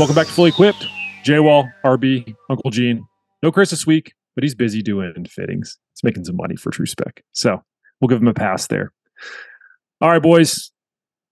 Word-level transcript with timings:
welcome 0.00 0.16
back 0.16 0.26
to 0.26 0.32
Fully 0.32 0.48
Equipped. 0.48 0.86
J 1.24 1.40
Wall, 1.40 1.68
RB, 1.84 2.34
Uncle 2.48 2.70
Gene. 2.70 3.06
No 3.42 3.52
Chris 3.52 3.68
this 3.68 3.86
week, 3.86 4.14
but 4.34 4.42
he's 4.42 4.54
busy 4.54 4.80
doing 4.80 5.12
fittings. 5.26 5.76
He's 5.92 6.02
making 6.02 6.24
some 6.24 6.36
money 6.36 6.56
for 6.56 6.70
True 6.70 6.86
Spec. 6.86 7.22
So 7.32 7.62
we'll 8.00 8.08
give 8.08 8.22
him 8.22 8.26
a 8.26 8.32
pass 8.32 8.66
there. 8.68 8.94
All 10.00 10.08
right, 10.08 10.22
boys. 10.22 10.72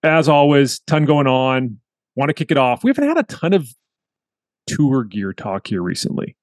As 0.03 0.29
always, 0.29 0.81
ton 0.81 1.07
going 1.07 1.27
on. 1.27 1.79
Want 2.15 2.29
to 2.29 2.35
kick 2.35 2.51
it 2.51 2.59
off. 2.59 2.85
We 2.85 2.91
haven't 2.91 3.09
had 3.09 3.17
a 3.17 3.23
ton 3.23 3.55
of 3.55 3.67
tour 4.67 5.03
gear 5.03 5.33
talk 5.33 5.67
here 5.67 5.81
recently. 5.81 6.37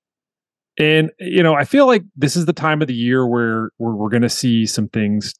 And 0.80 1.12
you 1.20 1.44
know, 1.44 1.54
I 1.54 1.64
feel 1.64 1.86
like 1.86 2.06
this 2.16 2.36
is 2.36 2.48
the 2.48 2.54
time 2.54 2.82
of 2.82 2.88
the 2.88 2.96
year 2.96 3.28
where, 3.28 3.70
where 3.78 3.94
we're 3.94 4.10
going 4.10 4.24
to 4.24 4.30
see 4.30 4.66
some 4.66 4.90
things. 4.90 5.36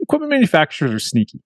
Equipment 0.00 0.30
manufacturers 0.30 0.90
are 0.90 0.98
sneaky. 0.98 1.42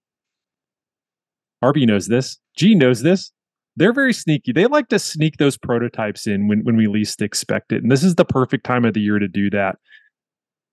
RB 1.64 1.84
knows 1.84 2.06
this. 2.06 2.38
G 2.54 2.76
knows 2.76 3.02
this 3.02 3.32
they're 3.76 3.92
very 3.92 4.12
sneaky. 4.12 4.52
They 4.52 4.66
like 4.66 4.88
to 4.88 4.98
sneak 4.98 5.36
those 5.36 5.56
prototypes 5.56 6.26
in 6.26 6.48
when, 6.48 6.60
when 6.64 6.76
we 6.76 6.86
least 6.86 7.20
expect 7.20 7.72
it. 7.72 7.82
And 7.82 7.92
this 7.92 8.02
is 8.02 8.14
the 8.14 8.24
perfect 8.24 8.64
time 8.64 8.84
of 8.84 8.94
the 8.94 9.00
year 9.00 9.18
to 9.18 9.28
do 9.28 9.50
that. 9.50 9.76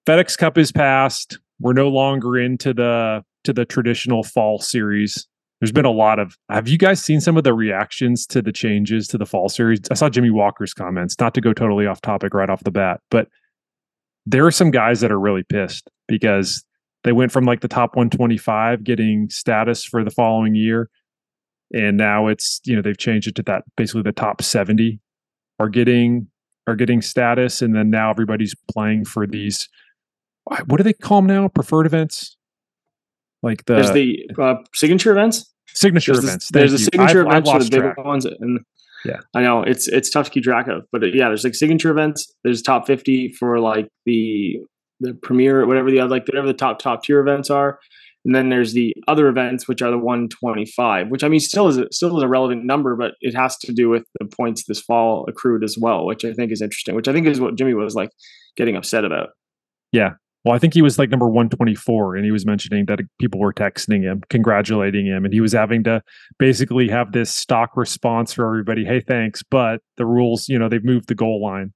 FedEx 0.08 0.38
Cup 0.38 0.58
is 0.58 0.72
passed. 0.72 1.40
We're 1.60 1.74
no 1.74 1.90
longer 1.90 2.38
into 2.38 2.74
the 2.74 3.24
to 3.44 3.54
the 3.54 3.66
traditional 3.66 4.24
fall 4.24 4.60
series. 4.60 5.28
There's 5.60 5.72
been 5.72 5.86
a 5.86 5.92
lot 5.92 6.20
of 6.20 6.38
have 6.50 6.68
you 6.68 6.78
guys 6.78 7.04
seen 7.04 7.22
some 7.22 7.38
of 7.38 7.44
the 7.44 7.54
reactions 7.54 8.26
to 8.28 8.42
the 8.42 8.52
changes 8.52 9.08
to 9.10 9.18
the 9.18 9.26
fall 9.26 9.50
series? 9.50 9.80
I 9.92 9.94
saw 9.96 10.10
Jimmy 10.10 10.30
Walker's 10.30 10.74
comments, 10.74 11.16
not 11.20 11.34
to 11.36 11.42
go 11.42 11.54
totally 11.54 11.86
off 11.86 12.02
topic 12.02 12.34
right 12.34 12.50
off 12.50 12.64
the 12.64 12.72
bat, 12.72 13.00
but 13.12 13.28
there 14.26 14.46
are 14.46 14.52
some 14.52 14.72
guys 14.72 15.02
that 15.02 15.12
are 15.12 15.20
really 15.20 15.44
pissed 15.44 15.90
because 16.08 16.64
they 17.04 17.12
went 17.12 17.32
from 17.32 17.44
like 17.44 17.62
the 17.62 17.68
top 17.68 17.96
125 17.96 18.84
getting 18.84 19.30
status 19.30 19.84
for 19.84 20.04
the 20.04 20.12
following 20.12 20.56
year 20.56 20.90
and 21.74 21.98
now 21.98 22.28
it's 22.28 22.62
you 22.66 22.76
know 22.76 22.82
they've 22.82 22.98
changed 22.98 23.28
it 23.28 23.36
to 23.36 23.44
that 23.44 23.64
basically 23.76 24.04
the 24.04 24.12
top 24.12 24.42
70 24.42 25.00
are 25.60 25.70
getting 25.70 26.28
are 26.68 26.76
getting 26.76 27.02
status. 27.02 27.62
And 27.62 27.76
then 27.76 27.90
now 27.90 28.10
everybody's 28.10 28.56
playing 28.72 29.06
for 29.06 29.28
these 29.28 29.68
what 30.66 30.78
do 30.78 30.84
they 30.84 30.94
call 30.94 31.22
them 31.22 31.28
now? 31.28 31.48
Preferred 31.48 31.86
events? 31.86 32.38
Like 33.42 33.66
the 33.66 33.76
there's 33.76 33.92
the 33.92 34.30
uh, 34.40 34.56
signature 34.74 35.12
events? 35.12 35.54
Signature 35.68 36.14
there's 36.14 36.24
events. 36.24 36.48
The, 36.52 36.60
there's 36.60 36.72
the 36.72 36.78
signature 36.80 37.22
I've, 37.22 37.28
events 37.28 37.50
I've 37.50 37.58
for 37.58 37.64
the 37.64 37.70
big 37.70 37.82
track. 37.82 38.06
ones 38.06 38.26
and 38.26 38.60
yeah. 39.06 39.20
I 39.34 39.42
know 39.42 39.64
it's 39.64 39.88
it's 39.88 40.10
tough 40.10 40.28
to 40.28 40.32
keep 40.32 40.44
track 40.44 40.68
of 40.68 40.86
but 40.92 41.02
yeah 41.14 41.28
there's 41.28 41.44
like 41.44 41.56
signature 41.56 41.92
events. 41.92 42.32
There's 42.44 42.62
top 42.62 42.88
50 42.88 43.34
for 43.34 43.60
like 43.60 43.90
the 44.06 44.60
the 45.00 45.14
premier 45.14 45.66
whatever 45.66 45.92
the 45.92 46.00
other 46.00 46.10
like 46.10 46.28
whatever 46.28 46.48
the 46.48 46.54
top 46.54 46.80
top 46.80 47.04
tier 47.04 47.20
events 47.20 47.50
are 47.50 47.80
and 48.26 48.34
then 48.34 48.50
there's 48.50 48.74
the 48.74 48.96
other 49.08 49.28
events, 49.28 49.68
which 49.68 49.82
are 49.82 49.92
the 49.92 49.98
125, 49.98 51.10
which 51.10 51.24
I 51.24 51.28
mean 51.28 51.40
still 51.40 51.68
is 51.68 51.78
a, 51.78 51.88
still 51.92 52.18
is 52.18 52.24
a 52.24 52.28
relevant 52.28 52.66
number, 52.66 52.96
but 52.96 53.16
it 53.22 53.36
has 53.36 53.58
to 53.58 53.74
do 53.74 53.90
with 53.90 54.06
the 54.20 54.26
points 54.26 54.64
this 54.66 54.80
fall 54.80 55.26
accrued 55.28 55.64
as 55.64 55.78
well, 55.78 56.06
which 56.06 56.24
I 56.24 56.34
think 56.34 56.52
is 56.52 56.62
interesting. 56.62 56.96
Which 56.96 57.08
I 57.08 57.14
think 57.14 57.28
is 57.28 57.40
what 57.40 57.56
Jimmy 57.56 57.74
was 57.74 57.96
like 57.96 58.10
getting 58.56 58.76
upset 58.76 59.04
about. 59.04 59.30
Yeah, 59.92 60.12
well, 60.44 60.54
I 60.54 60.60
think 60.60 60.74
he 60.74 60.82
was 60.82 61.00
like 61.00 61.10
number 61.10 61.28
124, 61.28 62.18
and 62.18 62.26
he 62.26 62.32
was 62.32 62.46
mentioning 62.46 62.86
that 62.88 63.00
people 63.18 63.40
were 63.40 63.54
texting 63.54 64.04
him, 64.04 64.22
congratulating 64.30 65.06
him, 65.06 65.24
and 65.24 65.34
he 65.34 65.40
was 65.40 65.54
having 65.54 65.84
to 65.86 66.02
basically 66.38 66.90
have 66.90 67.14
this 67.14 67.34
stock 67.34 67.78
response 67.78 68.34
for 68.34 68.46
everybody. 68.46 68.84
Hey, 68.84 69.00
thanks, 69.00 69.42
but 69.42 69.80
the 69.96 70.06
rules, 70.06 70.50
you 70.50 70.60
know, 70.60 70.68
they've 70.68 70.84
moved 70.84 71.08
the 71.08 71.16
goal 71.16 71.42
line, 71.42 71.74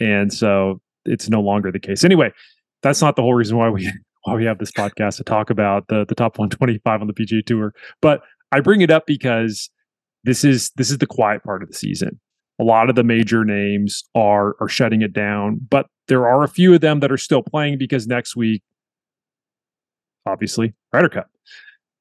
and 0.00 0.32
so 0.32 0.80
it's 1.04 1.28
no 1.28 1.42
longer 1.42 1.70
the 1.70 1.78
case. 1.78 2.04
Anyway, 2.04 2.32
that's 2.82 3.02
not 3.02 3.16
the 3.16 3.22
whole 3.22 3.34
reason 3.34 3.58
why 3.58 3.68
we 3.68 3.90
why 4.24 4.34
we 4.34 4.44
have 4.44 4.58
this 4.58 4.72
podcast 4.72 5.16
to 5.18 5.24
talk 5.24 5.50
about 5.50 5.88
the 5.88 6.04
the 6.06 6.14
top 6.14 6.38
125 6.38 7.00
on 7.00 7.06
the 7.06 7.12
PGA 7.12 7.44
Tour. 7.44 7.72
But 8.00 8.22
I 8.52 8.60
bring 8.60 8.80
it 8.80 8.90
up 8.90 9.06
because 9.06 9.70
this 10.24 10.44
is 10.44 10.70
this 10.76 10.90
is 10.90 10.98
the 10.98 11.06
quiet 11.06 11.44
part 11.44 11.62
of 11.62 11.68
the 11.68 11.74
season. 11.74 12.20
A 12.60 12.64
lot 12.64 12.88
of 12.88 12.96
the 12.96 13.04
major 13.04 13.44
names 13.44 14.04
are 14.14 14.56
are 14.60 14.68
shutting 14.68 15.02
it 15.02 15.12
down, 15.12 15.60
but 15.70 15.86
there 16.08 16.26
are 16.26 16.42
a 16.42 16.48
few 16.48 16.74
of 16.74 16.80
them 16.80 17.00
that 17.00 17.12
are 17.12 17.18
still 17.18 17.42
playing 17.42 17.78
because 17.78 18.06
next 18.06 18.36
week, 18.36 18.62
obviously, 20.26 20.74
Ryder 20.92 21.08
Cup. 21.08 21.26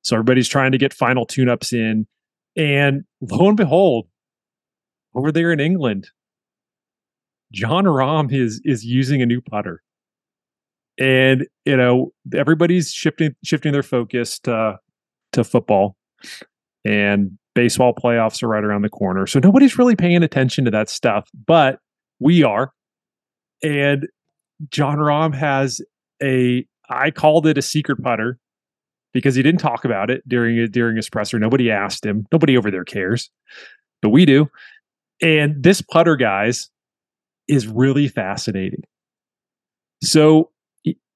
So 0.02 0.16
everybody's 0.16 0.50
trying 0.50 0.74
to 0.74 0.78
get 0.78 0.94
final 0.94 1.26
tune-ups 1.26 1.72
in, 1.72 2.06
and 2.58 3.04
lo 3.22 3.48
and 3.48 3.58
behold, 3.58 4.08
over 5.16 5.32
there 5.32 5.52
in 5.52 5.60
England, 5.60 6.10
Jon 7.52 7.86
Rahm 7.86 8.32
is 8.32 8.62
is 8.64 8.86
using 8.86 9.22
a 9.22 9.26
new 9.26 9.42
putter 9.42 9.82
and 11.00 11.48
you 11.66 11.76
know 11.76 12.12
everybody's 12.36 12.92
shifting 12.92 13.36
shifting 13.44 13.72
their 13.72 13.84
focus 13.84 14.40
to 14.40 14.78
to 15.34 15.44
football. 15.44 15.96
And 16.86 17.38
baseball 17.56 17.94
playoffs 17.94 18.44
are 18.44 18.48
right 18.48 18.64
around 18.64 18.82
the 18.82 18.90
corner. 18.90 19.26
So 19.26 19.40
nobody's 19.40 19.78
really 19.78 19.96
paying 19.96 20.24
attention 20.24 20.66
to 20.66 20.72
that 20.72 20.90
stuff 20.90 21.30
but 21.46 21.80
we 22.20 22.44
are. 22.44 22.72
And 23.62 24.08
jon 24.70 24.98
Rahm 24.98 25.34
has 25.34 25.82
a 26.22 26.66
I 26.90 27.12
called 27.12 27.48
it 27.48 27.58
a 27.58 27.62
secret 27.62 28.02
putter 28.02 28.38
because 29.14 29.36
he 29.36 29.44
didn't 29.44 29.62
talk 29.62 29.86
about 29.86 30.10
it 30.10 30.28
during 30.28 30.70
during 30.72 30.96
his 30.96 31.10
presser 31.10 31.40
nobody 31.40 31.72
asked 31.72 32.06
him. 32.06 32.28
Nobody 32.32 32.58
over 32.58 32.70
there 32.70 32.86
cares 32.86 33.30
but 34.04 34.10
we 34.10 34.26
do. 34.26 34.48
And 35.22 35.64
this 35.64 35.82
putter 35.82 36.16
guys 36.16 36.70
is 37.48 37.68
really 37.68 38.08
fascinating. 38.08 38.84
So 40.04 40.52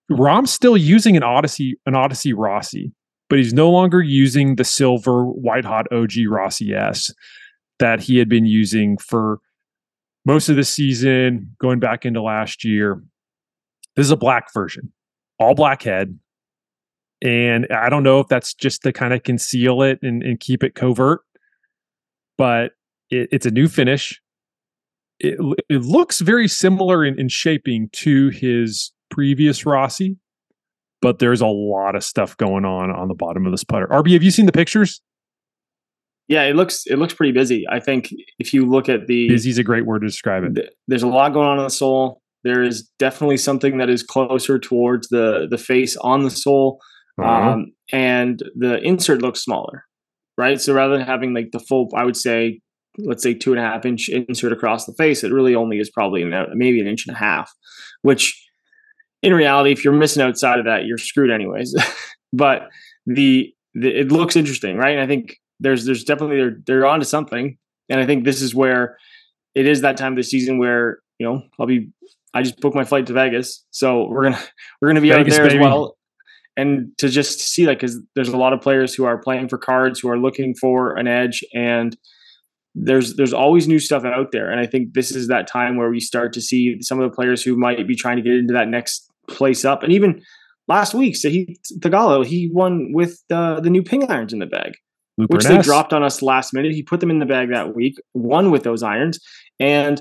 Rahm's 0.09 0.51
still 0.51 0.78
using 0.78 1.18
an 1.18 1.23
Odyssey, 1.23 1.78
an 1.85 1.95
Odyssey 1.95 2.34
Rossi, 2.34 2.91
but 3.29 3.40
he's 3.40 3.53
no 3.53 3.69
longer 3.69 4.01
using 4.01 4.56
the 4.56 4.63
silver 4.63 5.25
white 5.25 5.66
hot 5.66 5.91
OG 5.91 6.13
Rossi 6.29 6.73
S 6.73 7.13
that 7.79 8.01
he 8.01 8.17
had 8.17 8.29
been 8.29 8.46
using 8.46 8.97
for 8.97 9.40
most 10.25 10.50
of 10.50 10.56
the 10.56 10.63
season, 10.63 11.56
going 11.59 11.79
back 11.79 12.06
into 12.06 12.22
last 12.22 12.63
year. 12.63 13.01
This 13.96 14.06
is 14.06 14.12
a 14.12 14.17
black 14.17 14.53
version, 14.53 14.91
all 15.40 15.56
black 15.56 15.84
head. 15.84 16.17
And 17.22 17.67
I 17.72 17.90
don't 17.90 18.03
know 18.03 18.19
if 18.19 18.28
that's 18.28 18.53
just 18.53 18.84
to 18.84 18.94
kind 18.94 19.13
of 19.13 19.23
conceal 19.23 19.81
it 19.81 20.00
and, 20.03 20.22
and 20.22 20.40
keep 20.40 20.63
it 20.63 20.75
covert, 20.75 21.22
but 22.38 22.73
it, 23.09 23.29
it's 23.31 23.46
a 23.46 23.51
new 23.51 23.67
finish. 23.67 24.22
It, 25.19 25.40
it 25.67 25.81
looks 25.81 26.19
very 26.19 26.47
similar 26.47 27.03
in, 27.03 27.19
in 27.19 27.28
shaping 27.28 27.90
to 27.94 28.29
his 28.29 28.91
previous 29.17 29.66
Rossi, 29.66 30.16
but 31.01 31.17
there's 31.17 31.41
a 31.41 31.47
lot 31.47 31.95
of 31.95 32.03
stuff 32.03 32.38
going 32.38 32.66
on 32.66 32.91
on 32.91 33.07
the 33.07 33.16
bottom 33.16 33.47
of 33.47 33.51
this 33.51 33.63
putter. 33.63 33.88
RB, 33.88 34.13
have 34.13 34.22
you 34.22 34.29
seen 34.29 34.45
the 34.45 34.51
pictures? 34.51 35.01
Yeah, 36.28 36.44
it 36.44 36.55
looks 36.55 36.85
it 36.85 36.97
looks 36.97 37.16
pretty 37.16 37.31
busy. 37.31 37.66
I 37.67 37.79
think 37.79 38.13
if 38.38 38.53
you 38.53 38.69
look 38.69 38.89
at 38.89 39.07
the 39.07 39.28
busy 39.29 39.50
is 39.50 39.57
a 39.57 39.63
great 39.63 39.85
word 39.88 40.01
to 40.01 40.07
describe 40.07 40.44
it. 40.44 40.55
Th- 40.55 40.69
there's 40.88 41.01
a 41.01 41.07
lot 41.07 41.33
going 41.33 41.47
on 41.47 41.57
in 41.57 41.63
the 41.63 41.69
sole. 41.69 42.22
There 42.44 42.61
is 42.61 42.88
definitely 43.00 43.38
something 43.38 43.79
that 43.79 43.89
is 43.89 44.03
closer 44.03 44.59
towards 44.59 45.07
the 45.07 45.47
the 45.49 45.57
face 45.57 45.97
on 45.97 46.23
the 46.23 46.29
sole, 46.29 46.79
uh-huh. 47.19 47.51
um, 47.51 47.73
and 47.91 48.44
the 48.55 48.78
insert 48.84 49.22
looks 49.22 49.39
smaller, 49.39 49.85
right? 50.38 50.61
So 50.61 50.73
rather 50.73 50.97
than 50.97 51.07
having 51.07 51.34
like 51.34 51.51
the 51.53 51.59
full, 51.59 51.89
I 51.95 52.03
would 52.03 52.17
say, 52.17 52.59
let's 52.99 53.23
say 53.23 53.34
two 53.34 53.53
and 53.53 53.59
a 53.59 53.63
half 53.63 53.84
inch 53.85 54.09
insert 54.09 54.51
across 54.51 54.85
the 54.85 54.94
face, 54.94 55.23
it 55.23 55.31
really 55.31 55.55
only 55.55 55.79
is 55.79 55.89
probably 55.89 56.22
an, 56.22 56.34
maybe 56.53 56.79
an 56.81 56.88
inch 56.88 57.07
and 57.07 57.16
a 57.16 57.19
half, 57.19 57.51
which 58.01 58.47
in 59.22 59.33
reality, 59.33 59.72
if 59.72 59.83
you're 59.83 59.94
missing 59.94 60.23
outside 60.23 60.59
of 60.59 60.66
that, 60.66 60.85
you're 60.85 60.97
screwed 60.97 61.31
anyways. 61.31 61.75
but 62.33 62.69
the, 63.05 63.53
the, 63.73 63.89
it 63.89 64.11
looks 64.11 64.35
interesting, 64.35 64.78
right? 64.78 64.91
And 64.91 65.01
I 65.01 65.07
think 65.07 65.38
there's 65.59 65.85
there's 65.85 66.03
definitely 66.03 66.38
they're 66.38 66.57
they're 66.66 66.85
onto 66.85 67.05
something, 67.05 67.57
and 67.89 68.00
I 68.00 68.05
think 68.05 68.25
this 68.25 68.41
is 68.41 68.53
where 68.53 68.97
it 69.55 69.67
is 69.67 69.81
that 69.81 69.97
time 69.97 70.13
of 70.13 70.17
the 70.17 70.23
season 70.23 70.59
where 70.59 71.00
you 71.19 71.28
know 71.28 71.41
I'll 71.59 71.66
be 71.66 71.89
I 72.33 72.44
just 72.44 72.59
booked 72.59 72.75
my 72.75 72.83
flight 72.83 73.07
to 73.07 73.13
Vegas, 73.13 73.66
so 73.72 74.07
we're 74.07 74.23
gonna 74.23 74.41
we're 74.81 74.89
gonna 74.89 75.01
be 75.01 75.09
Vegas, 75.09 75.34
out 75.34 75.38
there 75.38 75.47
baby. 75.47 75.59
as 75.59 75.63
well, 75.63 75.97
and 76.55 76.91
to 76.99 77.09
just 77.09 77.39
see 77.39 77.66
that 77.66 77.79
because 77.79 77.99
there's 78.16 78.29
a 78.29 78.37
lot 78.37 78.53
of 78.53 78.61
players 78.61 78.93
who 78.93 79.05
are 79.05 79.17
playing 79.17 79.49
for 79.49 79.58
cards 79.58 79.99
who 79.99 80.09
are 80.09 80.17
looking 80.17 80.53
for 80.53 80.96
an 80.96 81.08
edge 81.08 81.43
and 81.53 81.97
there's 82.79 83.16
there's 83.16 83.34
always 83.34 83.68
new 83.68 83.79
stuff 83.79 84.06
out 84.06 84.32
there. 84.32 84.50
And 84.50 84.59
i 84.59 84.66
think 84.66 84.94
this 84.94 85.12
is 85.12 85.28
that 85.28 85.47
time 85.47 85.78
where 85.78 85.90
we 85.90 86.00
start 86.00 86.34
to 86.34 86.41
see 86.41 86.82
some 86.82 87.00
of 87.00 87.09
the 87.09 87.16
players 87.16 87.41
who 87.44 87.56
might 87.58 87.85
be 87.88 87.96
trying 87.96 88.18
to 88.18 88.22
get 88.22 88.34
into 88.34 88.53
that 88.53 88.68
next 88.68 89.09
place 89.29 89.66
up. 89.66 89.84
And 89.84 89.91
even 89.91 90.22
last 90.68 90.94
week 90.94 91.16
Sahith 91.16 91.58
Theegala 91.79 92.26
he 92.26 92.50
won 92.53 92.91
with 92.94 93.22
uh, 93.32 93.59
the 93.59 93.70
new 93.70 93.84
ping 93.84 94.09
irons 94.09 94.34
in 94.34 94.40
the 94.40 94.46
bag 94.46 94.74
which 95.16 95.46
they 95.46 95.58
dropped 95.58 95.94
on 95.94 96.03
us 96.03 96.22
last 96.22 96.53
minute. 96.53 96.74
He 96.74 96.84
put 96.84 97.00
them 97.00 97.09
in 97.09 97.18
the 97.18 97.26
bag 97.26 97.50
that 97.50 97.76
week 97.76 97.96
won 98.14 98.52
with 98.52 98.62
those 98.62 98.84
irons. 98.84 99.20
And 99.59 100.00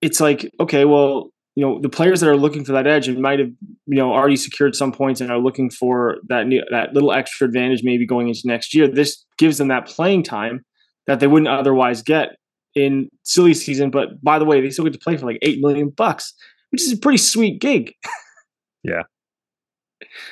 it's 0.00 0.20
like 0.20 0.50
okay 0.60 0.84
well 0.84 1.30
you 1.54 1.64
know 1.64 1.80
the 1.80 1.88
players 1.88 2.20
that 2.20 2.28
are 2.28 2.36
looking 2.36 2.64
for 2.64 2.72
that 2.72 2.86
edge 2.86 3.08
and 3.08 3.20
might 3.20 3.40
have 3.40 3.50
you 3.86 3.96
know 3.96 4.12
already 4.12 4.36
secured 4.36 4.76
some 4.76 4.92
points 4.92 5.20
and 5.20 5.30
are 5.30 5.38
looking 5.38 5.70
for 5.70 6.18
that 6.28 6.46
new, 6.46 6.62
that 6.70 6.94
little 6.94 7.12
extra 7.12 7.46
advantage 7.46 7.82
maybe 7.82 8.06
going 8.06 8.28
into 8.28 8.42
next 8.44 8.74
year 8.74 8.86
this 8.86 9.24
gives 9.38 9.58
them 9.58 9.68
that 9.68 9.86
playing 9.86 10.22
time 10.22 10.64
that 11.08 11.18
they 11.18 11.26
wouldn't 11.26 11.48
otherwise 11.48 12.02
get 12.02 12.36
in 12.76 13.08
silly 13.24 13.54
season. 13.54 13.90
But 13.90 14.22
by 14.22 14.38
the 14.38 14.44
way, 14.44 14.60
they 14.60 14.70
still 14.70 14.84
get 14.84 14.92
to 14.92 14.98
play 15.00 15.16
for 15.16 15.26
like 15.26 15.38
eight 15.42 15.58
million 15.60 15.88
bucks, 15.88 16.32
which 16.70 16.82
is 16.82 16.92
a 16.92 16.96
pretty 16.96 17.18
sweet 17.18 17.60
gig. 17.60 17.92
yeah. 18.84 19.02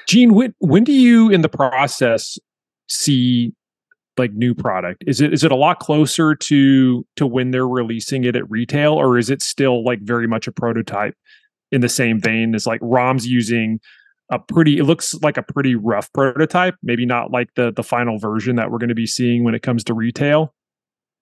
Gene, 0.07 0.35
when 0.35 0.55
when 0.59 0.85
do 0.85 0.93
you 0.93 1.31
in 1.31 1.41
the 1.41 1.49
process 1.49 2.39
see 2.89 3.53
like 4.17 4.33
new 4.33 4.55
product? 4.55 5.03
Is 5.07 5.21
it 5.21 5.33
is 5.33 5.43
it 5.43 5.51
a 5.51 5.57
lot 5.57 5.81
closer 5.81 6.37
to 6.37 7.07
to 7.17 7.27
when 7.27 7.51
they're 7.51 7.67
releasing 7.67 8.25
it 8.25 8.37
at 8.37 8.49
retail, 8.49 8.93
or 8.93 9.19
is 9.19 9.31
it 9.31 9.43
still 9.43 9.83
like 9.83 10.01
very 10.03 10.29
much 10.29 10.47
a 10.47 10.53
prototype 10.53 11.15
in 11.73 11.81
the 11.81 11.89
same 11.89 12.21
vein 12.21 12.55
as 12.55 12.67
like 12.67 12.81
Rahm's 12.81 13.27
using 13.27 13.81
a 14.31 14.39
pretty 14.39 14.79
it 14.79 14.85
looks 14.85 15.15
like 15.15 15.37
a 15.37 15.43
pretty 15.43 15.75
rough 15.75 16.13
prototype, 16.13 16.77
maybe 16.83 17.07
not 17.07 17.33
like 17.33 17.49
the 17.55 17.73
the 17.73 17.83
final 17.83 18.19
version 18.19 18.57
that 18.57 18.71
we're 18.71 18.79
going 18.79 18.89
to 18.89 18.95
be 18.95 19.07
seeing 19.07 19.43
when 19.43 19.55
it 19.55 19.63
comes 19.63 19.83
to 19.85 19.95
retail. 19.95 20.55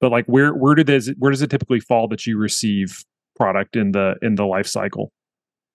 But 0.00 0.10
like 0.10 0.26
where 0.26 0.52
where 0.52 0.74
did 0.74 0.86
this 0.86 1.10
where 1.18 1.30
does 1.30 1.42
it 1.42 1.50
typically 1.50 1.80
fall 1.80 2.08
that 2.08 2.26
you 2.26 2.38
receive 2.38 3.04
product 3.36 3.76
in 3.76 3.92
the 3.92 4.16
in 4.22 4.34
the 4.34 4.44
life 4.44 4.66
cycle? 4.66 5.12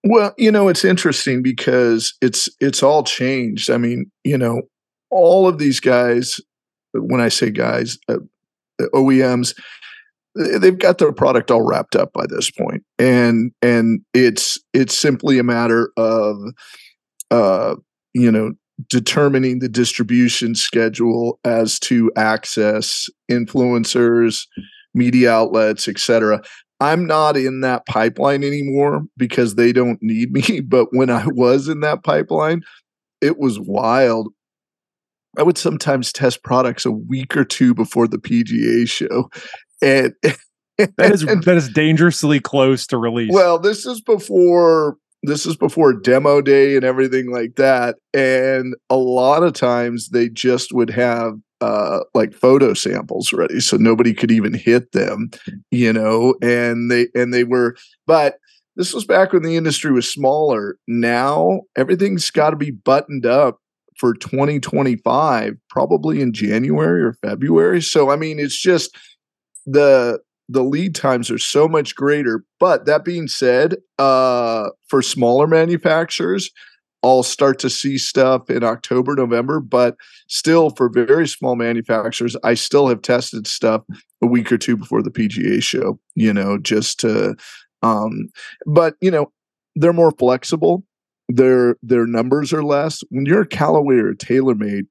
Well, 0.03 0.33
you 0.37 0.51
know, 0.51 0.69
it's 0.69 0.85
interesting 0.85 1.41
because 1.41 2.13
it's 2.21 2.49
it's 2.59 2.83
all 2.83 3.03
changed. 3.03 3.69
I 3.69 3.77
mean, 3.77 4.11
you 4.23 4.37
know, 4.37 4.61
all 5.09 5.47
of 5.47 5.57
these 5.57 5.79
guys 5.79 6.39
when 6.93 7.21
I 7.21 7.29
say 7.29 7.51
guys, 7.51 7.97
uh, 8.07 8.17
OEMs, 8.93 9.53
they've 10.35 10.77
got 10.77 10.97
their 10.97 11.11
product 11.11 11.51
all 11.51 11.65
wrapped 11.65 11.95
up 11.95 12.13
by 12.13 12.25
this 12.27 12.49
point, 12.49 12.83
and 12.97 13.51
and 13.61 14.01
it's 14.13 14.59
it's 14.73 14.97
simply 14.97 15.39
a 15.39 15.43
matter 15.43 15.91
of, 15.97 16.37
uh, 17.31 17.75
you 18.13 18.31
know, 18.31 18.51
determining 18.87 19.59
the 19.59 19.69
distribution 19.69 20.55
schedule 20.55 21.39
as 21.43 21.79
to 21.79 22.11
access 22.15 23.09
influencers, 23.29 24.47
media 24.93 25.31
outlets, 25.31 25.87
etc. 25.87 26.41
I'm 26.79 27.05
not 27.05 27.35
in 27.35 27.61
that 27.61 27.85
pipeline 27.85 28.43
anymore 28.43 29.03
because 29.17 29.55
they 29.55 29.73
don't 29.73 29.99
need 30.01 30.31
me. 30.31 30.61
But 30.67 30.87
when 30.91 31.09
I 31.09 31.25
was 31.27 31.67
in 31.67 31.81
that 31.81 32.03
pipeline, 32.03 32.61
it 33.21 33.37
was 33.37 33.59
wild 33.59 34.29
I 35.37 35.43
would 35.43 35.57
sometimes 35.57 36.11
test 36.11 36.43
products 36.43 36.85
a 36.85 36.91
week 36.91 37.37
or 37.37 37.45
two 37.45 37.73
before 37.73 38.07
the 38.07 38.17
PGA 38.17 38.89
show. 38.89 39.29
And 39.81 40.13
that 40.77 41.11
is 41.11 41.21
that 41.21 41.55
is 41.55 41.69
dangerously 41.69 42.39
close 42.39 42.87
to 42.87 42.97
release. 42.97 43.31
Well, 43.31 43.59
this 43.59 43.85
is 43.85 44.01
before 44.01 44.97
this 45.23 45.45
is 45.45 45.55
before 45.55 45.93
demo 45.93 46.41
day 46.41 46.75
and 46.75 46.85
everything 46.85 47.31
like 47.31 47.55
that. 47.55 47.95
And 48.13 48.75
a 48.89 48.97
lot 48.97 49.43
of 49.43 49.53
times 49.53 50.09
they 50.09 50.29
just 50.29 50.71
would 50.73 50.89
have 50.89 51.33
uh, 51.61 51.99
like 52.13 52.33
photo 52.33 52.73
samples 52.73 53.33
ready, 53.33 53.59
so 53.59 53.75
nobody 53.75 54.13
could 54.13 54.31
even 54.31 54.53
hit 54.53 54.91
them, 54.93 55.29
you 55.71 55.91
know. 55.91 56.35
And 56.41 56.89
they 56.89 57.07
and 57.13 57.33
they 57.33 57.43
were, 57.43 57.75
but 58.07 58.35
this 58.75 58.93
was 58.93 59.03
back 59.03 59.33
when 59.33 59.43
the 59.43 59.57
industry 59.57 59.91
was 59.91 60.09
smaller. 60.09 60.77
Now 60.87 61.61
everything's 61.75 62.31
got 62.31 62.51
to 62.51 62.55
be 62.55 62.71
buttoned 62.71 63.25
up 63.25 63.59
for 63.97 64.13
2025 64.13 65.57
probably 65.69 66.21
in 66.21 66.31
January 66.31 67.03
or 67.03 67.13
February. 67.21 67.81
So 67.81 68.09
I 68.09 68.15
mean 68.15 68.39
it's 68.39 68.59
just 68.59 68.97
the 69.65 70.19
the 70.49 70.63
lead 70.63 70.95
times 70.95 71.31
are 71.31 71.37
so 71.37 71.67
much 71.67 71.95
greater. 71.95 72.43
But 72.59 72.85
that 72.85 73.05
being 73.05 73.27
said, 73.27 73.77
uh 73.97 74.69
for 74.87 75.01
smaller 75.01 75.47
manufacturers, 75.47 76.51
I'll 77.03 77.23
start 77.23 77.59
to 77.59 77.69
see 77.69 77.97
stuff 77.97 78.49
in 78.49 78.63
October, 78.63 79.15
November, 79.15 79.61
but 79.61 79.95
still 80.27 80.71
for 80.71 80.89
very 80.89 81.27
small 81.27 81.55
manufacturers, 81.55 82.35
I 82.43 82.55
still 82.55 82.87
have 82.87 83.01
tested 83.01 83.47
stuff 83.47 83.83
a 84.21 84.27
week 84.27 84.51
or 84.51 84.57
two 84.57 84.75
before 84.75 85.01
the 85.01 85.11
PGA 85.11 85.63
show, 85.63 85.99
you 86.15 86.33
know, 86.33 86.57
just 86.57 86.99
to 87.01 87.35
um 87.83 88.29
but 88.65 88.95
you 88.99 89.11
know, 89.11 89.31
they're 89.75 89.93
more 89.93 90.11
flexible 90.11 90.83
their 91.29 91.77
their 91.83 92.05
numbers 92.05 92.51
are 92.51 92.63
less. 92.63 93.03
When 93.09 93.25
you're 93.25 93.41
a 93.41 93.47
Callaway 93.47 93.97
or 93.97 94.09
a 94.09 94.15
TaylorMade, 94.15 94.87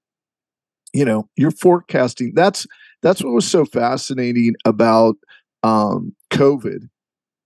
you 0.95 1.05
know, 1.05 1.29
you're 1.37 1.51
forecasting. 1.51 2.33
That's 2.35 2.67
that's 3.03 3.23
what 3.23 3.35
was 3.35 3.47
so 3.47 3.65
fascinating 3.65 4.55
about 4.65 5.17
um, 5.63 6.15
COVID. 6.31 6.89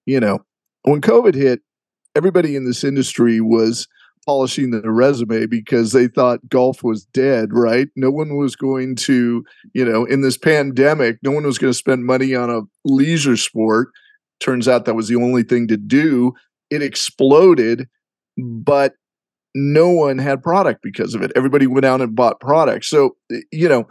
You 0.06 0.20
know, 0.20 0.44
when 0.82 1.00
COVID 1.00 1.35
hit, 1.35 1.61
everybody 2.17 2.56
in 2.56 2.64
this 2.64 2.85
industry 2.85 3.41
was 3.41 3.87
polishing 4.26 4.70
their 4.70 4.91
resume 4.91 5.47
because 5.47 5.93
they 5.93 6.06
thought 6.06 6.49
golf 6.49 6.85
was 6.85 7.05
dead, 7.06 7.49
right? 7.53 7.88
No 7.97 8.11
one 8.11 8.37
was 8.37 8.55
going 8.55 8.94
to, 8.97 9.44
you 9.75 9.85
know, 9.85 10.05
in 10.05 10.20
this 10.20 10.38
pandemic, 10.38 11.19
no 11.23 11.32
one 11.32 11.44
was 11.44 11.59
going 11.59 11.73
to 11.73 11.79
spend 11.79 12.05
money 12.05 12.35
on 12.35 12.49
a 12.49 12.61
leisure 12.85 13.37
sport. 13.37 13.88
Turns 14.38 14.69
out 14.69 14.85
that 14.85 14.94
was 14.94 15.09
the 15.09 15.17
only 15.17 15.43
thing 15.43 15.67
to 15.69 15.76
do. 15.76 16.35
It 16.70 16.82
exploded 16.82 17.88
but 18.37 18.94
no 19.55 19.91
one 19.91 20.19
had 20.19 20.43
product 20.43 20.82
because 20.82 21.14
of 21.14 21.23
it. 21.23 21.32
Everybody 21.37 21.67
went 21.67 21.85
out 21.85 22.00
and 22.00 22.14
bought 22.14 22.41
products. 22.41 22.88
So, 22.88 23.17
eh, 23.31 23.41
you 23.50 23.69
know, 23.69 23.87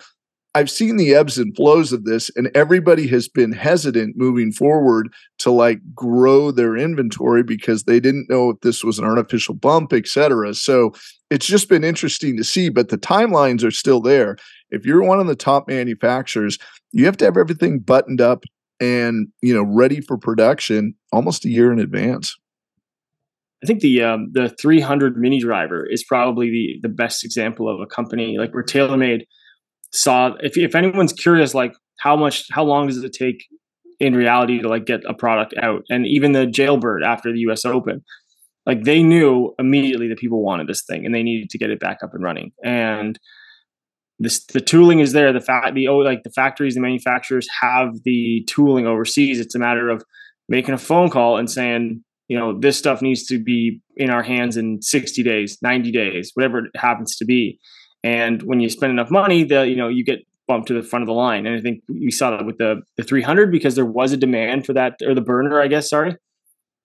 I've 0.53 0.69
seen 0.69 0.98
the 0.98 1.15
ebbs 1.15 1.38
and 1.38 1.56
flows 1.56 1.94
of 1.94 2.03
this, 2.03 2.30
and 2.36 2.51
everybody 2.53 3.07
has 3.07 3.30
been 3.30 3.53
hesitant 3.53 4.18
moving 4.18 4.51
forward 4.51 5.07
to 5.39 5.51
like 5.51 5.80
grow 5.95 6.51
their 6.51 6.75
inventory 6.75 7.42
because 7.42 7.83
they 7.83 8.01
didn't 8.01 8.30
know 8.30 8.50
if 8.50 8.59
this 8.59 8.83
was 8.83 9.00
an 9.00 9.06
artificial 9.06 9.56
bump, 9.56 9.94
et 9.94 10.07
cetera. 10.07 10.53
So 10.53 10.94
it's 11.30 11.45
just 11.45 11.69
been 11.69 11.86
interesting 11.86 12.36
to 12.36 12.44
see, 12.44 12.68
but 12.68 12.89
the 12.89 12.98
timelines 12.98 13.63
are 13.63 13.71
still 13.71 14.01
there. 14.01 14.36
If 14.71 14.86
you're 14.86 15.03
one 15.03 15.21
of 15.21 15.27
the 15.27 15.36
top 15.38 15.69
manufacturers, 15.69 16.57
you 16.92 17.06
have 17.06 17.15
to 17.18 17.25
have 17.25 17.38
everything 17.38 17.80
buttoned 17.80 18.19
up 18.19 18.44
and 18.81 19.27
you 19.42 19.54
know 19.54 19.63
ready 19.63 20.01
for 20.01 20.18
production 20.18 20.95
almost 21.13 21.45
a 21.45 21.50
year 21.50 21.71
in 21.71 21.80
advance. 21.80 22.36
I 23.63 23.68
think 23.68 23.80
the 23.81 24.01
um, 24.01 24.31
the 24.33 24.50
300 24.50 25.15
mini 25.18 25.39
driver 25.39 25.86
is 25.86 26.04
probably 26.04 26.50
the 26.50 26.80
the 26.81 26.94
best 26.94 27.24
example 27.24 27.69
of 27.69 27.80
a 27.80 27.86
company 27.86 28.38
like 28.38 28.54
where 28.54 28.63
TaylorMade 28.63 29.21
saw. 29.91 30.33
If 30.41 30.57
if 30.57 30.75
anyone's 30.75 31.13
curious, 31.13 31.53
like 31.53 31.73
how 31.99 32.15
much, 32.15 32.45
how 32.51 32.63
long 32.63 32.88
does 32.88 33.03
it 33.03 33.13
take 33.13 33.45
in 33.99 34.15
reality 34.15 34.61
to 34.61 34.67
like 34.67 34.85
get 34.85 35.01
a 35.07 35.13
product 35.13 35.53
out? 35.61 35.83
And 35.89 36.05
even 36.07 36.31
the 36.31 36.45
Jailbird 36.45 37.05
after 37.05 37.31
the 37.31 37.39
U.S. 37.39 37.65
Open, 37.65 38.03
like 38.65 38.83
they 38.83 39.03
knew 39.03 39.53
immediately 39.59 40.07
that 40.07 40.17
people 40.17 40.43
wanted 40.43 40.67
this 40.67 40.83
thing 40.89 41.05
and 41.05 41.13
they 41.13 41.23
needed 41.23 41.49
to 41.49 41.57
get 41.57 41.69
it 41.69 41.79
back 41.79 41.99
up 42.03 42.13
and 42.13 42.23
running. 42.23 42.51
And 42.63 43.19
this 44.19 44.45
the 44.45 44.61
tooling 44.61 44.99
is 44.99 45.13
there. 45.13 45.33
The 45.33 45.41
fact 45.41 45.73
the 45.73 45.88
oh 45.88 45.97
like 45.97 46.23
the 46.23 46.31
factories, 46.31 46.75
the 46.75 46.81
manufacturers 46.81 47.47
have 47.61 47.89
the 48.03 48.45
tooling 48.47 48.85
overseas. 48.85 49.39
It's 49.39 49.55
a 49.55 49.59
matter 49.59 49.89
of 49.89 50.03
making 50.47 50.73
a 50.73 50.77
phone 50.77 51.09
call 51.09 51.37
and 51.37 51.49
saying 51.49 52.03
you 52.31 52.37
know 52.37 52.57
this 52.57 52.77
stuff 52.77 53.01
needs 53.01 53.25
to 53.25 53.37
be 53.37 53.81
in 53.97 54.09
our 54.09 54.23
hands 54.23 54.55
in 54.55 54.81
60 54.81 55.21
days 55.21 55.57
90 55.61 55.91
days 55.91 56.31
whatever 56.33 56.59
it 56.59 56.71
happens 56.75 57.17
to 57.17 57.25
be 57.25 57.59
and 58.03 58.42
when 58.44 58.59
you 58.59 58.69
spend 58.69 58.92
enough 58.92 59.11
money 59.11 59.44
the 59.44 59.68
you 59.68 59.75
know 59.75 59.87
you 59.87 60.04
get 60.04 60.19
bumped 60.47 60.68
to 60.68 60.73
the 60.73 60.83
front 60.83 61.04
of 61.04 61.07
the 61.07 61.14
line 61.14 61.45
and 61.45 61.57
i 61.57 61.61
think 61.61 61.81
we 61.87 62.11
saw 62.11 62.31
that 62.31 62.45
with 62.45 62.57
the 62.57 62.81
the 62.97 63.04
300 63.04 63.52
because 63.52 63.75
there 63.75 63.85
was 63.85 64.11
a 64.11 64.18
demand 64.18 64.66
for 64.66 64.73
that 64.73 64.95
or 65.06 65.14
the 65.14 65.21
burner 65.21 65.61
i 65.61 65.68
guess 65.68 65.90
sorry 65.90 66.16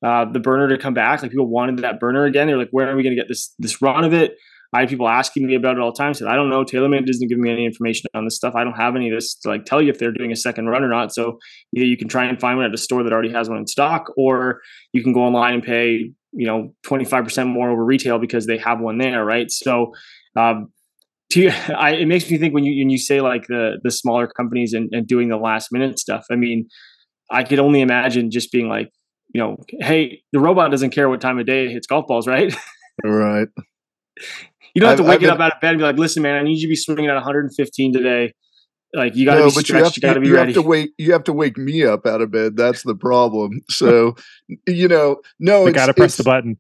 uh, 0.05 0.26
the 0.31 0.38
burner 0.38 0.69
to 0.69 0.76
come 0.76 0.93
back 0.93 1.23
like 1.23 1.31
people 1.31 1.49
wanted 1.49 1.79
that 1.79 1.99
burner 1.99 2.26
again 2.26 2.47
they're 2.47 2.59
like 2.59 2.69
where 2.71 2.90
are 2.90 2.95
we 2.95 3.02
going 3.02 3.14
to 3.14 3.21
get 3.21 3.29
this 3.29 3.55
this 3.59 3.81
run 3.81 4.05
of 4.05 4.12
it 4.12 4.37
I 4.73 4.81
had 4.81 4.88
people 4.88 5.09
asking 5.09 5.47
me 5.47 5.55
about 5.55 5.76
it 5.76 5.81
all 5.81 5.93
the 5.93 5.97
time. 5.97 6.12
Said 6.12 6.29
I 6.29 6.35
don't 6.35 6.50
know. 6.50 6.64
TaylorMade 6.64 7.07
doesn't 7.07 7.29
give 7.29 7.38
me 7.38 7.50
any 7.50 7.64
information 7.64 8.09
on 8.14 8.25
this 8.25 8.37
stuff. 8.37 8.55
I 8.55 8.64
don't 8.64 8.76
have 8.76 8.97
any 8.97 9.09
of 9.11 9.17
this 9.17 9.35
to 9.37 9.49
like 9.49 9.64
tell 9.64 9.81
you 9.81 9.90
if 9.90 9.99
they're 9.99 10.12
doing 10.12 10.33
a 10.33 10.37
second 10.37 10.67
run 10.67 10.83
or 10.83 10.88
not. 10.88 11.14
So 11.14 11.38
either 11.75 11.87
you 11.87 11.97
can 11.97 12.09
try 12.09 12.26
and 12.26 12.38
find 12.38 12.57
one 12.57 12.67
at 12.67 12.75
a 12.75 12.79
store 12.79 13.02
that 13.02 13.12
already 13.12 13.31
has 13.31 13.49
one 13.49 13.59
in 13.59 13.67
stock, 13.67 14.12
or 14.17 14.61
you 14.93 15.02
can 15.02 15.12
go 15.12 15.21
online 15.23 15.55
and 15.55 15.62
pay 15.62 16.11
you 16.33 16.47
know 16.47 16.75
25% 16.87 17.47
more 17.47 17.71
over 17.71 17.85
retail 17.85 18.19
because 18.19 18.47
they 18.47 18.59
have 18.59 18.81
one 18.81 18.99
there, 18.99 19.25
right? 19.25 19.50
So 19.50 19.93
um, 20.37 20.71
to 21.33 21.49
I, 21.76 21.92
it 21.92 22.06
makes 22.06 22.30
me 22.30 22.38
think 22.38 22.54
when 22.54 22.64
you 22.64 22.80
when 22.80 22.90
you 22.90 22.99
say 22.99 23.21
like 23.21 23.47
the 23.47 23.78
the 23.83 23.90
smaller 23.90 24.26
companies 24.26 24.73
and, 24.73 24.88
and 24.92 25.06
doing 25.06 25.28
the 25.28 25.37
last 25.37 25.73
minute 25.73 25.99
stuff. 25.99 26.26
I 26.30 26.37
mean, 26.37 26.68
I 27.30 27.45
could 27.45 27.59
only 27.59 27.80
imagine 27.80 28.30
just 28.30 28.52
being 28.52 28.68
like, 28.68 28.90
you 29.35 29.40
know, 29.40 29.56
hey, 29.80 30.23
the 30.33 30.40
robot 30.40 30.71
doesn't 30.71 30.90
care 30.90 31.09
what 31.09 31.21
time 31.21 31.38
of 31.38 31.47
day 31.47 31.66
it 31.66 31.73
hits 31.73 31.87
golf 31.87 32.06
balls, 32.06 32.26
right? 32.28 32.54
Right. 33.04 33.49
You 34.75 34.80
don't 34.80 34.90
have 34.90 34.99
to 34.99 35.04
wake 35.04 35.23
it 35.23 35.30
up 35.30 35.40
out 35.40 35.54
of 35.54 35.61
bed 35.61 35.71
and 35.71 35.78
be 35.78 35.85
like, 35.85 35.97
"Listen, 35.97 36.23
man, 36.23 36.37
I 36.37 36.42
need 36.42 36.56
you 36.56 36.68
to 36.68 36.73
be 36.73 36.76
swinging 36.76 37.06
at 37.06 37.14
115 37.14 37.92
today." 37.92 38.33
Like 38.95 39.14
you 39.14 39.26
got 39.26 39.35
to 39.35 39.40
no, 39.40 39.47
be 39.47 39.50
stretched. 39.50 39.73
You, 39.73 39.83
have, 39.83 39.97
you 39.97 40.00
got 40.02 40.14
to 40.14 40.21
be 40.21 40.28
you 40.28 40.35
ready. 40.35 40.52
have 40.52 40.62
to 40.62 40.68
wake. 40.68 40.90
You 40.97 41.12
have 41.12 41.25
to 41.25 41.33
wake 41.33 41.59
me 41.59 41.85
up 41.85 42.06
out 42.06 42.23
of 42.23 42.30
bed. 42.30 42.56
That's 42.56 42.83
the 42.83 42.95
problem. 42.95 43.61
So, 43.68 44.16
you 44.66 44.88
know, 44.88 45.16
no, 45.38 45.66
you 45.66 45.73
got 45.73 45.87
to 45.87 45.95
press 45.95 46.16
the 46.16 46.25
button. 46.25 46.59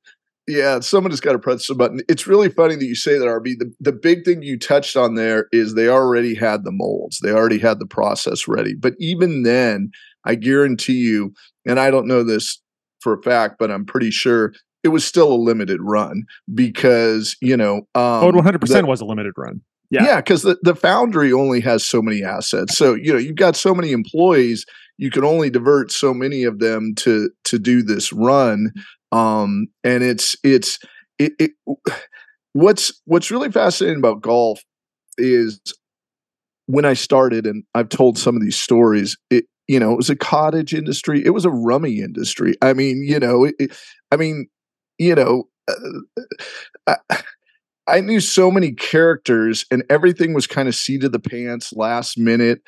Yeah, 0.48 0.80
someone 0.80 1.10
has 1.10 1.20
got 1.20 1.32
to 1.32 1.38
press 1.38 1.66
the 1.66 1.74
button. 1.74 2.00
It's 2.08 2.26
really 2.26 2.48
funny 2.48 2.76
that 2.76 2.84
you 2.84 2.94
say 2.94 3.18
that, 3.18 3.24
RB. 3.24 3.58
The, 3.58 3.72
the 3.80 3.92
big 3.92 4.24
thing 4.24 4.42
you 4.42 4.58
touched 4.58 4.96
on 4.96 5.14
there 5.16 5.48
is 5.50 5.74
they 5.74 5.88
already 5.88 6.34
had 6.34 6.64
the 6.64 6.70
molds, 6.72 7.18
they 7.20 7.32
already 7.32 7.58
had 7.58 7.78
the 7.80 7.86
process 7.86 8.46
ready. 8.46 8.74
But 8.74 8.94
even 8.98 9.42
then, 9.42 9.90
I 10.24 10.36
guarantee 10.36 10.98
you, 10.98 11.32
and 11.66 11.80
I 11.80 11.90
don't 11.90 12.06
know 12.06 12.22
this 12.22 12.60
for 13.00 13.14
a 13.14 13.22
fact, 13.22 13.56
but 13.58 13.70
I'm 13.70 13.84
pretty 13.84 14.10
sure 14.10 14.52
it 14.84 14.88
was 14.88 15.04
still 15.04 15.32
a 15.32 15.34
limited 15.34 15.80
run 15.82 16.22
because 16.54 17.36
you 17.40 17.56
know 17.56 17.78
um, 17.96 18.22
oh 18.22 18.32
100% 18.32 18.86
was 18.86 19.00
a 19.00 19.04
limited 19.04 19.32
run 19.36 19.60
Yeah. 19.90 20.04
yeah 20.04 20.16
because 20.16 20.42
the, 20.42 20.56
the 20.62 20.76
foundry 20.76 21.32
only 21.32 21.60
has 21.60 21.84
so 21.84 22.00
many 22.00 22.22
assets 22.22 22.76
so 22.78 22.94
you 22.94 23.12
know 23.12 23.18
you've 23.18 23.34
got 23.34 23.56
so 23.56 23.74
many 23.74 23.90
employees 23.90 24.64
you 24.96 25.10
can 25.10 25.24
only 25.24 25.50
divert 25.50 25.90
so 25.90 26.14
many 26.14 26.44
of 26.44 26.60
them 26.60 26.94
to 26.96 27.30
to 27.44 27.58
do 27.58 27.82
this 27.82 28.12
run 28.12 28.72
um 29.12 29.68
and 29.84 30.02
it's 30.02 30.36
it's 30.42 30.78
it, 31.18 31.32
it 31.38 31.52
what's 32.52 33.00
what's 33.04 33.30
really 33.30 33.50
fascinating 33.50 33.98
about 33.98 34.20
golf 34.20 34.60
is 35.18 35.60
when 36.66 36.84
I 36.84 36.94
started, 36.94 37.46
and 37.46 37.64
I've 37.74 37.88
told 37.88 38.18
some 38.18 38.36
of 38.36 38.42
these 38.42 38.58
stories, 38.58 39.16
it 39.30 39.44
you 39.68 39.80
know 39.80 39.92
it 39.92 39.96
was 39.96 40.10
a 40.10 40.16
cottage 40.16 40.74
industry, 40.74 41.24
it 41.24 41.30
was 41.30 41.44
a 41.44 41.50
rummy 41.50 42.00
industry. 42.00 42.54
I 42.62 42.72
mean, 42.72 43.02
you 43.06 43.18
know, 43.18 43.44
it, 43.58 43.76
I 44.10 44.16
mean, 44.16 44.48
you 44.98 45.14
know, 45.14 45.44
uh, 45.68 46.96
I, 47.10 47.22
I 47.88 48.00
knew 48.00 48.20
so 48.20 48.50
many 48.50 48.72
characters, 48.72 49.64
and 49.70 49.84
everything 49.88 50.34
was 50.34 50.46
kind 50.46 50.68
of 50.68 50.74
seat 50.74 51.04
of 51.04 51.12
the 51.12 51.20
pants, 51.20 51.72
last 51.72 52.18
minute. 52.18 52.60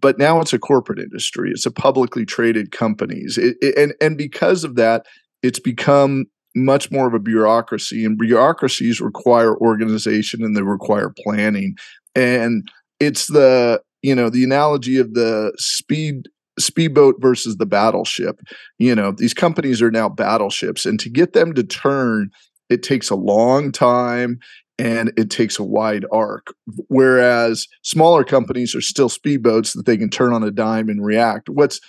But 0.00 0.18
now 0.18 0.40
it's 0.40 0.54
a 0.54 0.58
corporate 0.58 0.98
industry; 0.98 1.50
it's 1.50 1.66
a 1.66 1.70
publicly 1.70 2.24
traded 2.24 2.72
companies, 2.72 3.36
it, 3.38 3.56
it, 3.60 3.76
and 3.76 3.94
and 4.00 4.16
because 4.16 4.64
of 4.64 4.76
that, 4.76 5.06
it's 5.42 5.58
become 5.58 6.26
much 6.54 6.90
more 6.90 7.06
of 7.06 7.14
a 7.14 7.18
bureaucracy 7.18 8.04
and 8.04 8.18
bureaucracies 8.18 9.00
require 9.00 9.56
organization 9.56 10.44
and 10.44 10.56
they 10.56 10.62
require 10.62 11.12
planning. 11.24 11.76
And 12.14 12.68
it's 13.00 13.26
the 13.28 13.82
you 14.02 14.14
know 14.14 14.28
the 14.28 14.44
analogy 14.44 14.98
of 14.98 15.14
the 15.14 15.52
speed 15.58 16.28
speedboat 16.58 17.16
versus 17.20 17.56
the 17.56 17.66
battleship. 17.66 18.40
You 18.78 18.94
know 18.94 19.12
these 19.12 19.34
companies 19.34 19.80
are 19.80 19.90
now 19.90 20.08
battleships 20.08 20.84
and 20.84 21.00
to 21.00 21.08
get 21.08 21.32
them 21.32 21.54
to 21.54 21.62
turn 21.62 22.30
it 22.68 22.82
takes 22.82 23.10
a 23.10 23.16
long 23.16 23.70
time 23.70 24.38
and 24.78 25.12
it 25.16 25.30
takes 25.30 25.58
a 25.58 25.62
wide 25.62 26.04
arc. 26.10 26.54
Whereas 26.88 27.68
smaller 27.82 28.24
companies 28.24 28.74
are 28.74 28.80
still 28.80 29.08
speedboats 29.08 29.74
that 29.74 29.86
they 29.86 29.96
can 29.96 30.08
turn 30.08 30.32
on 30.32 30.42
a 30.42 30.50
dime 30.50 30.88
and 30.88 31.04
react. 31.04 31.48
What's 31.48 31.80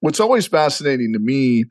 what's 0.00 0.20
always 0.20 0.46
fascinating 0.46 1.12
to 1.12 1.18
me 1.18 1.64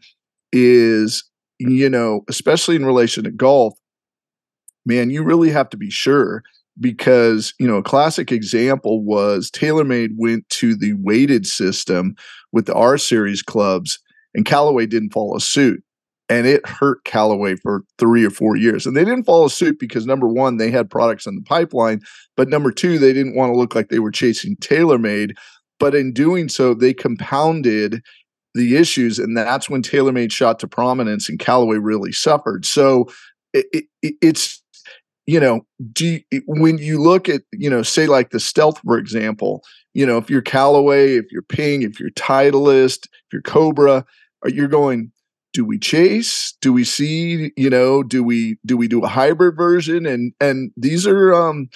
is 0.52 1.29
you 1.60 1.90
know, 1.90 2.22
especially 2.28 2.76
in 2.76 2.86
relation 2.86 3.24
to 3.26 3.32
golf, 3.32 3.78
man, 4.86 5.10
you 5.10 5.24
really 5.24 5.50
have 5.50 5.70
to 5.70 5.78
be 5.78 5.90
sure 5.90 6.42
because, 6.80 7.54
you 7.60 7.68
know, 7.68 7.78
a 7.78 7.84
classic 7.84 8.32
example 8.32 9.04
was 9.04 9.52
TaylorMade 9.52 10.12
went 10.18 10.48
to 10.50 10.76
the 10.76 10.94
weighted 10.94 11.46
system 11.46 12.16
with 12.52 12.66
the 12.66 12.74
R 12.74 12.98
series 12.98 13.42
clubs 13.42 14.00
and 14.34 14.46
Callaway 14.46 14.86
didn't 14.86 15.14
follow 15.14 15.38
suit. 15.38 15.84
And 16.32 16.46
it 16.46 16.66
hurt 16.68 17.04
Callaway 17.06 17.56
for 17.56 17.84
three 17.98 18.24
or 18.24 18.30
four 18.30 18.56
years. 18.56 18.86
And 18.86 18.96
they 18.96 19.04
didn't 19.04 19.24
follow 19.24 19.48
suit 19.48 19.80
because 19.80 20.06
number 20.06 20.28
one, 20.28 20.58
they 20.58 20.70
had 20.70 20.90
products 20.90 21.26
in 21.26 21.36
the 21.36 21.42
pipeline. 21.42 22.02
But 22.38 22.50
number 22.50 22.72
two, 22.72 23.00
they 23.00 23.14
didn't 23.14 23.36
want 23.36 23.52
to 23.52 23.58
look 23.58 23.74
like 23.74 23.90
they 23.90 23.98
were 23.98 24.12
chasing 24.12 24.56
TaylorMade. 24.58 25.32
But 25.80 25.96
in 25.96 26.14
doing 26.14 26.48
so, 26.48 26.76
they 26.76 26.94
compounded 26.94 28.04
the 28.56 28.78
issues, 28.78 29.20
and 29.20 29.38
that's 29.38 29.70
when 29.70 29.82
TaylorMade 29.82 30.32
shot 30.32 30.60
to 30.60 30.68
prominence, 30.68 31.30
and 31.30 31.40
Callaway 31.40 31.78
really 31.78 32.12
suffered. 32.12 32.66
So 32.66 33.08
it, 33.54 33.86
it, 34.02 34.16
it's 34.22 34.62
you 35.26 35.40
know, 35.40 35.62
do 35.94 36.20
you, 36.32 36.42
when 36.48 36.80
you 36.80 37.02
look 37.02 37.30
at 37.30 37.42
you 37.54 37.70
know, 37.70 37.84
say 37.84 38.08
like 38.08 38.32
the 38.32 38.40
Stealth, 38.40 38.80
for 38.80 38.98
example, 38.98 39.64
you 39.94 40.06
know, 40.06 40.18
if 40.18 40.30
you're 40.30 40.42
Callaway, 40.42 41.16
if 41.16 41.32
you're 41.32 41.44
Ping, 41.44 41.84
if 41.84 42.00
you're 42.00 42.10
Titleist, 42.12 43.06
if 43.06 43.34
you're 43.34 43.42
Cobra, 43.42 44.06
you're 44.46 44.68
going? 44.68 45.12
Do 45.52 45.66
we 45.66 45.80
chase? 45.80 46.56
Do 46.62 46.72
we 46.72 46.84
see? 46.84 47.52
You 47.58 47.70
know, 47.70 48.04
do 48.04 48.24
we 48.24 48.58
do 48.66 48.78
we 48.78 48.88
do 48.88 49.04
a 49.04 49.08
hybrid 49.08 49.56
version? 49.56 50.06
And 50.06 50.34
and 50.40 50.72
these 50.78 51.08
are 51.08 51.34
um 51.34 51.70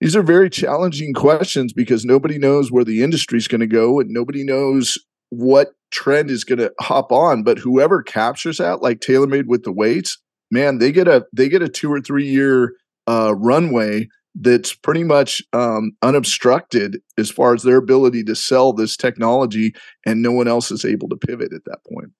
these 0.00 0.14
are 0.14 0.22
very 0.22 0.50
challenging 0.50 1.14
questions 1.14 1.72
because 1.72 2.04
nobody 2.04 2.38
knows 2.38 2.70
where 2.70 2.84
the 2.84 3.02
industry 3.02 3.38
is 3.38 3.48
going 3.48 3.62
to 3.62 3.66
go 3.66 3.98
and 3.98 4.10
nobody 4.10 4.44
knows 4.44 4.98
what 5.30 5.72
trend 5.90 6.30
is 6.30 6.44
going 6.44 6.58
to 6.58 6.72
hop 6.80 7.12
on 7.12 7.42
but 7.42 7.58
whoever 7.58 8.02
captures 8.02 8.58
that 8.58 8.82
like 8.82 9.00
TaylorMade 9.00 9.46
with 9.46 9.64
the 9.64 9.72
weights 9.72 10.18
man 10.50 10.78
they 10.78 10.92
get 10.92 11.08
a 11.08 11.24
they 11.32 11.48
get 11.48 11.62
a 11.62 11.68
two 11.68 11.92
or 11.92 12.00
three 12.00 12.26
year 12.26 12.74
uh, 13.06 13.34
runway 13.36 14.08
that's 14.34 14.74
pretty 14.74 15.04
much 15.04 15.40
um, 15.52 15.92
unobstructed 16.02 17.00
as 17.16 17.30
far 17.30 17.54
as 17.54 17.62
their 17.62 17.78
ability 17.78 18.22
to 18.24 18.34
sell 18.34 18.72
this 18.72 18.96
technology 18.96 19.74
and 20.04 20.22
no 20.22 20.32
one 20.32 20.48
else 20.48 20.70
is 20.70 20.84
able 20.84 21.08
to 21.08 21.16
pivot 21.16 21.52
at 21.52 21.64
that 21.64 21.78
point 21.90 22.10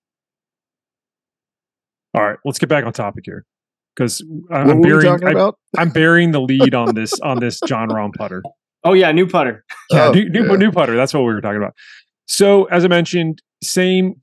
all 2.15 2.25
right 2.25 2.39
let's 2.45 2.59
get 2.59 2.69
back 2.69 2.85
on 2.85 2.93
topic 2.93 3.25
here 3.27 3.45
because 3.97 4.23
I'm 4.51 4.81
burying 4.81 5.25
I, 5.25 5.51
I'm 5.79 5.91
burying 5.91 6.33
the 6.33 6.41
lead 6.41 6.75
on 6.75 6.95
this 6.95 7.19
on 7.21 7.41
this 7.41 7.61
Jon 7.67 7.89
Rahm 7.89 8.13
putter. 8.15 8.43
Oh 8.85 8.93
yeah, 8.93 9.11
new 9.13 9.27
putter. 9.27 9.65
Yeah, 9.91 10.09
oh, 10.09 10.13
new, 10.13 10.29
new, 10.29 10.47
yeah. 10.47 10.57
new 10.57 10.71
putter. 10.71 10.97
That's 10.97 11.15
what 11.15 11.21
we 11.21 11.33
were 11.35 11.41
talking 11.41 11.57
about. 11.57 11.75
So, 12.27 12.65
as 12.65 12.85
I 12.85 12.89
mentioned, 12.89 13.43
same, 13.63 14.21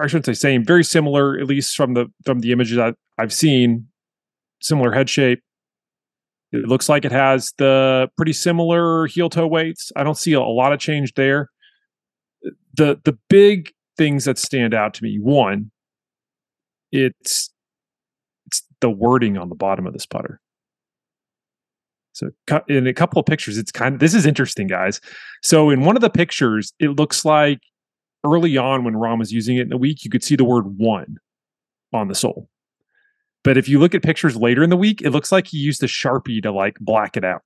I 0.00 0.06
shouldn't 0.06 0.26
say 0.26 0.34
same, 0.34 0.64
very 0.64 0.84
similar, 0.84 1.38
at 1.38 1.46
least 1.46 1.76
from 1.76 1.94
the 1.94 2.06
from 2.24 2.40
the 2.40 2.52
images 2.52 2.76
that 2.76 2.94
I've 3.18 3.32
seen, 3.32 3.88
similar 4.60 4.92
head 4.92 5.08
shape. 5.08 5.42
It 6.52 6.68
looks 6.68 6.88
like 6.88 7.04
it 7.04 7.12
has 7.12 7.52
the 7.58 8.08
pretty 8.16 8.32
similar 8.32 9.06
heel 9.06 9.28
toe 9.28 9.46
weights. 9.46 9.90
I 9.96 10.04
don't 10.04 10.16
see 10.16 10.32
a, 10.32 10.40
a 10.40 10.42
lot 10.42 10.72
of 10.72 10.78
change 10.78 11.14
there. 11.14 11.50
The 12.74 13.00
the 13.04 13.18
big 13.28 13.72
things 13.96 14.26
that 14.26 14.38
stand 14.38 14.74
out 14.74 14.94
to 14.94 15.02
me, 15.02 15.18
one, 15.18 15.70
it's 16.92 17.50
it's 18.46 18.62
the 18.80 18.90
wording 18.90 19.36
on 19.38 19.48
the 19.48 19.54
bottom 19.54 19.86
of 19.86 19.92
this 19.92 20.06
putter. 20.06 20.40
So 22.16 22.30
in 22.66 22.86
a 22.86 22.94
couple 22.94 23.20
of 23.20 23.26
pictures, 23.26 23.58
it's 23.58 23.70
kind 23.70 23.94
of 23.94 24.00
this 24.00 24.14
is 24.14 24.24
interesting, 24.24 24.66
guys. 24.66 25.00
So 25.42 25.68
in 25.68 25.84
one 25.84 25.96
of 25.96 26.00
the 26.00 26.10
pictures, 26.10 26.72
it 26.78 26.90
looks 26.90 27.24
like 27.24 27.60
early 28.24 28.56
on 28.56 28.84
when 28.84 28.94
Rahm 28.94 29.18
was 29.18 29.32
using 29.32 29.58
it 29.58 29.62
in 29.62 29.68
the 29.68 29.76
week, 29.76 30.04
you 30.04 30.10
could 30.10 30.24
see 30.24 30.34
the 30.34 30.44
word 30.44 30.78
one 30.78 31.18
on 31.92 32.08
the 32.08 32.14
sole. 32.14 32.48
But 33.44 33.58
if 33.58 33.68
you 33.68 33.78
look 33.78 33.94
at 33.94 34.02
pictures 34.02 34.34
later 34.34 34.62
in 34.62 34.70
the 34.70 34.76
week, 34.76 35.02
it 35.02 35.10
looks 35.10 35.30
like 35.30 35.46
he 35.46 35.58
used 35.58 35.82
a 35.82 35.86
sharpie 35.86 36.42
to 36.42 36.50
like 36.50 36.78
black 36.80 37.16
it 37.16 37.24
out. 37.24 37.42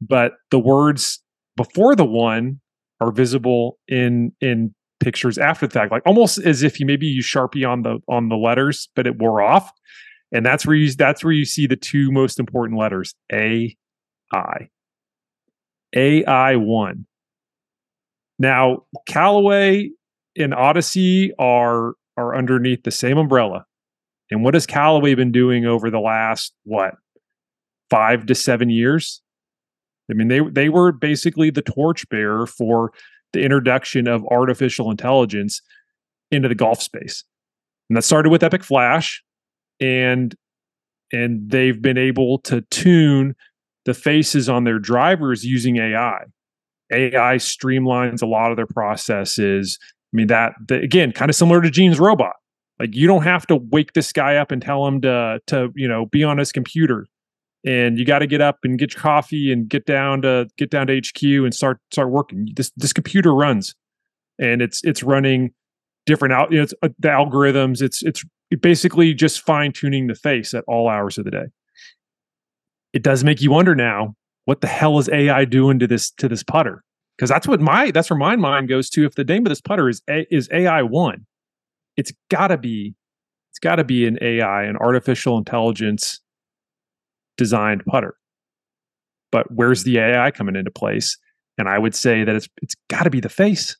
But 0.00 0.32
the 0.50 0.58
words 0.58 1.20
before 1.56 1.94
the 1.94 2.04
one 2.04 2.60
are 3.00 3.12
visible 3.12 3.78
in 3.86 4.32
in 4.40 4.74
pictures 4.98 5.38
after 5.38 5.66
the 5.66 5.72
fact, 5.72 5.92
like 5.92 6.02
almost 6.04 6.38
as 6.38 6.64
if 6.64 6.80
you 6.80 6.86
maybe 6.86 7.06
used 7.06 7.32
sharpie 7.32 7.66
on 7.66 7.82
the 7.82 8.00
on 8.08 8.28
the 8.28 8.36
letters, 8.36 8.88
but 8.96 9.06
it 9.06 9.18
wore 9.18 9.40
off 9.40 9.70
and 10.32 10.44
that's 10.44 10.66
where 10.66 10.76
you 10.76 10.92
that's 10.92 11.24
where 11.24 11.32
you 11.32 11.44
see 11.44 11.66
the 11.66 11.76
two 11.76 12.10
most 12.10 12.38
important 12.38 12.78
letters 12.78 13.14
A 13.32 13.76
I. 14.32 14.68
AI 15.94 16.56
one. 16.56 17.06
Now 18.38 18.84
Callaway 19.06 19.90
and 20.36 20.54
Odyssey 20.54 21.32
are 21.38 21.94
are 22.16 22.36
underneath 22.36 22.82
the 22.82 22.90
same 22.90 23.18
umbrella. 23.18 23.64
And 24.30 24.42
what 24.42 24.54
has 24.54 24.66
Callaway 24.66 25.14
been 25.14 25.32
doing 25.32 25.66
over 25.66 25.90
the 25.90 26.00
last 26.00 26.52
what 26.64 26.94
five 27.90 28.26
to 28.26 28.34
seven 28.34 28.70
years? 28.70 29.22
I 30.10 30.14
mean, 30.14 30.28
they 30.28 30.40
they 30.40 30.68
were 30.68 30.92
basically 30.92 31.50
the 31.50 31.62
torchbearer 31.62 32.46
for 32.46 32.92
the 33.32 33.42
introduction 33.42 34.08
of 34.08 34.24
artificial 34.30 34.90
intelligence 34.90 35.60
into 36.30 36.48
the 36.48 36.54
golf 36.54 36.82
space. 36.82 37.24
And 37.88 37.96
that 37.96 38.02
started 38.02 38.30
with 38.30 38.42
Epic 38.42 38.64
Flash, 38.64 39.22
and 39.80 40.34
and 41.12 41.50
they've 41.50 41.80
been 41.80 41.98
able 41.98 42.38
to 42.40 42.62
tune 42.70 43.34
the 43.84 43.94
faces 43.94 44.48
on 44.48 44.64
their 44.64 44.78
drivers 44.78 45.44
using 45.44 45.76
AI. 45.76 46.24
AI 46.92 47.36
streamlines 47.36 48.22
a 48.22 48.26
lot 48.26 48.50
of 48.50 48.56
their 48.56 48.66
processes. 48.66 49.78
I 49.82 50.16
mean 50.16 50.26
that 50.28 50.54
again, 50.70 51.12
kind 51.12 51.30
of 51.30 51.34
similar 51.34 51.60
to 51.60 51.70
Gene's 51.70 51.98
robot. 51.98 52.34
Like 52.78 52.94
you 52.94 53.06
don't 53.06 53.22
have 53.22 53.46
to 53.48 53.56
wake 53.56 53.92
this 53.94 54.12
guy 54.12 54.36
up 54.36 54.50
and 54.50 54.60
tell 54.60 54.86
him 54.86 55.00
to 55.02 55.40
to 55.46 55.70
you 55.74 55.88
know 55.88 56.06
be 56.06 56.22
on 56.24 56.38
his 56.38 56.52
computer, 56.52 57.06
and 57.64 57.98
you 57.98 58.04
got 58.04 58.20
to 58.20 58.26
get 58.26 58.40
up 58.40 58.58
and 58.64 58.78
get 58.78 58.94
your 58.94 59.02
coffee 59.02 59.50
and 59.50 59.68
get 59.68 59.86
down 59.86 60.22
to 60.22 60.48
get 60.58 60.70
down 60.70 60.86
to 60.88 60.98
HQ 60.98 61.22
and 61.22 61.54
start 61.54 61.78
start 61.90 62.10
working. 62.10 62.48
This 62.54 62.70
this 62.76 62.92
computer 62.92 63.34
runs, 63.34 63.74
and 64.38 64.60
it's 64.60 64.82
it's 64.84 65.02
running 65.02 65.52
different 66.04 66.34
out. 66.34 66.50
You 66.50 66.58
know, 66.58 66.62
it's 66.64 66.74
uh, 66.82 66.88
the 66.98 67.08
algorithms. 67.08 67.82
It's 67.82 68.02
it's 68.02 68.24
basically 68.60 69.14
just 69.14 69.40
fine 69.42 69.72
tuning 69.72 70.06
the 70.06 70.14
face 70.14 70.54
at 70.54 70.64
all 70.66 70.88
hours 70.88 71.18
of 71.18 71.24
the 71.24 71.30
day. 71.30 71.46
It 72.92 73.02
does 73.02 73.24
make 73.24 73.40
you 73.40 73.50
wonder 73.50 73.74
now, 73.74 74.14
what 74.44 74.60
the 74.60 74.66
hell 74.68 74.98
is 74.98 75.08
AI 75.08 75.44
doing 75.44 75.78
to 75.80 75.86
this 75.86 76.10
to 76.12 76.28
this 76.28 76.42
putter? 76.42 76.82
Because 77.16 77.28
that's 77.28 77.48
what 77.48 77.60
my 77.60 77.90
that's 77.90 78.10
where 78.10 78.18
my 78.18 78.36
mind 78.36 78.68
goes 78.68 78.88
to. 78.90 79.04
If 79.04 79.14
the 79.14 79.24
name 79.24 79.44
of 79.44 79.50
this 79.50 79.60
putter 79.60 79.88
is 79.88 80.02
A, 80.08 80.26
is 80.30 80.48
AI 80.52 80.82
one, 80.82 81.26
it's 81.96 82.12
gotta 82.30 82.56
be 82.56 82.94
it's 83.50 83.58
gotta 83.58 83.84
be 83.84 84.06
an 84.06 84.18
AI, 84.22 84.64
an 84.64 84.76
artificial 84.76 85.36
intelligence 85.36 86.20
designed 87.36 87.84
putter. 87.86 88.16
But 89.32 89.50
where's 89.50 89.82
the 89.82 89.98
AI 89.98 90.30
coming 90.30 90.56
into 90.56 90.70
place? 90.70 91.18
And 91.58 91.68
I 91.68 91.78
would 91.78 91.94
say 91.94 92.22
that 92.22 92.34
it's 92.36 92.48
it's 92.62 92.76
got 92.88 93.02
to 93.02 93.10
be 93.10 93.20
the 93.20 93.28
face 93.28 93.76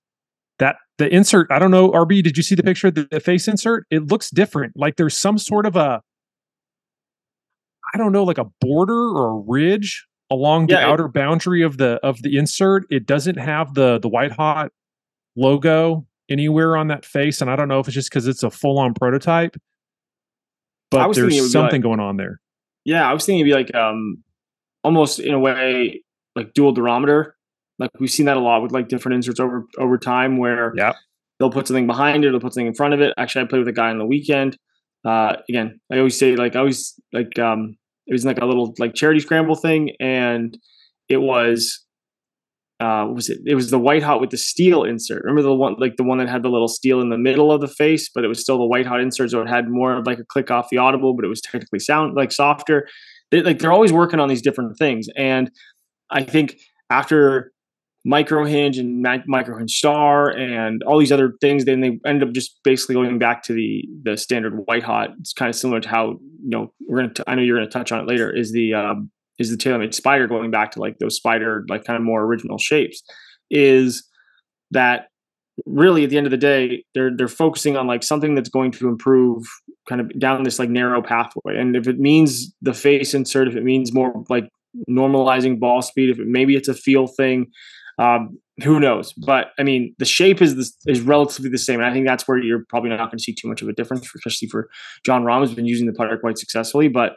that 0.58 0.76
the 0.98 1.12
insert 1.12 1.50
i 1.50 1.58
don't 1.58 1.70
know 1.70 1.90
rb 1.90 2.22
did 2.22 2.36
you 2.36 2.42
see 2.42 2.54
the 2.54 2.62
picture 2.62 2.90
the, 2.90 3.06
the, 3.10 3.20
face 3.20 3.48
insert 3.48 3.86
it 3.90 4.06
looks 4.06 4.30
different 4.30 4.72
like 4.76 4.96
there's 4.96 5.16
some 5.16 5.38
sort 5.38 5.66
of 5.66 5.76
a 5.76 6.00
i 7.94 7.98
don't 7.98 8.12
know 8.12 8.24
like 8.24 8.38
a 8.38 8.46
border 8.60 9.10
or 9.10 9.38
a 9.38 9.44
ridge 9.46 10.06
along 10.30 10.66
the 10.66 10.74
yeah, 10.74 10.88
outer 10.88 11.06
it, 11.06 11.12
boundary 11.12 11.62
of 11.62 11.78
the 11.78 12.00
of 12.02 12.20
the 12.22 12.36
insert 12.36 12.84
it 12.90 13.06
doesn't 13.06 13.38
have 13.38 13.74
the 13.74 13.98
the 13.98 14.08
white 14.08 14.32
hot 14.32 14.70
logo 15.36 16.06
anywhere 16.28 16.76
on 16.76 16.88
that 16.88 17.04
face 17.04 17.40
and 17.40 17.50
i 17.50 17.56
don't 17.56 17.68
know 17.68 17.78
if 17.78 17.86
it's 17.86 17.94
just 17.94 18.10
because 18.10 18.26
it's 18.26 18.42
a 18.42 18.50
full-on 18.50 18.94
prototype 18.94 19.56
but 20.90 21.12
there's 21.12 21.52
something 21.52 21.80
like, 21.80 21.82
going 21.82 22.00
on 22.00 22.16
there 22.16 22.40
yeah 22.84 23.08
i 23.08 23.12
was 23.12 23.24
thinking 23.24 23.46
it'd 23.46 23.50
be 23.50 23.54
like 23.54 23.74
um 23.74 24.22
almost 24.86 25.18
in 25.18 25.34
a 25.34 25.38
way 25.38 26.02
like 26.36 26.54
dual 26.54 26.72
durometer. 26.72 27.35
Like 27.78 27.90
we've 27.98 28.10
seen 28.10 28.26
that 28.26 28.36
a 28.36 28.40
lot 28.40 28.62
with 28.62 28.72
like 28.72 28.88
different 28.88 29.16
inserts 29.16 29.40
over 29.40 29.64
over 29.78 29.98
time 29.98 30.38
where 30.38 30.72
yeah. 30.76 30.94
they'll 31.38 31.50
put 31.50 31.66
something 31.66 31.86
behind 31.86 32.24
it, 32.24 32.30
they'll 32.30 32.40
put 32.40 32.54
something 32.54 32.66
in 32.66 32.74
front 32.74 32.94
of 32.94 33.00
it. 33.00 33.12
Actually, 33.18 33.44
I 33.44 33.48
played 33.48 33.60
with 33.60 33.68
a 33.68 33.72
guy 33.72 33.90
on 33.90 33.98
the 33.98 34.06
weekend. 34.06 34.56
Uh, 35.04 35.36
again, 35.48 35.78
I 35.92 35.98
always 35.98 36.18
say 36.18 36.36
like 36.36 36.56
I 36.56 36.60
always 36.60 36.94
like 37.12 37.38
um 37.38 37.76
it 38.06 38.12
was 38.12 38.24
like 38.24 38.38
a 38.40 38.46
little 38.46 38.74
like 38.78 38.94
charity 38.94 39.20
scramble 39.20 39.56
thing, 39.56 39.92
and 40.00 40.56
it 41.08 41.18
was 41.18 41.86
uh 42.80 43.06
was 43.12 43.30
it 43.30 43.38
it 43.46 43.54
was 43.54 43.70
the 43.70 43.78
white 43.78 44.02
hot 44.02 44.20
with 44.20 44.28
the 44.28 44.36
steel 44.36 44.84
insert 44.84 45.24
remember 45.24 45.40
the 45.40 45.54
one 45.54 45.74
like 45.78 45.96
the 45.96 46.04
one 46.04 46.18
that 46.18 46.28
had 46.28 46.42
the 46.42 46.48
little 46.50 46.68
steel 46.68 47.00
in 47.00 47.08
the 47.08 47.16
middle 47.16 47.50
of 47.50 47.62
the 47.62 47.68
face 47.68 48.10
but 48.14 48.22
it 48.22 48.28
was 48.28 48.38
still 48.38 48.58
the 48.58 48.66
white 48.66 48.84
hot 48.84 49.00
insert 49.00 49.30
so 49.30 49.40
it 49.40 49.48
had 49.48 49.70
more 49.70 49.96
of 49.96 50.06
like 50.06 50.18
a 50.18 50.24
click 50.24 50.50
off 50.50 50.68
the 50.70 50.76
audible 50.76 51.14
but 51.14 51.24
it 51.24 51.28
was 51.28 51.40
technically 51.40 51.78
sound 51.78 52.14
like 52.14 52.30
softer 52.30 52.86
they, 53.30 53.40
like 53.40 53.60
they're 53.60 53.72
always 53.72 53.94
working 53.94 54.20
on 54.20 54.28
these 54.28 54.42
different 54.42 54.76
things 54.76 55.06
and 55.16 55.50
i 56.10 56.22
think 56.22 56.58
after 56.90 57.50
micro 58.06 58.44
hinge 58.44 58.78
and 58.78 59.04
micro 59.26 59.58
hinge 59.58 59.72
star 59.72 60.30
and 60.30 60.80
all 60.84 60.96
these 60.96 61.10
other 61.10 61.32
things. 61.40 61.64
Then 61.64 61.80
they 61.80 61.98
ended 62.06 62.28
up 62.28 62.32
just 62.34 62.60
basically 62.62 62.94
going 62.94 63.18
back 63.18 63.42
to 63.44 63.52
the 63.52 63.84
the 64.04 64.16
standard 64.16 64.62
white 64.66 64.84
hot. 64.84 65.10
It's 65.18 65.32
kind 65.32 65.48
of 65.48 65.56
similar 65.56 65.80
to 65.80 65.88
how 65.88 66.10
you 66.10 66.50
know 66.50 66.72
we're 66.88 66.98
gonna 66.98 67.14
t- 67.14 67.24
I 67.26 67.34
know 67.34 67.42
you're 67.42 67.58
gonna 67.58 67.68
touch 67.68 67.90
on 67.90 68.00
it 68.00 68.06
later 68.06 68.34
is 68.34 68.52
the 68.52 68.74
um 68.74 69.10
is 69.40 69.50
the 69.50 69.56
TaylorMade 69.56 69.92
Spider 69.92 70.28
going 70.28 70.52
back 70.52 70.70
to 70.72 70.80
like 70.80 70.98
those 70.98 71.16
spider 71.16 71.66
like 71.68 71.84
kind 71.84 71.96
of 71.96 72.04
more 72.04 72.22
original 72.22 72.58
shapes 72.58 73.02
is 73.50 74.08
that 74.70 75.08
really 75.66 76.04
at 76.04 76.10
the 76.10 76.16
end 76.16 76.26
of 76.26 76.30
the 76.30 76.36
day 76.36 76.84
they're 76.94 77.10
they're 77.14 77.28
focusing 77.28 77.76
on 77.76 77.88
like 77.88 78.04
something 78.04 78.36
that's 78.36 78.48
going 78.48 78.70
to 78.70 78.88
improve 78.88 79.44
kind 79.88 80.00
of 80.00 80.16
down 80.18 80.44
this 80.44 80.60
like 80.60 80.70
narrow 80.70 81.02
pathway. 81.02 81.56
And 81.58 81.74
if 81.74 81.88
it 81.88 81.98
means 81.98 82.54
the 82.62 82.74
face 82.74 83.14
insert 83.14 83.48
if 83.48 83.56
it 83.56 83.64
means 83.64 83.92
more 83.92 84.24
like 84.28 84.48
normalizing 84.88 85.58
ball 85.58 85.82
speed 85.82 86.10
if 86.10 86.20
it 86.20 86.26
maybe 86.28 86.54
it's 86.54 86.68
a 86.68 86.74
feel 86.74 87.08
thing 87.08 87.46
um, 87.98 88.38
who 88.62 88.80
knows 88.80 89.12
but 89.14 89.48
i 89.58 89.62
mean 89.62 89.94
the 89.98 90.04
shape 90.04 90.40
is 90.40 90.56
this, 90.56 90.76
is 90.86 91.00
relatively 91.00 91.50
the 91.50 91.58
same 91.58 91.80
and 91.80 91.88
i 91.88 91.92
think 91.92 92.06
that's 92.06 92.26
where 92.26 92.38
you're 92.38 92.64
probably 92.68 92.90
not 92.90 93.10
going 93.10 93.18
to 93.18 93.22
see 93.22 93.34
too 93.34 93.48
much 93.48 93.62
of 93.62 93.68
a 93.68 93.72
difference 93.72 94.08
especially 94.14 94.48
for 94.48 94.68
jon 95.04 95.24
rahm 95.24 95.40
has 95.40 95.54
been 95.54 95.66
using 95.66 95.86
the 95.86 95.92
putter 95.92 96.16
quite 96.18 96.38
successfully 96.38 96.88
but 96.88 97.16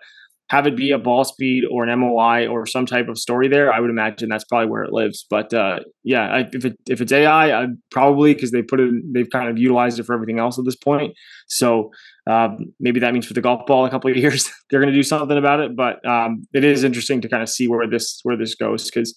have 0.49 0.65
it 0.65 0.75
be 0.75 0.91
a 0.91 0.97
ball 0.97 1.23
speed 1.23 1.63
or 1.69 1.85
an 1.85 1.99
MOI 1.99 2.47
or 2.47 2.65
some 2.65 2.85
type 2.85 3.07
of 3.07 3.19
story 3.19 3.47
there, 3.47 3.71
I 3.71 3.79
would 3.79 3.91
imagine 3.91 4.29
that's 4.29 4.43
probably 4.43 4.67
where 4.67 4.83
it 4.83 4.91
lives. 4.91 5.25
But 5.29 5.53
uh, 5.53 5.81
yeah, 6.03 6.27
I, 6.27 6.49
if 6.51 6.65
it 6.65 6.75
if 6.87 7.01
it's 7.01 7.11
AI, 7.11 7.61
I'd 7.61 7.77
probably 7.91 8.33
because 8.33 8.49
they 8.51 8.63
put 8.63 8.79
it, 8.79 8.91
they've 9.13 9.29
kind 9.29 9.47
of 9.47 9.59
utilized 9.59 9.99
it 9.99 10.03
for 10.03 10.15
everything 10.15 10.39
else 10.39 10.57
at 10.57 10.65
this 10.65 10.75
point. 10.75 11.13
So 11.47 11.91
um, 12.27 12.73
maybe 12.79 12.99
that 12.99 13.13
means 13.13 13.27
for 13.27 13.35
the 13.35 13.41
golf 13.41 13.67
ball, 13.67 13.85
a 13.85 13.91
couple 13.91 14.09
of 14.09 14.17
years 14.17 14.51
they're 14.69 14.79
going 14.79 14.91
to 14.91 14.97
do 14.97 15.03
something 15.03 15.37
about 15.37 15.59
it. 15.59 15.75
But 15.75 16.03
um, 16.05 16.47
it 16.53 16.63
is 16.63 16.83
interesting 16.83 17.21
to 17.21 17.29
kind 17.29 17.43
of 17.43 17.49
see 17.49 17.67
where 17.67 17.87
this 17.87 18.19
where 18.23 18.35
this 18.35 18.55
goes 18.55 18.85
because 18.85 19.15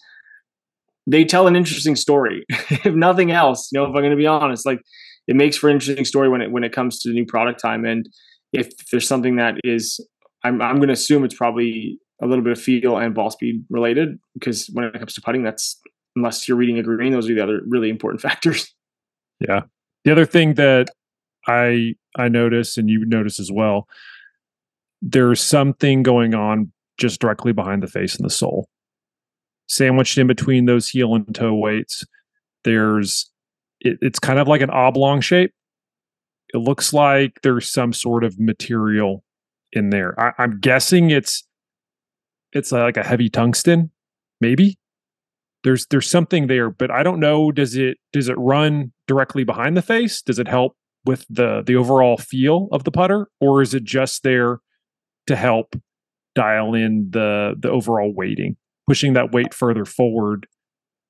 they 1.07 1.25
tell 1.25 1.47
an 1.47 1.57
interesting 1.57 1.97
story. 1.97 2.45
if 2.51 2.95
nothing 2.95 3.31
else, 3.31 3.69
you 3.73 3.79
know, 3.79 3.85
if 3.85 3.89
I'm 3.89 4.03
going 4.03 4.11
to 4.11 4.17
be 4.17 4.27
honest, 4.27 4.67
like 4.67 4.81
it 5.27 5.37
makes 5.37 5.57
for 5.57 5.69
an 5.69 5.75
interesting 5.75 6.05
story 6.05 6.29
when 6.29 6.41
it 6.41 6.51
when 6.51 6.65
it 6.65 6.73
comes 6.73 7.01
to 7.01 7.09
the 7.09 7.15
new 7.15 7.27
product 7.27 7.61
time 7.61 7.85
and 7.85 8.09
if 8.53 8.71
there's 8.91 9.09
something 9.09 9.37
that 9.37 9.57
is 9.65 9.99
I'm 10.45 10.61
I'm 10.61 10.77
going 10.77 10.89
to 10.89 10.95
assume 10.95 11.25
it's 11.25 11.35
probably 11.35 11.99
a 12.23 12.27
little 12.27 12.45
bit 12.45 12.53
of 12.53 12.61
feel 12.61 12.97
and 12.99 13.15
ball 13.15 13.31
speed 13.31 13.65
related 13.69 14.19
because 14.35 14.67
when 14.73 14.85
it 14.85 14.99
comes 14.99 15.15
to 15.15 15.21
putting, 15.21 15.43
that's 15.43 15.81
unless 16.15 16.47
you're 16.47 16.57
reading 16.57 16.79
a 16.79 16.83
green, 16.83 17.13
those 17.13 17.29
are 17.29 17.35
the 17.35 17.43
other 17.43 17.61
really 17.67 17.91
important 17.91 18.21
factors. 18.29 18.73
Yeah. 19.41 19.63
The 20.05 20.13
other 20.13 20.27
thing 20.27 20.55
that 20.55 20.91
I 21.47 21.95
I 22.17 22.29
notice 22.29 22.77
and 22.77 22.89
you 22.89 23.05
notice 23.07 23.41
as 23.41 23.51
well, 23.51 23.89
there's 25.01 25.41
something 25.41 26.03
going 26.03 26.35
on 26.35 26.73
just 26.99 27.21
directly 27.21 27.53
behind 27.53 27.83
the 27.83 27.89
face 27.89 28.15
and 28.17 28.25
the 28.25 28.31
sole. 28.31 28.69
Sandwiched 29.73 30.19
in 30.19 30.27
between 30.27 30.67
those 30.67 30.87
heel 30.87 31.15
and 31.15 31.35
toe 31.35 31.55
weights, 31.55 32.05
there's 32.63 33.31
it, 33.81 33.97
it's 34.03 34.19
kind 34.19 34.39
of 34.39 34.47
like 34.47 34.61
an 34.61 34.69
oblong 34.69 35.23
shape. 35.23 35.55
It 36.53 36.59
looks 36.59 36.93
like 36.93 37.41
there's 37.43 37.71
some 37.71 37.95
sort 37.95 38.23
of 38.23 38.39
material 38.39 39.25
in 39.73 39.89
there. 39.89 40.15
I, 40.21 40.45
am 40.45 40.61
guessing 40.61 41.09
it's 41.09 41.49
it's 42.53 42.71
like 42.71 42.99
a 42.99 43.03
heavy 43.03 43.31
tungsten, 43.31 43.91
maybe. 44.43 44.79
There's 45.65 45.87
there's 45.87 46.11
something 46.11 46.49
there, 46.49 46.69
but 46.69 46.91
I 46.91 47.03
don't 47.03 47.19
know. 47.19 47.51
Does 47.51 47.75
it 47.75 47.97
does 48.13 48.29
it 48.29 48.37
run 48.37 48.93
directly 49.09 49.43
behind 49.43 49.75
the 49.75 49.81
face? 49.81 50.21
Does 50.21 50.39
it 50.39 50.49
help 50.49 50.77
with 51.07 51.25
the 51.31 51.63
the 51.63 51.77
overall 51.77 52.19
feel 52.19 52.69
of 52.73 52.85
the 52.85 52.91
putter, 52.91 53.29
or 53.41 53.63
is 53.63 53.73
it 53.73 53.85
just 53.85 54.23
there 54.23 54.61
to 55.29 55.35
help 55.35 55.77
dial 56.35 56.75
in 56.75 57.09
the 57.09 57.55
the 57.59 57.71
overall 57.71 58.13
weighting? 58.15 58.59
Pushing 58.89 59.13
that 59.13 59.33
weight 59.33 59.55
further 59.55 59.85
forward 59.85 60.47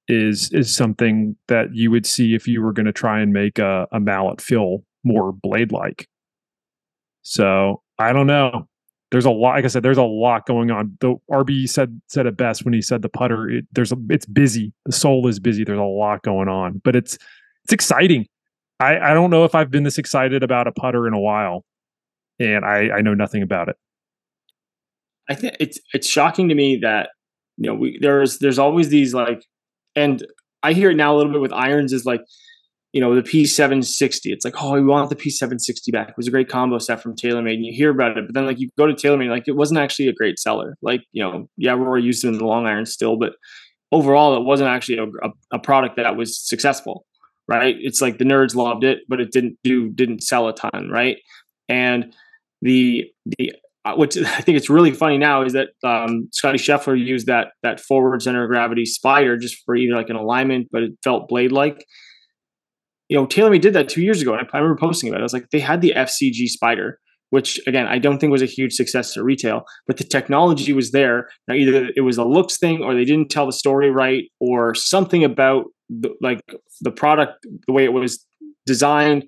is 0.08 0.52
is 0.52 0.74
something 0.74 1.36
that 1.48 1.74
you 1.74 1.90
would 1.90 2.06
see 2.06 2.34
if 2.34 2.46
you 2.46 2.62
were 2.62 2.72
going 2.72 2.86
to 2.86 2.92
try 2.92 3.20
and 3.20 3.32
make 3.32 3.58
a, 3.58 3.86
a 3.92 4.00
mallet 4.00 4.40
feel 4.40 4.84
more 5.04 5.32
blade 5.32 5.72
like. 5.72 6.08
So 7.22 7.82
I 7.98 8.12
don't 8.12 8.26
know. 8.26 8.68
There's 9.10 9.24
a 9.26 9.30
lot. 9.30 9.50
Like 9.50 9.64
I 9.64 9.68
said, 9.68 9.82
there's 9.82 9.98
a 9.98 10.02
lot 10.02 10.46
going 10.46 10.70
on. 10.70 10.96
The 11.00 11.16
RB 11.30 11.68
said 11.68 12.00
said 12.08 12.26
it 12.26 12.36
best 12.36 12.64
when 12.64 12.74
he 12.74 12.82
said 12.82 13.02
the 13.02 13.08
putter. 13.08 13.48
It, 13.48 13.66
there's 13.72 13.92
a, 13.92 13.96
it's 14.08 14.26
busy. 14.26 14.72
The 14.86 14.92
sole 14.92 15.28
is 15.28 15.38
busy. 15.38 15.64
There's 15.64 15.78
a 15.78 15.82
lot 15.82 16.22
going 16.22 16.48
on, 16.48 16.80
but 16.82 16.96
it's 16.96 17.18
it's 17.64 17.72
exciting. 17.72 18.26
I 18.80 18.98
I 18.98 19.14
don't 19.14 19.30
know 19.30 19.44
if 19.44 19.54
I've 19.54 19.70
been 19.70 19.82
this 19.82 19.98
excited 19.98 20.42
about 20.42 20.66
a 20.66 20.72
putter 20.72 21.06
in 21.06 21.12
a 21.12 21.20
while, 21.20 21.64
and 22.38 22.64
I 22.64 22.90
I 22.90 23.00
know 23.02 23.14
nothing 23.14 23.42
about 23.42 23.68
it. 23.68 23.76
I 25.28 25.34
think 25.34 25.56
it's 25.60 25.78
it's 25.92 26.08
shocking 26.08 26.48
to 26.48 26.54
me 26.54 26.78
that 26.78 27.10
you 27.56 27.70
know 27.70 27.74
we 27.74 27.98
there's 28.00 28.38
there's 28.38 28.58
always 28.58 28.88
these 28.88 29.14
like, 29.14 29.44
and 29.94 30.26
I 30.62 30.72
hear 30.72 30.90
it 30.90 30.96
now 30.96 31.14
a 31.14 31.16
little 31.16 31.32
bit 31.32 31.40
with 31.40 31.52
irons 31.52 31.92
is 31.92 32.04
like 32.04 32.22
you 32.92 33.00
know, 33.00 33.14
the 33.14 33.22
P760. 33.22 34.20
It's 34.26 34.44
like, 34.44 34.62
oh, 34.62 34.72
we 34.72 34.84
want 34.84 35.08
the 35.08 35.16
P760 35.16 35.90
back. 35.92 36.10
It 36.10 36.16
was 36.16 36.28
a 36.28 36.30
great 36.30 36.48
combo 36.48 36.78
set 36.78 37.02
from 37.02 37.16
TaylorMade, 37.16 37.54
and 37.54 37.64
you 37.64 37.72
hear 37.72 37.90
about 37.90 38.18
it, 38.18 38.26
but 38.26 38.34
then 38.34 38.46
like 38.46 38.60
you 38.60 38.68
go 38.76 38.86
to 38.86 38.92
TaylorMade, 38.92 39.30
like 39.30 39.48
it 39.48 39.56
wasn't 39.56 39.80
actually 39.80 40.08
a 40.08 40.12
great 40.12 40.38
seller. 40.38 40.76
Like, 40.82 41.02
you 41.12 41.22
know, 41.22 41.48
yeah, 41.56 41.72
Rory 41.72 42.02
used 42.02 42.24
it 42.24 42.28
in 42.28 42.38
the 42.38 42.44
long 42.44 42.66
iron 42.66 42.84
still, 42.84 43.16
but 43.16 43.32
overall, 43.92 44.36
it 44.36 44.44
wasn't 44.44 44.68
actually 44.68 44.98
a, 44.98 45.30
a, 45.52 45.58
product 45.58 45.96
that 45.96 46.16
was 46.16 46.38
successful, 46.38 47.06
right? 47.48 47.76
It's 47.78 48.02
like 48.02 48.18
the 48.18 48.24
nerds 48.24 48.54
loved 48.54 48.84
it, 48.84 49.00
but 49.08 49.20
it 49.20 49.32
didn't 49.32 49.58
do 49.64 49.88
didn't 49.88 50.22
sell 50.22 50.48
a 50.48 50.54
ton, 50.54 50.90
right? 50.90 51.16
And 51.70 52.14
the 52.60 53.10
the 53.38 53.52
which 53.96 54.16
I 54.18 54.40
think 54.40 54.56
it's 54.56 54.70
really 54.70 54.92
funny 54.92 55.18
now 55.18 55.42
is 55.42 55.52
that 55.52 55.68
um, 55.84 56.28
Scottie 56.32 56.58
Scheffler 56.58 56.98
used 56.98 57.26
that 57.26 57.48
that 57.62 57.80
forward 57.80 58.22
center 58.22 58.44
of 58.44 58.48
gravity 58.48 58.84
spider 58.84 59.36
just 59.36 59.56
for 59.64 59.76
either 59.76 59.96
like 59.96 60.10
an 60.10 60.16
alignment, 60.16 60.68
but 60.70 60.82
it 60.82 60.92
felt 61.02 61.28
blade 61.28 61.52
like 61.52 61.84
you 63.12 63.18
know, 63.18 63.26
TaylorMade 63.26 63.60
did 63.60 63.74
that 63.74 63.90
two 63.90 64.00
years 64.00 64.22
ago, 64.22 64.32
and 64.32 64.48
I, 64.54 64.58
remember 64.58 64.80
posting 64.80 65.10
about 65.10 65.18
it. 65.18 65.20
I 65.20 65.24
was 65.24 65.34
like, 65.34 65.50
they 65.50 65.60
had 65.60 65.82
the 65.82 65.92
FCG 65.94 66.48
spider, 66.48 66.98
which 67.28 67.60
again, 67.66 67.86
I 67.86 67.98
don't 67.98 68.18
think 68.18 68.30
was 68.30 68.40
a 68.40 68.46
huge 68.46 68.72
success 68.72 69.14
at 69.18 69.22
retail, 69.22 69.64
but 69.86 69.98
the 69.98 70.04
technology 70.04 70.72
was 70.72 70.92
there. 70.92 71.28
Now, 71.46 71.54
either 71.54 71.90
it 71.94 72.00
was 72.00 72.16
a 72.16 72.24
looks 72.24 72.56
thing, 72.56 72.82
or 72.82 72.94
they 72.94 73.04
didn't 73.04 73.30
tell 73.30 73.44
the 73.44 73.52
story 73.52 73.90
right, 73.90 74.24
or 74.40 74.74
something 74.74 75.24
about 75.24 75.66
the, 75.90 76.08
like 76.22 76.40
the 76.80 76.90
product, 76.90 77.46
the 77.66 77.72
way 77.74 77.84
it 77.84 77.92
was 77.92 78.24
designed 78.64 79.24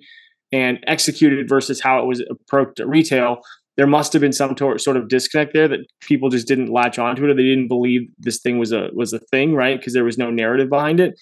and 0.51 0.79
executed 0.87 1.47
versus 1.47 1.79
how 1.79 2.01
it 2.01 2.07
was 2.07 2.23
approached 2.31 2.81
at 2.81 2.88
retail. 2.88 3.40
There 3.77 3.87
must 3.87 4.13
have 4.13 4.23
been 4.23 4.33
some 4.33 4.55
tor- 4.55 4.79
sort 4.79 4.97
of 4.97 5.09
disconnect 5.09 5.53
there 5.53 5.67
that 5.67 5.81
people 6.01 6.29
just 6.29 6.47
didn't 6.47 6.69
latch 6.69 6.99
onto 6.99 7.25
it, 7.25 7.31
or 7.31 7.35
they 7.35 7.43
didn't 7.43 7.69
believe 7.69 8.03
this 8.19 8.41
thing 8.41 8.59
was 8.59 8.73
a 8.73 8.91
was 8.93 9.13
a 9.13 9.19
thing, 9.19 9.55
right? 9.55 9.79
Because 9.79 9.95
there 9.95 10.05
was 10.05 10.19
no 10.19 10.31
narrative 10.31 10.71
behind 10.71 11.01
it 11.01 11.19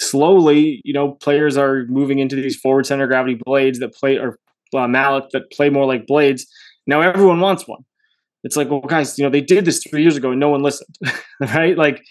slowly, 0.00 0.80
you 0.82 0.92
know, 0.92 1.12
players 1.12 1.56
are 1.56 1.84
moving 1.88 2.18
into 2.18 2.34
these 2.34 2.56
forward 2.56 2.86
center 2.86 3.06
gravity 3.06 3.38
blades 3.44 3.78
that 3.78 3.94
play 3.94 4.16
or 4.16 4.38
uh, 4.74 4.88
mallet 4.88 5.24
that 5.32 5.50
play 5.52 5.68
more 5.68 5.86
like 5.86 6.06
blades. 6.06 6.46
Now 6.86 7.02
everyone 7.02 7.40
wants 7.40 7.68
one. 7.68 7.84
It's 8.42 8.56
like, 8.56 8.70
well, 8.70 8.80
guys, 8.80 9.18
you 9.18 9.24
know, 9.24 9.30
they 9.30 9.42
did 9.42 9.66
this 9.66 9.84
three 9.84 10.02
years 10.02 10.16
ago 10.16 10.30
and 10.30 10.40
no 10.40 10.48
one 10.48 10.62
listened, 10.62 10.96
right? 11.40 11.76
Like, 11.76 12.02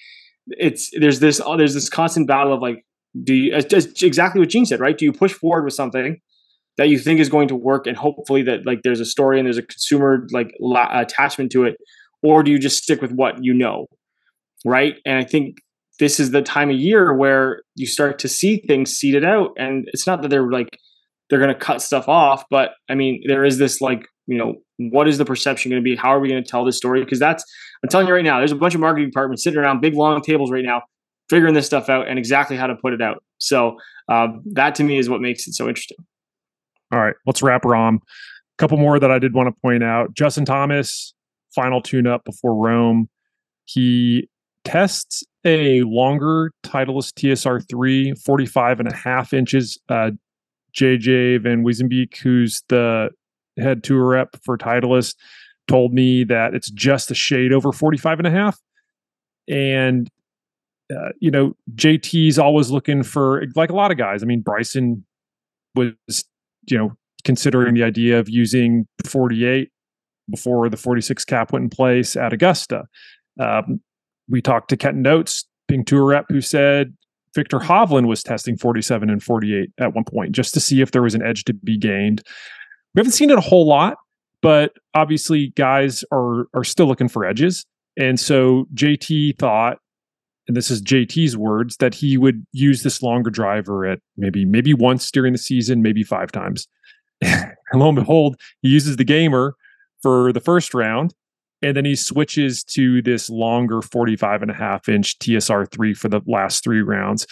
it's 0.48 0.90
there's 1.00 1.20
this 1.20 1.42
there's 1.58 1.74
this 1.74 1.90
constant 1.90 2.28
battle 2.28 2.54
of 2.54 2.62
like, 2.62 2.86
do 3.24 3.34
you 3.34 3.56
exactly 3.56 4.40
what 4.40 4.50
Gene 4.50 4.66
said, 4.66 4.80
right? 4.80 4.98
Do 4.98 5.06
you 5.06 5.14
push 5.14 5.34
forward 5.34 5.64
with 5.66 5.74
something 5.74 6.20
that 6.80 6.88
you 6.88 6.98
think 6.98 7.20
is 7.20 7.28
going 7.28 7.50
to 7.50 7.56
work 7.56 7.86
and 7.88 7.98
hopefully 7.98 8.42
that 8.42 8.66
like 8.66 8.80
there's 8.86 9.02
a 9.02 9.06
story 9.06 9.38
and 9.38 9.46
there's 9.46 9.58
a 9.58 9.64
consumer 9.64 10.26
like 10.32 10.50
la- 10.62 10.88
attachment 10.98 11.52
to 11.52 11.66
it, 11.66 11.76
or 12.24 12.42
do 12.42 12.52
you 12.52 12.58
just 12.58 12.82
stick 12.82 13.02
with 13.02 13.12
what 13.12 13.36
you 13.44 13.54
know, 13.54 13.88
right? 14.64 14.96
And 15.06 15.18
I 15.18 15.26
think 15.26 15.58
this 16.00 16.22
is 16.22 16.32
the 16.32 16.42
time 16.42 16.70
of 16.70 16.78
year 16.78 17.14
where 17.14 17.64
you 17.76 17.86
start 17.86 18.18
to 18.20 18.30
see 18.30 18.64
things 18.66 18.92
seeded 18.92 19.26
out 19.26 19.52
and 19.58 19.90
it's 19.92 20.08
not 20.08 20.22
that 20.22 20.30
they're 20.30 20.50
like 20.50 20.70
they're 21.30 21.40
going 21.40 21.54
to 21.54 21.60
cut 21.60 21.82
stuff 21.82 22.08
off 22.08 22.46
but 22.50 22.72
i 22.90 22.96
mean 22.96 23.22
there 23.28 23.44
is 23.44 23.58
this 23.58 23.82
like 23.82 24.08
you 24.26 24.38
know 24.38 24.56
what 24.78 25.10
is 25.10 25.18
the 25.18 25.26
perception 25.26 25.70
going 25.70 25.82
to 25.82 25.84
be? 25.84 25.98
How 25.98 26.16
are 26.16 26.22
we 26.22 26.30
going 26.30 26.42
to 26.42 26.50
tell 26.50 26.64
this 26.64 26.78
story? 26.78 27.04
Because 27.04 27.20
that's 27.20 27.44
i'm 27.84 27.90
telling 27.90 28.08
you 28.08 28.14
right 28.14 28.24
now 28.24 28.38
there's 28.38 28.54
a 28.54 28.56
bunch 28.56 28.74
of 28.74 28.80
marketing 28.80 29.10
departments 29.10 29.44
sitting 29.44 29.60
around 29.60 29.82
big 29.82 29.94
long 29.94 30.22
tables 30.22 30.50
right 30.50 30.64
now 30.64 30.82
figuring 31.30 31.54
this 31.54 31.66
stuff 31.66 31.90
out 31.90 32.08
and 32.08 32.18
exactly 32.18 32.56
how 32.56 32.68
to 32.68 32.76
put 32.76 32.94
it 32.94 33.02
out. 33.02 33.22
So 33.38 33.78
um, 34.08 34.42
that 34.54 34.76
to 34.76 34.84
me 34.84 34.98
is 34.98 35.10
what 35.10 35.20
makes 35.20 35.46
it 35.46 35.54
so 35.54 35.68
interesting 35.68 35.98
all 36.92 37.00
right 37.00 37.16
let's 37.26 37.42
wrap 37.42 37.64
Rahm. 37.64 37.98
a 37.98 38.00
couple 38.58 38.78
more 38.78 39.00
that 39.00 39.12
i 39.12 39.20
did 39.20 39.34
want 39.34 39.48
to 39.48 39.62
point 39.62 39.84
out 39.84 40.14
justin 40.14 40.46
thomas 40.46 41.14
final 41.54 41.82
tune 41.82 42.08
up 42.08 42.24
before 42.26 42.56
rome 42.56 43.10
he 43.66 44.28
tests 44.66 45.24
a 45.46 45.82
longer 45.84 46.52
Titleist 46.64 47.14
TSR3, 47.14 48.20
45 48.22 48.80
and 48.80 48.92
a 48.92 48.96
half 48.96 49.34
inches. 49.34 49.78
Uh, 49.88 50.12
JJ 50.76 51.42
Van 51.42 51.64
Wezenbeek, 51.64 52.18
who's 52.18 52.64
the 52.70 53.10
head 53.58 53.84
tour 53.84 54.06
rep 54.06 54.36
for 54.44 54.58
Titleist, 54.58 55.16
told 55.68 55.94
me 55.94 56.24
that 56.26 56.54
it's 56.54 56.70
just 56.70 57.12
a 57.12 57.16
shade 57.16 57.54
over 57.54 57.72
45 57.72 58.20
and 58.20 58.28
a 58.28 58.32
half. 58.32 58.60
And, 59.48 60.10
uh, 60.92 61.10
you 61.20 61.32
know, 61.32 61.56
JT's 61.76 62.38
always 62.38 62.70
looking 62.70 63.04
for, 63.04 63.44
like 63.56 63.70
a 63.70 63.76
lot 63.76 63.92
of 63.92 63.98
guys. 63.98 64.22
I 64.22 64.26
mean, 64.26 64.42
Bryson 64.42 65.06
was, 65.76 65.94
you 66.72 66.78
know, 66.78 66.92
considering 67.24 67.74
the 67.74 67.84
idea 67.84 68.20
of 68.20 68.30
using 68.30 68.88
48 69.06 69.70
before 70.30 70.70
the 70.70 70.78
46 70.78 71.26
cap 71.26 71.52
went 71.52 71.64
in 71.64 71.70
place 71.70 72.16
at 72.16 72.34
Augusta. 72.34 72.86
Um, 73.40 73.82
we 74.30 74.42
talked 74.42 74.70
to 74.70 74.78
Kenton 74.78 75.06
Oates, 75.08 75.46
Ping 75.68 75.84
tour 75.84 76.06
rep, 76.06 76.26
who 76.30 76.42
said 76.42 76.96
Viktor 77.36 77.60
Hovland 77.60 78.08
was 78.08 78.24
testing 78.24 78.58
47 78.58 79.10
and 79.10 79.22
48 79.22 79.72
at 79.80 79.94
one 79.94 80.04
point 80.04 80.32
just 80.32 80.54
to 80.54 80.60
see 80.60 80.82
if 80.82 80.92
there 80.92 81.02
was 81.02 81.16
an 81.16 81.24
edge 81.24 81.44
to 81.46 81.54
be 81.54 81.78
gained. 81.78 82.24
We 82.94 83.00
haven't 83.00 83.14
seen 83.14 83.30
it 83.30 83.38
a 83.38 83.42
whole 83.42 83.68
lot, 83.68 83.98
but 84.42 84.74
obviously 84.94 85.50
guys 85.56 86.04
are 86.12 86.48
are 86.54 86.64
still 86.64 86.88
looking 86.88 87.10
for 87.10 87.26
edges. 87.26 87.66
And 87.98 88.20
so 88.20 88.66
JT 88.74 89.38
thought, 89.38 89.78
and 90.50 90.58
this 90.58 90.72
is 90.72 90.82
JT's 90.82 91.38
words, 91.38 91.78
that 91.78 91.94
he 91.94 92.18
would 92.18 92.44
use 92.52 92.82
this 92.82 93.04
longer 93.04 93.30
driver 93.30 93.86
at 93.86 94.00
maybe 94.18 94.46
maybe 94.46 94.74
once 94.74 95.12
during 95.12 95.32
the 95.32 95.40
season, 95.40 95.82
maybe 95.82 96.04
five 96.04 96.32
times. 96.32 96.68
and 97.22 97.54
lo 97.76 97.88
and 97.88 97.96
behold, 97.96 98.36
he 98.62 98.70
uses 98.70 98.98
the 98.98 99.04
gamer 99.04 99.56
for 100.02 100.34
the 100.34 100.40
first 100.40 100.74
round 100.74 101.14
and 101.62 101.76
then 101.76 101.86
he 101.86 101.96
switches 101.96 102.64
to 102.64 103.02
this 103.02 103.30
longer 103.30 103.82
45 103.82 104.42
and 104.42 104.52
a 104.52 104.54
half 104.54 104.90
inch 104.90 105.20
TSR3 105.20 105.96
for 105.96 106.10
the 106.10 106.22
last 106.26 106.64
three 106.64 106.82
rounds. 106.82 107.28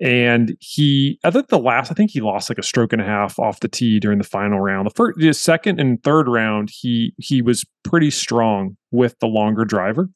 And 0.00 0.56
he, 0.60 1.18
I 1.24 1.30
think 1.30 1.48
the 1.48 1.58
last, 1.58 1.90
I 1.90 1.94
think 1.94 2.10
he 2.10 2.20
lost 2.20 2.50
like 2.50 2.58
a 2.58 2.62
stroke 2.62 2.92
and 2.92 3.00
a 3.00 3.04
half 3.04 3.38
off 3.38 3.60
the 3.60 3.68
tee 3.68 4.00
during 4.00 4.18
the 4.18 4.24
final 4.24 4.60
round. 4.60 4.86
The 4.86 4.94
first, 4.94 5.18
the 5.18 5.32
second 5.32 5.78
and 5.78 6.02
third 6.02 6.28
round, 6.28 6.70
he 6.70 7.14
he 7.18 7.40
was 7.40 7.64
pretty 7.84 8.10
strong 8.10 8.76
with 8.90 9.16
the 9.20 9.28
longer 9.28 9.64
driver. 9.64 10.08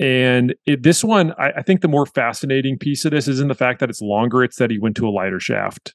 And 0.00 0.54
it, 0.64 0.82
this 0.82 1.04
one, 1.04 1.32
I, 1.38 1.50
I 1.58 1.62
think 1.62 1.82
the 1.82 1.88
more 1.88 2.06
fascinating 2.06 2.78
piece 2.78 3.04
of 3.04 3.10
this 3.10 3.28
isn't 3.28 3.48
the 3.48 3.54
fact 3.54 3.80
that 3.80 3.90
it's 3.90 4.00
longer; 4.00 4.42
it's 4.42 4.56
that 4.56 4.70
he 4.70 4.78
went 4.78 4.96
to 4.96 5.06
a 5.06 5.10
lighter 5.10 5.38
shaft. 5.38 5.94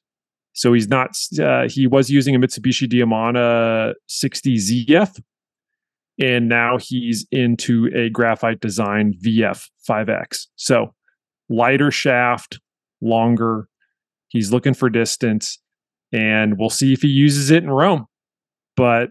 So 0.52 0.72
he's 0.72 0.88
not. 0.88 1.16
Uh, 1.38 1.68
he 1.68 1.88
was 1.88 2.08
using 2.08 2.36
a 2.36 2.38
Mitsubishi 2.38 2.88
Diamana 2.88 3.94
60 4.06 4.56
ZF, 4.56 5.20
and 6.22 6.48
now 6.48 6.78
he's 6.78 7.26
into 7.32 7.90
a 7.94 8.08
graphite 8.08 8.60
design 8.60 9.12
VF 9.24 9.68
5X. 9.88 10.46
So 10.54 10.94
lighter 11.48 11.90
shaft, 11.90 12.60
longer. 13.00 13.68
He's 14.28 14.52
looking 14.52 14.74
for 14.74 14.88
distance, 14.88 15.58
and 16.12 16.60
we'll 16.60 16.70
see 16.70 16.92
if 16.92 17.02
he 17.02 17.08
uses 17.08 17.50
it 17.50 17.64
in 17.64 17.70
Rome. 17.70 18.06
But 18.76 19.08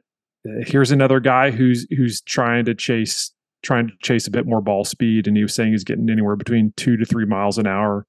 uh, 0.47 0.63
here's 0.65 0.91
another 0.91 1.19
guy 1.19 1.51
who's 1.51 1.85
who's 1.97 2.21
trying 2.21 2.63
to 2.63 2.73
chase 2.73 3.34
trying 3.65 3.87
to 3.87 3.93
chase 4.01 4.27
a 4.27 4.31
bit 4.31 4.45
more 4.45 4.61
ball 4.61 4.85
speed, 4.85 5.27
and 5.27 5.35
he 5.35 5.43
was 5.43 5.53
saying 5.53 5.71
he's 5.71 5.83
getting 5.83 6.09
anywhere 6.09 6.35
between 6.35 6.73
two 6.77 6.97
to 6.97 7.05
three 7.05 7.25
miles 7.25 7.57
an 7.57 7.67
hour, 7.67 8.05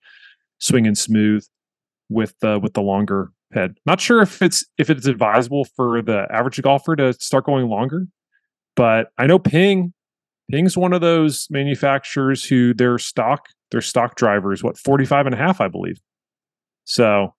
swinging 0.59 0.95
smooth 0.95 1.47
with 2.09 2.35
the 2.41 2.59
with 2.59 2.75
the 2.75 2.83
longer 2.83 3.33
head. 3.53 3.79
Not 3.87 4.01
sure 4.01 4.23
if 4.23 4.43
it's 4.43 4.65
if 4.79 4.91
it's 4.91 5.07
advisable 5.07 5.65
for 5.65 6.03
the 6.03 6.27
average 6.31 6.61
golfer 6.63 6.95
to 6.97 7.13
start 7.15 7.47
going 7.47 7.69
longer 7.69 8.07
but 8.77 9.09
I 9.19 9.27
know 9.27 9.39
Ping, 9.39 9.93
Ping's 10.51 10.77
one 10.77 10.93
of 10.93 11.01
those 11.01 11.49
manufacturers 11.51 12.45
who 12.45 12.75
their 12.75 12.99
stock, 12.99 13.49
their 13.73 13.81
stock 13.81 14.15
driver 14.15 14.53
is 14.53 14.63
what, 14.63 14.79
45 14.79 15.27
and 15.27 15.35
a 15.35 15.39
half, 15.39 15.61
I 15.61 15.69
believe. 15.69 15.99
So 16.85 17.35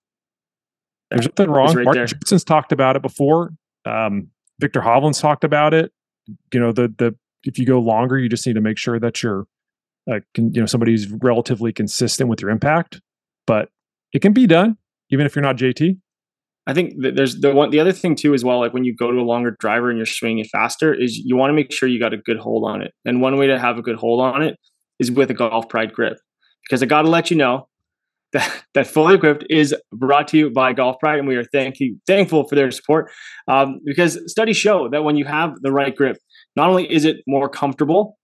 there's 1.09 1.25
nothing 1.25 1.49
wrong. 1.49 1.73
Right 1.73 1.85
Mark 1.85 1.95
Johnson's 1.95 2.43
talked 2.43 2.73
about 2.73 2.97
it 2.97 3.01
before. 3.01 3.51
Um, 3.85 4.29
Viktor 4.59 4.81
Hovland's 4.81 5.21
talked 5.21 5.45
about 5.45 5.73
it. 5.73 5.93
You 6.53 6.59
know, 6.59 6.73
the 6.73 6.93
the 6.97 7.15
if 7.43 7.59
you 7.59 7.65
go 7.65 7.79
longer, 7.79 8.17
you 8.17 8.29
just 8.29 8.45
need 8.45 8.53
to 8.53 8.61
make 8.61 8.77
sure 8.77 8.99
that 8.99 9.21
you're, 9.23 9.45
uh, 10.11 10.19
can, 10.33 10.53
you 10.53 10.61
know, 10.61 10.65
somebody 10.65 10.91
who's 10.91 11.11
relatively 11.11 11.71
consistent 11.71 12.29
with 12.29 12.41
your 12.41 12.49
impact. 12.49 13.01
But 13.45 13.69
it 14.13 14.21
can 14.21 14.33
be 14.33 14.47
done, 14.47 14.77
even 15.09 15.25
if 15.25 15.35
you're 15.35 15.43
not 15.43 15.57
JT. 15.57 15.97
I 16.67 16.73
think 16.73 16.95
there's 16.97 17.39
the 17.39 17.53
one 17.53 17.69
the 17.69 17.79
other 17.79 17.93
thing 17.93 18.15
too 18.15 18.33
as 18.33 18.43
well. 18.43 18.59
Like 18.59 18.73
when 18.73 18.83
you 18.83 18.93
go 18.93 19.09
to 19.09 19.17
a 19.17 19.23
longer 19.23 19.55
driver 19.57 19.89
and 19.89 19.97
you're 19.97 20.05
swinging 20.05 20.39
it 20.39 20.49
faster, 20.51 20.93
is 20.93 21.17
you 21.17 21.37
want 21.37 21.49
to 21.49 21.53
make 21.53 21.71
sure 21.71 21.87
you 21.87 21.97
got 21.97 22.13
a 22.13 22.17
good 22.17 22.37
hold 22.37 22.69
on 22.69 22.81
it. 22.81 22.93
And 23.05 23.21
one 23.21 23.37
way 23.37 23.47
to 23.47 23.57
have 23.57 23.77
a 23.77 23.81
good 23.81 23.95
hold 23.95 24.19
on 24.19 24.41
it 24.41 24.57
is 24.99 25.09
with 25.09 25.31
a 25.31 25.33
Golf 25.33 25.69
Pride 25.69 25.93
grip, 25.93 26.17
because 26.65 26.83
I 26.83 26.85
got 26.85 27.03
to 27.03 27.07
let 27.07 27.31
you 27.31 27.37
know 27.37 27.69
that 28.33 28.63
that 28.73 28.87
fully 28.87 29.15
equipped 29.15 29.45
is 29.49 29.73
brought 29.93 30.27
to 30.29 30.37
you 30.37 30.49
by 30.49 30.73
Golf 30.73 30.99
Pride, 30.99 31.19
and 31.19 31.27
we 31.27 31.37
are 31.37 31.45
thank 31.45 31.79
you, 31.79 31.97
thankful 32.05 32.45
for 32.45 32.55
their 32.55 32.69
support. 32.71 33.09
Um, 33.47 33.79
because 33.85 34.19
studies 34.29 34.57
show 34.57 34.89
that 34.89 35.05
when 35.05 35.15
you 35.15 35.23
have 35.23 35.53
the 35.61 35.71
right 35.71 35.95
grip, 35.95 36.17
not 36.57 36.69
only 36.69 36.91
is 36.91 37.05
it 37.05 37.17
more 37.27 37.47
comfortable, 37.47 38.17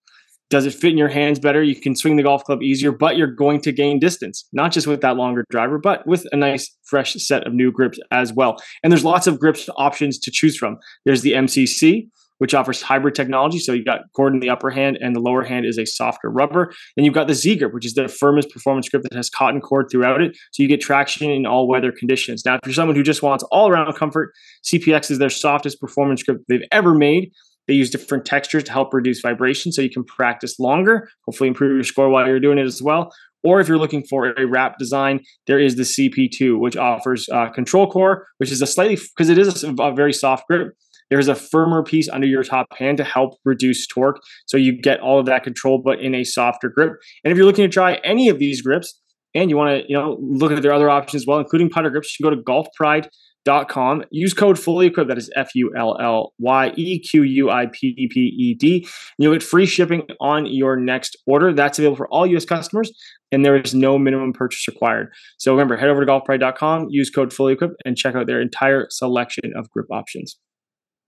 does 0.50 0.66
it 0.66 0.74
fit 0.74 0.92
in 0.92 0.98
your 0.98 1.08
hands 1.08 1.40
better? 1.40 1.64
You 1.64 1.76
can 1.76 1.96
swing 1.96 2.16
the 2.16 2.24
golf 2.24 2.44
club 2.44 2.62
easier, 2.62 2.92
but 2.92 3.16
you're 3.16 3.28
going 3.28 3.62
to 3.62 3.72
gain 3.72 4.00
distance, 4.00 4.48
not 4.52 4.72
just 4.72 4.88
with 4.88 5.02
that 5.02 5.16
longer 5.16 5.46
driver, 5.50 5.78
but 5.78 6.06
with 6.06 6.26
a 6.32 6.36
nice 6.36 6.76
fresh 6.84 7.14
set 7.14 7.48
of 7.48 7.54
new 7.54 7.72
grips 7.72 8.00
as 8.12 8.34
well. 8.34 8.58
And 8.84 8.92
there's 8.92 9.06
lots 9.06 9.26
of 9.26 9.40
grips 9.40 9.70
options 9.78 10.20
to 10.20 10.32
choose 10.32 10.58
from. 10.58 10.78
There's 11.06 11.22
the 11.22 11.34
MCC, 11.34 12.10
which 12.40 12.54
offers 12.54 12.82
hybrid 12.82 13.16
technology. 13.16 13.58
So 13.58 13.72
you've 13.72 13.86
got 13.86 14.02
cord 14.16 14.34
in 14.34 14.42
the 14.42 14.50
upper 14.50 14.70
hand 14.70 14.98
and 15.00 15.16
the 15.16 15.20
lower 15.20 15.44
hand 15.44 15.66
is 15.66 15.78
a 15.78 15.86
softer 15.86 16.30
rubber. 16.30 16.74
Then 16.96 17.06
you've 17.06 17.14
got 17.14 17.28
the 17.28 17.36
Z 17.36 17.56
grip, 17.58 17.74
which 17.74 17.86
is 17.86 17.94
the 17.94 18.08
firmest 18.08 18.50
performance 18.50 18.90
grip 18.90 19.04
that 19.04 19.14
has 19.14 19.30
cotton 19.30 19.62
cord 19.62 19.88
throughout 19.92 20.22
it. 20.22 20.36
So 20.52 20.62
you 20.62 20.70
get 20.70 20.82
traction 20.82 21.30
in 21.30 21.46
all 21.46 21.68
weather 21.68 21.92
conditions. 21.92 22.46
Now, 22.46 22.56
if 22.56 22.62
you're 22.66 22.74
someone 22.74 22.96
who 22.96 23.04
just 23.04 23.24
wants 23.24 23.44
all 23.52 23.70
around 23.70 23.94
comfort, 23.94 24.34
CPX 24.64 25.10
is 25.10 25.20
their 25.20 25.30
softest 25.30 25.80
performance 25.80 26.22
grip 26.22 26.42
they've 26.48 26.68
ever 26.72 26.94
made. 26.94 27.32
They 27.68 27.74
use 27.74 27.90
different 27.90 28.26
textures 28.26 28.64
to 28.66 28.72
help 28.72 28.94
reduce 28.94 29.22
vibration 29.22 29.72
so 29.72 29.82
you 29.82 29.90
can 29.90 30.04
practice 30.04 30.60
longer, 30.60 31.10
hopefully 31.26 31.48
improve 31.48 31.76
your 31.76 31.84
score 31.84 32.10
while 32.10 32.28
you're 32.28 32.40
doing 32.40 32.58
it 32.58 32.66
as 32.66 32.82
well. 32.82 33.14
Or 33.44 33.60
if 33.60 33.68
you're 33.68 33.78
looking 33.78 34.04
for 34.04 34.28
a 34.38 34.46
wrap 34.46 34.78
design, 34.78 35.20
there 35.48 35.60
is 35.60 35.76
the 35.76 35.84
CP2, 35.84 36.60
which 36.60 36.78
offers 36.78 37.28
uh, 37.30 37.50
control 37.50 37.90
core, 37.90 38.28
which 38.38 38.52
is 38.52 38.62
a 38.62 38.68
slightly, 38.68 38.96
because 38.96 39.30
it 39.30 39.38
is 39.38 39.64
a, 39.64 39.74
a 39.74 39.94
very 39.94 40.14
soft 40.14 40.48
grip, 40.48 40.74
there's 41.10 41.28
a 41.28 41.36
firmer 41.36 41.84
piece 41.84 42.10
under 42.10 42.26
your 42.26 42.44
top 42.44 42.68
hand 42.76 42.98
to 42.98 43.04
help 43.04 43.36
reduce 43.46 43.86
torque. 43.86 44.20
So 44.46 44.58
you 44.58 44.82
get 44.82 45.00
all 45.00 45.20
of 45.20 45.26
that 45.28 45.44
control, 45.44 45.78
but 45.78 46.00
in 46.00 46.16
a 46.16 46.24
softer 46.24 46.70
grip. 46.70 46.94
And 47.24 47.32
if 47.32 47.38
you're 47.38 47.46
looking 47.46 47.66
to 47.66 47.72
try 47.72 48.00
any 48.04 48.30
of 48.30 48.40
these 48.40 48.62
grips, 48.62 49.00
and 49.36 49.50
you 49.50 49.58
want 49.58 49.70
to 49.72 49.90
you 49.90 49.96
know 49.96 50.18
look 50.20 50.52
at 50.52 50.62
their 50.62 50.74
other 50.74 50.90
options 50.90 51.24
as 51.24 51.28
well, 51.28 51.40
including 51.40 51.70
putter 51.70 51.90
grips, 51.90 52.18
you 52.18 52.24
can 52.24 52.32
go 52.32 52.36
to 52.36 52.44
Golf 52.44 52.68
Pride 52.76 53.10
dot 53.46 53.70
com. 53.70 54.04
Use 54.12 54.34
code 54.34 54.60
fully 54.60 54.88
equipped. 54.88 55.08
That 55.08 55.18
is 55.18 55.32
F 55.36 55.56
U 55.56 55.74
L 55.78 55.98
L 56.00 56.34
Y 56.40 56.72
E 56.76 57.00
Q 57.00 57.24
U 57.24 57.50
I 57.50 57.68
P 57.68 58.08
P 58.12 58.20
E 58.20 58.54
D. 58.54 58.88
You'll 59.18 59.34
get 59.34 59.44
free 59.44 59.66
shipping 59.66 60.04
on 60.20 60.46
your 60.46 60.76
next 60.78 61.18
order. 61.28 61.54
That's 61.54 61.80
available 61.80 61.98
for 61.98 62.08
all 62.08 62.26
U.S. 62.28 62.46
customers, 62.46 62.92
and 63.32 63.46
there 63.46 63.56
is 63.56 63.74
no 63.74 63.98
minimum 63.98 64.34
purchase 64.34 64.68
required. 64.68 65.12
So 65.38 65.52
remember, 65.52 65.78
head 65.78 65.90
over 65.90 66.06
to 66.06 66.12
golfpride.com, 66.12 66.88
use 66.90 67.10
code 67.10 67.34
fully 67.34 67.54
equipped, 67.54 67.76
and 67.86 67.98
check 67.98 68.16
out 68.16 68.28
their 68.28 68.42
entire 68.42 68.88
selection 68.90 69.54
of 69.56 69.70
grip 69.70 69.88
options. 69.92 70.38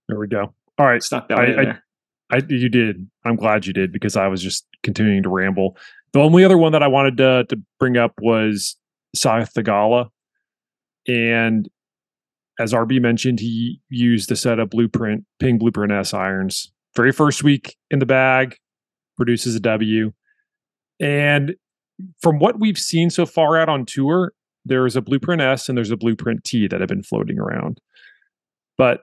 There 0.08 0.18
we 0.18 0.28
go. 0.28 0.54
All 0.78 0.86
right, 0.86 1.02
stuck 1.02 1.28
that 1.28 1.38
I, 1.38 1.46
in 1.46 1.56
there. 1.56 1.82
I, 2.30 2.42
you 2.48 2.68
did. 2.68 3.08
I'm 3.24 3.36
glad 3.36 3.66
you 3.66 3.72
did 3.72 3.92
because 3.92 4.16
I 4.16 4.26
was 4.26 4.42
just 4.42 4.66
continuing 4.82 5.22
to 5.22 5.28
ramble. 5.28 5.76
The 6.12 6.20
only 6.20 6.44
other 6.44 6.58
one 6.58 6.72
that 6.72 6.82
I 6.82 6.88
wanted 6.88 7.16
to, 7.18 7.44
to 7.48 7.60
bring 7.78 7.96
up 7.96 8.14
was 8.20 8.76
Theegala. 9.16 10.08
And 11.08 11.68
as 12.58 12.72
RB 12.72 13.00
mentioned, 13.00 13.40
he 13.40 13.80
used 13.88 14.30
a 14.32 14.36
set 14.36 14.58
of 14.58 14.70
blueprint, 14.70 15.24
Ping 15.38 15.58
Blueprint 15.58 15.92
S 15.92 16.14
irons. 16.14 16.72
Very 16.94 17.12
first 17.12 17.42
week 17.42 17.76
in 17.90 17.98
the 17.98 18.06
bag, 18.06 18.56
produces 19.16 19.54
a 19.54 19.60
W. 19.60 20.12
And 21.00 21.54
from 22.20 22.38
what 22.38 22.60
we've 22.60 22.78
seen 22.78 23.10
so 23.10 23.26
far 23.26 23.58
out 23.58 23.68
on 23.68 23.84
tour, 23.84 24.32
there's 24.64 24.96
a 24.96 25.00
Blueprint 25.00 25.42
S 25.42 25.68
and 25.68 25.76
there's 25.76 25.90
a 25.90 25.96
Blueprint 25.96 26.44
T 26.44 26.66
that 26.68 26.80
have 26.80 26.88
been 26.88 27.02
floating 27.02 27.38
around. 27.38 27.80
But 28.78 29.02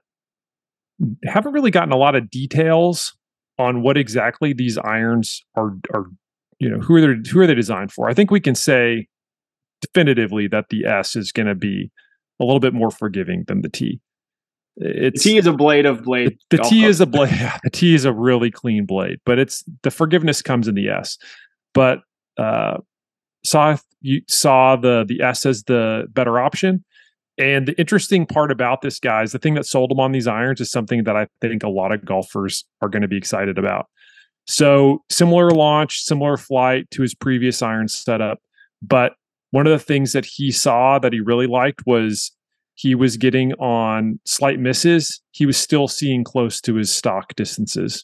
haven't 1.26 1.54
really 1.54 1.72
gotten 1.72 1.92
a 1.92 1.98
lot 1.98 2.16
of 2.16 2.30
details 2.30 3.16
on 3.58 3.82
what 3.82 3.98
exactly 3.98 4.54
these 4.54 4.78
irons 4.78 5.44
are 5.56 5.76
are 5.94 6.06
you 6.60 6.70
know 6.70 6.80
who 6.80 6.96
are 6.96 7.02
they 7.02 7.30
who 7.30 7.40
are 7.40 7.48
they 7.48 7.56
designed 7.56 7.92
for. 7.92 8.10
I 8.10 8.14
think 8.14 8.32
we 8.32 8.40
can 8.40 8.56
say 8.56 9.08
definitively 9.82 10.48
that 10.48 10.66
the 10.70 10.86
S 10.86 11.16
is 11.16 11.32
going 11.32 11.48
to 11.48 11.56
be 11.56 11.92
a 12.40 12.44
little 12.44 12.60
bit 12.60 12.74
more 12.74 12.92
forgiving 12.92 13.44
than 13.48 13.62
the 13.62 13.70
T. 13.70 14.00
It's, 14.78 15.24
the 15.24 15.30
T 15.32 15.38
is 15.38 15.46
a 15.46 15.54
blade 15.54 15.86
of 15.86 16.04
blade. 16.04 16.38
The, 16.50 16.58
the 16.58 16.64
T 16.64 16.84
is 16.84 17.00
a 17.00 17.06
blade. 17.06 17.32
Yeah, 17.40 17.58
the 17.64 17.70
T 17.70 17.94
is 17.94 18.06
a 18.06 18.14
really 18.14 18.50
clean 18.50 18.86
blade, 18.86 19.20
but 19.26 19.38
it's 19.40 19.64
the 19.84 19.92
forgiveness 19.92 20.42
comes 20.42 20.68
in 20.68 20.76
the 20.76 20.90
S. 20.90 21.18
But 21.74 22.00
uh, 22.38 22.78
saw 23.46 23.78
you 24.02 24.22
saw 24.28 24.76
the 24.76 25.06
the 25.08 25.22
S 25.22 25.46
as 25.46 25.64
the 25.64 26.06
better 26.10 26.40
option. 26.40 26.84
And 27.38 27.68
the 27.68 27.80
interesting 27.80 28.28
part 28.28 28.52
about 28.52 28.82
this, 28.82 29.00
guys, 29.00 29.32
the 29.32 29.40
thing 29.40 29.56
that 29.56 29.66
sold 29.66 29.92
him 29.92 30.00
on 30.00 30.12
these 30.12 30.28
irons 30.28 30.62
is 30.62 30.70
something 30.70 31.04
that 31.06 31.16
I 31.16 31.28
think 31.42 31.64
a 31.64 31.70
lot 31.70 31.92
of 31.92 32.06
golfers 32.06 32.64
are 32.82 32.90
going 32.90 33.02
to 33.02 33.08
be 33.08 33.18
excited 33.18 33.58
about. 33.58 33.88
So 34.46 35.04
similar 35.10 35.50
launch, 35.50 36.02
similar 36.02 36.38
flight 36.38 36.90
to 36.92 37.02
his 37.02 37.16
previous 37.16 37.64
iron 37.64 37.88
setup. 37.88 38.40
But 38.84 39.14
one 39.54 39.68
of 39.68 39.72
the 39.72 39.78
things 39.78 40.14
that 40.14 40.26
he 40.26 40.52
saw 40.52 40.98
that 40.98 41.14
he 41.14 41.20
really 41.20 41.46
liked 41.46 41.86
was 41.86 42.32
he 42.74 42.96
was 42.96 43.18
getting 43.18 43.54
on 43.54 44.20
slight 44.26 44.60
misses. 44.60 45.22
He 45.30 45.46
was 45.46 45.58
still 45.58 45.88
seeing 45.88 46.24
close 46.24 46.60
to 46.62 46.74
his 46.74 46.92
stock 46.92 47.36
distances, 47.36 48.04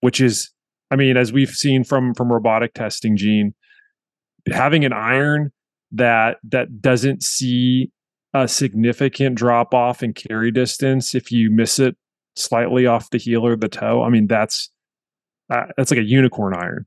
which 0.00 0.18
is, 0.18 0.50
I 0.90 0.96
mean, 0.96 1.18
as 1.18 1.30
we've 1.30 1.50
seen 1.50 1.84
from 1.84 2.14
from 2.14 2.32
robotic 2.32 2.72
testing, 2.72 3.18
Gene, 3.18 3.54
having 4.50 4.86
an 4.86 4.94
iron 4.94 5.52
that 5.92 6.38
that 6.44 6.80
doesn't 6.80 7.22
see 7.22 7.90
a 8.32 8.48
significant 8.48 9.36
drop 9.36 9.74
off 9.74 10.02
in 10.02 10.14
carry 10.14 10.50
distance 10.50 11.14
if 11.14 11.30
you 11.30 11.50
miss 11.50 11.78
it 11.78 11.98
slightly 12.34 12.86
off 12.86 13.10
the 13.10 13.18
heel 13.18 13.46
or 13.46 13.56
the 13.56 13.68
toe. 13.68 14.02
I 14.02 14.08
mean, 14.08 14.26
that's 14.26 14.70
uh, 15.50 15.66
that's 15.76 15.90
like 15.90 16.00
a 16.00 16.04
unicorn 16.04 16.54
iron. 16.54 16.86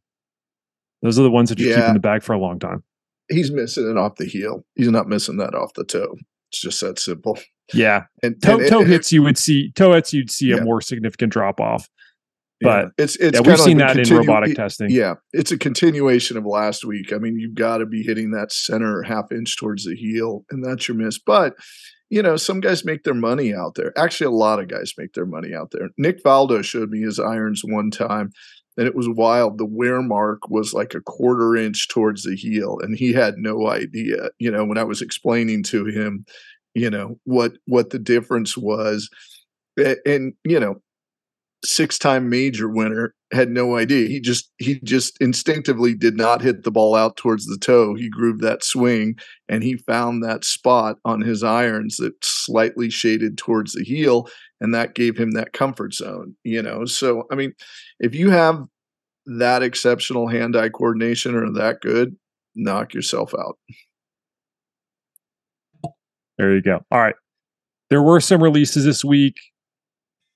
Those 1.03 1.19
are 1.19 1.23
the 1.23 1.29
ones 1.29 1.49
that 1.49 1.59
you 1.59 1.69
yeah. 1.69 1.75
keep 1.75 1.85
in 1.85 1.93
the 1.93 1.99
bag 1.99 2.23
for 2.23 2.33
a 2.33 2.39
long 2.39 2.57
time. 2.57 2.83
He's 3.29 3.51
missing 3.51 3.89
it 3.89 3.97
off 3.97 4.15
the 4.15 4.25
heel. 4.25 4.65
He's 4.75 4.89
not 4.89 5.07
missing 5.07 5.37
that 5.37 5.55
off 5.55 5.73
the 5.73 5.83
toe. 5.83 6.15
It's 6.51 6.61
just 6.61 6.81
that 6.81 6.99
simple. 6.99 7.37
Yeah, 7.73 8.05
and 8.23 8.41
toe, 8.41 8.57
and 8.57 8.67
toe 8.67 8.81
it, 8.81 8.87
hits 8.87 9.11
you 9.11 9.21
would 9.21 9.37
see 9.37 9.71
toe 9.73 9.93
hits 9.93 10.13
you'd 10.13 10.31
see 10.31 10.47
yeah. 10.47 10.57
a 10.57 10.63
more 10.63 10.81
significant 10.81 11.31
drop 11.31 11.59
off. 11.59 11.87
But 12.61 12.85
yeah. 12.85 13.03
it's 13.03 13.15
it's 13.17 13.39
yeah, 13.39 13.47
we've 13.47 13.59
seen 13.59 13.77
like 13.77 13.93
that 13.93 13.97
continu- 13.97 14.11
in 14.11 14.17
robotic 14.17 14.55
testing. 14.55 14.89
Yeah, 14.89 15.15
it's 15.31 15.51
a 15.51 15.57
continuation 15.57 16.35
of 16.35 16.45
last 16.45 16.83
week. 16.83 17.13
I 17.13 17.17
mean, 17.17 17.37
you've 17.39 17.55
got 17.55 17.77
to 17.77 17.85
be 17.85 18.03
hitting 18.03 18.31
that 18.31 18.51
center 18.51 19.03
half 19.03 19.31
inch 19.31 19.57
towards 19.57 19.85
the 19.85 19.95
heel, 19.95 20.45
and 20.49 20.63
that's 20.63 20.87
your 20.87 20.97
miss. 20.97 21.19
But 21.19 21.53
you 22.09 22.21
know, 22.21 22.35
some 22.35 22.59
guys 22.59 22.83
make 22.83 23.03
their 23.03 23.13
money 23.13 23.53
out 23.53 23.75
there. 23.75 23.97
Actually, 23.97 24.27
a 24.27 24.37
lot 24.37 24.59
of 24.59 24.67
guys 24.67 24.93
make 24.97 25.13
their 25.13 25.27
money 25.27 25.53
out 25.53 25.71
there. 25.71 25.89
Nick 25.97 26.23
Faldo 26.23 26.63
showed 26.63 26.89
me 26.89 27.01
his 27.01 27.19
irons 27.19 27.61
one 27.63 27.91
time, 27.91 28.31
and 28.79 28.87
it 28.87 28.95
was 28.95 29.09
wild. 29.09 29.57
The 29.57 29.65
wear 29.65 30.01
mark 30.01 30.49
was 30.49 30.73
like 30.73 30.93
a 30.93 31.01
quarter 31.01 31.57
inch 31.57 31.89
towards 31.89 32.23
the 32.23 32.35
heel, 32.35 32.79
and 32.81 32.97
he 32.97 33.11
had 33.11 33.35
no 33.37 33.67
idea. 33.67 34.29
You 34.39 34.49
know, 34.49 34.63
when 34.63 34.77
I 34.77 34.85
was 34.85 35.01
explaining 35.01 35.63
to 35.63 35.85
him, 35.85 36.25
you 36.73 36.89
know 36.89 37.19
what 37.25 37.57
what 37.65 37.89
the 37.89 37.99
difference 37.99 38.57
was, 38.57 39.09
and 40.05 40.33
you 40.45 40.59
know 40.59 40.81
six-time 41.65 42.29
major 42.29 42.69
winner 42.69 43.13
had 43.33 43.49
no 43.49 43.75
idea. 43.75 44.07
He 44.07 44.21
just 44.21 44.49
he 44.59 44.79
just 44.85 45.17
instinctively 45.21 45.93
did 45.93 46.15
not 46.15 46.41
hit 46.41 46.63
the 46.63 46.71
ball 46.71 46.95
out 46.95 47.17
towards 47.17 47.45
the 47.47 47.57
toe. 47.57 47.95
He 47.95 48.09
grooved 48.09 48.41
that 48.41 48.63
swing 48.63 49.17
and 49.49 49.61
he 49.61 49.75
found 49.75 50.23
that 50.23 50.45
spot 50.45 50.99
on 51.03 51.19
his 51.19 51.43
irons 51.43 51.97
that 51.97 52.13
slightly 52.23 52.89
shaded 52.89 53.37
towards 53.37 53.73
the 53.73 53.83
heel 53.83 54.29
and 54.61 54.73
that 54.73 54.95
gave 54.95 55.17
him 55.17 55.31
that 55.31 55.53
comfort 55.53 55.93
zone, 55.93 56.35
you 56.43 56.61
know. 56.61 56.85
So 56.85 57.25
I 57.31 57.35
mean, 57.35 57.53
if 57.99 58.15
you 58.15 58.29
have 58.29 58.63
that 59.25 59.61
exceptional 59.61 60.27
hand-eye 60.27 60.69
coordination 60.69 61.35
or 61.35 61.51
that 61.53 61.81
good, 61.81 62.15
knock 62.55 62.93
yourself 62.93 63.33
out. 63.33 63.57
There 66.37 66.55
you 66.55 66.61
go. 66.61 66.79
All 66.89 66.99
right. 66.99 67.15
There 67.89 68.01
were 68.01 68.19
some 68.19 68.41
releases 68.41 68.85
this 68.85 69.03
week. 69.03 69.35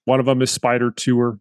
One 0.06 0.20
of 0.20 0.26
them 0.26 0.42
is 0.42 0.52
Spider 0.52 0.92
Tour. 0.92 1.40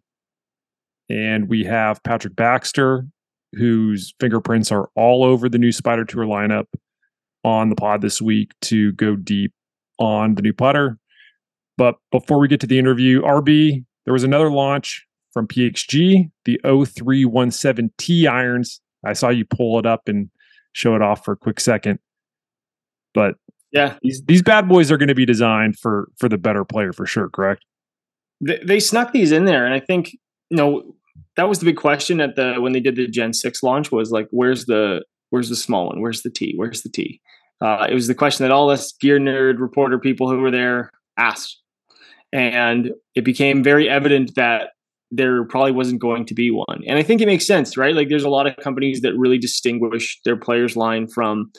And 1.09 1.49
we 1.49 1.65
have 1.65 2.01
Patrick 2.03 2.35
Baxter, 2.35 3.05
whose 3.51 4.13
fingerprints 4.19 4.71
are 4.71 4.89
all 4.95 5.23
over 5.23 5.49
the 5.49 5.57
new 5.57 5.71
Spider 5.71 6.05
Tour 6.05 6.25
lineup 6.25 6.65
on 7.43 7.69
the 7.69 7.75
pod 7.75 8.01
this 8.01 8.21
week 8.21 8.53
to 8.61 8.93
go 8.93 9.15
deep 9.15 9.51
on 9.99 10.35
the 10.35 10.41
new 10.41 10.53
putter. 10.53 10.97
But 11.77 11.95
before 12.11 12.39
we 12.39 12.47
get 12.47 12.59
to 12.61 12.67
the 12.67 12.79
interview, 12.79 13.21
RB, 13.21 13.83
there 14.05 14.13
was 14.13 14.23
another 14.23 14.51
launch 14.51 15.05
from 15.31 15.47
PXG, 15.47 16.29
the 16.45 16.59
0317T 16.63 18.27
irons. 18.27 18.79
I 19.05 19.13
saw 19.13 19.29
you 19.29 19.45
pull 19.45 19.79
it 19.79 19.85
up 19.85 20.07
and 20.07 20.29
show 20.73 20.95
it 20.95 21.01
off 21.01 21.25
for 21.25 21.31
a 21.33 21.37
quick 21.37 21.59
second. 21.59 21.99
But 23.13 23.35
yeah, 23.71 23.97
these 24.01 24.21
these 24.25 24.41
bad 24.41 24.69
boys 24.69 24.91
are 24.91 24.97
going 24.97 25.07
to 25.07 25.15
be 25.15 25.25
designed 25.25 25.77
for 25.79 26.09
for 26.17 26.29
the 26.29 26.37
better 26.37 26.63
player 26.63 26.93
for 26.93 27.05
sure, 27.05 27.29
correct? 27.29 27.63
they, 28.45 28.59
they 28.63 28.79
snuck 28.79 29.11
these 29.11 29.31
in 29.31 29.45
there, 29.45 29.65
and 29.65 29.73
I 29.73 29.79
think 29.79 30.13
you 30.49 30.57
know 30.57 30.95
that 31.35 31.49
was 31.49 31.59
the 31.59 31.65
big 31.65 31.77
question 31.77 32.21
at 32.21 32.35
the 32.35 32.55
when 32.59 32.73
they 32.73 32.79
did 32.79 32.95
the 32.95 33.07
Gen 33.07 33.33
Six 33.33 33.63
launch 33.63 33.91
was 33.91 34.11
like, 34.11 34.27
where's 34.31 34.65
the 34.65 35.03
where's 35.29 35.49
the 35.49 35.55
small 35.55 35.87
one? 35.87 36.01
Where's 36.01 36.21
the 36.21 36.29
T? 36.29 36.53
Where's 36.55 36.81
the 36.81 36.89
T? 36.89 37.21
Uh, 37.61 37.87
it 37.89 37.93
was 37.93 38.07
the 38.07 38.15
question 38.15 38.43
that 38.43 38.51
all 38.51 38.69
us 38.69 38.91
gear 38.93 39.19
nerd 39.19 39.59
reporter 39.59 39.97
people 39.97 40.29
who 40.29 40.39
were 40.39 40.51
there 40.51 40.91
asked, 41.17 41.61
and 42.33 42.91
it 43.15 43.23
became 43.23 43.63
very 43.63 43.87
evident 43.87 44.31
that 44.35 44.69
there 45.11 45.45
probably 45.45 45.71
wasn't 45.71 46.01
going 46.01 46.25
to 46.25 46.33
be 46.33 46.49
one. 46.49 46.81
And 46.87 46.97
I 46.97 47.03
think 47.03 47.21
it 47.21 47.27
makes 47.27 47.45
sense, 47.45 47.77
right? 47.77 47.95
Like 47.95 48.09
there's 48.09 48.23
a 48.23 48.29
lot 48.29 48.47
of 48.47 48.57
companies 48.57 49.01
that 49.01 49.15
really 49.15 49.37
distinguish 49.37 50.19
their 50.25 50.35
players 50.35 50.75
line 50.75 51.07
from 51.07 51.51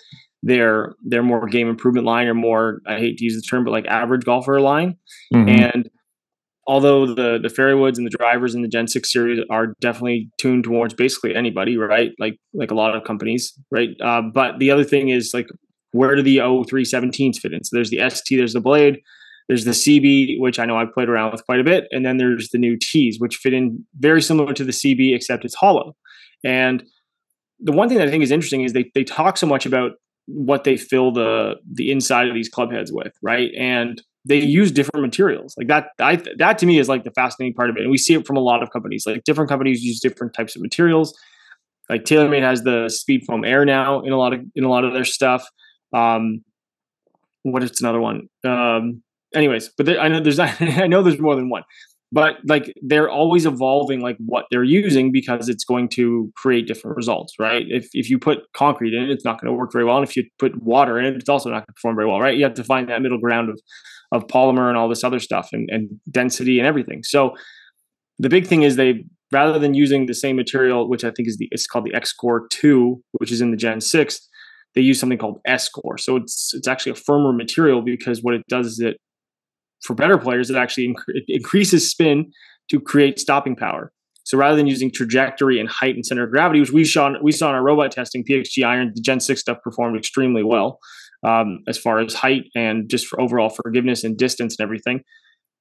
their 0.42 0.94
their 1.04 1.22
more 1.22 1.46
game 1.46 1.68
improvement 1.68 2.06
line 2.06 2.26
or 2.26 2.34
more 2.34 2.80
I 2.86 2.98
hate 2.98 3.16
to 3.18 3.24
use 3.24 3.36
the 3.36 3.42
term, 3.42 3.64
but 3.64 3.70
like 3.70 3.86
average 3.86 4.24
golfer 4.24 4.60
line. 4.60 4.96
Mm-hmm. 5.32 5.48
And 5.48 5.90
although 6.66 7.06
the 7.06 7.38
the 7.40 7.48
Fairwoods 7.48 7.96
and 7.96 8.06
the 8.06 8.16
drivers 8.18 8.56
in 8.56 8.62
the 8.62 8.68
Gen 8.68 8.88
Six 8.88 9.12
series 9.12 9.40
are 9.48 9.74
definitely 9.80 10.28
tuned 10.38 10.64
towards 10.64 10.92
basically 10.92 11.36
anybody, 11.36 11.76
right? 11.76 12.10
Like 12.18 12.36
like 12.52 12.72
a 12.72 12.74
lot 12.74 12.96
of 12.96 13.04
companies, 13.04 13.56
right? 13.70 13.90
Uh, 14.02 14.22
but 14.22 14.58
the 14.58 14.72
other 14.72 14.84
thing 14.84 15.10
is 15.10 15.32
like 15.32 15.46
where 15.92 16.16
do 16.16 16.22
the 16.22 16.38
0317s 16.38 17.36
fit 17.36 17.52
in? 17.52 17.62
So 17.62 17.76
there's 17.76 17.90
the 17.90 18.10
ST, 18.10 18.36
there's 18.36 18.54
the 18.54 18.60
Blade, 18.60 18.98
there's 19.48 19.64
the 19.64 19.72
CB, 19.72 20.40
which 20.40 20.58
I 20.58 20.64
know 20.64 20.76
I've 20.76 20.92
played 20.92 21.08
around 21.08 21.32
with 21.32 21.44
quite 21.44 21.60
a 21.60 21.64
bit, 21.64 21.86
and 21.90 22.04
then 22.04 22.16
there's 22.16 22.48
the 22.50 22.58
new 22.58 22.76
T's, 22.76 23.20
which 23.20 23.36
fit 23.36 23.52
in 23.52 23.84
very 23.98 24.22
similar 24.22 24.54
to 24.54 24.64
the 24.64 24.72
CB 24.72 25.14
except 25.14 25.44
it's 25.44 25.54
hollow. 25.54 25.94
And 26.44 26.84
the 27.60 27.72
one 27.72 27.88
thing 27.88 27.98
that 27.98 28.08
I 28.08 28.10
think 28.10 28.22
is 28.22 28.30
interesting 28.30 28.62
is 28.62 28.72
they 28.72 28.90
they 28.94 29.04
talk 29.04 29.36
so 29.36 29.46
much 29.46 29.66
about 29.66 29.92
what 30.26 30.64
they 30.64 30.76
fill 30.76 31.12
the 31.12 31.56
the 31.70 31.90
inside 31.90 32.28
of 32.28 32.34
these 32.34 32.48
club 32.48 32.72
heads 32.72 32.92
with, 32.92 33.12
right? 33.22 33.50
And 33.58 34.02
they 34.26 34.40
use 34.40 34.72
different 34.72 35.02
materials. 35.02 35.54
Like 35.56 35.68
that 35.68 35.88
I, 36.00 36.16
that 36.38 36.58
to 36.58 36.66
me 36.66 36.78
is 36.78 36.88
like 36.88 37.04
the 37.04 37.10
fascinating 37.10 37.54
part 37.54 37.70
of 37.70 37.76
it. 37.76 37.82
And 37.82 37.90
we 37.90 37.98
see 37.98 38.14
it 38.14 38.26
from 38.26 38.36
a 38.36 38.40
lot 38.40 38.62
of 38.62 38.70
companies. 38.70 39.06
Like 39.06 39.24
different 39.24 39.50
companies 39.50 39.82
use 39.82 40.00
different 40.00 40.32
types 40.32 40.56
of 40.56 40.62
materials. 40.62 41.16
Like 41.90 42.04
TaylorMade 42.04 42.42
has 42.42 42.62
the 42.62 42.88
speed 42.88 43.24
foam 43.26 43.44
air 43.44 43.66
now 43.66 44.00
in 44.00 44.12
a 44.12 44.16
lot 44.16 44.32
of 44.32 44.40
in 44.54 44.64
a 44.64 44.70
lot 44.70 44.84
of 44.84 44.92
their 44.92 45.04
stuff. 45.04 45.46
Um 45.92 46.42
what 47.42 47.62
is 47.62 47.80
another 47.80 48.00
one? 48.00 48.28
Um 48.44 49.02
anyways 49.34 49.70
but 49.76 49.86
there, 49.86 50.00
i 50.00 50.08
know 50.08 50.20
there's 50.20 50.38
i 50.40 50.86
know 50.86 51.02
there's 51.02 51.20
more 51.20 51.36
than 51.36 51.48
one 51.48 51.62
but 52.12 52.36
like 52.46 52.72
they're 52.82 53.10
always 53.10 53.44
evolving 53.44 54.00
like 54.00 54.16
what 54.24 54.44
they're 54.50 54.62
using 54.62 55.10
because 55.10 55.48
it's 55.48 55.64
going 55.64 55.88
to 55.88 56.30
create 56.36 56.66
different 56.66 56.96
results 56.96 57.34
right 57.38 57.64
if, 57.68 57.88
if 57.92 58.08
you 58.08 58.18
put 58.18 58.40
concrete 58.56 58.94
in 58.94 59.02
it 59.02 59.10
it's 59.10 59.24
not 59.24 59.40
going 59.40 59.52
to 59.52 59.56
work 59.56 59.72
very 59.72 59.84
well 59.84 59.96
and 59.96 60.06
if 60.06 60.16
you 60.16 60.24
put 60.38 60.60
water 60.62 60.98
in 60.98 61.04
it 61.04 61.14
it's 61.14 61.28
also 61.28 61.48
not 61.50 61.56
going 61.56 61.66
to 61.66 61.72
perform 61.72 61.96
very 61.96 62.08
well 62.08 62.20
right 62.20 62.36
you 62.36 62.44
have 62.44 62.54
to 62.54 62.64
find 62.64 62.88
that 62.88 63.02
middle 63.02 63.18
ground 63.18 63.48
of 63.48 63.58
of 64.14 64.26
polymer 64.28 64.68
and 64.68 64.76
all 64.76 64.88
this 64.88 65.04
other 65.04 65.18
stuff 65.18 65.50
and, 65.52 65.68
and 65.70 65.88
density 66.10 66.58
and 66.58 66.66
everything. 66.66 67.02
So 67.02 67.34
the 68.18 68.28
big 68.28 68.46
thing 68.46 68.62
is 68.62 68.76
they 68.76 69.04
rather 69.32 69.58
than 69.58 69.74
using 69.74 70.06
the 70.06 70.14
same 70.14 70.36
material, 70.36 70.88
which 70.88 71.04
I 71.04 71.10
think 71.10 71.28
is 71.28 71.36
the 71.36 71.48
it's 71.50 71.66
called 71.66 71.84
the 71.84 71.94
X 71.94 72.12
Core 72.12 72.46
2, 72.50 73.02
which 73.12 73.32
is 73.32 73.40
in 73.40 73.50
the 73.50 73.56
Gen 73.56 73.80
6, 73.80 74.28
they 74.74 74.80
use 74.80 75.00
something 75.00 75.18
called 75.18 75.40
S 75.44 75.68
Core. 75.68 75.98
So 75.98 76.16
it's 76.16 76.52
it's 76.54 76.68
actually 76.68 76.92
a 76.92 76.96
firmer 76.96 77.32
material 77.32 77.82
because 77.82 78.20
what 78.22 78.34
it 78.34 78.42
does 78.48 78.66
is 78.66 78.80
it 78.80 78.98
for 79.84 79.94
better 79.94 80.18
players 80.18 80.50
it 80.50 80.56
actually 80.56 80.88
inc- 80.88 81.04
it 81.08 81.24
increases 81.28 81.88
spin 81.90 82.32
to 82.70 82.80
create 82.80 83.18
stopping 83.18 83.54
power. 83.54 83.92
So 84.24 84.38
rather 84.38 84.56
than 84.56 84.66
using 84.66 84.90
trajectory 84.90 85.60
and 85.60 85.68
height 85.68 85.94
and 85.94 86.04
center 86.04 86.24
of 86.24 86.30
gravity, 86.30 86.60
which 86.60 86.72
we 86.72 86.84
saw 86.84 87.12
we 87.22 87.30
saw 87.30 87.50
in 87.50 87.54
our 87.54 87.62
robot 87.62 87.92
testing, 87.92 88.24
PXG 88.24 88.64
iron, 88.64 88.92
the 88.94 89.02
Gen 89.02 89.20
6 89.20 89.38
stuff 89.38 89.58
performed 89.62 89.96
extremely 89.98 90.42
well 90.42 90.78
um, 91.24 91.60
as 91.68 91.76
far 91.76 92.00
as 92.00 92.14
height 92.14 92.44
and 92.54 92.88
just 92.88 93.06
for 93.06 93.20
overall 93.20 93.50
forgiveness 93.50 94.02
and 94.02 94.16
distance 94.16 94.56
and 94.58 94.64
everything. 94.64 95.02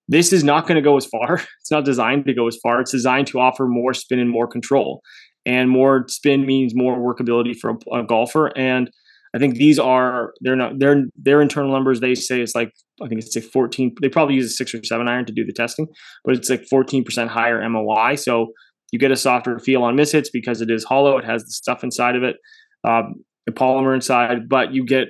This 0.07 0.33
is 0.33 0.43
not 0.43 0.67
going 0.67 0.75
to 0.75 0.81
go 0.81 0.97
as 0.97 1.05
far. 1.05 1.41
It's 1.61 1.71
not 1.71 1.85
designed 1.85 2.25
to 2.25 2.33
go 2.33 2.47
as 2.47 2.57
far. 2.61 2.81
It's 2.81 2.91
designed 2.91 3.27
to 3.27 3.39
offer 3.39 3.67
more 3.67 3.93
spin 3.93 4.19
and 4.19 4.29
more 4.29 4.47
control. 4.47 5.01
And 5.45 5.69
more 5.69 6.05
spin 6.07 6.45
means 6.45 6.73
more 6.75 6.97
workability 6.97 7.55
for 7.55 7.71
a, 7.71 7.99
a 7.99 8.03
golfer. 8.03 8.57
And 8.57 8.91
I 9.35 9.39
think 9.39 9.55
these 9.55 9.79
are 9.79 10.33
they're 10.41 10.55
not 10.55 10.79
their 10.79 11.05
their 11.15 11.41
internal 11.41 11.71
numbers. 11.71 11.99
They 11.99 12.15
say 12.15 12.41
it's 12.41 12.55
like 12.55 12.71
I 13.01 13.07
think 13.07 13.21
it's 13.21 13.35
like 13.35 13.45
14. 13.45 13.95
They 14.01 14.09
probably 14.09 14.35
use 14.35 14.45
a 14.45 14.55
six 14.55 14.73
or 14.73 14.83
seven 14.83 15.07
iron 15.07 15.25
to 15.25 15.33
do 15.33 15.43
the 15.43 15.53
testing, 15.53 15.87
but 16.23 16.35
it's 16.35 16.49
like 16.49 16.65
14 16.69 17.03
percent 17.03 17.29
higher 17.31 17.67
MOI. 17.67 18.15
So 18.15 18.53
you 18.91 18.99
get 18.99 19.11
a 19.11 19.15
softer 19.15 19.57
feel 19.57 19.83
on 19.83 19.95
mishits 19.95 20.27
because 20.31 20.61
it 20.61 20.69
is 20.69 20.83
hollow. 20.83 21.17
It 21.17 21.25
has 21.25 21.43
the 21.43 21.51
stuff 21.51 21.83
inside 21.83 22.15
of 22.15 22.23
it, 22.23 22.35
um, 22.83 23.15
the 23.47 23.51
polymer 23.51 23.95
inside, 23.95 24.47
but 24.47 24.71
you 24.71 24.85
get 24.85 25.07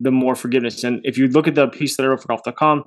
the 0.00 0.10
more 0.10 0.34
forgiveness. 0.34 0.84
And 0.84 1.00
if 1.04 1.16
you 1.16 1.28
look 1.28 1.48
at 1.48 1.54
the 1.54 1.68
piece 1.68 1.96
that 1.96 2.02
I 2.04 2.08
wrote 2.08 2.20
for 2.20 2.28
golf.com, 2.28 2.84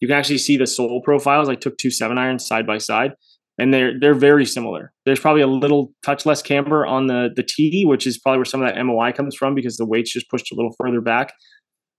you 0.00 0.08
can 0.08 0.16
actually 0.16 0.38
see 0.38 0.56
the 0.56 0.66
sole 0.66 1.00
profiles. 1.02 1.48
I 1.48 1.54
took 1.54 1.78
two 1.78 1.90
seven 1.90 2.18
irons 2.18 2.44
side 2.44 2.66
by 2.66 2.78
side, 2.78 3.12
and 3.58 3.74
they're 3.74 3.98
they're 3.98 4.14
very 4.14 4.46
similar. 4.46 4.92
There's 5.04 5.20
probably 5.20 5.42
a 5.42 5.46
little 5.46 5.92
touch 6.04 6.24
less 6.24 6.42
camber 6.42 6.86
on 6.86 7.06
the 7.06 7.30
the 7.34 7.42
T, 7.42 7.84
which 7.84 8.06
is 8.06 8.18
probably 8.18 8.38
where 8.38 8.44
some 8.44 8.62
of 8.62 8.68
that 8.68 8.82
MOI 8.84 9.12
comes 9.12 9.34
from 9.34 9.54
because 9.54 9.76
the 9.76 9.86
weight's 9.86 10.12
just 10.12 10.30
pushed 10.30 10.52
a 10.52 10.54
little 10.54 10.74
further 10.80 11.00
back. 11.00 11.32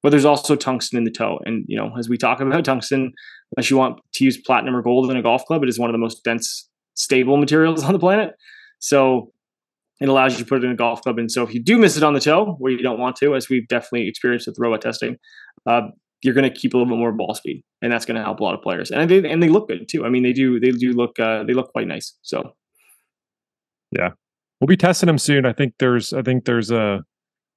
But 0.02 0.12
there's 0.12 0.26
also 0.26 0.56
tungsten 0.56 0.98
in 0.98 1.04
the 1.04 1.12
toe, 1.12 1.40
and 1.46 1.66
you 1.68 1.78
know, 1.78 1.92
as 1.98 2.08
we 2.08 2.18
talk 2.18 2.40
about 2.42 2.64
tungsten, 2.66 3.12
unless 3.56 3.70
you 3.70 3.78
want 3.78 4.00
to 4.14 4.24
use 4.24 4.38
platinum 4.38 4.76
or 4.76 4.82
gold 4.82 5.12
in 5.12 5.18
a 5.18 5.22
golf 5.22 5.44
club, 5.46 5.64
it 5.64 5.70
is 5.70 5.78
one 5.78 5.90
of 5.90 5.94
the 5.94 6.00
most 6.00 6.24
dense 6.24 6.68
stable 6.96 7.38
materials 7.38 7.84
on 7.86 7.94
the 7.94 8.00
planet. 8.00 8.32
So 8.80 9.32
it 10.00 10.08
allows 10.08 10.34
you 10.34 10.46
to 10.46 10.50
put 10.50 10.64
it 10.64 10.66
in 10.66 10.72
a 10.72 10.76
golf 10.76 11.02
club. 11.02 11.20
And 11.20 11.30
so 11.30 11.44
if 11.44 11.54
you 11.54 11.62
do 11.62 11.78
miss 11.78 11.98
it 11.98 12.04
on 12.04 12.14
the 12.14 12.22
toe, 12.22 12.56
where 12.60 12.72
you 12.72 12.82
don't 12.82 13.00
want 13.00 13.18
to, 13.18 13.36
as 13.36 13.50
we've 13.50 13.68
definitely 13.68 14.08
experienced 14.08 14.48
with 14.48 14.56
robot 14.58 14.82
testing, 14.82 15.18
uh, 15.66 15.82
you're 16.22 16.34
going 16.34 16.52
to 16.52 16.56
keep 16.56 16.74
a 16.74 16.78
little 16.78 16.92
bit 16.92 17.00
more 17.00 17.12
ball 17.12 17.34
speed, 17.34 17.64
and 17.82 17.92
that's 17.92 18.06
going 18.06 18.18
to 18.18 18.24
help 18.24 18.40
a 18.40 18.44
lot 18.44 18.54
of 18.54 18.62
players. 18.62 18.92
And 18.92 19.10
they 19.10 19.30
and 19.30 19.42
they 19.42 19.50
look 19.50 19.68
good 19.68 19.88
too. 19.88 20.06
I 20.06 20.10
mean, 20.10 20.24
they 20.24 20.34
do 20.34 20.60
they 20.60 20.72
do 20.72 20.94
look 20.94 21.20
uh, 21.20 21.44
they 21.44 21.54
look 21.54 21.72
quite 21.72 21.88
nice. 21.88 22.18
So 22.22 22.56
yeah, 23.92 24.10
we'll 24.60 24.68
be 24.68 24.78
testing 24.78 25.08
them 25.08 25.18
soon. 25.18 25.46
I 25.46 25.54
think 25.54 25.76
there's 25.80 26.14
I 26.14 26.22
think 26.22 26.46
there's 26.46 26.72
a 26.72 26.82
uh, 26.82 27.00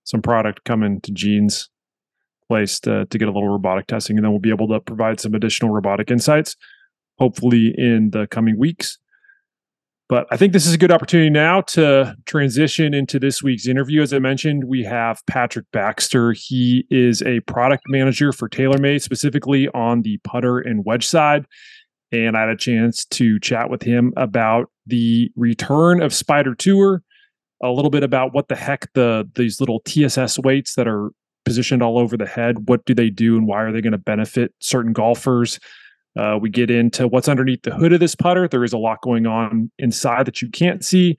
some 0.04 0.22
product 0.22 0.64
coming 0.64 1.00
to 1.02 1.12
Gene's 1.12 1.68
place 2.48 2.80
to 2.80 3.06
to 3.06 3.18
get 3.18 3.28
a 3.28 3.32
little 3.32 3.48
robotic 3.48 3.86
testing, 3.86 4.16
and 4.16 4.24
then 4.24 4.30
we'll 4.30 4.40
be 4.40 4.50
able 4.50 4.68
to 4.68 4.80
provide 4.80 5.20
some 5.20 5.34
additional 5.34 5.72
robotic 5.72 6.10
insights, 6.10 6.56
hopefully 7.18 7.74
in 7.76 8.10
the 8.10 8.26
coming 8.28 8.58
weeks. 8.58 8.98
But 10.12 10.26
I 10.30 10.36
think 10.36 10.52
this 10.52 10.66
is 10.66 10.74
a 10.74 10.76
good 10.76 10.92
opportunity 10.92 11.30
now 11.30 11.62
to 11.62 12.14
transition 12.26 12.92
into 12.92 13.18
this 13.18 13.42
week's 13.42 13.66
interview. 13.66 14.02
As 14.02 14.12
I 14.12 14.18
mentioned, 14.18 14.64
we 14.64 14.84
have 14.84 15.24
Patrick 15.26 15.64
Baxter. 15.72 16.32
He 16.32 16.84
is 16.90 17.22
a 17.22 17.40
product 17.40 17.84
manager 17.88 18.30
for 18.30 18.46
TaylorMade, 18.46 19.00
specifically 19.00 19.68
on 19.68 20.02
the 20.02 20.18
putter 20.18 20.58
and 20.58 20.84
wedge 20.84 21.06
side. 21.06 21.46
And 22.12 22.36
I 22.36 22.40
had 22.40 22.50
a 22.50 22.56
chance 22.58 23.06
to 23.06 23.40
chat 23.40 23.70
with 23.70 23.80
him 23.80 24.12
about 24.18 24.70
the 24.86 25.30
return 25.34 26.02
of 26.02 26.12
Spider 26.12 26.54
Tour, 26.54 27.02
a 27.62 27.70
little 27.70 27.90
bit 27.90 28.02
about 28.02 28.34
what 28.34 28.48
the 28.48 28.56
heck 28.56 28.92
the 28.92 29.26
these 29.34 29.60
little 29.60 29.80
TSS 29.86 30.38
weights 30.40 30.74
that 30.74 30.86
are 30.86 31.10
positioned 31.46 31.82
all 31.82 31.96
over 31.96 32.18
the 32.18 32.26
head, 32.26 32.68
what 32.68 32.84
do 32.84 32.94
they 32.94 33.08
do 33.08 33.38
and 33.38 33.46
why 33.46 33.62
are 33.62 33.72
they 33.72 33.80
going 33.80 33.92
to 33.92 33.98
benefit 33.98 34.52
certain 34.60 34.92
golfers? 34.92 35.58
Uh, 36.18 36.38
we 36.40 36.50
get 36.50 36.70
into 36.70 37.08
what's 37.08 37.28
underneath 37.28 37.62
the 37.62 37.74
hood 37.74 37.92
of 37.92 38.00
this 38.00 38.14
putter. 38.14 38.46
There 38.46 38.64
is 38.64 38.72
a 38.72 38.78
lot 38.78 39.00
going 39.02 39.26
on 39.26 39.70
inside 39.78 40.26
that 40.26 40.42
you 40.42 40.50
can't 40.50 40.84
see. 40.84 41.16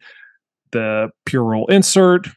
The 0.72 1.10
pure 1.26 1.44
roll 1.44 1.68
insert, 1.68 2.28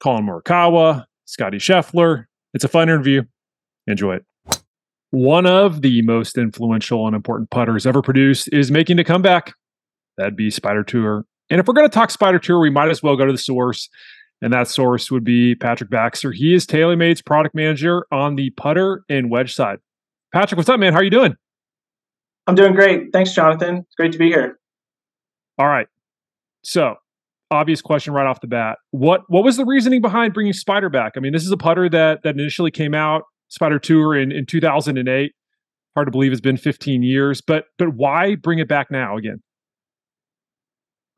Collin 0.00 0.26
Morikawa, 0.26 1.04
Scottie 1.26 1.58
Scheffler. 1.58 2.24
It's 2.54 2.64
a 2.64 2.68
fun 2.68 2.88
interview. 2.88 3.22
Enjoy 3.86 4.16
it. 4.16 4.24
One 5.10 5.46
of 5.46 5.82
the 5.82 6.02
most 6.02 6.38
influential 6.38 7.06
and 7.06 7.16
important 7.16 7.50
putters 7.50 7.86
ever 7.86 8.00
produced 8.00 8.48
is 8.52 8.70
making 8.70 8.98
a 8.98 9.04
comeback. 9.04 9.54
That'd 10.16 10.36
be 10.36 10.50
Spider 10.50 10.84
Tour. 10.84 11.24
And 11.50 11.58
if 11.58 11.66
we're 11.66 11.74
going 11.74 11.88
to 11.88 11.94
talk 11.94 12.10
Spider 12.10 12.38
Tour, 12.38 12.60
we 12.60 12.70
might 12.70 12.90
as 12.90 13.02
well 13.02 13.16
go 13.16 13.26
to 13.26 13.32
the 13.32 13.38
source. 13.38 13.88
And 14.42 14.52
that 14.52 14.68
source 14.68 15.10
would 15.10 15.24
be 15.24 15.54
Patrick 15.54 15.90
Baxter. 15.90 16.32
He 16.32 16.54
is 16.54 16.64
TaylorMade's 16.64 17.22
product 17.22 17.54
manager 17.54 18.06
on 18.10 18.36
the 18.36 18.50
putter 18.50 19.02
and 19.08 19.30
wedge 19.30 19.54
side. 19.54 19.78
Patrick, 20.32 20.56
what's 20.56 20.68
up, 20.68 20.80
man? 20.80 20.92
How 20.92 21.00
are 21.00 21.04
you 21.04 21.10
doing? 21.10 21.36
I'm 22.46 22.54
doing 22.54 22.74
great. 22.74 23.12
Thanks, 23.12 23.32
Jonathan. 23.32 23.78
It's 23.78 23.94
great 23.96 24.12
to 24.12 24.18
be 24.18 24.28
here. 24.28 24.58
All 25.58 25.68
right. 25.68 25.86
So, 26.62 26.96
obvious 27.50 27.80
question 27.80 28.12
right 28.12 28.26
off 28.26 28.40
the 28.40 28.46
bat. 28.46 28.78
What 28.90 29.22
what 29.28 29.44
was 29.44 29.56
the 29.56 29.64
reasoning 29.64 30.00
behind 30.00 30.34
bringing 30.34 30.52
Spider 30.52 30.88
back? 30.88 31.12
I 31.16 31.20
mean, 31.20 31.32
this 31.32 31.44
is 31.44 31.52
a 31.52 31.56
putter 31.56 31.88
that 31.88 32.22
that 32.22 32.34
initially 32.34 32.70
came 32.70 32.94
out 32.94 33.22
Spider 33.48 33.78
Tour 33.78 34.16
in 34.16 34.32
in 34.32 34.46
2008. 34.46 35.32
Hard 35.94 36.06
to 36.06 36.12
believe 36.12 36.32
it's 36.32 36.40
been 36.40 36.56
15 36.56 37.02
years, 37.02 37.40
but 37.40 37.64
but 37.78 37.94
why 37.94 38.36
bring 38.36 38.58
it 38.58 38.68
back 38.68 38.90
now 38.90 39.16
again? 39.16 39.42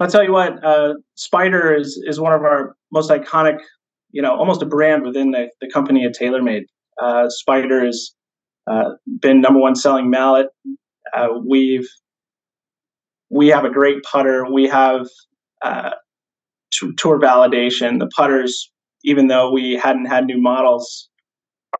I'll 0.00 0.08
tell 0.08 0.24
you 0.24 0.32
what, 0.32 0.64
uh, 0.64 0.94
Spider 1.14 1.74
is 1.74 2.02
is 2.06 2.18
one 2.18 2.32
of 2.32 2.42
our 2.42 2.74
most 2.90 3.10
iconic, 3.10 3.58
you 4.10 4.22
know, 4.22 4.34
almost 4.36 4.62
a 4.62 4.66
brand 4.66 5.04
within 5.04 5.30
the, 5.30 5.50
the 5.60 5.70
company 5.70 6.04
at 6.04 6.14
TaylorMade. 6.14 6.62
Uh, 7.00 7.28
Spider 7.28 7.84
has 7.84 8.12
uh, 8.66 8.90
been 9.20 9.40
number 9.40 9.60
one 9.60 9.76
selling 9.76 10.10
mallet 10.10 10.48
uh, 11.12 11.28
we've 11.46 11.88
we 13.30 13.48
have 13.48 13.64
a 13.64 13.70
great 13.70 14.02
putter. 14.02 14.44
We 14.50 14.68
have 14.68 15.06
uh, 15.62 15.90
t- 16.72 16.92
tour 16.96 17.18
validation. 17.18 17.98
The 17.98 18.10
putters, 18.14 18.70
even 19.04 19.28
though 19.28 19.50
we 19.50 19.72
hadn't 19.72 20.06
had 20.06 20.26
new 20.26 20.40
models, 20.40 21.08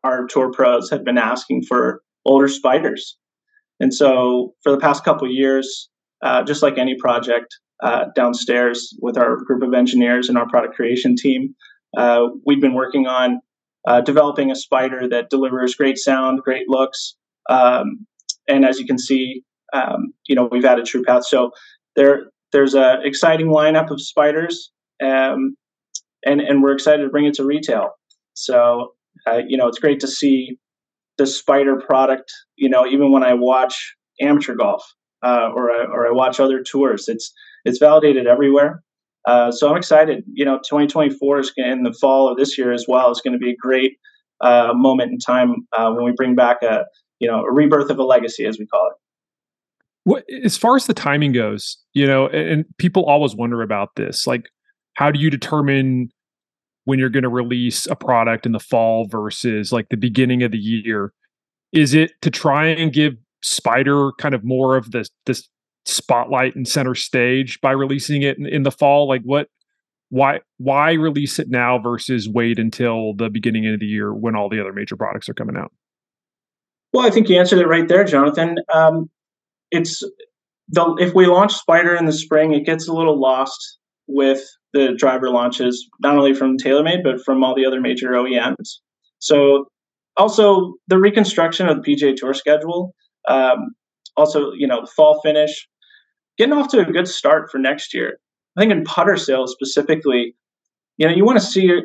our 0.03 0.25
tour 0.25 0.51
pros 0.51 0.89
had 0.89 1.05
been 1.05 1.17
asking 1.17 1.63
for 1.63 2.01
older 2.25 2.47
spiders. 2.47 3.17
And 3.79 3.93
so, 3.93 4.53
for 4.63 4.71
the 4.71 4.79
past 4.79 5.03
couple 5.03 5.29
years, 5.29 5.89
uh, 6.23 6.43
just 6.43 6.63
like 6.63 6.77
any 6.77 6.95
project 6.99 7.47
uh, 7.83 8.05
downstairs 8.15 8.95
with 9.01 9.17
our 9.17 9.37
group 9.37 9.61
of 9.61 9.73
engineers 9.73 10.29
and 10.29 10.37
our 10.37 10.47
product 10.47 10.75
creation 10.75 11.15
team, 11.15 11.53
uh, 11.97 12.27
we've 12.45 12.61
been 12.61 12.73
working 12.73 13.07
on 13.07 13.39
uh, 13.87 14.01
developing 14.01 14.49
a 14.49 14.55
spider 14.55 15.07
that 15.09 15.29
delivers 15.29 15.75
great 15.75 15.97
sound, 15.97 16.39
great 16.39 16.67
looks, 16.69 17.15
um, 17.49 18.07
and 18.47 18.65
as 18.65 18.79
you 18.79 18.85
can 18.85 18.97
see, 18.97 19.43
um, 19.73 20.13
you 20.27 20.35
know 20.35 20.47
we've 20.51 20.65
added 20.65 20.85
TruePath. 20.85 21.23
So 21.25 21.51
there 21.95 22.25
there's 22.51 22.75
an 22.75 23.01
exciting 23.03 23.47
lineup 23.47 23.89
of 23.89 24.01
spiders, 24.01 24.71
um, 25.01 25.55
and 26.25 26.41
and 26.41 26.61
we're 26.61 26.73
excited 26.73 27.03
to 27.03 27.09
bring 27.09 27.25
it 27.25 27.33
to 27.35 27.45
retail. 27.45 27.91
So 28.33 28.93
uh, 29.27 29.41
you 29.47 29.57
know 29.57 29.67
it's 29.67 29.79
great 29.79 29.99
to 30.01 30.07
see 30.07 30.57
the 31.17 31.27
spider 31.27 31.79
product. 31.79 32.31
You 32.55 32.69
know 32.69 32.85
even 32.85 33.11
when 33.11 33.23
I 33.23 33.33
watch 33.33 33.95
amateur 34.21 34.55
golf 34.55 34.83
uh, 35.23 35.49
or 35.53 35.71
I, 35.71 35.85
or 35.85 36.07
I 36.07 36.11
watch 36.11 36.39
other 36.39 36.61
tours, 36.61 37.07
it's 37.07 37.33
it's 37.65 37.79
validated 37.79 38.27
everywhere. 38.27 38.83
Uh, 39.25 39.51
so 39.51 39.69
I'm 39.69 39.77
excited. 39.77 40.23
You 40.33 40.45
know, 40.45 40.57
2024 40.57 41.39
is 41.39 41.51
in 41.55 41.83
the 41.83 41.93
fall 41.93 42.29
of 42.29 42.37
this 42.37 42.57
year 42.57 42.73
as 42.73 42.85
well 42.87 43.09
is 43.11 43.21
going 43.21 43.33
to 43.33 43.39
be 43.39 43.51
a 43.51 43.55
great 43.55 43.97
uh, 44.41 44.73
moment 44.73 45.11
in 45.11 45.17
time 45.17 45.67
uh, 45.71 45.91
when 45.91 46.03
we 46.05 46.11
bring 46.11 46.35
back 46.35 46.61
a 46.61 46.85
you 47.23 47.31
know, 47.31 47.41
a 47.45 47.51
rebirth 47.51 47.89
of 47.89 47.97
a 47.97 48.03
legacy, 48.03 48.45
as 48.45 48.59
we 48.59 48.67
call 48.67 48.91
it. 48.91 48.97
What, 50.03 50.25
as 50.43 50.57
far 50.57 50.75
as 50.75 50.87
the 50.87 50.93
timing 50.93 51.31
goes, 51.31 51.77
you 51.93 52.05
know, 52.05 52.27
and, 52.27 52.49
and 52.49 52.65
people 52.77 53.05
always 53.05 53.33
wonder 53.33 53.61
about 53.61 53.95
this. 53.95 54.27
Like, 54.27 54.49
how 54.95 55.09
do 55.09 55.19
you 55.21 55.29
determine 55.29 56.09
when 56.83 56.99
you're 56.99 57.09
going 57.09 57.23
to 57.23 57.29
release 57.29 57.85
a 57.85 57.95
product 57.95 58.45
in 58.45 58.51
the 58.51 58.59
fall 58.59 59.07
versus 59.07 59.71
like 59.71 59.87
the 59.87 59.95
beginning 59.95 60.43
of 60.43 60.51
the 60.51 60.57
year? 60.57 61.13
Is 61.71 61.93
it 61.93 62.11
to 62.21 62.29
try 62.29 62.65
and 62.65 62.91
give 62.91 63.13
Spider 63.41 64.11
kind 64.19 64.35
of 64.35 64.43
more 64.43 64.75
of 64.75 64.91
this 64.91 65.09
this 65.25 65.47
spotlight 65.85 66.55
and 66.55 66.67
center 66.67 66.95
stage 66.95 67.61
by 67.61 67.71
releasing 67.71 68.21
it 68.21 68.37
in, 68.37 68.45
in 68.45 68.63
the 68.63 68.71
fall? 68.71 69.07
Like, 69.07 69.21
what? 69.23 69.47
Why 70.09 70.41
why 70.57 70.91
release 70.91 71.39
it 71.39 71.49
now 71.49 71.79
versus 71.79 72.27
wait 72.27 72.59
until 72.59 73.13
the 73.15 73.29
beginning 73.29 73.65
of 73.67 73.79
the 73.79 73.85
year 73.85 74.13
when 74.13 74.35
all 74.35 74.49
the 74.49 74.59
other 74.59 74.73
major 74.73 74.97
products 74.97 75.29
are 75.29 75.33
coming 75.33 75.55
out? 75.55 75.71
Well, 76.93 77.05
I 77.05 77.09
think 77.09 77.27
you 77.27 77.37
answered 77.37 77.59
it 77.59 77.67
right 77.67 77.87
there, 77.87 78.03
Jonathan. 78.03 78.57
Um, 78.73 79.09
it's 79.71 80.03
the 80.69 80.95
if 80.99 81.13
we 81.13 81.25
launch 81.25 81.53
Spider 81.53 81.95
in 81.95 82.05
the 82.05 82.13
spring, 82.13 82.53
it 82.53 82.65
gets 82.65 82.87
a 82.87 82.93
little 82.93 83.19
lost 83.19 83.79
with 84.07 84.41
the 84.73 84.93
driver 84.95 85.29
launches, 85.29 85.87
not 85.99 86.17
only 86.17 86.33
from 86.33 86.57
TaylorMade 86.57 87.03
but 87.03 87.23
from 87.23 87.43
all 87.43 87.55
the 87.55 87.65
other 87.65 87.81
major 87.81 88.09
OEMs. 88.11 88.77
So, 89.19 89.65
also 90.17 90.75
the 90.87 90.99
reconstruction 90.99 91.67
of 91.67 91.81
the 91.81 91.95
PGA 91.95 92.15
Tour 92.15 92.33
schedule, 92.33 92.93
um, 93.27 93.73
also 94.15 94.51
you 94.53 94.67
know 94.67 94.81
the 94.81 94.91
fall 94.95 95.19
finish, 95.21 95.67
getting 96.37 96.53
off 96.53 96.69
to 96.69 96.79
a 96.79 96.85
good 96.85 97.07
start 97.07 97.49
for 97.51 97.57
next 97.57 97.93
year. 97.93 98.19
I 98.55 98.61
think 98.61 98.71
in 98.71 98.83
putter 98.83 99.17
sales 99.17 99.51
specifically, 99.51 100.35
you 100.97 101.07
know, 101.07 101.13
you 101.13 101.25
want 101.25 101.39
to 101.39 101.45
see 101.45 101.81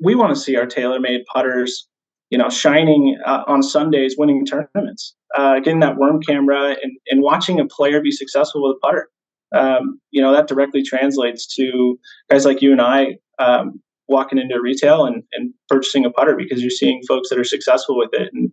we 0.00 0.14
want 0.14 0.34
to 0.34 0.40
see 0.40 0.56
our 0.56 0.66
TaylorMade 0.66 1.24
putters 1.32 1.86
you 2.30 2.38
know, 2.38 2.48
shining 2.48 3.18
uh, 3.24 3.44
on 3.46 3.62
Sundays, 3.62 4.16
winning 4.18 4.44
tournaments, 4.44 5.14
uh, 5.36 5.60
getting 5.60 5.80
that 5.80 5.96
worm 5.96 6.20
camera 6.20 6.76
and, 6.82 6.98
and 7.08 7.22
watching 7.22 7.60
a 7.60 7.66
player 7.66 8.00
be 8.00 8.10
successful 8.10 8.62
with 8.62 8.76
a 8.76 8.80
putter. 8.80 9.08
Um, 9.54 10.00
you 10.10 10.20
know, 10.20 10.32
that 10.32 10.48
directly 10.48 10.82
translates 10.82 11.46
to 11.54 11.98
guys 12.28 12.44
like 12.44 12.60
you 12.60 12.72
and 12.72 12.82
I 12.82 13.18
um, 13.38 13.80
walking 14.08 14.38
into 14.38 14.60
retail 14.60 15.04
and, 15.04 15.22
and, 15.32 15.52
purchasing 15.68 16.04
a 16.04 16.10
putter 16.10 16.36
because 16.36 16.60
you're 16.60 16.70
seeing 16.70 17.00
folks 17.06 17.28
that 17.28 17.38
are 17.38 17.44
successful 17.44 17.96
with 17.96 18.10
it. 18.12 18.30
And, 18.32 18.52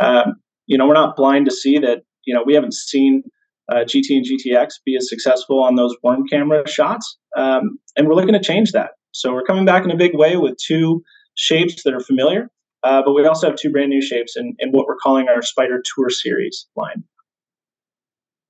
um, 0.00 0.34
you 0.66 0.78
know, 0.78 0.86
we're 0.86 0.94
not 0.94 1.16
blind 1.16 1.46
to 1.46 1.52
see 1.52 1.78
that, 1.78 2.02
you 2.24 2.34
know, 2.34 2.42
we 2.44 2.54
haven't 2.54 2.74
seen 2.74 3.22
uh, 3.70 3.84
GT 3.84 4.10
and 4.10 4.26
GTX 4.26 4.74
be 4.84 4.96
as 4.96 5.08
successful 5.08 5.62
on 5.62 5.74
those 5.74 5.96
worm 6.02 6.26
camera 6.26 6.66
shots. 6.68 7.18
Um, 7.36 7.78
and 7.96 8.06
we're 8.06 8.14
looking 8.14 8.34
to 8.34 8.40
change 8.40 8.72
that. 8.72 8.90
So 9.12 9.32
we're 9.32 9.44
coming 9.44 9.64
back 9.64 9.84
in 9.84 9.90
a 9.90 9.96
big 9.96 10.14
way 10.14 10.36
with 10.36 10.56
two 10.56 11.02
shapes 11.34 11.82
that 11.82 11.94
are 11.94 12.00
familiar 12.00 12.50
uh, 12.82 13.02
but 13.04 13.12
we 13.12 13.26
also 13.26 13.48
have 13.48 13.56
two 13.56 13.70
brand 13.70 13.90
new 13.90 14.02
shapes 14.02 14.36
in, 14.36 14.54
in 14.58 14.70
what 14.70 14.86
we're 14.86 14.96
calling 14.96 15.28
our 15.28 15.42
Spider 15.42 15.82
Tour 15.94 16.10
Series 16.10 16.66
line. 16.76 17.04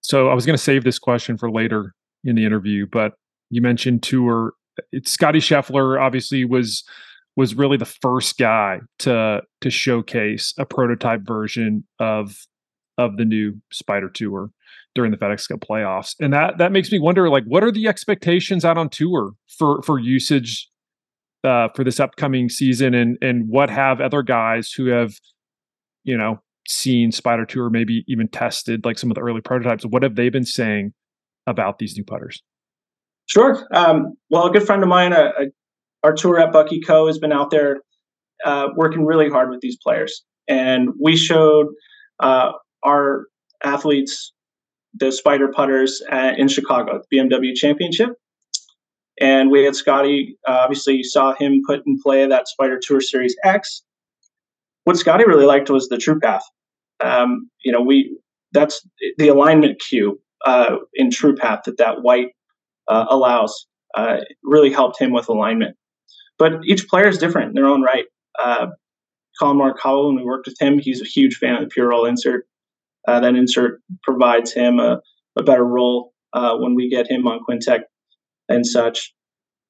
So 0.01 0.29
I 0.29 0.35
was 0.35 0.47
going 0.47 0.57
to 0.57 0.63
save 0.63 0.85
this 0.85 0.99
question 0.99 1.37
for 1.37 1.51
later 1.51 1.95
in 2.25 2.35
the 2.35 2.45
interview, 2.45 2.87
but 2.91 3.15
you 3.51 3.61
mentioned 3.61 4.03
tour. 4.03 4.55
It's 4.93 5.11
Scottie 5.11 5.41
Scheffler 5.41 6.01
obviously 6.01 6.45
was 6.45 6.85
was 7.37 7.55
really 7.55 7.77
the 7.77 7.85
first 7.85 8.39
guy 8.39 8.81
to 9.01 9.43
to 9.61 9.71
showcase 9.71 10.55
a 10.59 10.67
prototype 10.67 11.23
version 11.23 11.85
of 11.99 12.37
of 12.97 13.17
the 13.17 13.25
new 13.25 13.55
Spider 13.71 14.09
Tour 14.09 14.51
during 14.95 15.13
the 15.13 15.17
FedEx 15.17 15.49
Cup 15.49 15.61
playoffs, 15.61 16.15
and 16.19 16.33
that 16.33 16.59
that 16.59 16.73
makes 16.73 16.91
me 16.91 16.99
wonder, 16.99 17.31
like, 17.31 17.45
what 17.45 17.63
are 17.63 17.71
the 17.71 17.87
expectations 17.87 18.65
out 18.65 18.77
on 18.77 18.89
tour 18.89 19.33
for 19.59 19.83
for 19.83 19.99
usage 19.99 20.69
uh, 21.45 21.69
for 21.75 21.85
this 21.85 22.01
upcoming 22.01 22.49
season, 22.49 22.95
and 22.95 23.19
and 23.23 23.49
what 23.49 23.71
have 23.71 24.01
other 24.01 24.23
guys 24.23 24.73
who 24.73 24.87
have, 24.87 25.13
you 26.05 26.17
know, 26.17 26.41
seen 26.69 27.13
Spider 27.13 27.47
Tour, 27.47 27.71
maybe 27.71 28.05
even 28.09 28.29
tested 28.29 28.85
like 28.85 28.99
some 28.99 29.11
of 29.11 29.15
the 29.15 29.21
early 29.21 29.41
prototypes. 29.41 29.85
What 29.85 30.03
have 30.03 30.17
they 30.17 30.29
been 30.29 30.45
saying 30.45 30.93
about 31.47 31.79
these 31.79 31.97
new 31.97 32.05
putters? 32.05 32.43
Sure. 33.27 33.67
Um, 33.75 34.15
well, 34.31 34.47
a 34.47 34.51
good 34.51 34.65
friend 34.65 34.83
of 34.83 34.89
mine, 34.89 35.13
uh, 35.13 35.31
tour 36.17 36.39
at 36.39 36.53
Bucky 36.53 36.81
Co, 36.81 37.07
has 37.07 37.19
been 37.19 37.33
out 37.33 37.51
there 37.51 37.81
uh, 38.45 38.69
working 38.75 39.05
really 39.05 39.29
hard 39.29 39.51
with 39.51 39.61
these 39.61 39.77
players, 39.83 40.25
and 40.47 40.91
we 41.01 41.17
showed 41.17 41.67
uh, 42.21 42.53
our 42.85 43.27
athletes 43.63 44.33
the 44.95 45.13
spider 45.13 45.49
putters 45.49 46.03
at, 46.11 46.39
in 46.39 46.49
Chicago 46.49 47.01
the 47.11 47.19
BMW 47.19 47.55
Championship. 47.55 48.11
And 49.21 49.51
we 49.51 49.65
had 49.65 49.75
Scottie. 49.75 50.39
Uh, 50.47 50.59
obviously, 50.63 50.97
you 50.97 51.05
saw 51.05 51.35
him 51.35 51.63
put 51.67 51.83
in 51.87 51.99
play 52.03 52.27
that 52.27 52.49
Spider 52.49 52.79
Tour 52.81 53.01
Series 53.01 53.37
X. 53.45 53.83
What 54.85 54.97
Scotty 54.97 55.25
really 55.27 55.47
liked 55.47 55.71
was 55.71 55.89
the 55.89 55.99
True 55.99 56.19
Path. 56.21 56.45
Um, 57.01 57.51
you 57.65 57.73
know, 57.73 57.81
we 57.81 58.19
that's 58.53 58.87
the 59.19 59.29
alignment 59.29 59.81
cue 59.81 60.21
uh, 60.45 60.77
in 60.95 61.11
True 61.11 61.35
Path 61.35 61.63
that 61.67 61.79
that 61.79 62.03
white 62.03 62.29
uh, 62.89 63.07
allows 63.09 63.67
uh, 63.95 64.19
really 64.43 64.73
helped 64.73 65.01
him 65.01 65.13
with 65.13 65.29
alignment. 65.29 65.77
But 66.39 66.65
each 66.65 66.89
player 66.89 67.09
is 67.09 67.19
different 67.19 67.49
in 67.49 67.55
their 67.55 67.67
own 67.67 67.83
right. 67.83 68.05
Uh, 68.39 68.69
Collin 69.39 69.59
Morikawa, 69.59 70.07
when 70.07 70.17
we 70.17 70.25
worked 70.25 70.47
with 70.47 70.61
him, 70.61 70.79
he's 70.79 71.01
a 71.01 71.05
huge 71.05 71.37
fan 71.37 71.55
of 71.55 71.61
the 71.61 71.69
pure 71.69 71.89
roll 71.89 72.07
insert. 72.07 72.47
Uh, 73.07 73.21
that 73.21 73.35
insert 73.35 73.81
provides 74.03 74.53
him 74.53 74.79
a, 74.79 75.01
a 75.37 75.43
better 75.43 75.65
roll 75.65 76.13
when 76.33 76.75
we 76.75 76.89
get 76.89 77.11
him 77.11 77.27
on 77.27 77.41
Quintic 77.49 77.83
and 78.49 78.67
such. 78.67 79.13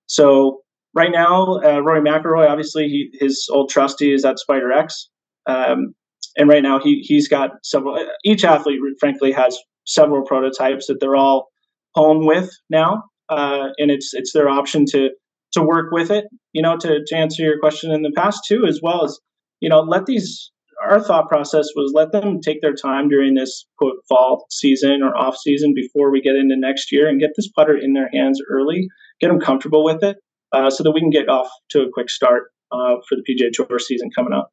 So 0.07 0.61
right 0.95 1.11
now, 1.13 1.61
uh, 1.65 1.81
Rory 1.81 2.01
McIlroy, 2.01 2.49
obviously, 2.49 2.89
he, 2.89 3.11
his 3.21 3.49
old 3.51 3.71
trustee 3.71 4.13
is 4.13 4.25
at 4.25 4.39
Spider 4.39 4.73
X, 4.73 5.09
um, 5.47 5.95
and 6.37 6.49
right 6.49 6.63
now 6.63 6.79
he 6.79 7.01
he's 7.07 7.29
got 7.29 7.51
several. 7.63 8.05
Each 8.25 8.45
athlete, 8.45 8.81
frankly, 9.01 9.33
has 9.33 9.59
several 9.87 10.25
prototypes 10.25 10.87
that 10.87 10.99
they're 11.01 11.17
all 11.17 11.49
home 11.95 12.27
with 12.27 12.51
now, 12.71 13.03
uh, 13.29 13.69
and 13.79 13.91
it's 13.91 14.15
it's 14.15 14.33
their 14.33 14.49
option 14.49 14.85
to 14.91 15.11
to 15.53 15.63
work 15.63 15.91
with 15.93 16.11
it. 16.11 16.27
You 16.53 16.63
know, 16.63 16.77
to 16.79 17.01
to 17.07 17.17
answer 17.17 17.43
your 17.43 17.59
question 17.59 17.91
in 17.91 18.03
the 18.03 18.13
past 18.13 18.41
too, 18.47 18.65
as 18.67 18.81
well 18.83 19.05
as 19.05 19.19
you 19.61 19.69
know, 19.69 19.81
let 19.81 20.07
these. 20.07 20.51
Our 20.85 21.01
thought 21.01 21.29
process 21.29 21.67
was 21.75 21.93
let 21.95 22.13
them 22.13 22.41
take 22.41 22.63
their 22.63 22.75
time 22.75 23.09
during 23.09 23.35
this 23.35 23.67
quote 23.79 23.97
fall 24.09 24.47
season 24.51 25.03
or 25.03 25.17
off 25.17 25.37
season 25.37 25.75
before 25.75 26.13
we 26.13 26.21
get 26.21 26.37
into 26.37 26.57
next 26.57 26.93
year 26.93 27.09
and 27.09 27.21
get 27.21 27.31
this 27.37 27.51
putter 27.51 27.77
in 27.77 27.95
their 27.95 28.09
hands 28.13 28.41
early, 28.49 28.87
get 29.21 29.29
them 29.29 29.41
comfortable 29.41 29.85
with 29.85 30.03
it, 30.05 30.19
uh, 30.53 30.71
so 30.71 30.85
that 30.85 30.93
we 30.93 31.01
can 31.01 31.11
get 31.11 31.29
off 31.29 31.49
to 31.71 31.81
a 31.81 31.91
quick 31.93 32.09
start 32.09 32.45
uh, 32.71 32.95
for 33.09 33.17
the 33.17 33.23
PGA 33.29 33.51
Tour 33.53 33.79
season 33.79 34.11
coming 34.15 34.33
up. 34.33 34.51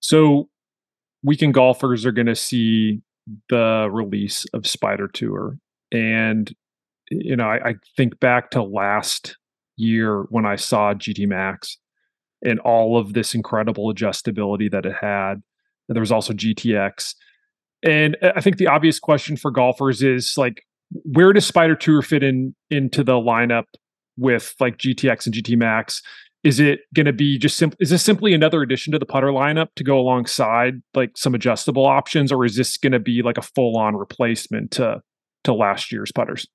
So, 0.00 0.48
weekend 1.22 1.54
golfers 1.54 2.04
are 2.04 2.12
going 2.12 2.26
to 2.26 2.34
see 2.34 3.02
the 3.48 3.88
release 3.90 4.46
of 4.54 4.66
Spider 4.66 5.08
Tour. 5.08 5.58
And, 5.92 6.52
you 7.10 7.36
know, 7.36 7.48
I, 7.48 7.70
I, 7.70 7.74
think 7.96 8.20
back 8.20 8.50
to 8.50 8.62
last 8.62 9.36
year 9.76 10.22
when 10.30 10.46
I 10.46 10.56
saw 10.56 10.94
GT 10.94 11.26
Max 11.26 11.78
and 12.44 12.60
all 12.60 12.98
of 12.98 13.12
this 13.12 13.34
incredible 13.34 13.92
adjustability 13.92 14.70
that 14.70 14.86
it 14.86 14.94
had. 15.00 15.42
And 15.88 15.94
there 15.94 16.00
was 16.00 16.12
also 16.12 16.32
GTX. 16.32 17.14
And 17.82 18.16
I 18.22 18.40
think 18.40 18.56
the 18.56 18.66
obvious 18.66 18.98
question 18.98 19.36
for 19.36 19.50
golfers 19.50 20.02
is 20.02 20.34
like, 20.36 20.62
where 20.90 21.32
does 21.32 21.46
Spider 21.46 21.74
Tour 21.74 22.02
fit 22.02 22.22
in 22.22 22.54
into 22.70 23.02
the 23.02 23.14
lineup 23.14 23.64
with 24.16 24.54
like 24.60 24.78
GTX 24.78 25.26
and 25.26 25.34
GT 25.34 25.56
Max? 25.56 26.02
Is 26.44 26.60
it 26.60 26.80
going 26.94 27.06
to 27.06 27.12
be 27.12 27.38
just 27.38 27.56
simple? 27.56 27.76
Is 27.80 27.90
this 27.90 28.04
simply 28.04 28.32
another 28.32 28.62
addition 28.62 28.92
to 28.92 28.98
the 28.98 29.06
putter 29.06 29.28
lineup 29.28 29.68
to 29.76 29.84
go 29.84 29.98
alongside 29.98 30.74
like 30.94 31.16
some 31.16 31.34
adjustable 31.34 31.84
options, 31.84 32.30
or 32.30 32.44
is 32.44 32.56
this 32.56 32.76
going 32.76 32.92
to 32.92 33.00
be 33.00 33.22
like 33.22 33.36
a 33.36 33.42
full 33.42 33.76
on 33.76 33.96
replacement 33.96 34.70
to 34.72 35.02
to 35.44 35.52
last 35.52 35.90
year's 35.90 36.12
putters? 36.12 36.46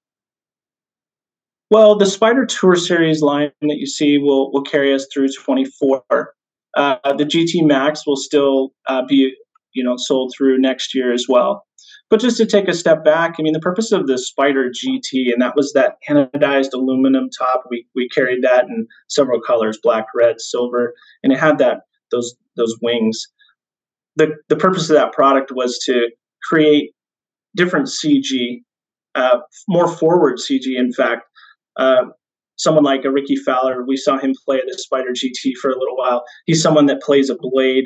Well, 1.71 1.97
the 1.97 2.05
Spider 2.05 2.45
Tour 2.45 2.75
Series 2.75 3.21
line 3.21 3.53
that 3.61 3.77
you 3.77 3.87
see 3.87 4.17
will 4.17 4.51
will 4.51 4.61
carry 4.61 4.93
us 4.93 5.07
through 5.11 5.29
24. 5.29 6.03
Uh, 6.75 6.95
the 7.17 7.23
GT 7.23 7.65
Max 7.65 8.05
will 8.05 8.17
still 8.17 8.73
uh, 8.87 9.03
be 9.07 9.33
you 9.71 9.81
know 9.81 9.95
sold 9.95 10.33
through 10.35 10.59
next 10.59 10.93
year 10.93 11.13
as 11.13 11.27
well. 11.29 11.65
But 12.09 12.19
just 12.19 12.35
to 12.37 12.45
take 12.45 12.67
a 12.67 12.73
step 12.73 13.05
back, 13.05 13.35
I 13.39 13.41
mean, 13.41 13.53
the 13.53 13.61
purpose 13.61 13.93
of 13.93 14.07
the 14.07 14.17
Spider 14.17 14.69
GT, 14.69 15.31
and 15.31 15.41
that 15.41 15.55
was 15.55 15.71
that 15.71 15.95
anodized 16.09 16.73
aluminum 16.73 17.29
top. 17.39 17.63
We 17.69 17.87
we 17.95 18.09
carried 18.09 18.43
that 18.43 18.65
in 18.65 18.85
several 19.07 19.39
colors: 19.39 19.79
black, 19.81 20.07
red, 20.13 20.41
silver, 20.41 20.93
and 21.23 21.31
it 21.31 21.39
had 21.39 21.57
that 21.59 21.83
those 22.11 22.35
those 22.57 22.75
wings. 22.81 23.25
The 24.17 24.35
the 24.49 24.57
purpose 24.57 24.89
of 24.89 24.97
that 24.97 25.13
product 25.13 25.53
was 25.55 25.79
to 25.85 26.09
create 26.43 26.91
different 27.55 27.87
CG, 27.87 28.61
uh, 29.15 29.37
more 29.69 29.87
forward 29.87 30.37
CG. 30.37 30.77
In 30.77 30.91
fact, 30.91 31.23
uh, 31.81 32.05
someone 32.57 32.83
like 32.83 33.03
a 33.05 33.11
Rickie 33.11 33.35
Fowler, 33.35 33.83
we 33.85 33.97
saw 33.97 34.17
him 34.17 34.33
play 34.45 34.61
the 34.65 34.77
Spider 34.77 35.11
GT 35.11 35.55
for 35.61 35.71
a 35.71 35.79
little 35.79 35.97
while. 35.97 36.23
He's 36.45 36.61
someone 36.61 36.85
that 36.85 37.01
plays 37.01 37.29
a 37.29 37.35
blade 37.35 37.85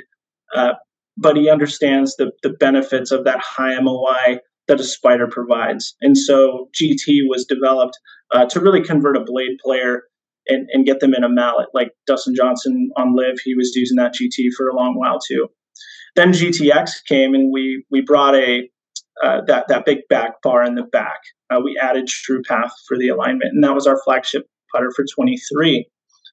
uh, 0.53 0.73
but 1.17 1.37
he 1.37 1.49
understands 1.49 2.15
the, 2.15 2.31
the 2.43 2.49
benefits 2.49 3.11
of 3.11 3.23
that 3.23 3.39
high 3.39 3.79
MOI 3.79 4.39
that 4.67 4.79
a 4.79 4.83
spider 4.83 5.27
provides. 5.27 5.95
And 6.01 6.17
so 6.17 6.69
GT 6.73 7.21
was 7.27 7.45
developed 7.45 7.97
uh, 8.31 8.45
to 8.47 8.59
really 8.59 8.81
convert 8.81 9.15
a 9.15 9.23
blade 9.23 9.57
player 9.63 10.03
and, 10.47 10.67
and 10.73 10.85
get 10.85 10.99
them 10.99 11.13
in 11.13 11.23
a 11.23 11.29
mallet. 11.29 11.67
Like 11.73 11.91
Dustin 12.07 12.35
Johnson 12.35 12.89
on 12.97 13.15
LIV, 13.15 13.37
he 13.43 13.55
was 13.55 13.75
using 13.75 13.97
that 13.97 14.13
GT 14.13 14.51
for 14.57 14.67
a 14.67 14.75
long 14.75 14.95
while 14.97 15.19
too. 15.19 15.47
Then 16.15 16.31
GTX 16.31 17.05
came 17.07 17.33
and 17.33 17.51
we 17.51 17.85
we 17.91 18.01
brought 18.01 18.35
a 18.35 18.69
uh, 19.23 19.41
that 19.47 19.67
that 19.67 19.85
big 19.85 19.99
back 20.09 20.41
bar 20.41 20.63
in 20.63 20.75
the 20.75 20.83
back. 20.83 21.19
Uh, 21.49 21.59
we 21.63 21.77
added 21.81 22.07
True 22.07 22.41
Path 22.43 22.73
for 22.87 22.97
the 22.97 23.09
alignment, 23.09 23.51
and 23.53 23.63
that 23.63 23.75
was 23.75 23.87
our 23.87 24.01
flagship 24.03 24.47
putter 24.73 24.91
for 24.95 25.05
23. 25.15 25.87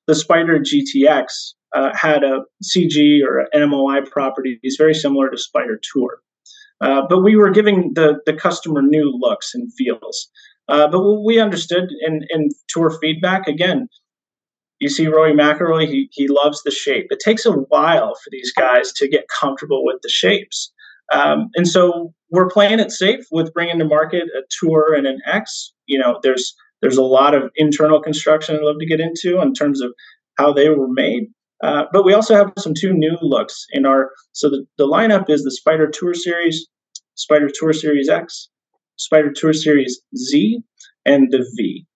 The 0.07 0.15
Spider 0.15 0.59
GTX 0.59 1.25
uh, 1.75 1.91
had 1.95 2.25
a 2.25 2.41
CG 2.65 3.21
or 3.25 3.47
an 3.53 3.71
MOI 3.71 4.01
properties 4.03 4.77
very 4.77 4.95
similar 4.95 5.31
to 5.31 5.39
Spider 5.39 5.81
Tour. 5.93 6.19
Uh, 6.81 7.03
but 7.09 7.23
we 7.23 7.37
were 7.37 7.51
giving 7.51 7.93
the, 7.95 8.21
the 8.27 8.33
customer 8.33 8.83
new 8.83 9.17
looks 9.17 9.55
and 9.55 9.73
feels. 9.75 10.29
Uh, 10.69 10.89
but 10.89 11.01
we 11.21 11.39
understood 11.39 11.91
in, 12.01 12.27
in 12.31 12.49
tour 12.69 12.91
feedback, 13.01 13.47
again, 13.47 13.89
you 14.81 14.89
see 14.89 15.07
Rory 15.07 15.33
McIlroy, 15.33 15.87
he, 15.87 16.09
he 16.11 16.27
loves 16.27 16.63
the 16.63 16.73
shape. 16.73 17.07
It 17.11 17.21
takes 17.21 17.47
a 17.47 17.53
while 17.53 18.15
for 18.17 18.31
these 18.31 18.53
guys 18.53 18.93
to 18.95 19.09
get 19.09 19.29
comfortable 19.29 19.85
with 19.85 20.03
the 20.03 20.09
shapes. 20.09 20.73
Um, 21.13 21.51
and 21.55 21.69
so 21.69 22.15
we're 22.31 22.49
playing 22.49 22.81
it 22.81 22.91
safe 22.91 23.25
with 23.31 23.53
bringing 23.53 23.79
to 23.79 23.85
market 23.85 24.25
a 24.37 24.43
tour 24.61 24.95
and 24.95 25.07
an 25.07 25.21
X. 25.27 25.73
You 25.87 25.99
know, 25.99 26.19
there's 26.23 26.55
there's 26.81 26.97
a 26.97 27.03
lot 27.03 27.35
of 27.35 27.51
internal 27.57 28.01
construction 28.01 28.57
I'd 28.57 28.63
love 28.63 28.79
to 28.81 28.87
get 28.87 29.01
into 29.01 29.41
in 29.41 29.55
terms 29.55 29.81
of 29.81 29.93
how 30.39 30.53
they 30.53 30.69
were 30.69 30.89
made. 30.89 31.25
Uh, 31.63 31.85
but 31.93 32.05
we 32.05 32.13
also 32.13 32.35
have 32.35 32.53
some 32.59 32.75
two 32.75 32.93
new 32.93 33.17
looks 33.21 33.67
in 33.71 33.87
our. 33.87 34.11
So 34.33 34.51
the, 34.51 34.67
the 34.79 34.87
lineup 34.87 35.31
is 35.31 35.45
the 35.45 35.53
Spider 35.53 35.89
Tour 35.89 36.15
Series, 36.15 36.67
Spider 37.15 37.49
Tour 37.53 37.73
Series 37.73 38.09
X, 38.09 38.49
Spider 38.97 39.33
Tour 39.35 39.53
Series 39.53 40.01
Z, 40.17 40.61
and 41.05 41.31
the 41.31 41.47
V. 41.57 41.87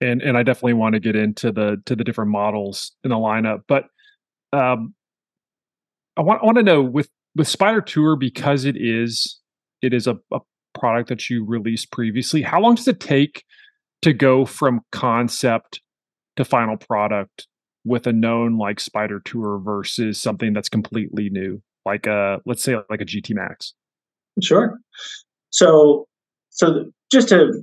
And 0.00 0.22
and 0.22 0.36
I 0.36 0.42
definitely 0.42 0.74
want 0.74 0.94
to 0.94 1.00
get 1.00 1.14
into 1.14 1.52
the 1.52 1.80
to 1.86 1.94
the 1.94 2.02
different 2.02 2.30
models 2.30 2.92
in 3.04 3.10
the 3.10 3.16
lineup, 3.16 3.62
but 3.68 3.84
um, 4.52 4.94
I 6.16 6.22
want 6.22 6.42
I 6.42 6.46
want 6.46 6.58
to 6.58 6.62
know 6.62 6.82
with 6.82 7.08
with 7.34 7.48
Spider 7.48 7.80
Tour 7.80 8.16
because 8.16 8.64
it 8.64 8.76
is 8.78 9.40
it 9.82 9.92
is 9.92 10.06
a, 10.06 10.16
a 10.32 10.40
product 10.78 11.08
that 11.08 11.28
you 11.30 11.44
released 11.44 11.90
previously. 11.90 12.42
How 12.42 12.60
long 12.60 12.74
does 12.74 12.88
it 12.88 13.00
take 13.00 13.44
to 14.02 14.12
go 14.12 14.44
from 14.44 14.80
concept 14.92 15.80
to 16.36 16.44
final 16.44 16.76
product 16.76 17.46
with 17.84 18.06
a 18.06 18.12
known 18.12 18.58
like 18.58 18.80
Spider 18.80 19.20
Tour 19.24 19.58
versus 19.58 20.20
something 20.20 20.52
that's 20.52 20.68
completely 20.68 21.28
new, 21.30 21.62
like 21.84 22.06
a 22.06 22.40
let's 22.46 22.62
say 22.62 22.76
like 22.90 23.00
a 23.00 23.04
GT 23.04 23.34
Max? 23.34 23.74
Sure. 24.42 24.78
So, 25.50 26.06
so 26.50 26.86
just 27.12 27.28
to 27.28 27.62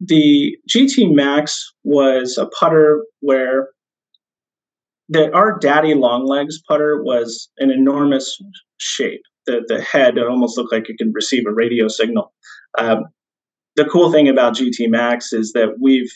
the 0.00 0.56
GT 0.68 1.14
Max 1.14 1.72
was 1.84 2.38
a 2.38 2.46
putter 2.46 3.04
where 3.20 3.68
the 5.08 5.32
our 5.34 5.58
daddy 5.58 5.94
long 5.94 6.26
legs 6.26 6.60
putter 6.66 7.02
was 7.02 7.48
an 7.58 7.70
enormous 7.70 8.40
shape. 8.78 9.22
The 9.46 9.64
the 9.68 9.80
head 9.80 10.18
almost 10.18 10.56
looked 10.56 10.72
like 10.72 10.88
it 10.88 10.96
could 10.98 11.12
receive 11.14 11.46
a 11.46 11.52
radio 11.52 11.88
signal. 11.88 12.32
Um, 12.78 13.04
the 13.76 13.84
cool 13.84 14.12
thing 14.12 14.28
about 14.28 14.54
GT 14.54 14.88
Max 14.88 15.32
is 15.32 15.52
that 15.52 15.76
we've 15.80 16.12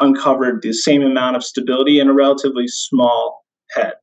uncovered 0.00 0.62
the 0.62 0.72
same 0.72 1.02
amount 1.02 1.36
of 1.36 1.44
stability 1.44 2.00
in 2.00 2.08
a 2.08 2.14
relatively 2.14 2.66
small 2.66 3.44
head. 3.70 3.94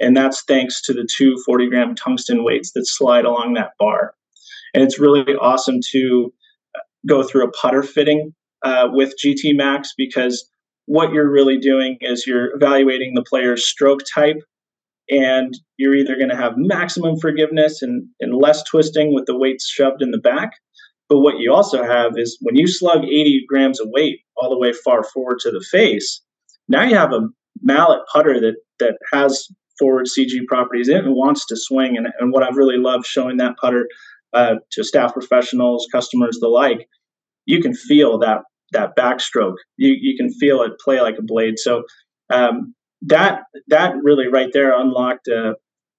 And 0.00 0.16
that's 0.16 0.42
thanks 0.44 0.80
to 0.82 0.92
the 0.92 1.06
two 1.16 1.36
40 1.44 1.68
gram 1.68 1.94
tungsten 1.94 2.44
weights 2.44 2.72
that 2.72 2.86
slide 2.86 3.24
along 3.24 3.54
that 3.54 3.72
bar. 3.78 4.14
And 4.74 4.82
it's 4.82 4.98
really 4.98 5.34
awesome 5.36 5.80
to 5.90 6.32
go 7.06 7.22
through 7.22 7.44
a 7.44 7.52
putter 7.52 7.82
fitting 7.82 8.34
uh, 8.62 8.88
with 8.90 9.14
GT 9.22 9.54
Max 9.54 9.92
because 9.96 10.48
what 10.86 11.12
you're 11.12 11.30
really 11.30 11.58
doing 11.58 11.98
is 12.00 12.26
you're 12.26 12.54
evaluating 12.54 13.14
the 13.14 13.22
player's 13.22 13.68
stroke 13.68 14.00
type 14.14 14.38
and 15.08 15.54
you're 15.76 15.94
either 15.94 16.16
going 16.16 16.30
to 16.30 16.36
have 16.36 16.54
maximum 16.56 17.18
forgiveness 17.18 17.82
and, 17.82 18.06
and 18.20 18.34
less 18.34 18.62
twisting 18.64 19.14
with 19.14 19.26
the 19.26 19.36
weights 19.36 19.68
shoved 19.68 20.02
in 20.02 20.10
the 20.10 20.18
back. 20.18 20.52
But 21.08 21.20
what 21.20 21.38
you 21.38 21.52
also 21.52 21.84
have 21.84 22.12
is 22.16 22.38
when 22.40 22.56
you 22.56 22.66
slug 22.66 23.04
80 23.04 23.44
grams 23.48 23.80
of 23.80 23.88
weight 23.90 24.20
all 24.36 24.50
the 24.50 24.58
way 24.58 24.72
far 24.72 25.04
forward 25.04 25.38
to 25.40 25.50
the 25.50 25.64
face, 25.70 26.22
now 26.68 26.82
you 26.84 26.96
have 26.96 27.12
a 27.12 27.28
mallet 27.60 28.00
putter 28.12 28.40
that 28.40 28.56
that 28.78 28.96
has 29.12 29.46
forward 29.78 30.06
CG 30.06 30.46
properties 30.46 30.88
in 30.88 31.04
and 31.04 31.14
wants 31.14 31.46
to 31.46 31.56
swing. 31.56 31.96
And, 31.96 32.08
and 32.18 32.32
what 32.32 32.42
I've 32.42 32.56
really 32.56 32.78
loved 32.78 33.06
showing 33.06 33.36
that 33.38 33.56
putter 33.60 33.86
uh, 34.32 34.56
to 34.72 34.84
staff 34.84 35.12
professionals, 35.12 35.86
customers, 35.92 36.38
the 36.40 36.48
like, 36.48 36.88
you 37.46 37.60
can 37.60 37.74
feel 37.74 38.18
that 38.18 38.42
that 38.72 38.96
backstroke. 38.96 39.56
You 39.76 39.96
you 40.00 40.16
can 40.16 40.32
feel 40.32 40.62
it 40.62 40.72
play 40.82 41.00
like 41.00 41.16
a 41.18 41.22
blade. 41.22 41.58
So 41.58 41.84
um, 42.32 42.74
that 43.02 43.42
that 43.68 43.94
really 44.02 44.28
right 44.28 44.50
there 44.52 44.78
unlocked 44.78 45.28
a, 45.28 45.54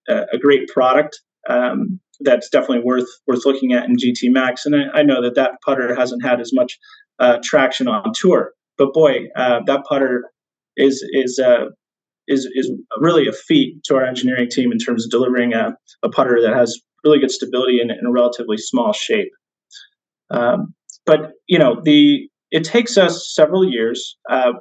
a 0.08 0.38
great 0.40 0.68
product 0.68 1.20
um, 1.50 2.00
that's 2.22 2.50
definitely 2.50 2.84
worth 2.84 3.08
worth 3.28 3.46
looking 3.46 3.74
at 3.74 3.86
in 3.86 3.96
GT 3.96 4.32
Max. 4.32 4.66
And 4.66 4.76
I, 4.76 5.00
I 5.00 5.04
know 5.04 5.22
that 5.22 5.36
that 5.36 5.54
putter 5.66 5.96
hasn't 5.96 6.24
had 6.24 6.40
as 6.40 6.52
much 6.54 6.78
uh, 7.20 7.40
traction 7.44 7.88
on 7.88 8.12
tour, 8.16 8.52
but 8.78 8.94
boy, 8.94 9.28
uh, 9.36 9.60
that 9.66 9.84
putter 9.88 10.32
is 10.78 11.06
is 11.12 11.40
uh, 11.40 11.66
is 12.28 12.48
is 12.54 12.72
really 13.00 13.28
a 13.28 13.34
feat 13.34 13.84
to 13.86 13.96
our 13.96 14.06
engineering 14.06 14.50
team 14.50 14.72
in 14.72 14.78
terms 14.78 15.06
of 15.06 15.12
delivering 15.12 15.54
a, 15.54 15.76
a 16.04 16.10
putter 16.10 16.40
that 16.42 16.54
has 16.54 16.80
really 17.04 17.20
good 17.20 17.32
stability 17.32 17.82
in, 17.82 17.92
in 17.92 18.06
a 18.08 18.12
relatively 18.12 18.58
small 18.58 18.94
shape. 18.94 19.32
Um, 20.30 20.74
but 21.06 21.34
you 21.48 21.60
know 21.60 21.82
the 21.84 22.30
it 22.54 22.64
takes 22.64 22.98
us 22.98 23.34
several 23.34 23.68
years. 23.68 24.16
Uh, 24.30 24.54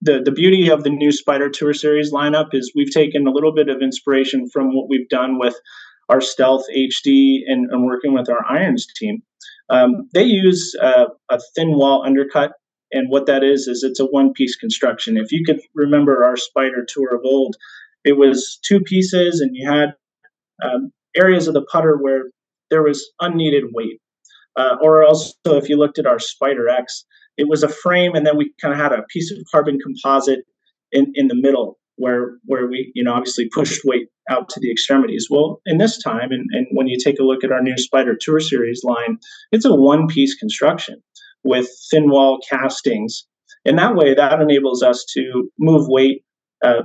the 0.00 0.22
the 0.24 0.30
beauty 0.30 0.70
of 0.70 0.84
the 0.84 0.90
new 0.90 1.10
Spider 1.10 1.50
Tour 1.50 1.74
Series 1.74 2.12
lineup 2.12 2.54
is 2.54 2.72
we've 2.74 2.92
taken 2.92 3.26
a 3.26 3.32
little 3.32 3.52
bit 3.52 3.68
of 3.68 3.82
inspiration 3.82 4.48
from 4.48 4.74
what 4.74 4.88
we've 4.88 5.08
done 5.08 5.38
with 5.38 5.56
our 6.08 6.20
Stealth 6.20 6.64
HD 6.74 7.40
and, 7.46 7.68
and 7.70 7.84
working 7.84 8.14
with 8.14 8.30
our 8.30 8.46
Irons 8.48 8.86
team. 8.94 9.22
Um, 9.68 10.08
they 10.14 10.22
use 10.22 10.76
uh, 10.80 11.06
a 11.28 11.40
thin 11.56 11.76
wall 11.76 12.04
undercut, 12.06 12.52
and 12.92 13.10
what 13.10 13.26
that 13.26 13.42
is 13.42 13.66
is 13.66 13.82
it's 13.82 13.98
a 13.98 14.06
one 14.06 14.32
piece 14.32 14.54
construction. 14.54 15.16
If 15.16 15.32
you 15.32 15.44
could 15.44 15.60
remember 15.74 16.24
our 16.24 16.36
Spider 16.36 16.86
Tour 16.88 17.16
of 17.16 17.22
old, 17.24 17.56
it 18.04 18.16
was 18.16 18.60
two 18.64 18.80
pieces, 18.80 19.40
and 19.40 19.50
you 19.56 19.68
had 19.68 19.94
um, 20.62 20.92
areas 21.16 21.48
of 21.48 21.54
the 21.54 21.66
putter 21.72 21.96
where 22.00 22.30
there 22.70 22.84
was 22.84 23.10
unneeded 23.20 23.64
weight. 23.72 24.00
Uh, 24.56 24.76
or 24.80 25.04
also, 25.04 25.34
if 25.46 25.68
you 25.68 25.76
looked 25.76 25.98
at 25.98 26.06
our 26.06 26.18
Spider 26.18 26.68
X, 26.68 27.04
it 27.36 27.48
was 27.48 27.62
a 27.62 27.68
frame, 27.68 28.14
and 28.14 28.26
then 28.26 28.36
we 28.36 28.52
kind 28.60 28.72
of 28.72 28.80
had 28.80 28.92
a 28.92 29.02
piece 29.10 29.30
of 29.30 29.38
carbon 29.50 29.78
composite 29.78 30.40
in, 30.92 31.12
in 31.14 31.28
the 31.28 31.34
middle 31.34 31.78
where 31.96 32.36
where 32.44 32.66
we 32.66 32.92
you 32.94 33.02
know 33.02 33.12
obviously 33.12 33.48
pushed 33.52 33.80
weight 33.84 34.08
out 34.30 34.48
to 34.50 34.60
the 34.60 34.70
extremities. 34.70 35.28
Well, 35.30 35.60
in 35.66 35.78
this 35.78 36.02
time, 36.02 36.30
and, 36.30 36.46
and 36.52 36.66
when 36.72 36.86
you 36.86 36.96
take 37.02 37.18
a 37.18 37.24
look 37.24 37.44
at 37.44 37.52
our 37.52 37.62
new 37.62 37.76
Spider 37.76 38.16
Tour 38.18 38.40
Series 38.40 38.82
line, 38.84 39.18
it's 39.52 39.64
a 39.64 39.74
one 39.74 40.06
piece 40.06 40.34
construction 40.34 41.02
with 41.44 41.68
thin 41.90 42.10
wall 42.10 42.38
castings, 42.48 43.26
and 43.64 43.78
that 43.78 43.94
way 43.94 44.14
that 44.14 44.40
enables 44.40 44.82
us 44.82 45.04
to 45.14 45.50
move 45.58 45.86
weight 45.88 46.22
uh, 46.64 46.82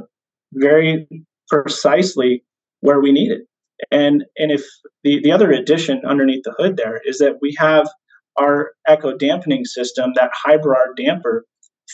very 0.53 1.07
precisely 1.49 2.43
where 2.81 2.99
we 2.99 3.11
need 3.11 3.31
it. 3.31 3.41
And 3.89 4.25
and 4.37 4.51
if 4.51 4.63
the, 5.03 5.19
the 5.21 5.31
other 5.31 5.51
addition 5.51 6.01
underneath 6.05 6.43
the 6.43 6.53
hood 6.57 6.77
there 6.77 7.01
is 7.05 7.17
that 7.19 7.39
we 7.41 7.55
have 7.57 7.89
our 8.37 8.71
echo 8.87 9.15
dampening 9.17 9.65
system, 9.65 10.11
that 10.15 10.31
Hybrar 10.45 10.95
damper, 10.95 11.45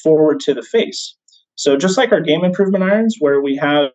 forward 0.03 0.39
to 0.41 0.53
the 0.53 0.61
face. 0.61 1.15
So 1.55 1.75
just 1.75 1.97
like 1.97 2.11
our 2.11 2.21
game 2.21 2.43
improvement 2.43 2.83
irons, 2.83 3.17
where 3.19 3.41
we 3.41 3.55
have 3.55 3.91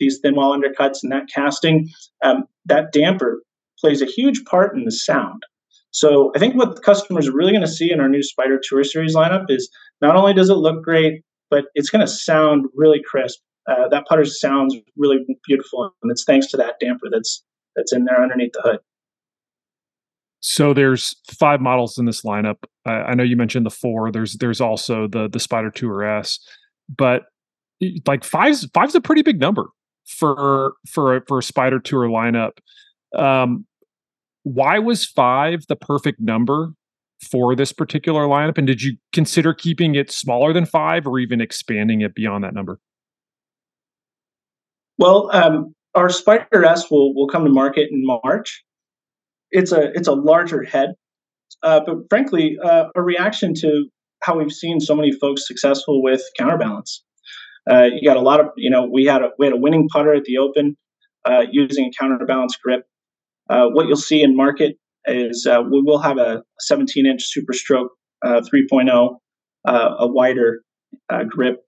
these 0.00 0.18
thin 0.18 0.34
wall 0.34 0.58
undercuts 0.58 0.98
and 1.02 1.12
that 1.12 1.28
casting, 1.32 1.88
um, 2.24 2.44
that 2.64 2.92
damper 2.92 3.42
plays 3.78 4.02
a 4.02 4.06
huge 4.06 4.44
part 4.44 4.74
in 4.74 4.84
the 4.84 4.90
sound. 4.90 5.42
So 5.92 6.32
I 6.34 6.38
think 6.38 6.54
what 6.54 6.82
customers 6.82 7.28
are 7.28 7.32
really 7.32 7.52
going 7.52 7.62
to 7.62 7.68
see 7.68 7.92
in 7.92 8.00
our 8.00 8.08
new 8.08 8.22
Spider 8.22 8.60
Tour 8.62 8.82
Series 8.84 9.14
lineup 9.14 9.46
is 9.48 9.70
not 10.00 10.16
only 10.16 10.32
does 10.32 10.48
it 10.48 10.54
look 10.54 10.82
great, 10.82 11.22
but 11.50 11.64
it's 11.74 11.90
going 11.90 12.04
to 12.04 12.10
sound 12.10 12.66
really 12.74 13.00
crisp. 13.04 13.40
Uh, 13.68 13.88
that 13.88 14.06
putter 14.06 14.24
sounds 14.24 14.76
really 14.96 15.18
beautiful, 15.46 15.94
and 16.02 16.10
it's 16.10 16.24
thanks 16.24 16.46
to 16.48 16.56
that 16.56 16.74
damper 16.80 17.06
that's 17.10 17.44
that's 17.76 17.92
in 17.92 18.04
there 18.04 18.22
underneath 18.22 18.52
the 18.52 18.62
hood. 18.62 18.78
So 20.40 20.72
there's 20.72 21.14
five 21.30 21.60
models 21.60 21.98
in 21.98 22.06
this 22.06 22.22
lineup. 22.22 22.56
Uh, 22.88 22.92
I 22.92 23.14
know 23.14 23.22
you 23.22 23.36
mentioned 23.36 23.66
the 23.66 23.70
four. 23.70 24.10
There's 24.10 24.36
there's 24.38 24.60
also 24.60 25.06
the 25.06 25.28
the 25.28 25.38
Spider 25.38 25.70
Tour 25.70 26.02
S, 26.02 26.38
but 26.88 27.24
like 28.06 28.24
five's 28.24 28.66
five's 28.72 28.94
a 28.94 29.00
pretty 29.00 29.22
big 29.22 29.38
number 29.38 29.68
for 30.06 30.72
for 30.88 31.22
for 31.28 31.38
a 31.38 31.42
Spider 31.42 31.78
Tour 31.78 32.08
lineup. 32.08 32.52
Um, 33.14 33.66
why 34.42 34.78
was 34.78 35.04
five 35.04 35.66
the 35.68 35.76
perfect 35.76 36.20
number 36.20 36.72
for 37.30 37.54
this 37.54 37.72
particular 37.72 38.22
lineup? 38.22 38.56
And 38.56 38.66
did 38.66 38.82
you 38.82 38.96
consider 39.12 39.52
keeping 39.52 39.94
it 39.94 40.10
smaller 40.10 40.54
than 40.54 40.64
five, 40.64 41.06
or 41.06 41.18
even 41.18 41.42
expanding 41.42 42.00
it 42.00 42.14
beyond 42.14 42.44
that 42.44 42.54
number? 42.54 42.80
Well, 45.00 45.30
um, 45.32 45.74
our 45.96 46.10
Spider 46.10 46.64
S 46.64 46.90
will 46.90 47.14
will 47.14 47.26
come 47.26 47.44
to 47.44 47.50
market 47.50 47.88
in 47.90 48.04
March 48.04 48.62
it's 49.50 49.72
a 49.72 49.90
it's 49.94 50.08
a 50.08 50.12
larger 50.12 50.62
head, 50.62 50.94
uh, 51.62 51.80
but 51.84 51.96
frankly, 52.08 52.56
uh, 52.62 52.84
a 52.94 53.02
reaction 53.02 53.54
to 53.54 53.86
how 54.22 54.38
we've 54.38 54.52
seen 54.52 54.80
so 54.80 54.94
many 54.94 55.12
folks 55.12 55.46
successful 55.46 56.02
with 56.02 56.22
counterbalance. 56.38 57.02
Uh, 57.70 57.84
you 57.84 58.06
got 58.06 58.16
a 58.16 58.20
lot 58.20 58.40
of 58.40 58.46
you 58.56 58.70
know 58.70 58.88
we 58.90 59.04
had 59.04 59.22
a 59.22 59.30
we 59.38 59.46
had 59.46 59.52
a 59.52 59.58
winning 59.58 59.88
putter 59.92 60.14
at 60.14 60.24
the 60.24 60.38
Open 60.38 60.76
uh, 61.24 61.44
using 61.50 61.86
a 61.86 61.90
counterbalance 61.98 62.56
grip. 62.56 62.84
Uh, 63.48 63.66
what 63.68 63.86
you'll 63.86 63.96
see 63.96 64.22
in 64.22 64.36
market 64.36 64.76
is 65.06 65.46
uh, 65.50 65.60
we 65.62 65.80
will 65.80 65.98
have 65.98 66.18
a 66.18 66.42
17 66.60 67.06
inch 67.06 67.22
Super 67.24 67.52
Stroke 67.52 67.90
3.0, 68.24 69.16
a 69.66 70.06
wider 70.06 70.62
grip 71.28 71.64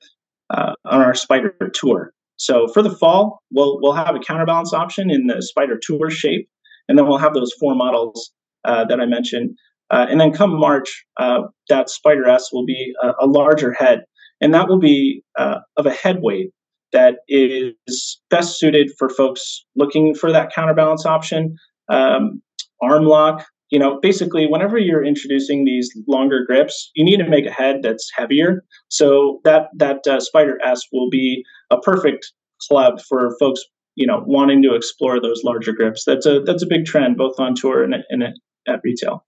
on 0.51 0.77
our 0.85 1.15
Spider 1.15 1.55
Tour. 1.75 2.13
So 2.43 2.67
for 2.69 2.83
the 2.83 2.91
fall, 2.91 3.41
we'll 3.51 3.79
we'll 3.81 3.93
have 3.93 4.17
a 4.17 4.21
counterbalance 4.21 4.73
option 4.73 5.11
in 5.11 5.27
the 5.27 5.43
Spider 5.43 5.79
Tour 5.81 6.11
shape 6.11 6.49
and 6.89 6.99
then 6.99 7.07
we'll 7.07 7.19
have 7.19 7.35
those 7.35 7.53
four 7.59 7.75
models 7.75 8.33
uh, 8.65 8.85
that 8.85 9.01
I 9.01 9.07
mentioned. 9.07 9.57
Uh, 9.91 10.07
and 10.09 10.21
then 10.21 10.33
come 10.33 10.59
March, 10.59 11.05
uh, 11.19 11.41
that 11.69 11.91
Spider 11.91 12.29
S 12.29 12.51
will 12.53 12.65
be 12.65 12.93
a, 13.03 13.25
a, 13.25 13.27
larger 13.27 13.73
head, 13.73 14.05
and 14.41 14.55
that 14.55 14.69
will 14.69 14.79
be 14.79 15.23
uh, 15.39 15.59
of 15.77 15.87
a 15.87 15.91
head 15.91 16.19
weight 16.23 16.51
that 16.93 17.17
is 17.29 18.21
best 18.31 18.59
suited 18.59 18.91
for 18.99 19.09
folks 19.09 19.65
looking 19.77 20.15
for 20.15 20.33
that 20.33 20.53
counterbalance 20.53 21.05
option. 21.05 21.57
Um, 21.91 22.43
arm 22.81 23.05
lock, 23.05 23.45
you 23.71 23.79
know, 23.79 23.99
basically, 24.01 24.47
whenever 24.47 24.79
you're 24.79 25.05
introducing 25.05 25.65
these 25.65 25.91
longer 26.09 26.45
grips, 26.47 26.91
you 26.95 27.05
need 27.05 27.19
to 27.19 27.29
make 27.29 27.47
a 27.47 27.51
head 27.51 27.81
that's 27.83 28.11
heavier. 28.15 28.65
So 28.89 29.41
that 29.45 29.69
that 29.77 30.07
uh, 30.07 30.21
Spider 30.21 30.59
S 30.65 30.83
will 30.93 31.11
be 31.11 31.43
a 31.73 31.81
perfect 31.81 32.33
club 32.69 33.01
for 33.09 33.35
folks 33.41 33.63
you 33.95 34.07
know 34.07 34.23
wanting 34.27 34.63
to 34.63 34.75
explore 34.75 35.21
those 35.21 35.43
larger 35.45 35.73
grips. 35.73 36.05
That's 36.05 36.27
a 36.27 36.41
that's 36.41 36.63
a 36.63 36.67
big 36.67 36.85
trend 36.87 37.17
both 37.17 37.39
on 37.39 37.55
tour 37.55 37.83
and, 37.83 37.95
and 38.09 38.23
at 38.69 38.81
retail. 38.85 39.25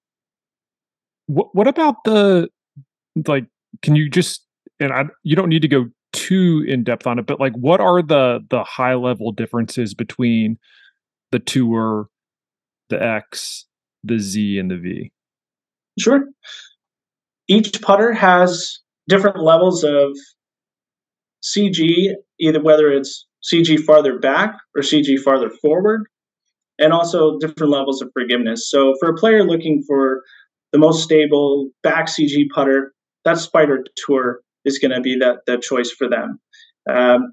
What 1.26 1.54
what 1.54 1.68
about 1.68 1.96
the 2.04 2.48
like? 3.26 3.46
Can 3.82 3.96
you 3.96 4.08
just 4.08 4.46
and 4.80 4.92
I 4.92 5.04
you 5.22 5.36
don't 5.36 5.48
need 5.48 5.62
to 5.62 5.68
go 5.68 5.86
too 6.12 6.64
in 6.66 6.84
depth 6.84 7.06
on 7.06 7.18
it, 7.18 7.26
but 7.26 7.40
like 7.40 7.54
what 7.54 7.80
are 7.80 8.02
the 8.02 8.40
the 8.50 8.64
high 8.64 8.94
level 8.94 9.32
differences 9.32 9.94
between 9.94 10.58
the 11.32 11.38
tour, 11.38 12.08
the 12.88 13.02
X, 13.02 13.66
the 14.02 14.18
Z, 14.18 14.58
and 14.58 14.70
the 14.70 14.78
V? 14.78 15.12
Sure. 15.98 16.24
Each 17.46 17.80
putter 17.82 18.12
has 18.12 18.78
different 19.08 19.42
levels 19.42 19.84
of 19.84 20.16
CG, 21.42 22.14
either 22.40 22.60
whether 22.60 22.90
it's 22.90 23.26
CG 23.52 23.78
farther 23.80 24.18
back 24.18 24.56
or 24.74 24.82
CG 24.82 25.18
farther 25.20 25.50
forward, 25.50 26.06
and 26.78 26.92
also 26.92 27.38
different 27.38 27.72
levels 27.72 28.02
of 28.02 28.10
forgiveness. 28.12 28.68
So 28.68 28.94
for 28.98 29.10
a 29.10 29.14
player 29.14 29.44
looking 29.44 29.82
for 29.86 30.22
the 30.72 30.78
most 30.78 31.02
stable 31.02 31.70
back 31.82 32.06
CG 32.06 32.48
putter, 32.54 32.92
that 33.24 33.38
Spider 33.38 33.84
Tour 33.96 34.40
is 34.64 34.78
going 34.78 34.90
to 34.90 35.00
be 35.00 35.16
that 35.18 35.40
that 35.46 35.62
choice 35.62 35.90
for 35.90 36.08
them. 36.08 36.40
Um, 36.90 37.32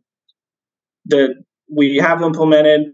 the 1.05 1.35
we 1.73 1.97
have 1.97 2.21
implemented 2.21 2.93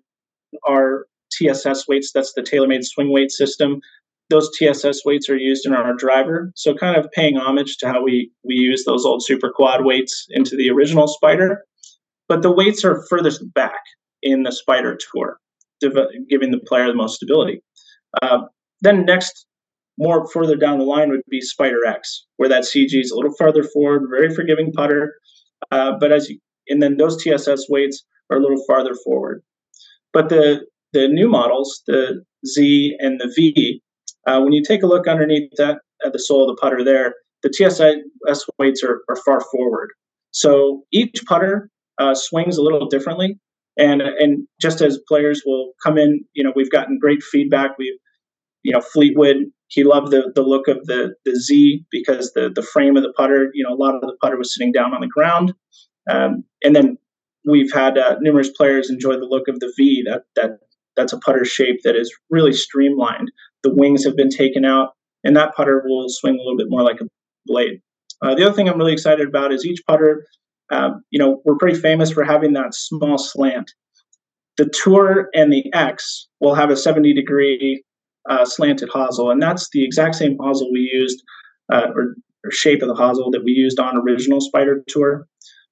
our 0.68 1.08
TSS 1.32 1.88
weights. 1.88 2.12
That's 2.14 2.34
the 2.34 2.42
TaylorMade 2.42 2.86
swing 2.86 3.12
weight 3.12 3.32
system. 3.32 3.82
Those 4.30 4.50
TSS 4.58 5.04
weights 5.06 5.30
are 5.30 5.38
used 5.38 5.66
in 5.66 5.74
our 5.74 5.94
driver, 5.96 6.52
so 6.56 6.74
kind 6.74 6.98
of 6.98 7.10
paying 7.12 7.38
homage 7.38 7.78
to 7.78 7.88
how 7.88 8.04
we 8.04 8.32
we 8.44 8.56
use 8.56 8.84
those 8.86 9.06
old 9.06 9.24
Super 9.24 9.52
Quad 9.52 9.86
weights 9.86 10.28
into 10.30 10.56
the 10.56 10.70
original 10.70 11.08
Spider 11.08 11.64
but 12.28 12.42
the 12.42 12.52
weights 12.52 12.84
are 12.84 13.06
furthest 13.10 13.54
back 13.54 13.82
in 14.22 14.44
the 14.44 14.52
spider 14.52 14.98
tour, 14.98 15.40
giving 16.30 16.52
the 16.52 16.60
player 16.66 16.88
the 16.88 16.96
most 16.96 17.16
stability. 17.16 17.62
Uh, 18.22 18.40
then 18.82 19.06
next, 19.06 19.46
more 19.98 20.28
further 20.28 20.56
down 20.56 20.80
the 20.80 20.86
line 20.86 21.10
would 21.10 21.22
be 21.30 21.42
Spider 21.42 21.86
X, 21.86 22.26
where 22.38 22.50
that 22.50 22.64
CG 22.64 22.90
is 22.94 23.12
a 23.12 23.16
little 23.16 23.34
farther 23.38 23.64
forward, 23.64 24.08
very 24.10 24.34
forgiving 24.34 24.72
putter. 24.72 25.16
Uh, 25.72 25.94
but 26.00 26.12
as 26.12 26.30
you, 26.30 26.40
and 26.68 26.82
then 26.84 26.98
those 26.98 27.22
TSS 27.22 27.68
weights 27.70 28.04
are 28.30 28.38
a 28.38 28.42
little 28.42 28.64
farther 28.68 28.94
forward. 29.04 29.42
But 30.14 30.30
the 30.30 30.66
the 30.94 31.08
new 31.08 31.28
models, 31.28 31.82
the 31.88 32.24
Z 32.46 32.96
and 33.00 33.20
the 33.20 33.32
V, 33.36 33.82
uh, 34.28 34.40
when 34.40 34.54
you 34.54 34.64
take 34.64 34.84
a 34.84 34.88
look 34.88 35.08
underneath 35.08 35.52
that 35.58 35.80
at 36.06 36.14
the 36.14 36.20
sole 36.20 36.50
of 36.50 36.56
the 36.56 36.60
putter 36.62 36.84
there, 36.84 37.16
the 37.44 37.50
TSS 37.50 38.46
weights 38.58 38.84
are, 38.84 39.02
are 39.10 39.16
far 39.26 39.42
forward. 39.52 39.90
So 40.32 40.84
each 40.92 41.24
putter 41.26 41.70
uh, 42.00 42.16
swings 42.16 42.58
a 42.58 42.62
little 42.62 42.88
differently. 42.88 43.40
And, 43.78 44.02
and 44.02 44.48
just 44.60 44.82
as 44.82 45.00
players 45.08 45.44
will 45.46 45.74
come 45.84 45.98
in, 45.98 46.26
you 46.34 46.44
know, 46.44 46.52
we've 46.56 46.72
gotten 46.72 46.98
great 47.00 47.22
feedback. 47.22 47.78
We've, 47.78 47.98
you 48.64 48.74
know, 48.74 48.82
Fleetwood, 48.82 49.38
he 49.68 49.84
loved 49.84 50.12
the, 50.12 50.32
the 50.34 50.42
look 50.42 50.68
of 50.68 50.86
the, 50.86 51.14
the 51.26 51.36
Z 51.40 51.86
because 51.92 52.32
the, 52.34 52.50
the 52.50 52.64
frame 52.64 52.98
of 52.98 53.04
the 53.04 53.14
putter, 53.16 53.52
you 53.54 53.64
know, 53.64 53.74
a 53.74 53.78
lot 53.78 53.96
of 53.96 54.02
the 54.02 54.16
putter 54.22 54.38
was 54.38 54.54
sitting 54.54 54.72
down 54.72 54.94
on 54.94 55.02
the 55.02 55.08
ground. 55.08 55.54
Um, 56.10 56.44
and 56.64 56.76
then 56.76 56.98
we've 57.46 57.72
had 57.72 57.98
uh, 57.98 58.16
numerous 58.20 58.50
players 58.50 58.90
enjoy 58.90 59.14
the 59.14 59.26
look 59.26 59.48
of 59.48 59.60
the 59.60 59.72
V. 59.78 60.04
That 60.06 60.24
that 60.36 60.60
that's 60.96 61.14
a 61.14 61.20
putter 61.20 61.46
shape 61.46 61.82
that 61.84 61.96
is 61.96 62.14
really 62.30 62.54
streamlined. 62.54 63.32
The 63.64 63.74
wings 63.74 64.04
have 64.06 64.16
been 64.16 64.30
taken 64.30 64.66
out, 64.66 64.90
and 65.24 65.36
that 65.36 65.56
putter 65.56 65.84
will 65.86 66.08
swing 66.10 66.36
a 66.36 66.38
little 66.38 66.58
bit 66.58 66.68
more 66.70 66.84
like 66.84 67.02
a 67.02 67.08
blade. 67.46 67.82
Uh, 68.22 68.36
the 68.36 68.46
other 68.46 68.56
thing 68.56 68.68
I'm 68.68 68.78
really 68.78 68.94
excited 68.94 69.28
about 69.28 69.52
is 69.52 69.66
each 69.66 69.82
putter. 69.88 70.26
Um, 70.72 71.04
you 71.12 71.20
know, 71.20 71.42
we're 71.46 71.58
pretty 71.58 71.80
famous 71.80 72.12
for 72.12 72.24
having 72.24 72.54
that 72.54 72.74
small 72.74 73.18
slant. 73.18 73.72
The 74.58 74.70
Tour 74.84 75.30
and 75.34 75.52
the 75.52 75.72
X 75.74 76.28
will 76.40 76.56
have 76.56 76.70
a 76.70 76.76
70 76.76 77.14
degree 77.14 77.84
uh, 78.30 78.44
slanted 78.46 78.90
hosel, 78.90 79.32
and 79.32 79.42
that's 79.42 79.70
the 79.72 79.84
exact 79.84 80.16
same 80.16 80.38
hosel 80.38 80.72
we 80.72 80.90
used, 80.92 81.24
uh, 81.72 81.88
or, 81.96 82.16
or, 82.44 82.52
shape 82.52 82.82
of 82.82 82.88
the 82.88 82.96
hosel 82.96 83.32
that 83.32 83.44
we 83.44 83.52
used 83.52 83.80
on 83.80 83.98
original 83.98 84.42
Spider 84.42 84.84
Tour. 84.88 85.28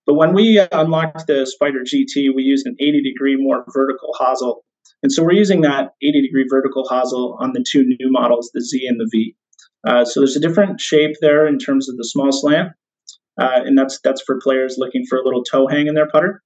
But 0.05 0.13
when 0.13 0.33
we 0.33 0.59
unlocked 0.71 1.27
the 1.27 1.45
Spider 1.45 1.79
GT, 1.79 2.33
we 2.35 2.43
used 2.43 2.67
an 2.67 2.75
80 2.79 3.01
degree 3.01 3.35
more 3.37 3.65
vertical 3.73 4.13
hosel. 4.19 4.61
And 5.01 5.11
so 5.11 5.23
we're 5.23 5.33
using 5.33 5.61
that 5.61 5.93
80 6.01 6.21
degree 6.21 6.45
vertical 6.49 6.85
hosel 6.89 7.37
on 7.39 7.53
the 7.53 7.65
two 7.67 7.83
new 7.83 8.11
models, 8.11 8.51
the 8.53 8.61
Z 8.61 8.85
and 8.87 8.99
the 8.99 9.09
V. 9.11 9.35
Uh, 9.85 10.05
so 10.05 10.19
there's 10.19 10.35
a 10.35 10.39
different 10.39 10.79
shape 10.79 11.15
there 11.21 11.45
in 11.45 11.59
terms 11.59 11.89
of 11.89 11.97
the 11.97 12.03
small 12.03 12.31
slant, 12.31 12.69
uh, 13.39 13.61
and 13.65 13.77
that's 13.77 13.99
that's 14.03 14.21
for 14.21 14.39
players 14.41 14.75
looking 14.77 15.05
for 15.09 15.17
a 15.17 15.23
little 15.23 15.43
toe 15.43 15.67
hang 15.67 15.87
in 15.87 15.95
their 15.95 16.07
putter. 16.07 16.41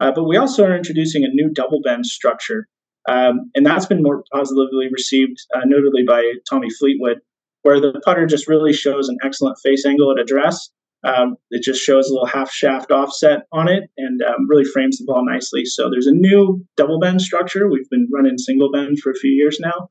Uh, 0.00 0.12
but 0.14 0.24
we 0.24 0.36
also 0.36 0.64
are 0.64 0.76
introducing 0.76 1.24
a 1.24 1.28
new 1.28 1.50
double 1.50 1.80
bend 1.82 2.06
structure, 2.06 2.66
um, 3.08 3.50
and 3.54 3.64
that's 3.64 3.86
been 3.86 4.02
more 4.02 4.24
positively 4.32 4.88
received, 4.92 5.38
uh, 5.54 5.60
notably 5.64 6.02
by 6.06 6.32
Tommy 6.48 6.68
Fleetwood, 6.78 7.18
where 7.62 7.80
the 7.80 8.00
putter 8.04 8.26
just 8.26 8.48
really 8.48 8.72
shows 8.72 9.08
an 9.08 9.18
excellent 9.24 9.56
face 9.62 9.86
angle 9.86 10.10
at 10.12 10.20
address, 10.20 10.70
um, 11.04 11.36
it 11.50 11.62
just 11.62 11.82
shows 11.82 12.08
a 12.08 12.14
little 12.14 12.26
half 12.26 12.50
shaft 12.50 12.90
offset 12.90 13.42
on 13.52 13.68
it 13.68 13.84
and 13.98 14.22
um, 14.22 14.48
really 14.48 14.64
frames 14.64 14.98
the 14.98 15.04
ball 15.04 15.24
nicely. 15.24 15.64
So 15.66 15.90
there's 15.90 16.06
a 16.06 16.12
new 16.12 16.64
double 16.76 16.98
bend 16.98 17.20
structure. 17.20 17.68
We've 17.68 17.88
been 17.90 18.08
running 18.12 18.38
single 18.38 18.72
bend 18.72 19.00
for 19.00 19.10
a 19.10 19.14
few 19.14 19.30
years 19.30 19.58
now. 19.60 19.88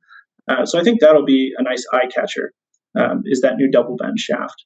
Uh, 0.47 0.65
so 0.65 0.79
I 0.79 0.83
think 0.83 0.99
that'll 0.99 1.25
be 1.25 1.53
a 1.57 1.63
nice 1.63 1.85
eye 1.93 2.07
catcher. 2.07 2.51
Um, 2.99 3.21
is 3.25 3.41
that 3.41 3.57
new 3.57 3.69
double 3.69 3.95
bend 3.95 4.19
shaft? 4.19 4.65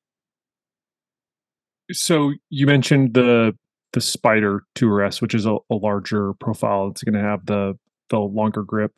So 1.91 2.33
you 2.49 2.65
mentioned 2.65 3.13
the 3.13 3.55
the 3.93 4.01
Spider 4.01 4.63
Tour 4.75 5.01
S, 5.01 5.21
which 5.21 5.33
is 5.33 5.45
a, 5.45 5.57
a 5.71 5.75
larger 5.75 6.33
profile. 6.33 6.87
It's 6.89 7.03
going 7.03 7.21
to 7.21 7.27
have 7.27 7.45
the 7.45 7.77
the 8.09 8.19
longer 8.19 8.63
grip. 8.63 8.93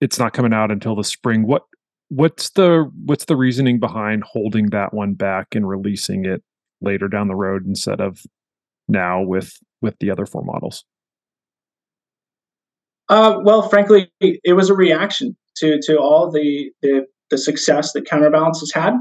It's 0.00 0.18
not 0.18 0.32
coming 0.32 0.52
out 0.52 0.70
until 0.70 0.96
the 0.96 1.04
spring. 1.04 1.46
What 1.46 1.62
what's 2.08 2.50
the 2.50 2.90
what's 3.04 3.26
the 3.26 3.36
reasoning 3.36 3.80
behind 3.80 4.24
holding 4.24 4.70
that 4.70 4.94
one 4.94 5.14
back 5.14 5.54
and 5.54 5.68
releasing 5.68 6.24
it 6.24 6.42
later 6.80 7.08
down 7.08 7.28
the 7.28 7.34
road 7.34 7.66
instead 7.66 8.00
of 8.00 8.22
now 8.88 9.22
with 9.22 9.58
with 9.80 9.98
the 10.00 10.10
other 10.10 10.26
four 10.26 10.42
models? 10.42 10.84
Uh, 13.08 13.38
well, 13.42 13.68
frankly, 13.68 14.10
it 14.20 14.54
was 14.54 14.70
a 14.70 14.74
reaction 14.74 15.36
to 15.56 15.80
to 15.82 15.98
all 15.98 16.30
the 16.30 16.70
the, 16.82 17.06
the 17.30 17.38
success 17.38 17.92
that 17.92 18.06
Counterbalance 18.06 18.60
has 18.60 18.72
had. 18.72 18.94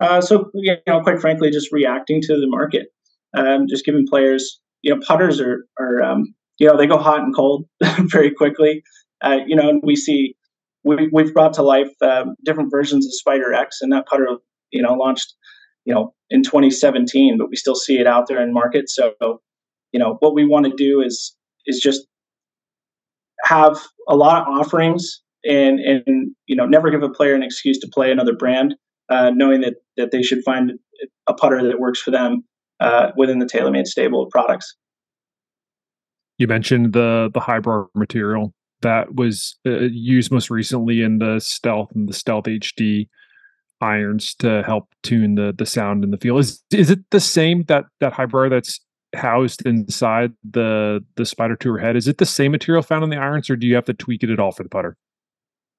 Uh, 0.00 0.20
so, 0.20 0.50
you 0.54 0.76
know, 0.86 1.00
quite 1.00 1.20
frankly, 1.20 1.50
just 1.50 1.72
reacting 1.72 2.20
to 2.22 2.34
the 2.34 2.46
market, 2.46 2.88
um, 3.36 3.66
just 3.68 3.84
giving 3.84 4.06
players, 4.06 4.60
you 4.82 4.94
know, 4.94 5.00
putters 5.06 5.40
are 5.40 5.66
are 5.78 6.02
um, 6.02 6.34
you 6.58 6.66
know 6.66 6.76
they 6.76 6.86
go 6.86 6.98
hot 6.98 7.20
and 7.20 7.34
cold 7.34 7.64
very 8.00 8.30
quickly. 8.30 8.82
Uh, 9.22 9.38
you 9.46 9.56
know, 9.56 9.68
and 9.68 9.82
we 9.84 9.96
see 9.96 10.34
we, 10.84 11.08
we've 11.12 11.32
brought 11.32 11.54
to 11.54 11.62
life 11.62 11.90
um, 12.02 12.34
different 12.44 12.70
versions 12.70 13.06
of 13.06 13.14
Spider 13.14 13.52
X, 13.54 13.78
and 13.80 13.90
that 13.92 14.06
putter, 14.06 14.28
you 14.70 14.82
know, 14.82 14.92
launched 14.92 15.34
you 15.86 15.94
know 15.94 16.12
in 16.28 16.42
2017 16.42 17.38
but 17.38 17.48
we 17.48 17.56
still 17.56 17.74
see 17.74 17.98
it 17.98 18.06
out 18.06 18.26
there 18.26 18.42
in 18.42 18.52
market 18.52 18.90
so 18.90 19.14
you 19.92 19.98
know 19.98 20.16
what 20.20 20.34
we 20.34 20.44
want 20.44 20.66
to 20.66 20.72
do 20.76 21.00
is 21.00 21.34
is 21.64 21.80
just 21.80 22.06
have 23.44 23.78
a 24.08 24.16
lot 24.16 24.42
of 24.42 24.48
offerings 24.48 25.22
and 25.44 25.80
and 25.80 26.34
you 26.46 26.56
know 26.56 26.66
never 26.66 26.90
give 26.90 27.02
a 27.02 27.08
player 27.08 27.34
an 27.34 27.42
excuse 27.42 27.78
to 27.78 27.88
play 27.88 28.10
another 28.10 28.34
brand 28.34 28.74
uh, 29.08 29.30
knowing 29.34 29.60
that 29.60 29.74
that 29.96 30.10
they 30.10 30.22
should 30.22 30.42
find 30.44 30.72
a 31.26 31.34
putter 31.34 31.62
that 31.62 31.78
works 31.78 32.00
for 32.00 32.10
them 32.10 32.44
uh, 32.80 33.10
within 33.16 33.38
the 33.38 33.46
TaylorMade 33.46 33.86
stable 33.86 34.22
of 34.22 34.30
products 34.30 34.74
you 36.38 36.46
mentioned 36.46 36.92
the 36.92 37.30
the 37.32 37.40
Hybrar 37.40 37.86
material 37.94 38.52
that 38.82 39.14
was 39.14 39.56
uh, 39.66 39.88
used 39.90 40.30
most 40.30 40.50
recently 40.50 41.02
in 41.02 41.18
the 41.18 41.40
stealth 41.40 41.90
and 41.94 42.08
the 42.08 42.12
stealth 42.12 42.44
hd 42.44 43.08
irons 43.80 44.34
to 44.34 44.62
help 44.62 44.88
tune 45.02 45.34
the 45.34 45.54
the 45.56 45.66
sound 45.66 46.04
in 46.04 46.10
the 46.10 46.16
feel. 46.16 46.38
Is 46.38 46.62
is 46.72 46.90
it 46.90 47.00
the 47.10 47.20
same 47.20 47.64
that 47.64 47.84
that 48.00 48.12
Hybrar 48.12 48.50
that's 48.50 48.80
housed 49.14 49.64
inside 49.66 50.32
the 50.48 51.04
the 51.16 51.26
Spider 51.26 51.56
Tour 51.56 51.78
head? 51.78 51.96
Is 51.96 52.08
it 52.08 52.18
the 52.18 52.26
same 52.26 52.52
material 52.52 52.82
found 52.82 53.04
in 53.04 53.10
the 53.10 53.16
irons, 53.16 53.50
or 53.50 53.56
do 53.56 53.66
you 53.66 53.74
have 53.74 53.84
to 53.86 53.94
tweak 53.94 54.22
it 54.22 54.30
at 54.30 54.40
all 54.40 54.52
for 54.52 54.62
the 54.62 54.68
putter? 54.68 54.96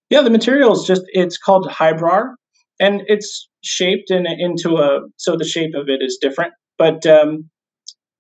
Yeah, 0.09 0.21
the 0.21 0.29
material 0.29 0.73
is 0.73 0.85
just 0.85 1.03
it's 1.07 1.37
called 1.37 1.67
Hybrar, 1.67 2.33
and 2.79 3.01
it's 3.07 3.49
shaped 3.63 4.11
in 4.11 4.25
into 4.25 4.77
a 4.77 5.01
so 5.17 5.35
the 5.35 5.45
shape 5.45 5.73
of 5.75 5.89
it 5.89 6.01
is 6.01 6.17
different, 6.21 6.53
but 6.77 7.05
um, 7.05 7.49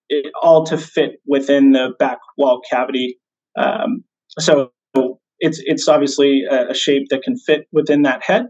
it, 0.09 0.31
all 0.41 0.65
to 0.65 0.77
fit 0.77 1.19
within 1.25 1.71
the 1.71 1.93
back 1.99 2.19
wall 2.37 2.61
cavity. 2.69 3.19
Um, 3.57 4.03
so 4.39 4.71
it's 5.39 5.61
it's 5.65 5.87
obviously 5.87 6.43
a, 6.49 6.69
a 6.69 6.73
shape 6.73 7.07
that 7.09 7.23
can 7.23 7.37
fit 7.37 7.67
within 7.71 8.01
that 8.03 8.23
head, 8.23 8.47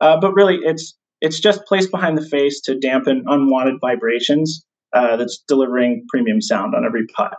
uh, 0.00 0.18
but 0.20 0.34
really, 0.34 0.58
it's 0.62 0.96
it's 1.20 1.40
just 1.40 1.64
placed 1.66 1.90
behind 1.90 2.18
the 2.18 2.26
face 2.26 2.60
to 2.62 2.78
dampen 2.78 3.24
unwanted 3.26 3.76
vibrations. 3.80 4.64
Uh, 4.92 5.16
that's 5.16 5.42
delivering 5.48 6.04
premium 6.08 6.40
sound 6.40 6.72
on 6.72 6.84
every 6.84 7.04
putt. 7.16 7.34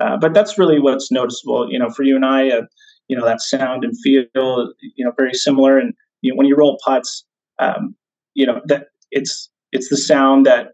Uh, 0.00 0.16
but 0.16 0.34
that's 0.34 0.58
really 0.58 0.80
what's 0.80 1.12
noticeable. 1.12 1.70
You 1.70 1.78
know, 1.78 1.90
for 1.90 2.02
you 2.02 2.16
and 2.16 2.24
I, 2.24 2.48
uh, 2.48 2.62
you 3.06 3.16
know, 3.16 3.24
that 3.24 3.40
sound 3.40 3.84
and 3.84 3.94
feel, 4.02 4.24
you 4.34 5.04
know, 5.04 5.12
very 5.16 5.32
similar. 5.34 5.78
And 5.78 5.94
you 6.22 6.32
know, 6.32 6.36
when 6.36 6.48
you 6.48 6.56
roll 6.56 6.76
putts, 6.84 7.24
um, 7.58 7.94
you 8.34 8.46
know 8.46 8.60
that 8.66 8.88
it's 9.10 9.50
it's 9.72 9.88
the 9.88 9.96
sound 9.96 10.46
that 10.46 10.68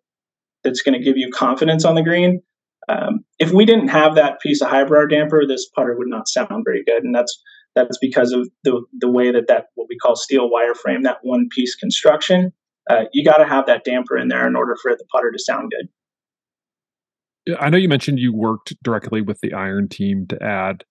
that's 0.62 0.82
going 0.82 0.99
to 0.99 1.05
give 1.05 1.16
you 1.16 1.30
confidence 1.30 1.85
on 1.85 1.95
the 1.95 2.03
green. 2.03 2.43
Um, 2.89 3.24
if 3.39 3.53
we 3.53 3.64
didn't 3.64 3.89
have 3.89 4.14
that 4.14 4.41
piece 4.41 4.61
of 4.61 4.68
Hybrar 4.68 5.09
damper, 5.09 5.47
this 5.47 5.68
putter 5.68 5.97
would 5.97 6.09
not 6.09 6.28
sound 6.28 6.64
very 6.64 6.85
good, 6.85 7.03
and 7.03 7.14
that's 7.14 7.41
that's 7.74 7.99
because 7.99 8.32
of 8.32 8.49
the 8.62 8.82
the 8.99 9.11
way 9.11 9.30
that 9.30 9.47
that 9.49 9.66
what 9.74 9.89
we 9.89 9.97
call 9.97 10.16
steel 10.16 10.51
wireframe, 10.51 11.03
that 11.05 11.18
one 11.22 11.49
piece 11.51 11.74
construction. 11.74 12.53
Uh, 12.89 13.05
you 13.12 13.24
got 13.24 13.39
to 13.39 13.47
have 13.47 13.66
that 13.66 13.82
damper 13.85 14.18
in 14.18 14.28
there 14.28 14.47
in 14.47 14.55
order 14.55 14.76
for 14.80 14.95
the 14.95 15.07
putter 15.11 15.30
to 15.30 15.39
sound 15.39 15.70
good. 15.70 17.57
I 17.59 17.70
know 17.70 17.78
you 17.78 17.89
mentioned 17.89 18.18
you 18.18 18.35
worked 18.35 18.74
directly 18.82 19.22
with 19.22 19.41
the 19.41 19.53
iron 19.53 19.89
team 19.89 20.26
to 20.28 20.43
add 20.43 20.85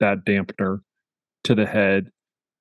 that 0.00 0.24
dampener 0.26 0.80
to 1.44 1.54
the 1.54 1.66
head. 1.66 2.10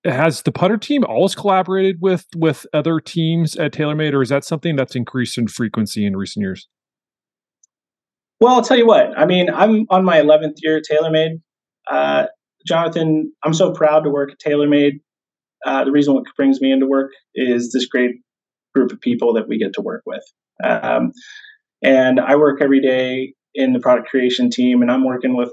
Has 0.06 0.43
the 0.43 0.51
putter 0.51 0.78
team 0.78 1.03
always 1.03 1.34
collaborated 1.34 1.97
with 1.99 2.28
with 2.36 2.66
other 2.74 2.99
teams 2.99 3.56
at 3.56 3.74
TaylorMade, 3.74 4.14
or 4.14 4.22
is 4.22 4.30
that 4.30 4.43
something 4.43 4.76
that's 4.76 4.95
increased 4.95 5.38
in 5.38 5.47
frequency 5.47 6.06
in 6.06 6.16
recent 6.16 6.43
years? 6.43 6.68
Well, 8.39 8.53
I'll 8.53 8.62
tell 8.62 8.78
you 8.78 8.86
what. 8.86 9.18
I 9.18 9.26
mean, 9.26 9.49
I'm 9.49 9.86
on 9.89 10.03
my 10.03 10.20
11th 10.20 10.58
year 10.62 10.78
at 10.78 10.84
TaylorMade. 10.89 11.41
Uh, 11.89 12.26
Jonathan, 12.68 13.32
I'm 13.43 13.53
so 13.53 13.72
proud 13.72 14.03
to 14.03 14.10
work 14.10 14.32
at 14.32 14.39
TaylorMade. 14.39 14.99
Uh, 15.66 15.84
the 15.86 15.91
reason 15.91 16.14
what 16.14 16.26
brings 16.36 16.62
me 16.62 16.72
into 16.72 16.86
work 16.86 17.12
is 17.34 17.72
this 17.72 17.86
great 17.86 18.18
group 18.76 18.91
of 18.91 18.99
people 19.01 19.34
that 19.34 19.47
we 19.47 19.58
get 19.58 19.74
to 19.74 19.82
work 19.82 20.03
with. 20.06 20.24
Um, 20.64 21.12
and 21.82 22.20
I 22.20 22.36
work 22.36 22.62
every 22.62 22.82
day 22.82 23.34
in 23.53 23.74
the 23.74 23.80
product 23.80 24.10
creation 24.10 24.49
team, 24.49 24.82
and 24.82 24.91
I'm 24.91 25.06
working 25.06 25.36
with 25.36 25.51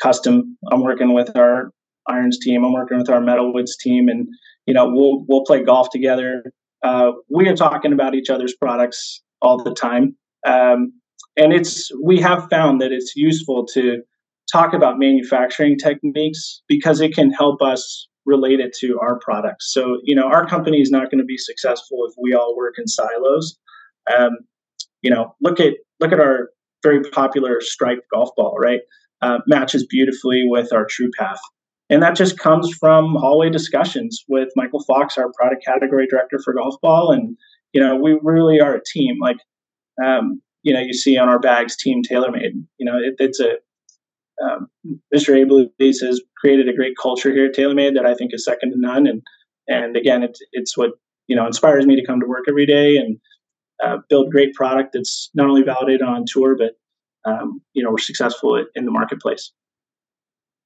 custom. 0.00 0.56
I'm 0.70 0.82
working 0.82 1.12
with 1.12 1.36
our 1.36 1.72
irons 2.08 2.38
team. 2.38 2.64
I'm 2.64 2.72
working 2.72 2.98
with 2.98 3.10
our 3.10 3.20
metalwoods 3.20 3.72
team, 3.80 4.08
and 4.08 4.26
you 4.66 4.74
know 4.74 4.88
we'll 4.88 5.24
we'll 5.28 5.44
play 5.44 5.62
golf 5.62 5.88
together. 5.90 6.42
Uh, 6.82 7.12
we 7.28 7.48
are 7.48 7.56
talking 7.56 7.92
about 7.92 8.14
each 8.14 8.30
other's 8.30 8.54
products 8.54 9.22
all 9.42 9.62
the 9.62 9.74
time, 9.74 10.16
um, 10.46 10.92
and 11.36 11.52
it's 11.52 11.90
we 12.02 12.20
have 12.20 12.48
found 12.50 12.80
that 12.80 12.92
it's 12.92 13.14
useful 13.16 13.66
to 13.74 14.02
talk 14.50 14.72
about 14.72 14.98
manufacturing 14.98 15.76
techniques 15.76 16.62
because 16.68 17.00
it 17.00 17.14
can 17.14 17.30
help 17.30 17.60
us 17.60 18.08
relate 18.24 18.60
it 18.60 18.74
to 18.78 18.98
our 19.00 19.18
products. 19.20 19.72
So, 19.72 19.98
you 20.04 20.14
know, 20.14 20.26
our 20.26 20.46
company 20.46 20.80
is 20.80 20.90
not 20.90 21.10
going 21.10 21.18
to 21.18 21.24
be 21.24 21.38
successful 21.38 21.98
if 22.08 22.14
we 22.20 22.34
all 22.34 22.56
work 22.56 22.74
in 22.78 22.86
silos. 22.86 23.58
Um, 24.14 24.38
you 25.02 25.10
know, 25.10 25.34
look 25.40 25.60
at 25.60 25.74
look 26.00 26.12
at 26.12 26.20
our 26.20 26.50
very 26.82 27.02
popular 27.10 27.60
striped 27.60 28.02
golf 28.12 28.30
ball, 28.36 28.56
right? 28.58 28.80
uh, 29.22 29.38
matches 29.46 29.86
beautifully 29.86 30.44
with 30.46 30.72
our 30.72 30.86
true 30.88 31.10
path. 31.18 31.40
And 31.90 32.02
that 32.02 32.16
just 32.16 32.38
comes 32.38 32.70
from 32.78 33.14
hallway 33.14 33.50
discussions 33.50 34.24
with 34.28 34.48
Michael 34.56 34.82
Fox, 34.84 35.16
our 35.16 35.32
product 35.32 35.64
category 35.64 36.06
director 36.06 36.38
for 36.42 36.52
golf 36.52 36.74
ball. 36.82 37.12
And, 37.12 37.36
you 37.72 37.80
know, 37.80 37.96
we 37.96 38.18
really 38.22 38.60
are 38.60 38.74
a 38.74 38.82
team. 38.84 39.16
Like, 39.20 39.38
um, 40.04 40.42
you 40.62 40.74
know, 40.74 40.80
you 40.80 40.92
see 40.92 41.16
on 41.16 41.28
our 41.28 41.38
bags, 41.38 41.76
Team 41.76 42.02
TaylorMade. 42.02 42.52
You 42.78 42.84
know, 42.84 42.98
it, 42.98 43.14
it's 43.18 43.40
a, 43.40 43.54
um, 44.42 44.68
Mr. 45.14 45.34
Abeles 45.34 46.06
has 46.06 46.20
created 46.36 46.68
a 46.68 46.76
great 46.76 46.94
culture 47.00 47.32
here 47.32 47.46
at 47.46 47.54
TaylorMade 47.54 47.94
that 47.94 48.06
I 48.06 48.14
think 48.14 48.34
is 48.34 48.44
second 48.44 48.72
to 48.72 48.78
none. 48.78 49.06
And, 49.06 49.22
and 49.66 49.96
again, 49.96 50.22
it's, 50.22 50.40
it's 50.52 50.76
what, 50.76 50.90
you 51.26 51.36
know, 51.36 51.46
inspires 51.46 51.86
me 51.86 51.96
to 51.96 52.06
come 52.06 52.20
to 52.20 52.26
work 52.26 52.44
every 52.48 52.66
day 52.66 52.96
and 52.96 53.18
uh, 53.82 53.98
build 54.08 54.30
great 54.30 54.54
product 54.54 54.90
that's 54.92 55.30
not 55.34 55.48
only 55.48 55.62
validated 55.62 56.02
on 56.02 56.24
tour, 56.26 56.56
but, 56.56 56.72
um, 57.30 57.60
you 57.72 57.82
know, 57.82 57.90
we're 57.90 57.98
successful 57.98 58.62
in 58.74 58.84
the 58.84 58.90
marketplace. 58.90 59.52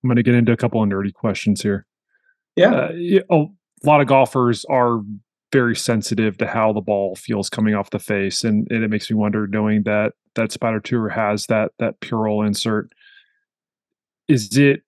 I'm 0.03 0.09
going 0.09 0.17
to 0.17 0.23
get 0.23 0.35
into 0.35 0.53
a 0.53 0.57
couple 0.57 0.83
of 0.83 0.89
nerdy 0.89 1.13
questions 1.13 1.63
here. 1.63 1.87
Yeah. 2.57 2.89
Uh, 3.31 3.47
a 3.85 3.87
lot 3.87 4.01
of 4.01 4.07
golfers 4.07 4.65
are 4.67 5.01
very 5.53 5.77
sensitive 5.77 6.39
to 6.39 6.47
how 6.47 6.73
the 6.73 6.81
ball 6.81 7.15
feels 7.15 7.51
coming 7.51 7.75
off 7.75 7.91
the 7.91 7.99
face, 7.99 8.43
and, 8.43 8.67
and 8.71 8.83
it 8.83 8.89
makes 8.89 9.11
me 9.11 9.17
wonder, 9.17 9.47
knowing 9.47 9.83
that 9.85 10.13
that 10.35 10.51
Spider 10.51 10.81
Tour 10.81 11.09
has 11.11 11.47
that 11.47 11.73
that 11.79 12.01
Pure 12.01 12.47
insert, 12.47 12.93
is 14.29 14.57
it 14.57 14.83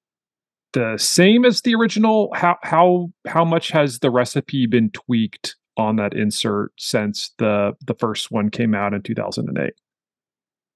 the 0.73 0.97
same 0.97 1.45
as 1.45 1.61
the 1.61 1.75
original? 1.75 2.31
How 2.35 2.57
how 2.62 3.12
how 3.27 3.45
much 3.45 3.69
has 3.71 3.99
the 3.99 4.11
recipe 4.11 4.67
been 4.67 4.91
tweaked 4.91 5.57
on 5.77 5.97
that 5.97 6.15
insert 6.15 6.73
since 6.79 7.33
the 7.39 7.73
the 7.87 7.95
first 7.95 8.31
one 8.31 8.51
came 8.51 8.75
out 8.75 8.95
in 8.95 9.03
2008? 9.03 9.75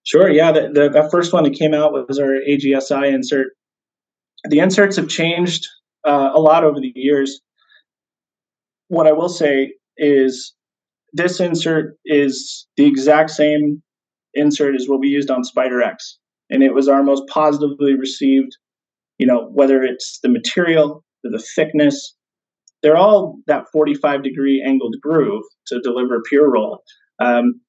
Sure. 0.05 0.31
Yeah, 0.31 0.53
the, 0.53 0.71
the, 0.73 0.89
the 0.89 1.09
first 1.11 1.35
one 1.35 1.45
that 1.45 1.53
came 1.53 1.75
out 1.75 1.93
was 1.93 2.19
our 2.19 2.41
AGSI 2.49 3.13
insert 3.13 3.49
the 4.45 4.61
inserts 4.61 4.97
have 4.97 5.09
changed 5.09 5.67
uh, 6.07 6.31
a 6.35 6.41
lot 6.41 6.65
over 6.65 6.81
the 6.81 6.93
years. 6.95 7.41
What 8.89 9.07
I 9.07 9.13
will 9.13 9.29
say 9.29 9.75
is 9.97 10.55
this 11.13 11.41
insert 11.41 11.97
is 12.05 12.67
the 12.77 12.87
exact 12.87 13.31
same 13.31 13.83
insert 14.35 14.75
as 14.75 14.89
what 14.89 15.01
we 15.01 15.09
used 15.09 15.31
on 15.31 15.45
Spider 15.45 15.83
X, 15.83 16.19
and 16.51 16.63
it 16.63 16.75
was 16.75 16.89
our 16.89 17.03
most 17.03 17.27
positively 17.29 17.95
received. 17.95 18.57
You 19.19 19.27
know, 19.27 19.49
whether 19.53 19.83
it's 19.83 20.21
the 20.23 20.29
material, 20.29 21.05
the 21.25 21.43
thickness, 21.57 22.15
they're 22.83 22.97
all 22.97 23.39
that 23.47 23.65
45 23.73 24.23
degree 24.23 24.63
angled 24.65 24.95
groove 25.03 25.43
to 25.67 25.81
deliver 25.81 26.23
pure 26.23 26.51
roll. 26.51 26.83
Um, 27.19 27.61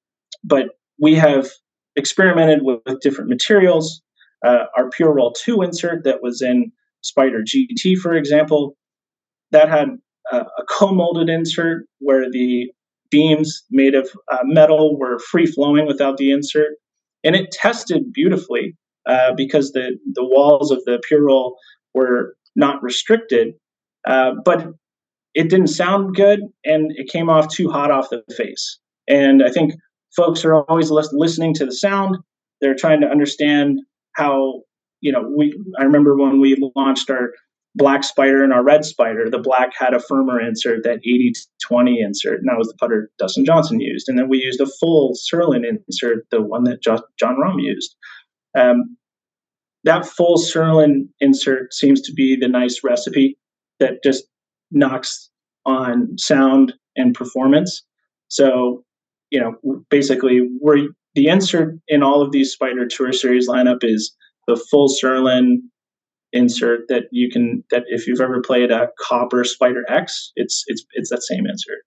but 0.44 0.70
we 1.00 1.16
have 1.16 1.50
experimented 1.96 2.60
with, 2.62 2.80
with 2.86 3.00
different 3.02 3.30
materials, 3.30 4.02
uh, 4.46 4.66
our 4.78 4.90
Pure 4.90 5.16
Roll 5.16 5.34
2 5.34 5.62
insert 5.62 6.04
that 6.04 6.22
was 6.22 6.42
in 6.42 6.72
Spider 7.02 7.42
GT, 7.42 7.98
for 7.98 8.14
example, 8.14 8.76
that 9.52 9.70
had 9.70 9.90
a 10.32 10.46
co-molded 10.70 11.30
insert 11.30 11.86
where 12.00 12.30
the 12.30 12.72
beams 13.10 13.64
made 13.72 13.96
of 13.96 14.10
uh, 14.32 14.40
metal 14.44 14.98
were 15.00 15.18
free 15.20 15.46
flowing 15.46 15.88
without 15.88 16.18
the 16.18 16.32
insert, 16.32 16.74
and 17.24 17.36
it 17.36 17.52
tested 17.52 18.14
beautifully 18.14 18.76
uh, 19.08 19.34
because 19.36 19.72
the 19.72 19.98
the 20.14 20.24
walls 20.24 20.72
of 20.72 20.84
the 20.86 21.02
Pure 21.08 21.26
Roll 21.26 21.58
were 21.94 22.36
not 22.56 22.82
restricted, 22.84 23.54
uh, 24.08 24.34
but 24.46 24.68
it 25.34 25.50
didn't 25.50 25.68
sound 25.68 26.16
good 26.16 26.42
and 26.66 26.92
it 26.96 27.08
came 27.10 27.30
off 27.30 27.54
too 27.54 27.70
hot 27.70 27.92
off 27.92 28.10
the 28.10 28.24
face. 28.36 28.80
And 29.08 29.44
I 29.44 29.50
think 29.50 29.74
folks 30.16 30.44
are 30.44 30.56
always 30.56 30.92
listening 30.92 31.54
to 31.56 31.66
the 31.66 31.72
sound. 31.72 32.18
They're 32.62 32.76
trying 32.76 33.02
to 33.02 33.08
understand 33.08 33.80
how 34.14 34.62
you 35.02 35.12
know 35.12 35.30
we 35.36 35.58
i 35.80 35.84
remember 35.84 36.18
when 36.18 36.40
we 36.40 36.58
launched 36.76 37.10
our 37.10 37.32
black 37.76 38.04
spider 38.04 38.44
and 38.44 38.52
our 38.52 38.64
red 38.64 38.84
spider 38.84 39.30
the 39.30 39.40
black 39.40 39.72
had 39.78 39.94
a 39.94 40.00
firmer 40.00 40.42
insert 40.42 40.84
that 40.84 40.98
80 40.98 41.34
20 41.62 42.02
insert 42.02 42.40
and 42.40 42.48
that 42.48 42.58
was 42.58 42.68
the 42.68 42.76
putter 42.80 43.12
dustin 43.20 43.46
johnson 43.46 43.80
used. 43.80 44.10
And 44.10 44.18
then 44.18 44.30
we 44.30 44.40
used 44.40 44.62
a 44.62 44.66
full 44.66 45.14
Surlyn 45.14 45.64
insert 45.66 46.26
the 46.32 46.42
one 46.42 46.64
that 46.64 46.82
Jon 46.82 47.02
Rahm 47.22 47.62
used. 47.62 47.96
Um, 48.58 48.98
that 49.84 50.06
full 50.06 50.38
Surlyn 50.38 51.10
insert 51.20 51.74
seems 51.74 52.02
to 52.02 52.14
be 52.14 52.36
the 52.36 52.48
nice 52.48 52.84
recipe 52.84 53.38
that 53.80 54.04
just 54.04 54.26
knocks 54.72 55.30
on 55.66 56.18
sound 56.18 56.74
and 56.96 57.14
performance. 57.14 57.84
So 58.28 58.84
you 59.30 59.40
know 59.40 59.84
basically 59.90 60.42
we're 60.60 60.88
the 61.16 61.28
insert 61.28 61.76
in 61.88 62.04
all 62.04 62.22
of 62.22 62.32
these 62.32 62.52
Spider 62.52 62.88
Tour 62.88 63.12
Series 63.14 63.50
lineup 63.50 63.80
is 63.84 64.16
the 64.48 64.56
full 64.70 64.90
Surlyn 64.90 65.58
insert 66.32 66.82
that 66.90 67.04
you 67.12 67.30
can 67.30 67.64
that 67.72 67.84
if 67.88 68.08
you've 68.08 68.22
ever 68.22 68.42
played 68.42 68.72
a 68.72 68.90
copper 69.00 69.44
Spider 69.44 69.84
X, 69.90 70.32
it's 70.36 70.64
it's 70.68 70.86
it's 70.94 71.10
that 71.10 71.24
same 71.24 71.46
insert. 71.48 71.80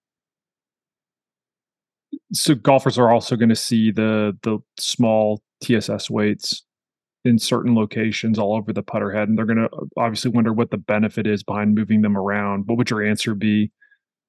So 2.33 2.55
golfers 2.55 2.97
are 2.97 3.11
also 3.11 3.35
going 3.35 3.49
to 3.49 3.55
see 3.55 3.91
the 3.91 4.37
the 4.43 4.59
small 4.77 5.41
TSS 5.63 6.09
weights 6.09 6.63
in 7.25 7.39
certain 7.39 7.73
locations 7.73 8.37
all 8.37 8.55
over 8.55 8.73
the 8.73 8.83
putter 8.83 9.11
head, 9.11 9.29
and 9.29 9.37
they're 9.37 9.45
going 9.45 9.57
to 9.57 9.69
uh, 9.69 9.85
obviously 9.97 10.31
wonder 10.31 10.51
what 10.51 10.71
the 10.71 10.77
benefit 10.77 11.25
is 11.25 11.43
behind 11.43 11.73
moving 11.75 12.01
them 12.01 12.17
around. 12.17 12.63
What 12.65 12.77
would 12.77 12.89
your 12.89 13.03
answer 13.03 13.33
be 13.33 13.71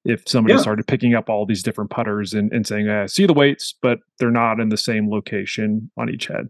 if 0.05 0.23
somebody 0.27 0.53
yeah. 0.53 0.61
started 0.61 0.87
picking 0.87 1.15
up 1.15 1.29
all 1.29 1.45
these 1.45 1.63
different 1.63 1.89
putters 1.89 2.33
and, 2.33 2.51
and 2.53 2.65
saying, 2.65 2.87
I 2.87 3.07
see 3.07 3.25
the 3.25 3.33
weights, 3.33 3.73
but 3.81 3.99
they're 4.19 4.31
not 4.31 4.59
in 4.59 4.69
the 4.69 4.77
same 4.77 5.09
location 5.09 5.91
on 5.97 6.09
each 6.09 6.27
head? 6.27 6.49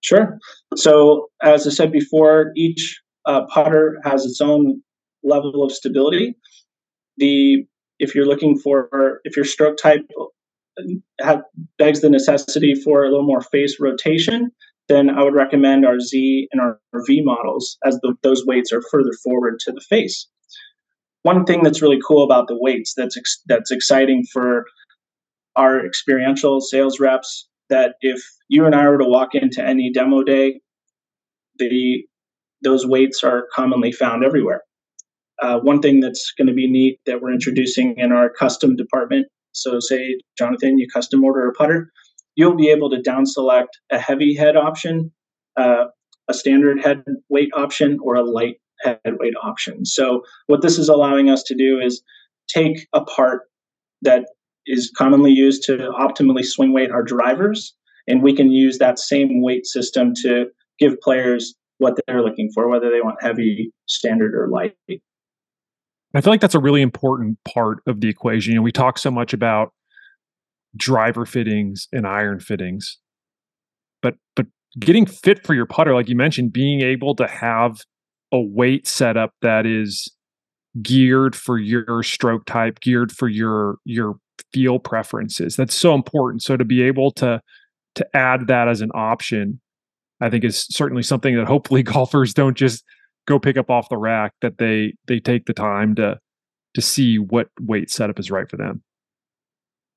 Sure. 0.00 0.38
So, 0.74 1.28
as 1.42 1.66
I 1.66 1.70
said 1.70 1.92
before, 1.92 2.50
each 2.56 3.00
uh, 3.24 3.46
putter 3.46 3.98
has 4.04 4.26
its 4.26 4.40
own 4.40 4.82
level 5.22 5.62
of 5.62 5.70
stability. 5.70 6.34
The 7.18 7.64
if 8.00 8.14
you're 8.14 8.26
looking 8.26 8.58
for 8.58 9.20
if 9.22 9.36
your 9.36 9.44
stroke 9.44 9.76
type 9.76 10.04
uh, 10.20 10.82
have, 11.20 11.42
begs 11.78 12.00
the 12.00 12.10
necessity 12.10 12.74
for 12.74 13.04
a 13.04 13.10
little 13.10 13.26
more 13.26 13.42
face 13.42 13.78
rotation, 13.78 14.50
then 14.88 15.08
I 15.08 15.22
would 15.22 15.34
recommend 15.34 15.86
our 15.86 16.00
Z 16.00 16.48
and 16.50 16.60
our, 16.60 16.80
our 16.92 17.04
V 17.06 17.22
models 17.22 17.78
as 17.84 18.00
the, 18.00 18.14
those 18.22 18.44
weights 18.44 18.72
are 18.72 18.82
further 18.90 19.12
forward 19.22 19.60
to 19.60 19.72
the 19.72 19.80
face 19.80 20.26
one 21.22 21.44
thing 21.44 21.62
that's 21.62 21.82
really 21.82 22.00
cool 22.06 22.24
about 22.24 22.48
the 22.48 22.58
weights 22.58 22.94
that's 22.96 23.16
ex- 23.16 23.42
that's 23.46 23.70
exciting 23.70 24.24
for 24.32 24.66
our 25.56 25.84
experiential 25.84 26.60
sales 26.60 26.98
reps 26.98 27.48
that 27.68 27.94
if 28.00 28.22
you 28.48 28.66
and 28.66 28.74
I 28.74 28.88
were 28.88 28.98
to 28.98 29.04
walk 29.04 29.34
into 29.34 29.64
any 29.64 29.90
demo 29.92 30.22
day, 30.22 30.60
the 31.58 32.04
those 32.62 32.86
weights 32.86 33.24
are 33.24 33.46
commonly 33.52 33.92
found 33.92 34.24
everywhere. 34.24 34.62
Uh, 35.40 35.58
one 35.58 35.80
thing 35.80 36.00
that's 36.00 36.32
going 36.38 36.46
to 36.46 36.54
be 36.54 36.70
neat 36.70 37.00
that 37.06 37.20
we're 37.20 37.32
introducing 37.32 37.96
in 37.96 38.12
our 38.12 38.30
custom 38.30 38.76
department. 38.76 39.26
So, 39.52 39.80
say 39.80 40.20
Jonathan, 40.38 40.78
you 40.78 40.86
custom 40.92 41.24
order 41.24 41.48
a 41.48 41.52
putter, 41.52 41.90
you'll 42.36 42.56
be 42.56 42.68
able 42.68 42.90
to 42.90 43.02
down 43.02 43.26
select 43.26 43.78
a 43.90 43.98
heavy 43.98 44.34
head 44.34 44.56
option, 44.56 45.12
uh, 45.56 45.86
a 46.28 46.34
standard 46.34 46.80
head 46.82 47.02
weight 47.28 47.50
option, 47.54 47.98
or 48.02 48.14
a 48.14 48.22
light 48.22 48.56
head 48.82 48.98
weight 49.18 49.34
option. 49.42 49.84
So 49.84 50.22
what 50.46 50.62
this 50.62 50.78
is 50.78 50.88
allowing 50.88 51.30
us 51.30 51.42
to 51.44 51.54
do 51.54 51.80
is 51.80 52.02
take 52.48 52.86
a 52.92 53.04
part 53.04 53.42
that 54.02 54.24
is 54.66 54.92
commonly 54.96 55.32
used 55.32 55.62
to 55.64 55.76
optimally 55.98 56.44
swing 56.44 56.72
weight 56.72 56.90
our 56.90 57.02
drivers, 57.02 57.74
and 58.06 58.22
we 58.22 58.34
can 58.34 58.50
use 58.50 58.78
that 58.78 58.98
same 58.98 59.42
weight 59.42 59.66
system 59.66 60.12
to 60.22 60.46
give 60.78 61.00
players 61.00 61.54
what 61.78 61.94
they're 62.06 62.22
looking 62.22 62.50
for, 62.54 62.68
whether 62.68 62.90
they 62.90 63.00
want 63.00 63.16
heavy, 63.20 63.72
standard, 63.86 64.34
or 64.34 64.48
light. 64.48 64.76
I 66.14 66.20
feel 66.20 66.32
like 66.32 66.40
that's 66.40 66.54
a 66.54 66.60
really 66.60 66.82
important 66.82 67.38
part 67.44 67.78
of 67.86 68.00
the 68.00 68.08
equation. 68.08 68.52
You 68.52 68.56
know, 68.56 68.62
we 68.62 68.72
talk 68.72 68.98
so 68.98 69.10
much 69.10 69.32
about 69.32 69.72
driver 70.76 71.26
fittings 71.26 71.88
and 71.92 72.06
iron 72.06 72.40
fittings, 72.40 72.98
but 74.00 74.14
but 74.36 74.46
getting 74.78 75.06
fit 75.06 75.44
for 75.44 75.54
your 75.54 75.66
putter, 75.66 75.94
like 75.94 76.08
you 76.08 76.16
mentioned, 76.16 76.52
being 76.52 76.82
able 76.82 77.14
to 77.16 77.26
have 77.26 77.80
a 78.32 78.40
weight 78.40 78.86
setup 78.86 79.34
that 79.42 79.66
is 79.66 80.10
geared 80.80 81.36
for 81.36 81.58
your 81.58 82.02
stroke 82.02 82.46
type, 82.46 82.80
geared 82.80 83.12
for 83.12 83.28
your 83.28 83.76
your 83.84 84.16
feel 84.52 84.78
preferences. 84.78 85.56
That's 85.56 85.74
so 85.74 85.94
important. 85.94 86.42
So 86.42 86.56
to 86.56 86.64
be 86.64 86.82
able 86.82 87.10
to 87.12 87.40
to 87.94 88.16
add 88.16 88.46
that 88.46 88.68
as 88.68 88.80
an 88.80 88.90
option, 88.94 89.60
I 90.20 90.30
think 90.30 90.44
is 90.44 90.66
certainly 90.70 91.02
something 91.02 91.36
that 91.36 91.46
hopefully 91.46 91.82
golfers 91.82 92.32
don't 92.32 92.56
just 92.56 92.84
go 93.26 93.38
pick 93.38 93.56
up 93.56 93.70
off 93.70 93.88
the 93.88 93.98
rack. 93.98 94.32
That 94.40 94.58
they 94.58 94.94
they 95.06 95.20
take 95.20 95.46
the 95.46 95.54
time 95.54 95.94
to 95.96 96.18
to 96.74 96.80
see 96.80 97.18
what 97.18 97.48
weight 97.60 97.90
setup 97.90 98.18
is 98.18 98.30
right 98.30 98.48
for 98.48 98.56
them. 98.56 98.82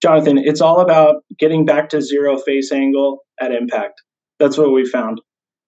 Jonathan, 0.01 0.37
it's 0.37 0.61
all 0.61 0.81
about 0.81 1.23
getting 1.39 1.65
back 1.65 1.89
to 1.89 2.01
zero 2.01 2.37
face 2.37 2.71
angle 2.71 3.21
at 3.39 3.53
impact. 3.53 4.01
That's 4.39 4.57
what 4.57 4.73
we 4.73 4.85
found. 4.85 5.21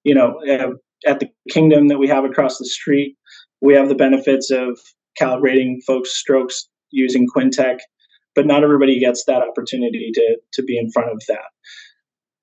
You 0.04 0.16
know, 0.16 0.40
eh, 0.46 0.68
at 1.06 1.20
the 1.20 1.30
kingdom 1.50 1.88
that 1.88 2.00
we 2.00 2.08
have 2.08 2.26
across 2.26 2.58
the 2.58 2.66
street, 2.66 3.16
we 3.62 3.74
have 3.74 3.90
the 3.90 3.96
benefits 3.96 4.52
of 4.52 4.80
calibrating 5.20 5.78
folks' 5.86 6.16
strokes 6.16 6.68
using 6.92 7.28
Quintic, 7.36 7.78
but 8.36 8.46
not 8.46 8.64
everybody 8.64 9.00
gets 9.00 9.24
that 9.26 9.42
opportunity 9.42 10.12
to 10.14 10.38
to 10.54 10.64
be 10.64 10.78
in 10.78 10.92
front 10.92 11.12
of 11.12 11.22
that. 11.28 11.50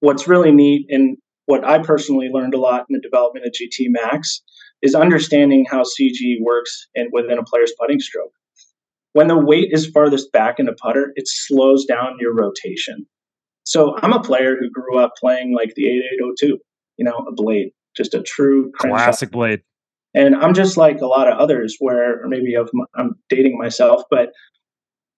What's 0.01 0.29
really 0.29 0.53
neat, 0.53 0.87
and 0.91 1.17
what 1.47 1.65
I 1.65 1.79
personally 1.79 2.29
learned 2.33 2.55
a 2.55 2.61
lot 2.61 2.87
in 2.89 2.95
the 2.95 3.01
development 3.01 3.47
of 3.47 3.53
GT 3.53 3.87
Max 3.89 4.43
is 4.83 4.95
understanding 4.95 5.65
how 5.71 5.83
CG 5.83 6.37
works 6.43 6.89
in, 6.95 7.09
within 7.13 7.39
a 7.39 7.45
player's 7.45 7.73
putting 7.79 8.01
stroke. 8.01 8.33
When 9.13 9.29
the 9.29 9.39
weight 9.39 9.69
is 9.73 9.87
farthest 9.87 10.33
back 10.33 10.59
in 10.59 10.69
a 10.69 10.75
putter, 10.75 11.13
it 11.15 11.29
slows 11.29 11.85
down 11.85 12.17
your 12.21 12.35
rotation. 12.35 13.07
So 13.65 13.97
I'm 14.03 14.13
a 14.13 14.23
player 14.23 14.57
who 14.57 14.69
grew 14.71 14.99
up 14.99 15.13
playing 15.19 15.55
like 15.55 15.75
the 15.75 15.87
8802, 15.87 16.59
you 16.99 17.05
know, 17.05 17.25
a 17.29 17.33
blade, 17.33 17.71
just 17.97 18.15
a 18.15 18.23
true 18.23 18.73
classic 18.79 19.31
blade. 19.31 19.63
And 20.15 20.37
I'm 20.37 20.55
just 20.55 20.77
like 20.77 21.01
a 21.01 21.07
lot 21.07 21.27
of 21.27 21.39
others 21.39 21.77
where, 21.81 22.27
maybe 22.29 22.55
I'm 22.97 23.15
dating 23.29 23.59
myself, 23.59 24.03
but 24.11 24.31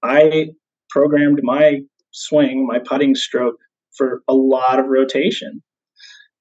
I 0.02 0.48
programmed 0.88 1.40
my 1.42 1.80
swing, 2.12 2.66
my 2.66 2.78
putting 2.78 3.14
stroke 3.14 3.56
for 3.96 4.22
a 4.26 4.34
lot 4.34 4.78
of 4.78 4.86
rotation. 4.86 5.62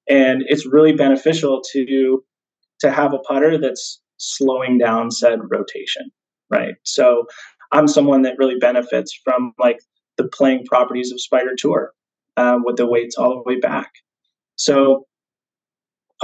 And 0.07 0.43
it's 0.47 0.65
really 0.65 0.93
beneficial 0.93 1.61
to 1.71 2.23
to 2.81 2.91
have 2.91 3.13
a 3.13 3.19
putter 3.19 3.57
that's 3.57 4.01
slowing 4.17 4.77
down 4.77 5.11
said 5.11 5.39
rotation, 5.49 6.11
right? 6.49 6.75
So 6.83 7.25
I'm 7.71 7.87
someone 7.87 8.21
that 8.23 8.37
really 8.37 8.57
benefits 8.59 9.19
from 9.23 9.53
like 9.57 9.79
the 10.17 10.27
playing 10.27 10.65
properties 10.65 11.11
of 11.11 11.21
Spider 11.21 11.55
Tour 11.57 11.91
uh, 12.37 12.57
with 12.63 12.77
the 12.77 12.85
weights 12.85 13.17
all 13.17 13.35
the 13.35 13.43
way 13.45 13.59
back. 13.59 13.91
So 14.55 15.05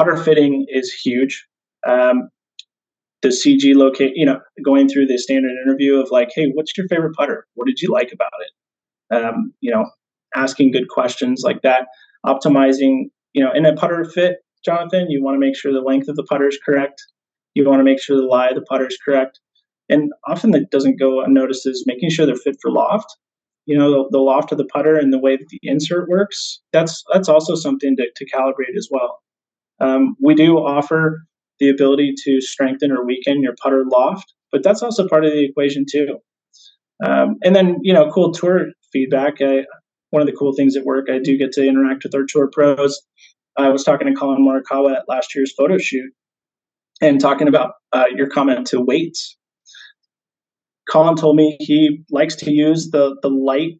putter 0.02 0.18
fitting 0.18 0.66
is 0.70 0.92
huge. 0.92 1.46
Um, 1.88 2.30
the 3.22 3.30
CG 3.30 3.76
locate, 3.76 4.14
you 4.16 4.26
know, 4.26 4.40
going 4.66 4.90
through 4.90 5.06
the 5.06 5.18
standard 5.18 5.52
interview 5.64 6.00
of 6.02 6.10
like, 6.10 6.30
hey, 6.34 6.52
what's 6.54 6.76
your 6.76 6.88
favorite 6.88 7.16
putter? 7.16 7.46
What 7.54 7.68
did 7.68 7.80
you 7.80 7.92
like 7.92 8.12
about 8.12 8.32
it? 8.40 9.16
Um, 9.16 9.54
you 9.62 9.72
know, 9.72 9.86
asking 10.36 10.72
good 10.72 10.88
questions 10.88 11.44
like 11.44 11.62
that, 11.62 11.88
optimizing, 12.26 13.10
you 13.34 13.44
know, 13.44 13.52
in 13.54 13.66
a 13.66 13.76
putter 13.76 14.04
fit, 14.06 14.38
Jonathan, 14.66 15.10
you 15.10 15.24
want 15.24 15.36
to 15.36 15.40
make 15.40 15.56
sure 15.56 15.72
the 15.72 15.82
length 15.82 16.08
of 16.08 16.16
the 16.16 16.24
putter 16.24 16.48
is 16.48 16.58
correct. 16.66 17.04
You 17.54 17.68
want 17.68 17.80
to 17.80 17.84
make 17.84 18.02
sure 18.02 18.16
the 18.16 18.24
lie 18.24 18.50
of 18.50 18.56
the 18.56 18.62
putter 18.62 18.88
is 18.88 18.98
correct. 19.04 19.40
And 19.90 20.12
often 20.28 20.52
that 20.52 20.72
doesn't 20.72 21.00
go 21.00 21.22
unnoticed 21.22 21.68
is 21.68 21.84
making 21.86 22.10
sure 22.10 22.26
they're 22.26 22.36
fit 22.36 22.56
for 22.62 22.72
loft. 22.72 23.18
You 23.66 23.78
know, 23.78 23.92
the, 23.92 24.10
the 24.12 24.20
loft 24.20 24.52
of 24.52 24.58
the 24.58 24.66
putter 24.66 24.96
and 24.96 25.14
the 25.14 25.20
way 25.20 25.36
that 25.36 25.48
the 25.50 25.60
insert 25.62 26.10
works. 26.10 26.60
That's 26.72 27.04
that's 27.14 27.30
also 27.30 27.56
something 27.56 27.96
to, 27.98 28.08
to 28.16 28.26
calibrate 28.32 28.76
as 28.78 28.88
well. 28.90 29.20
Um, 29.82 30.16
we 30.22 30.36
do 30.36 30.58
offer 30.58 31.24
the 31.60 31.70
ability 31.70 32.14
to 32.24 32.40
strengthen 32.40 32.92
or 32.92 33.06
weaken 33.06 33.42
your 33.42 33.56
putter 33.62 33.84
loft, 33.92 34.34
but 34.52 34.64
that's 34.64 34.82
also 34.82 35.08
part 35.08 35.26
of 35.26 35.32
the 35.32 35.44
equation 35.44 35.86
too. 35.90 36.18
Um, 37.04 37.36
and 37.44 37.56
then, 37.56 37.78
you 37.82 37.94
know, 37.94 38.12
cool 38.12 38.32
tour 38.32 38.68
feedback. 38.94 39.42
I, 39.42 39.66
one 40.12 40.22
of 40.22 40.28
the 40.28 40.36
cool 40.38 40.54
things 40.54 40.76
at 40.76 40.86
work, 40.86 41.08
I 41.10 41.20
do 41.20 41.38
get 41.38 41.52
to 41.54 41.68
interact 41.68 42.04
with 42.04 42.14
our 42.14 42.26
tour 42.28 42.50
pros. 42.52 43.02
I 43.58 43.70
was 43.70 43.84
talking 43.84 44.08
to 44.08 44.14
Collin 44.14 44.46
Morikawa 44.46 44.96
at 44.96 45.04
last 45.08 45.36
year's 45.36 45.54
photo 45.54 45.78
shoot 45.78 46.12
and 47.02 47.20
talking 47.20 47.48
about 47.48 47.74
uh, 47.92 48.06
your 48.16 48.28
comment 48.28 48.68
to 48.68 48.80
weights. 48.80 49.38
Collin 50.90 51.16
told 51.16 51.36
me 51.36 51.58
he 51.60 52.04
likes 52.12 52.36
to 52.36 52.52
use 52.52 52.92
the 52.92 53.16
the 53.22 53.30
light 53.30 53.80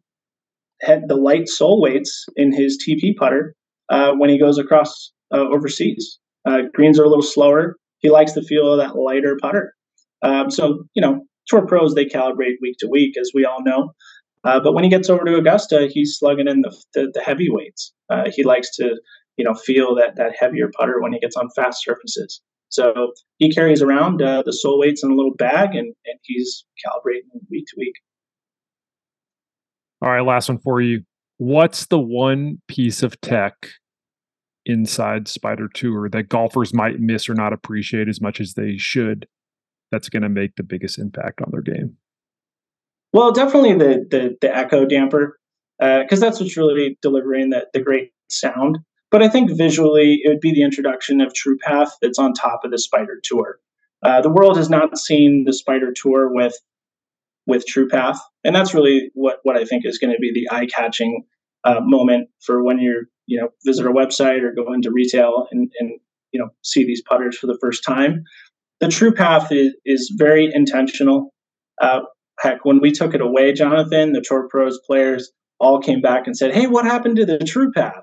head, 0.80 1.04
the 1.08 1.16
light 1.16 1.48
sole 1.48 1.80
weights 1.80 2.26
in 2.36 2.52
his 2.52 2.82
TP 2.82 3.14
putter 3.16 3.54
uh, 3.88 4.12
when 4.12 4.30
he 4.30 4.38
goes 4.38 4.58
across 4.58 5.12
uh, 5.32 5.48
overseas. 5.48 6.18
Uh, 6.46 6.62
greens 6.74 6.98
are 6.98 7.04
a 7.04 7.08
little 7.08 7.22
slower. 7.22 7.76
He 7.98 8.10
likes 8.10 8.32
the 8.32 8.42
feel 8.42 8.72
of 8.72 8.78
that 8.78 8.96
lighter 8.96 9.38
putter. 9.40 9.74
Um, 10.22 10.50
so, 10.50 10.84
you 10.94 11.02
know, 11.02 11.20
tour 11.46 11.66
pros, 11.66 11.94
they 11.94 12.04
calibrate 12.04 12.56
week 12.60 12.76
to 12.80 12.88
week, 12.88 13.16
as 13.20 13.30
we 13.34 13.44
all 13.44 13.62
know. 13.62 13.92
Uh, 14.44 14.58
but 14.60 14.72
when 14.72 14.84
he 14.84 14.90
gets 14.90 15.08
over 15.08 15.24
to 15.24 15.36
Augusta, 15.36 15.88
he's 15.92 16.16
slugging 16.18 16.48
in 16.48 16.62
the, 16.62 16.76
the, 16.94 17.10
the 17.14 17.20
heavyweights. 17.20 17.92
Uh, 18.10 18.24
he 18.34 18.42
likes 18.42 18.74
to, 18.76 18.96
you 19.36 19.44
know, 19.44 19.54
feel 19.54 19.94
that, 19.94 20.16
that 20.16 20.34
heavier 20.38 20.70
putter 20.76 21.00
when 21.00 21.12
he 21.12 21.20
gets 21.20 21.36
on 21.36 21.48
fast 21.54 21.82
surfaces. 21.84 22.40
So 22.68 23.12
he 23.38 23.52
carries 23.52 23.82
around 23.82 24.22
uh, 24.22 24.42
the 24.44 24.52
sole 24.52 24.80
weights 24.80 25.04
in 25.04 25.10
a 25.10 25.14
little 25.14 25.34
bag 25.34 25.74
and, 25.74 25.94
and 26.06 26.18
he's 26.22 26.64
calibrating 26.84 27.28
week 27.50 27.66
to 27.68 27.74
week. 27.76 27.94
All 30.00 30.10
right, 30.10 30.24
last 30.24 30.48
one 30.48 30.58
for 30.58 30.80
you. 30.80 31.02
What's 31.36 31.86
the 31.86 32.00
one 32.00 32.60
piece 32.66 33.02
of 33.02 33.20
tech 33.20 33.54
inside 34.66 35.28
Spider 35.28 35.68
Tour 35.68 36.08
that 36.10 36.28
golfers 36.28 36.72
might 36.72 37.00
miss 37.00 37.28
or 37.28 37.34
not 37.34 37.52
appreciate 37.52 38.08
as 38.08 38.20
much 38.20 38.40
as 38.40 38.54
they 38.54 38.76
should 38.76 39.26
that's 39.90 40.08
going 40.08 40.22
to 40.22 40.28
make 40.28 40.56
the 40.56 40.62
biggest 40.62 40.98
impact 40.98 41.40
on 41.40 41.50
their 41.50 41.62
game? 41.62 41.96
Well, 43.12 43.32
definitely 43.32 43.74
the 43.74 44.06
the, 44.10 44.36
the 44.40 44.56
echo 44.56 44.86
damper 44.86 45.38
because 45.78 46.22
uh, 46.22 46.26
that's 46.26 46.40
what's 46.40 46.56
really 46.56 46.98
delivering 47.02 47.50
the, 47.50 47.66
the 47.72 47.80
great 47.80 48.12
sound. 48.28 48.78
But 49.10 49.22
I 49.22 49.28
think 49.28 49.50
visually 49.56 50.20
it 50.22 50.28
would 50.28 50.40
be 50.40 50.54
the 50.54 50.62
introduction 50.62 51.20
of 51.20 51.32
TruePath 51.32 51.90
that's 52.00 52.18
on 52.18 52.32
top 52.32 52.64
of 52.64 52.70
the 52.70 52.78
Spider 52.78 53.20
Tour. 53.22 53.58
Uh, 54.02 54.22
the 54.22 54.30
world 54.30 54.56
has 54.56 54.70
not 54.70 54.96
seen 54.96 55.44
the 55.44 55.52
Spider 55.52 55.92
Tour 55.92 56.32
with 56.32 56.54
with 57.46 57.64
TruePath, 57.66 58.18
and 58.44 58.54
that's 58.54 58.72
really 58.72 59.10
what 59.14 59.40
what 59.42 59.56
I 59.56 59.64
think 59.64 59.84
is 59.84 59.98
going 59.98 60.12
to 60.12 60.18
be 60.18 60.32
the 60.32 60.48
eye 60.54 60.66
catching 60.66 61.24
uh, 61.64 61.80
moment 61.80 62.28
for 62.40 62.62
when 62.62 62.80
you're 62.80 63.04
you 63.26 63.40
know 63.40 63.48
visit 63.64 63.86
our 63.86 63.92
website 63.92 64.42
or 64.42 64.52
go 64.52 64.72
into 64.72 64.90
retail 64.90 65.46
and, 65.50 65.70
and 65.78 65.98
you 66.32 66.40
know 66.40 66.48
see 66.62 66.84
these 66.84 67.02
putters 67.02 67.36
for 67.36 67.46
the 67.46 67.58
first 67.60 67.84
time. 67.84 68.24
The 68.80 68.88
TruePath 68.88 69.52
is, 69.52 69.74
is 69.84 70.12
very 70.16 70.50
intentional. 70.52 71.32
Uh, 71.80 72.00
heck, 72.40 72.64
when 72.64 72.80
we 72.80 72.90
took 72.90 73.14
it 73.14 73.20
away, 73.20 73.52
Jonathan, 73.52 74.12
the 74.12 74.20
Tour 74.20 74.48
Pros 74.50 74.80
players 74.84 75.30
all 75.60 75.80
came 75.80 76.00
back 76.00 76.26
and 76.26 76.36
said, 76.36 76.52
"Hey, 76.52 76.66
what 76.66 76.84
happened 76.84 77.16
to 77.16 77.26
the 77.26 77.38
true 77.38 77.70
path?" 77.72 78.02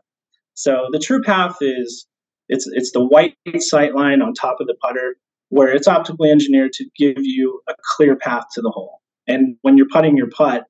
So 0.53 0.87
the 0.91 0.99
true 0.99 1.21
path 1.21 1.57
is 1.61 2.05
it's 2.47 2.67
it's 2.67 2.91
the 2.91 3.03
white 3.03 3.35
sight 3.59 3.95
line 3.95 4.21
on 4.21 4.33
top 4.33 4.57
of 4.59 4.67
the 4.67 4.75
putter 4.81 5.15
where 5.49 5.69
it's 5.69 5.87
optically 5.87 6.29
engineered 6.29 6.73
to 6.73 6.85
give 6.97 7.17
you 7.17 7.61
a 7.67 7.73
clear 7.95 8.15
path 8.15 8.45
to 8.53 8.61
the 8.61 8.69
hole. 8.69 9.01
And 9.27 9.57
when 9.61 9.77
you're 9.77 9.87
putting 9.91 10.15
your 10.15 10.29
putt, 10.29 10.63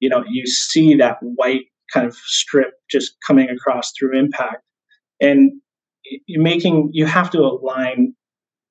you 0.00 0.08
know 0.08 0.24
you 0.28 0.46
see 0.46 0.94
that 0.96 1.18
white 1.20 1.66
kind 1.94 2.06
of 2.06 2.14
strip 2.16 2.72
just 2.90 3.14
coming 3.26 3.48
across 3.48 3.92
through 3.96 4.18
impact. 4.18 4.62
And 5.20 5.52
making 6.28 6.90
you 6.92 7.06
have 7.06 7.30
to 7.30 7.38
align 7.38 8.14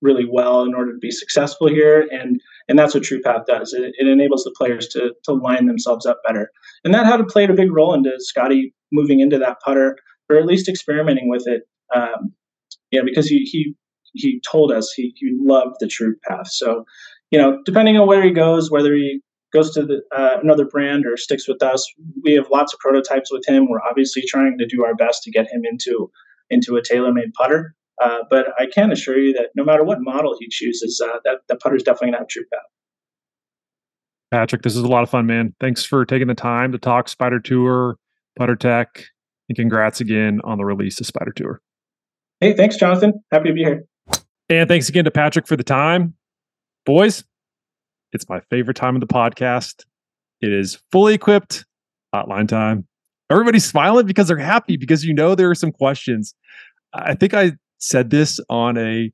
really 0.01 0.25
well 0.29 0.63
in 0.63 0.75
order 0.75 0.91
to 0.91 0.99
be 0.99 1.09
successful 1.09 1.67
here 1.67 2.05
and 2.11 2.39
and 2.67 2.77
that's 2.77 2.93
what 2.93 3.03
TruePath 3.03 3.45
does. 3.45 3.73
It, 3.73 3.93
it, 3.97 4.07
enables 4.07 4.43
the 4.43 4.53
players 4.57 4.87
to 4.89 5.13
to 5.23 5.33
line 5.33 5.65
themselves 5.65 6.05
up 6.05 6.19
better, 6.25 6.49
and 6.83 6.93
that 6.93 7.05
had 7.05 7.17
to 7.17 7.25
played 7.25 7.49
a 7.49 7.53
big 7.53 7.71
role 7.71 7.93
into 7.93 8.11
Scottie 8.17 8.73
moving 8.91 9.19
into 9.19 9.37
that 9.39 9.57
putter, 9.65 9.97
or 10.29 10.37
at 10.37 10.45
least 10.45 10.69
experimenting 10.69 11.29
with 11.29 11.43
it. 11.47 11.63
Um, 11.95 12.33
yeah, 12.91 13.01
because 13.03 13.27
he 13.27 13.39
he 13.39 13.75
he 14.13 14.41
told 14.49 14.71
us 14.71 14.93
he 14.95 15.13
he 15.17 15.35
loved 15.39 15.75
the 15.79 15.87
TruePath. 15.87 16.47
So, 16.47 16.85
you 17.31 17.39
know, 17.39 17.59
depending 17.65 17.97
on 17.97 18.07
where 18.07 18.23
he 18.23 18.31
goes, 18.31 18.71
whether 18.71 18.93
he 18.93 19.21
goes 19.53 19.71
to 19.71 19.85
the, 19.85 20.01
uh, 20.15 20.39
another 20.41 20.65
brand 20.65 21.05
or 21.05 21.15
sticks 21.17 21.47
with 21.47 21.61
us. 21.63 21.85
We 22.23 22.33
have 22.33 22.49
lots 22.49 22.73
of 22.73 22.79
prototypes 22.79 23.31
with 23.31 23.47
him. 23.47 23.69
We're 23.69 23.81
obviously 23.81 24.23
trying 24.27 24.57
to 24.57 24.65
do 24.65 24.83
our 24.83 24.95
best 24.95 25.23
to 25.23 25.31
get 25.31 25.51
him 25.51 25.61
into 25.63 26.11
into 26.49 26.75
a 26.75 26.81
TaylorMade 26.81 27.33
putter. 27.33 27.75
Uh, 28.01 28.19
but 28.29 28.47
I 28.59 28.65
can 28.65 28.91
assure 28.91 29.17
you 29.17 29.33
that 29.33 29.49
no 29.55 29.63
matter 29.63 29.83
what 29.83 29.99
model 30.01 30.35
he 30.39 30.47
chooses, 30.49 31.01
uh, 31.03 31.19
that 31.23 31.39
the 31.47 31.55
putter 31.55 31.75
is 31.75 31.83
definitely 31.83 32.17
have 32.17 32.27
true 32.27 32.43
path. 32.51 32.61
Patrick, 34.31 34.63
this 34.63 34.75
is 34.75 34.81
a 34.81 34.87
lot 34.87 35.03
of 35.03 35.09
fun, 35.09 35.27
man. 35.27 35.53
Thanks 35.59 35.85
for 35.85 36.05
taking 36.05 36.27
the 36.27 36.33
time 36.33 36.71
to 36.71 36.79
talk 36.79 37.07
Spider 37.07 37.39
Tour, 37.39 37.97
Putter 38.37 38.55
Tech, 38.55 39.05
and 39.47 39.55
congrats 39.55 40.01
again 40.01 40.41
on 40.43 40.57
the 40.57 40.65
release 40.65 40.99
of 40.99 41.05
Spider 41.05 41.31
Tour. 41.31 41.61
Hey, 42.39 42.53
thanks, 42.55 42.75
Jonathan. 42.75 43.13
Happy 43.31 43.49
to 43.49 43.53
be 43.53 43.63
here. 43.63 43.85
And 44.49 44.67
thanks 44.67 44.89
again 44.89 45.05
to 45.05 45.11
Patrick 45.11 45.47
for 45.47 45.55
the 45.55 45.63
time. 45.63 46.15
Boys, 46.85 47.23
it's 48.13 48.29
my 48.29 48.39
favorite 48.49 48.77
time 48.77 48.95
of 48.95 49.01
the 49.01 49.07
podcast. 49.07 49.83
It 50.41 50.51
is 50.51 50.81
fully 50.91 51.13
equipped 51.13 51.65
hotline 52.13 52.47
time. 52.47 52.87
Everybody's 53.29 53.65
smiling 53.65 54.05
because 54.05 54.27
they're 54.27 54.37
happy 54.37 54.77
because 54.77 55.03
you 55.03 55.13
know 55.13 55.35
there 55.35 55.49
are 55.49 55.55
some 55.55 55.71
questions. 55.71 56.35
I 56.93 57.15
think 57.15 57.33
I 57.33 57.53
said 57.79 58.09
this 58.09 58.39
on 58.49 58.77
a 58.77 59.11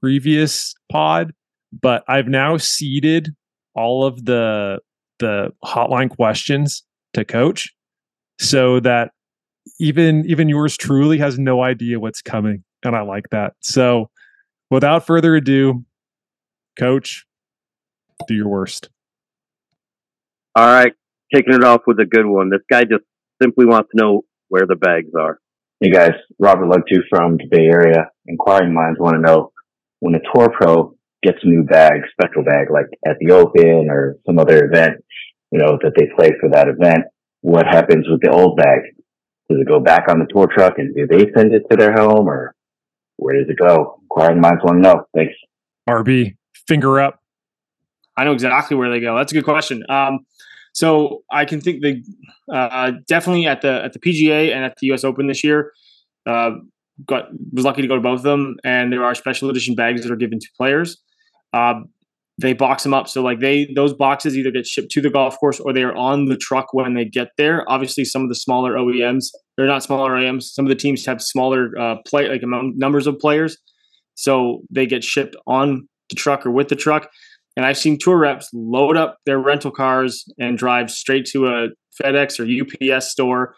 previous 0.00 0.74
pod, 0.90 1.32
but 1.80 2.04
I've 2.08 2.28
now 2.28 2.56
seeded 2.56 3.34
all 3.74 4.04
of 4.04 4.24
the 4.24 4.78
the 5.18 5.50
hotline 5.64 6.10
questions 6.10 6.82
to 7.14 7.24
coach 7.24 7.72
so 8.38 8.80
that 8.80 9.12
even 9.80 10.24
even 10.26 10.48
yours 10.48 10.76
truly 10.76 11.18
has 11.18 11.38
no 11.38 11.62
idea 11.62 11.98
what's 12.00 12.22
coming 12.22 12.62
and 12.84 12.94
I 12.94 13.00
like 13.00 13.30
that. 13.30 13.54
So 13.60 14.10
without 14.70 15.06
further 15.06 15.34
ado, 15.34 15.84
coach, 16.78 17.24
do 18.26 18.34
your 18.34 18.48
worst. 18.48 18.88
All 20.56 20.66
right, 20.66 20.92
kicking 21.34 21.54
it 21.54 21.64
off 21.64 21.82
with 21.86 21.98
a 22.00 22.06
good 22.06 22.26
one. 22.26 22.50
This 22.50 22.62
guy 22.70 22.82
just 22.84 23.04
simply 23.42 23.66
wants 23.66 23.90
to 23.90 24.02
know 24.02 24.22
where 24.48 24.66
the 24.66 24.76
bags 24.76 25.10
are. 25.18 25.38
Hey 25.80 25.90
guys, 25.90 26.12
Robert 26.38 26.66
Lugtu 26.66 27.00
from 27.10 27.36
the 27.36 27.46
Bay 27.50 27.64
Area. 27.64 28.10
Inquiring 28.26 28.72
minds 28.72 29.00
want 29.00 29.16
to 29.16 29.20
know 29.20 29.52
when 30.00 30.14
a 30.14 30.20
tour 30.32 30.48
pro 30.50 30.94
gets 31.22 31.38
a 31.42 31.48
new 31.48 31.64
bag, 31.64 32.02
special 32.12 32.44
bag, 32.44 32.68
like 32.70 32.86
at 33.06 33.16
the 33.20 33.32
Open 33.32 33.88
or 33.90 34.16
some 34.26 34.38
other 34.38 34.64
event, 34.66 35.02
you 35.50 35.58
know, 35.58 35.78
that 35.82 35.92
they 35.96 36.06
play 36.16 36.30
for 36.40 36.50
that 36.50 36.68
event, 36.68 37.04
what 37.40 37.66
happens 37.66 38.06
with 38.08 38.20
the 38.20 38.30
old 38.30 38.56
bag? 38.56 38.80
Does 39.50 39.60
it 39.60 39.68
go 39.68 39.80
back 39.80 40.04
on 40.08 40.18
the 40.18 40.26
tour 40.32 40.46
truck 40.46 40.74
and 40.78 40.94
do 40.94 41.06
they 41.06 41.26
send 41.36 41.52
it 41.52 41.64
to 41.70 41.76
their 41.76 41.92
home 41.92 42.28
or 42.28 42.54
where 43.16 43.36
does 43.36 43.48
it 43.48 43.58
go? 43.58 43.98
Inquiring 44.02 44.40
minds 44.40 44.62
want 44.62 44.82
to 44.82 44.88
know. 44.88 45.04
Thanks. 45.14 45.34
RB, 45.88 46.36
finger 46.66 47.00
up. 47.00 47.20
I 48.16 48.24
know 48.24 48.32
exactly 48.32 48.76
where 48.76 48.90
they 48.90 49.00
go. 49.00 49.16
That's 49.16 49.32
a 49.32 49.34
good 49.34 49.44
question. 49.44 49.84
Um, 49.88 50.20
so 50.72 51.22
I 51.30 51.44
can 51.44 51.60
think 51.60 51.82
the 51.82 52.02
uh, 52.52 52.92
definitely 53.06 53.46
at 53.46 53.62
the 53.62 53.84
at 53.84 53.92
the 53.92 53.98
PGA 53.98 54.52
and 54.52 54.64
at 54.64 54.76
the 54.78 54.88
U.S. 54.88 55.04
Open 55.04 55.28
this 55.28 55.44
year. 55.44 55.72
Uh, 56.26 56.52
got 57.06 57.26
was 57.52 57.64
lucky 57.64 57.82
to 57.82 57.88
go 57.88 57.94
to 57.94 58.00
both 58.00 58.18
of 58.18 58.22
them, 58.22 58.56
and 58.64 58.92
there 58.92 59.04
are 59.04 59.14
special 59.14 59.48
edition 59.50 59.74
bags 59.74 60.02
that 60.02 60.12
are 60.12 60.16
given 60.16 60.38
to 60.40 60.48
players. 60.56 60.98
Uh, 61.52 61.74
they 62.38 62.52
box 62.52 62.82
them 62.82 62.92
up, 62.92 63.08
so 63.08 63.22
like 63.22 63.38
they 63.38 63.72
those 63.76 63.92
boxes 63.94 64.36
either 64.36 64.50
get 64.50 64.66
shipped 64.66 64.90
to 64.90 65.00
the 65.00 65.10
golf 65.10 65.38
course 65.38 65.60
or 65.60 65.72
they 65.72 65.84
are 65.84 65.94
on 65.94 66.24
the 66.24 66.36
truck 66.36 66.74
when 66.74 66.94
they 66.94 67.04
get 67.04 67.28
there. 67.38 67.64
Obviously, 67.70 68.04
some 68.04 68.22
of 68.22 68.28
the 68.28 68.34
smaller 68.34 68.74
OEMs, 68.74 69.26
they're 69.56 69.66
not 69.66 69.84
smaller 69.84 70.10
OEMs. 70.10 70.42
Some 70.42 70.64
of 70.64 70.68
the 70.70 70.74
teams 70.74 71.06
have 71.06 71.22
smaller 71.22 71.70
uh, 71.78 71.96
play 72.04 72.28
like 72.28 72.42
numbers 72.42 73.06
of 73.06 73.18
players, 73.20 73.56
so 74.16 74.62
they 74.70 74.86
get 74.86 75.04
shipped 75.04 75.36
on 75.46 75.88
the 76.10 76.16
truck 76.16 76.44
or 76.44 76.50
with 76.50 76.68
the 76.68 76.76
truck. 76.76 77.08
And 77.56 77.64
I've 77.64 77.78
seen 77.78 77.98
tour 77.98 78.18
reps 78.18 78.50
load 78.52 78.96
up 78.96 79.18
their 79.26 79.38
rental 79.38 79.70
cars 79.70 80.24
and 80.38 80.58
drive 80.58 80.90
straight 80.90 81.26
to 81.26 81.46
a 81.46 81.68
FedEx 82.02 82.40
or 82.40 82.94
UPS 82.94 83.08
store 83.08 83.54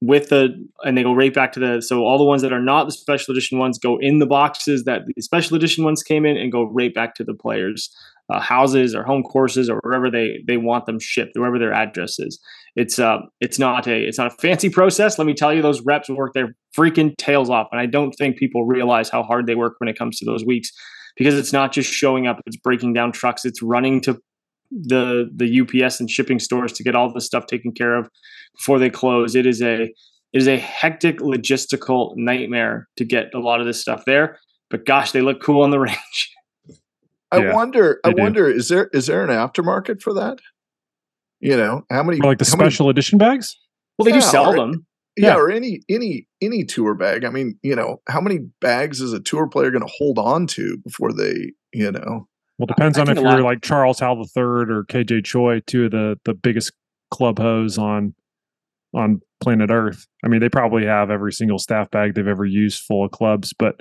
with 0.00 0.28
the 0.28 0.50
and 0.84 0.96
they 0.96 1.02
go 1.02 1.12
right 1.12 1.34
back 1.34 1.52
to 1.52 1.60
the 1.60 1.82
so 1.82 2.04
all 2.04 2.18
the 2.18 2.24
ones 2.24 2.40
that 2.42 2.52
are 2.52 2.62
not 2.62 2.84
the 2.84 2.92
special 2.92 3.32
edition 3.32 3.58
ones 3.58 3.78
go 3.78 3.98
in 3.98 4.20
the 4.20 4.26
boxes 4.26 4.84
that 4.84 5.02
the 5.12 5.20
special 5.20 5.56
edition 5.56 5.82
ones 5.82 6.04
came 6.04 6.24
in 6.24 6.36
and 6.36 6.52
go 6.52 6.70
right 6.70 6.94
back 6.94 7.16
to 7.16 7.24
the 7.24 7.34
players 7.34 7.90
uh, 8.30 8.40
houses 8.40 8.94
or 8.94 9.02
home 9.02 9.22
courses 9.22 9.70
or 9.70 9.80
wherever 9.82 10.10
they 10.10 10.40
they 10.46 10.56
want 10.56 10.86
them 10.86 10.98
shipped 11.00 11.32
wherever 11.34 11.58
their 11.58 11.72
address 11.72 12.18
is. 12.18 12.38
It's 12.76 12.98
uh 12.98 13.18
it's 13.40 13.58
not 13.58 13.86
a 13.86 14.06
it's 14.06 14.18
not 14.18 14.26
a 14.28 14.36
fancy 14.36 14.68
process. 14.68 15.18
Let 15.18 15.26
me 15.26 15.34
tell 15.34 15.52
you 15.52 15.62
those 15.62 15.80
reps 15.80 16.10
work 16.10 16.34
their 16.34 16.54
freaking 16.76 17.16
tails 17.16 17.50
off. 17.50 17.68
And 17.72 17.80
i 17.80 17.86
don't 17.86 18.12
think 18.12 18.36
people 18.36 18.64
realize 18.64 19.08
how 19.08 19.22
hard 19.22 19.46
they 19.46 19.54
work 19.54 19.74
when 19.78 19.88
it 19.88 19.98
comes 19.98 20.18
to 20.18 20.24
those 20.24 20.44
weeks 20.44 20.70
because 21.18 21.36
it's 21.36 21.52
not 21.52 21.72
just 21.72 21.92
showing 21.92 22.26
up 22.26 22.40
it's 22.46 22.56
breaking 22.56 22.94
down 22.94 23.12
trucks 23.12 23.44
it's 23.44 23.62
running 23.62 24.00
to 24.00 24.18
the 24.70 25.30
the 25.34 25.60
UPS 25.60 26.00
and 26.00 26.10
shipping 26.10 26.38
stores 26.38 26.72
to 26.72 26.82
get 26.82 26.94
all 26.94 27.12
the 27.12 27.20
stuff 27.20 27.46
taken 27.46 27.72
care 27.72 27.96
of 27.96 28.08
before 28.56 28.78
they 28.78 28.90
close. 28.90 29.34
It 29.34 29.46
is 29.46 29.62
a 29.62 29.82
it 29.82 29.92
is 30.32 30.48
a 30.48 30.58
hectic 30.58 31.18
logistical 31.20 32.12
nightmare 32.16 32.88
to 32.96 33.04
get 33.04 33.32
a 33.34 33.38
lot 33.38 33.60
of 33.60 33.66
this 33.66 33.80
stuff 33.80 34.04
there. 34.04 34.38
But 34.70 34.84
gosh, 34.84 35.12
they 35.12 35.22
look 35.22 35.42
cool 35.42 35.62
on 35.62 35.70
the 35.70 35.80
range. 35.80 36.34
I 37.30 37.38
yeah, 37.38 37.54
wonder. 37.54 38.00
I 38.04 38.12
do. 38.12 38.22
wonder 38.22 38.50
is 38.50 38.68
there 38.68 38.90
is 38.92 39.06
there 39.06 39.24
an 39.24 39.30
aftermarket 39.30 40.02
for 40.02 40.14
that? 40.14 40.38
You 41.40 41.56
know 41.56 41.82
how 41.90 42.02
many 42.02 42.20
or 42.20 42.26
like 42.26 42.38
the 42.38 42.44
special 42.44 42.86
many, 42.86 42.92
edition 42.92 43.18
bags? 43.18 43.56
Well, 43.96 44.04
they 44.04 44.10
yeah, 44.10 44.18
do 44.18 44.22
sell 44.22 44.52
or, 44.52 44.56
them. 44.56 44.86
Yeah, 45.18 45.28
yeah, 45.28 45.36
or 45.36 45.50
any 45.50 45.82
any 45.88 46.26
any 46.40 46.64
tour 46.64 46.94
bag. 46.94 47.24
I 47.24 47.30
mean, 47.30 47.58
you 47.62 47.74
know, 47.74 48.00
how 48.08 48.20
many 48.20 48.38
bags 48.60 49.00
is 49.00 49.12
a 49.12 49.20
tour 49.20 49.48
player 49.48 49.70
going 49.70 49.84
to 49.84 49.92
hold 49.92 50.18
on 50.18 50.46
to 50.48 50.78
before 50.78 51.12
they, 51.12 51.52
you 51.72 51.90
know? 51.90 52.28
Well, 52.58 52.66
depends 52.66 52.98
I, 52.98 53.02
on 53.02 53.10
if 53.10 53.18
you're 53.18 53.42
like 53.42 53.62
Charles 53.62 54.00
Howell 54.00 54.28
III 54.36 54.42
or 54.42 54.84
KJ 54.88 55.24
Choi, 55.24 55.60
two 55.66 55.86
of 55.86 55.90
the 55.90 56.18
the 56.24 56.34
biggest 56.34 56.72
club 57.10 57.38
hose 57.38 57.78
on 57.78 58.14
on 58.94 59.20
planet 59.40 59.70
Earth. 59.70 60.06
I 60.24 60.28
mean, 60.28 60.40
they 60.40 60.48
probably 60.48 60.84
have 60.84 61.10
every 61.10 61.32
single 61.32 61.58
staff 61.58 61.90
bag 61.90 62.14
they've 62.14 62.26
ever 62.26 62.44
used 62.44 62.82
full 62.82 63.04
of 63.04 63.10
clubs. 63.10 63.52
But 63.52 63.80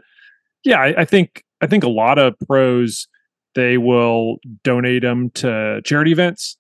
yeah, 0.63 0.79
I, 0.79 1.01
I 1.01 1.05
think 1.05 1.43
I 1.61 1.67
think 1.67 1.83
a 1.83 1.89
lot 1.89 2.19
of 2.19 2.35
pros 2.47 3.07
they 3.55 3.77
will 3.77 4.37
donate 4.63 5.01
them 5.01 5.31
to 5.31 5.81
charity 5.83 6.11
events. 6.11 6.57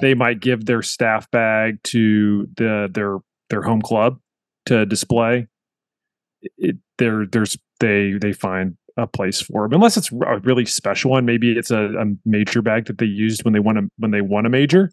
They 0.00 0.14
might 0.14 0.40
give 0.40 0.66
their 0.66 0.82
staff 0.82 1.30
bag 1.30 1.82
to 1.84 2.46
the 2.56 2.88
their 2.92 3.18
their 3.50 3.62
home 3.62 3.82
club 3.82 4.18
to 4.66 4.86
display. 4.86 5.46
It, 6.58 6.76
there, 6.98 7.26
there's 7.26 7.56
they 7.80 8.14
they 8.20 8.32
find 8.32 8.76
a 8.96 9.06
place 9.06 9.40
for 9.40 9.64
them, 9.64 9.74
unless 9.74 9.96
it's 9.96 10.10
a 10.12 10.38
really 10.40 10.64
special 10.64 11.10
one. 11.10 11.24
Maybe 11.24 11.52
it's 11.52 11.70
a, 11.70 11.90
a 11.98 12.04
major 12.24 12.62
bag 12.62 12.86
that 12.86 12.98
they 12.98 13.06
used 13.06 13.44
when 13.44 13.52
they 13.52 13.60
won 13.60 13.76
a 13.76 13.82
when 13.98 14.10
they 14.10 14.20
won 14.20 14.46
a 14.46 14.50
major. 14.50 14.90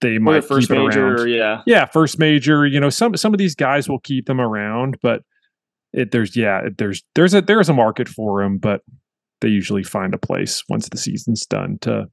They 0.00 0.18
might 0.18 0.44
first 0.44 0.68
keep 0.68 0.78
major, 0.78 1.16
around. 1.16 1.28
yeah, 1.28 1.62
yeah, 1.66 1.84
first 1.86 2.18
major. 2.18 2.66
You 2.66 2.78
know, 2.78 2.90
some 2.90 3.16
some 3.16 3.34
of 3.34 3.38
these 3.38 3.54
guys 3.54 3.88
will 3.88 3.98
keep 3.98 4.26
them 4.26 4.40
around, 4.40 4.98
but 5.02 5.22
it 5.92 6.12
there's 6.12 6.36
yeah 6.36 6.68
there's 6.76 7.02
there's 7.14 7.34
a 7.34 7.40
there's 7.40 7.68
a 7.68 7.74
market 7.74 8.08
for 8.08 8.42
them, 8.42 8.58
but 8.58 8.82
they 9.40 9.48
usually 9.48 9.82
find 9.82 10.14
a 10.14 10.18
place 10.18 10.62
once 10.68 10.88
the 10.88 10.98
season's 10.98 11.46
done 11.46 11.78
to 11.80 12.06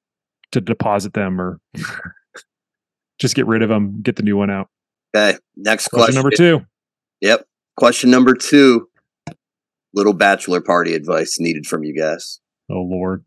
to 0.51 0.61
deposit 0.61 1.13
them 1.13 1.39
or 1.39 1.59
just 3.19 3.35
get 3.35 3.45
rid 3.45 3.61
of 3.61 3.69
them, 3.69 4.01
get 4.01 4.15
the 4.15 4.23
new 4.23 4.37
one 4.37 4.49
out. 4.49 4.69
Okay, 5.15 5.37
next 5.55 5.87
question, 5.87 6.13
question 6.13 6.15
number 6.15 6.31
two. 6.35 6.65
Yep, 7.21 7.45
question 7.77 8.11
number 8.11 8.33
two 8.33 8.89
little 9.93 10.13
bachelor 10.13 10.59
party 10.59 10.93
advice 10.93 11.39
needed 11.39 11.65
from 11.65 11.83
you 11.83 11.97
guys. 11.97 12.41
Oh 12.69 12.81
Lord. 12.81 13.23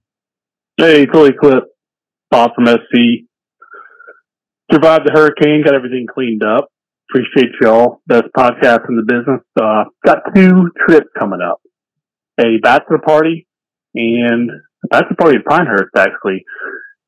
Hey, 0.77 1.07
Philly 1.07 1.33
Clip, 1.33 1.65
Bob 2.31 2.51
from 2.55 2.67
SC. 2.67 3.25
Survived 4.71 5.07
the 5.07 5.13
hurricane, 5.13 5.65
got 5.65 5.75
everything 5.75 6.07
cleaned 6.13 6.45
up. 6.45 6.69
Appreciate 7.11 7.53
y'all. 7.63 8.03
Best 8.07 8.27
podcast 8.37 8.87
in 8.91 8.97
the 8.97 9.03
business. 9.03 9.41
Uh, 9.59 9.85
got 10.05 10.19
two 10.35 10.71
trips 10.87 11.09
coming 11.19 11.41
up. 11.41 11.63
A 12.39 12.59
bachelor 12.63 12.99
party 12.99 13.47
and 13.95 14.51
a 14.85 14.89
bachelor 14.89 15.17
party 15.19 15.39
at 15.39 15.45
Pinehurst 15.47 15.97
actually, 15.97 16.45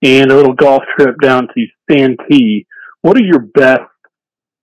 and 0.03 0.31
a 0.31 0.37
little 0.37 0.55
golf 0.55 0.83
trip 0.99 1.17
down 1.21 1.49
to 1.49 1.67
Santee. 1.91 2.67
What 3.03 3.19
are 3.19 3.25
your 3.25 3.41
best 3.41 3.83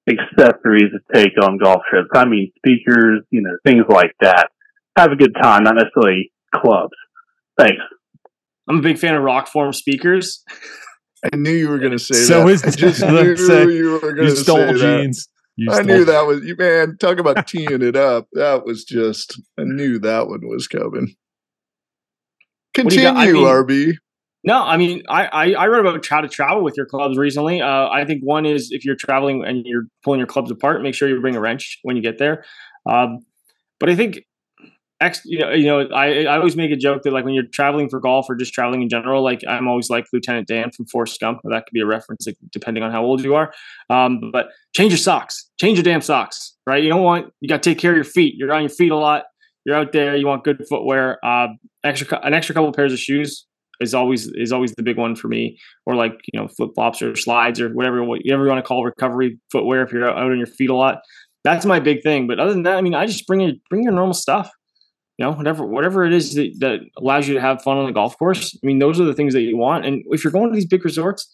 accessories 0.08 0.92
to 0.92 1.00
take 1.14 1.34
on 1.42 1.58
golf 1.58 1.82
trips? 1.90 2.10
I 2.14 2.26
mean, 2.26 2.52
speakers, 2.58 3.24
you 3.32 3.42
know, 3.42 3.58
things 3.66 3.86
like 3.90 4.14
that 4.22 4.50
have 4.98 5.12
a 5.12 5.16
good 5.16 5.36
time, 5.42 5.64
not 5.64 5.76
necessarily 5.76 6.32
clubs. 6.54 6.96
Thanks. 7.58 7.82
I'm 8.68 8.80
a 8.80 8.82
big 8.82 8.98
fan 8.98 9.16
of 9.16 9.24
Rockform 9.24 9.74
speakers. 9.74 10.44
I 11.24 11.36
knew 11.36 11.52
you 11.52 11.70
were 11.70 11.80
going 11.80 11.94
to 11.94 12.00
say 12.00 12.18
that. 12.18 12.26
so 12.26 12.46
that. 12.46 12.52
Is, 12.52 12.64
I 12.64 12.70
just 12.72 13.02
knew 13.02 13.38
say, 13.38 13.72
you 13.72 13.92
were 13.94 14.14
going 14.14 14.30
to 14.30 14.36
say 14.36 14.74
jeans. 14.74 15.30
that. 15.58 15.80
I 15.80 15.82
knew 15.82 16.06
that 16.06 16.28
was 16.28 16.44
you, 16.44 16.56
man. 16.56 16.98
Talk 17.00 17.18
about 17.18 17.48
teeing 17.48 17.82
it 17.82 17.96
up. 17.96 18.28
That 18.34 18.66
was 18.66 18.84
just. 18.84 19.42
I 19.58 19.64
knew 19.64 20.00
that 20.00 20.28
one 20.28 20.48
was 20.48 20.68
coming. 20.68 21.16
Continue, 22.74 23.08
I 23.08 23.32
mean, 23.32 23.44
RB. 23.44 23.98
No, 24.48 24.64
I 24.64 24.78
mean, 24.78 25.04
I, 25.10 25.26
I, 25.26 25.52
I 25.56 25.66
read 25.68 25.82
about 25.82 26.08
how 26.08 26.22
to 26.22 26.30
travel 26.30 26.64
with 26.64 26.78
your 26.78 26.86
clubs 26.86 27.18
recently. 27.18 27.62
Uh, 27.62 27.90
I 27.90 28.06
think 28.06 28.22
one 28.24 28.46
is 28.46 28.72
if 28.72 28.86
you're 28.86 28.96
traveling 28.96 29.44
and 29.44 29.66
you're 29.66 29.84
pulling 30.06 30.20
your 30.20 30.28
clubs 30.28 30.50
apart, 30.50 30.82
make 30.82 30.96
sure 30.96 31.10
you 31.10 31.20
bring 31.20 31.36
a 31.36 31.42
wrench 31.42 31.80
when 31.84 31.98
you 31.98 32.02
get 32.02 32.18
there. 32.18 32.46
Um, 32.90 33.20
but 33.78 33.90
I 33.90 33.96
think 33.98 34.22
ex, 35.02 35.20
you 35.26 35.40
know, 35.40 35.52
you 35.52 35.66
know, 35.66 35.82
I 35.94 36.24
I 36.24 36.38
always 36.38 36.56
make 36.56 36.72
a 36.72 36.78
joke 36.78 37.04
that 37.04 37.12
like 37.12 37.26
when 37.26 37.34
you're 37.34 37.44
traveling 37.54 37.90
for 37.90 38.00
golf 38.00 38.28
or 38.30 38.36
just 38.36 38.54
traveling 38.54 38.82
in 38.82 38.88
general, 38.88 39.22
like 39.22 39.42
I'm 39.46 39.68
always 39.68 39.90
like 39.90 40.06
Lieutenant 40.14 40.48
Dan 40.48 40.72
from 40.72 40.86
Forrest 40.86 41.20
Gump. 41.20 41.42
That 41.44 41.66
could 41.66 41.74
be 41.74 41.82
a 41.82 41.86
reference, 41.86 42.26
like, 42.26 42.38
depending 42.54 42.84
on 42.84 42.92
how 42.92 43.04
old 43.04 43.22
you 43.26 43.36
are. 43.36 43.52
Um, 43.90 44.32
but 44.32 44.48
change 44.74 44.94
your 44.94 44.98
socks, 44.98 45.50
change 45.60 45.78
your 45.78 45.84
damn 45.84 46.00
socks, 46.00 46.56
right? 46.66 46.82
You 46.82 46.88
don't 46.88 47.04
want 47.04 47.34
you 47.42 47.50
got 47.50 47.62
to 47.64 47.70
take 47.70 47.80
care 47.80 47.92
of 47.92 47.98
your 47.98 48.06
feet. 48.06 48.36
You're 48.38 48.54
on 48.54 48.62
your 48.62 48.70
feet 48.70 48.94
a 48.94 48.96
lot. 48.96 49.26
You're 49.66 49.76
out 49.76 49.92
there. 49.92 50.16
You 50.16 50.26
want 50.26 50.46
good 50.46 50.66
footwear. 50.70 51.20
Uh, 51.22 51.48
extra 51.84 52.18
an 52.26 52.34
extra 52.34 52.56
couple 52.56 52.72
pairs 52.72 52.94
of 52.94 53.00
shoes 53.00 53.46
is 53.80 53.94
always 53.94 54.28
is 54.28 54.52
always 54.52 54.74
the 54.74 54.84
big 54.84 54.98
one 54.98 55.16
for 55.16 55.28
me. 55.28 55.58
Or 55.86 55.96
like 55.96 56.20
you 56.32 56.40
know 56.40 56.48
flip 56.48 56.72
flops 56.76 57.02
or 57.02 57.16
slides 57.16 57.60
or 57.62 57.70
whatever 57.70 58.04
whatever 58.04 58.44
you 58.44 58.50
want 58.50 58.64
to 58.64 58.68
call 58.68 58.84
recovery 58.84 59.40
footwear 59.52 59.84
if 59.84 59.92
you're 59.92 60.10
out 60.10 60.18
on 60.18 60.38
your 60.38 60.48
feet 60.48 60.70
a 60.70 60.76
lot. 60.76 61.00
That's 61.44 61.66
my 61.66 61.80
big 61.80 62.04
thing. 62.04 62.28
But 62.28 62.40
other 62.40 62.54
than 62.54 62.64
that, 62.64 62.78
I 62.78 62.82
mean, 62.82 62.96
I 62.96 63.06
just 63.06 63.28
bring 63.28 63.42
your 63.42 63.54
bring 63.70 63.84
your 63.84 63.94
normal 63.94 64.14
stuff 64.14 64.52
you 65.18 65.26
know 65.26 65.32
whatever 65.34 65.66
whatever 65.66 66.06
it 66.06 66.14
is 66.14 66.36
that, 66.36 66.54
that 66.60 66.80
allows 66.98 67.28
you 67.28 67.34
to 67.34 67.42
have 67.42 67.62
fun 67.62 67.78
on 67.78 67.86
the 67.86 67.92
golf 67.92 68.18
course 68.18 68.56
i 68.56 68.66
mean 68.66 68.80
those 68.80 69.00
are 69.00 69.06
the 69.06 69.14
things 69.14 69.34
that 69.34 69.42
you 69.42 69.58
want 69.58 69.86
and 69.86 70.04
if 70.08 70.24
you're 70.24 70.34
going 70.34 70.50
to 70.50 70.56
these 70.56 70.66
big 70.66 70.84
resorts 70.86 71.32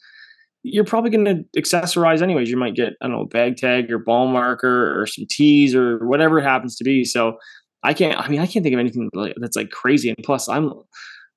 you're 0.64 0.86
probably 0.86 1.10
going 1.10 1.26
to 1.26 1.44
accessorize 1.60 2.22
anyways 2.22 2.50
you 2.50 2.58
might 2.58 2.76
get 2.76 2.94
i 3.02 3.08
don't 3.08 3.18
know 3.18 3.26
bag 3.26 3.58
tag 3.58 3.92
or 3.92 4.00
ball 4.00 4.28
marker 4.28 5.00
or 5.00 5.06
some 5.06 5.26
tees 5.30 5.76
or 5.76 6.06
whatever 6.08 6.40
it 6.40 6.44
happens 6.44 6.76
to 6.76 6.84
be 6.84 7.04
so 7.04 7.38
i 7.84 7.94
can't 7.94 8.18
i 8.20 8.28
mean 8.28 8.40
i 8.40 8.48
can't 8.48 8.64
think 8.64 8.74
of 8.74 8.80
anything 8.80 9.10
that's 9.38 9.56
like 9.56 9.70
crazy 9.70 10.10
and 10.10 10.18
plus 10.24 10.48
i'm 10.48 10.72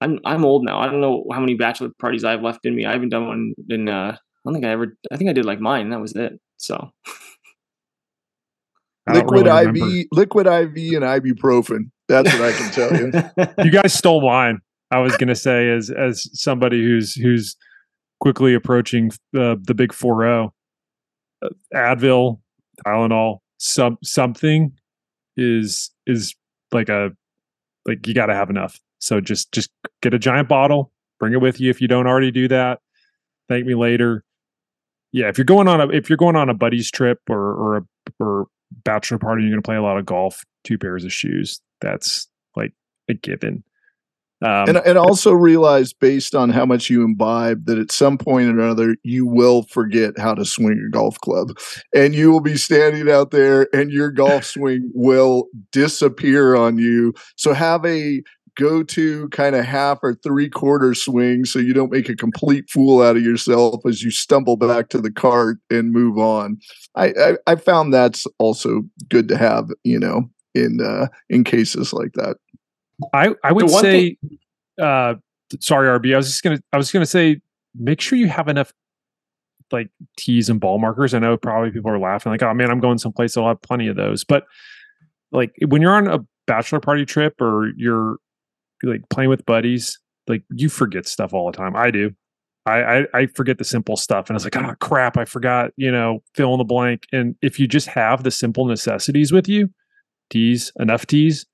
i'm 0.00 0.18
i'm 0.24 0.44
old 0.44 0.64
now 0.64 0.78
i 0.78 0.86
don't 0.86 1.00
know 1.00 1.24
how 1.32 1.40
many 1.40 1.54
bachelor 1.54 1.90
parties 1.98 2.24
i 2.24 2.30
have 2.32 2.42
left 2.42 2.64
in 2.64 2.74
me 2.74 2.84
i 2.84 2.92
haven't 2.92 3.10
done 3.10 3.26
one 3.26 3.54
in 3.68 3.88
uh 3.88 4.12
i 4.14 4.18
don't 4.44 4.54
think 4.54 4.64
i 4.64 4.70
ever 4.70 4.96
i 5.10 5.16
think 5.16 5.30
i 5.30 5.32
did 5.32 5.44
like 5.44 5.60
mine 5.60 5.90
that 5.90 6.00
was 6.00 6.14
it 6.14 6.38
so 6.56 6.90
liquid 9.12 9.46
really 9.46 9.80
IV, 9.80 10.06
liquid 10.12 10.46
IV, 10.46 10.76
and 10.76 11.04
ibuprofen. 11.04 11.90
That's 12.08 12.32
what 12.32 12.42
I 12.42 12.52
can 12.52 12.70
tell 12.72 12.96
you. 12.96 13.64
you 13.64 13.70
guys 13.70 13.94
stole 13.94 14.26
mine. 14.26 14.60
I 14.90 14.98
was 14.98 15.16
going 15.16 15.28
to 15.28 15.34
say, 15.34 15.70
as 15.70 15.90
as 15.90 16.28
somebody 16.32 16.82
who's 16.82 17.14
who's 17.14 17.56
quickly 18.20 18.54
approaching 18.54 19.10
the 19.32 19.60
the 19.62 19.74
big 19.74 19.92
four 19.92 20.22
zero, 20.22 20.54
uh, 21.44 21.48
Advil, 21.74 22.40
Tylenol, 22.86 23.38
some 23.58 23.98
something 24.02 24.72
is 25.36 25.90
is 26.06 26.34
like 26.72 26.88
a 26.88 27.10
like 27.86 28.06
you 28.06 28.14
got 28.14 28.26
to 28.26 28.34
have 28.34 28.50
enough. 28.50 28.80
So 28.98 29.20
just 29.20 29.52
just 29.52 29.70
get 30.02 30.14
a 30.14 30.18
giant 30.18 30.48
bottle, 30.48 30.92
bring 31.18 31.32
it 31.32 31.40
with 31.40 31.60
you 31.60 31.70
if 31.70 31.80
you 31.80 31.88
don't 31.88 32.06
already 32.06 32.30
do 32.30 32.48
that. 32.48 32.80
Thank 33.48 33.66
me 33.66 33.74
later. 33.74 34.24
Yeah, 35.12 35.28
if 35.28 35.38
you're 35.38 35.44
going 35.44 35.68
on 35.68 35.80
a 35.80 35.88
if 35.88 36.08
you're 36.08 36.16
going 36.16 36.36
on 36.36 36.48
a 36.48 36.54
buddy's 36.54 36.90
trip 36.90 37.20
or 37.28 37.54
or 37.54 37.76
a 37.76 37.82
or 38.20 38.46
bachelor 38.84 39.18
party, 39.18 39.42
you're 39.42 39.52
going 39.52 39.62
to 39.62 39.66
play 39.66 39.76
a 39.76 39.82
lot 39.82 39.98
of 39.98 40.06
golf, 40.06 40.44
two 40.64 40.78
pairs 40.78 41.04
of 41.04 41.12
shoes. 41.12 41.60
That's 41.80 42.28
like 42.54 42.72
a 43.08 43.14
given. 43.14 43.62
Um, 44.42 44.68
and 44.68 44.76
and 44.78 44.98
also 44.98 45.32
realize 45.32 45.94
based 45.94 46.34
on 46.34 46.50
how 46.50 46.66
much 46.66 46.90
you 46.90 47.02
imbibe 47.02 47.64
that 47.64 47.78
at 47.78 47.90
some 47.90 48.18
point 48.18 48.48
or 48.48 48.60
another 48.60 48.96
you 49.02 49.24
will 49.24 49.62
forget 49.62 50.18
how 50.18 50.34
to 50.34 50.44
swing 50.44 50.84
a 50.86 50.90
golf 50.90 51.18
club, 51.20 51.56
and 51.94 52.14
you 52.14 52.30
will 52.30 52.40
be 52.40 52.56
standing 52.58 53.10
out 53.10 53.30
there 53.30 53.66
and 53.74 53.90
your 53.90 54.10
golf 54.10 54.44
swing 54.44 54.90
will 54.94 55.46
disappear 55.72 56.54
on 56.54 56.76
you. 56.76 57.14
So 57.36 57.54
have 57.54 57.86
a 57.86 58.22
go 58.56 58.82
to 58.82 59.28
kind 59.28 59.54
of 59.54 59.64
half 59.64 59.98
or 60.02 60.14
three 60.14 60.48
quarter 60.48 60.94
swing 60.94 61.44
so 61.44 61.58
you 61.58 61.72
don't 61.72 61.92
make 61.92 62.08
a 62.08 62.16
complete 62.16 62.68
fool 62.68 63.02
out 63.02 63.16
of 63.16 63.22
yourself 63.22 63.84
as 63.86 64.02
you 64.02 64.10
stumble 64.10 64.56
back 64.56 64.88
to 64.88 65.00
the 65.00 65.10
cart 65.10 65.58
and 65.70 65.92
move 65.92 66.18
on. 66.18 66.58
I, 66.94 67.06
I, 67.08 67.36
I 67.46 67.54
found 67.56 67.94
that's 67.94 68.26
also 68.38 68.82
good 69.08 69.28
to 69.28 69.36
have, 69.36 69.68
you 69.84 69.98
know, 69.98 70.28
in 70.54 70.80
uh, 70.80 71.08
in 71.28 71.44
cases 71.44 71.92
like 71.92 72.12
that. 72.14 72.38
I 73.12 73.34
I 73.44 73.52
would 73.52 73.70
say, 73.70 74.16
thing- 74.16 74.38
uh, 74.80 75.14
sorry, 75.60 75.88
RB. 75.98 76.14
I 76.14 76.16
was 76.16 76.28
just 76.28 76.42
gonna 76.42 76.60
I 76.72 76.78
was 76.78 76.90
gonna 76.90 77.06
say 77.06 77.40
make 77.78 78.00
sure 78.00 78.18
you 78.18 78.28
have 78.28 78.48
enough 78.48 78.72
like 79.70 79.90
tees 80.16 80.48
and 80.48 80.60
ball 80.60 80.78
markers. 80.78 81.12
I 81.12 81.18
know 81.18 81.36
probably 81.36 81.70
people 81.70 81.90
are 81.90 81.98
laughing 81.98 82.32
like, 82.32 82.42
oh 82.42 82.54
man, 82.54 82.70
I'm 82.70 82.80
going 82.80 82.98
someplace. 82.98 83.36
I'll 83.36 83.48
have 83.48 83.60
plenty 83.62 83.88
of 83.88 83.96
those. 83.96 84.24
But 84.24 84.46
like 85.32 85.54
when 85.66 85.82
you're 85.82 85.94
on 85.94 86.06
a 86.06 86.20
bachelor 86.46 86.80
party 86.80 87.04
trip 87.04 87.40
or 87.40 87.72
you're 87.76 88.16
like 88.82 89.08
playing 89.10 89.30
with 89.30 89.46
buddies, 89.46 89.98
like 90.26 90.42
you 90.54 90.68
forget 90.68 91.06
stuff 91.06 91.32
all 91.32 91.50
the 91.50 91.56
time. 91.56 91.76
I 91.76 91.90
do. 91.90 92.12
I, 92.66 92.82
I, 92.82 93.06
I 93.14 93.26
forget 93.26 93.58
the 93.58 93.64
simple 93.64 93.96
stuff, 93.96 94.28
and 94.28 94.34
I 94.34 94.36
was 94.36 94.44
like, 94.44 94.56
oh 94.56 94.74
crap, 94.80 95.16
I 95.16 95.24
forgot. 95.24 95.70
You 95.76 95.92
know, 95.92 96.22
fill 96.34 96.52
in 96.52 96.58
the 96.58 96.64
blank. 96.64 97.04
And 97.12 97.36
if 97.42 97.60
you 97.60 97.68
just 97.68 97.86
have 97.88 98.24
the 98.24 98.30
simple 98.30 98.64
necessities 98.64 99.30
with 99.30 99.48
you, 99.48 99.70
tees, 100.30 100.72
enough 100.78 101.06
tees, 101.06 101.46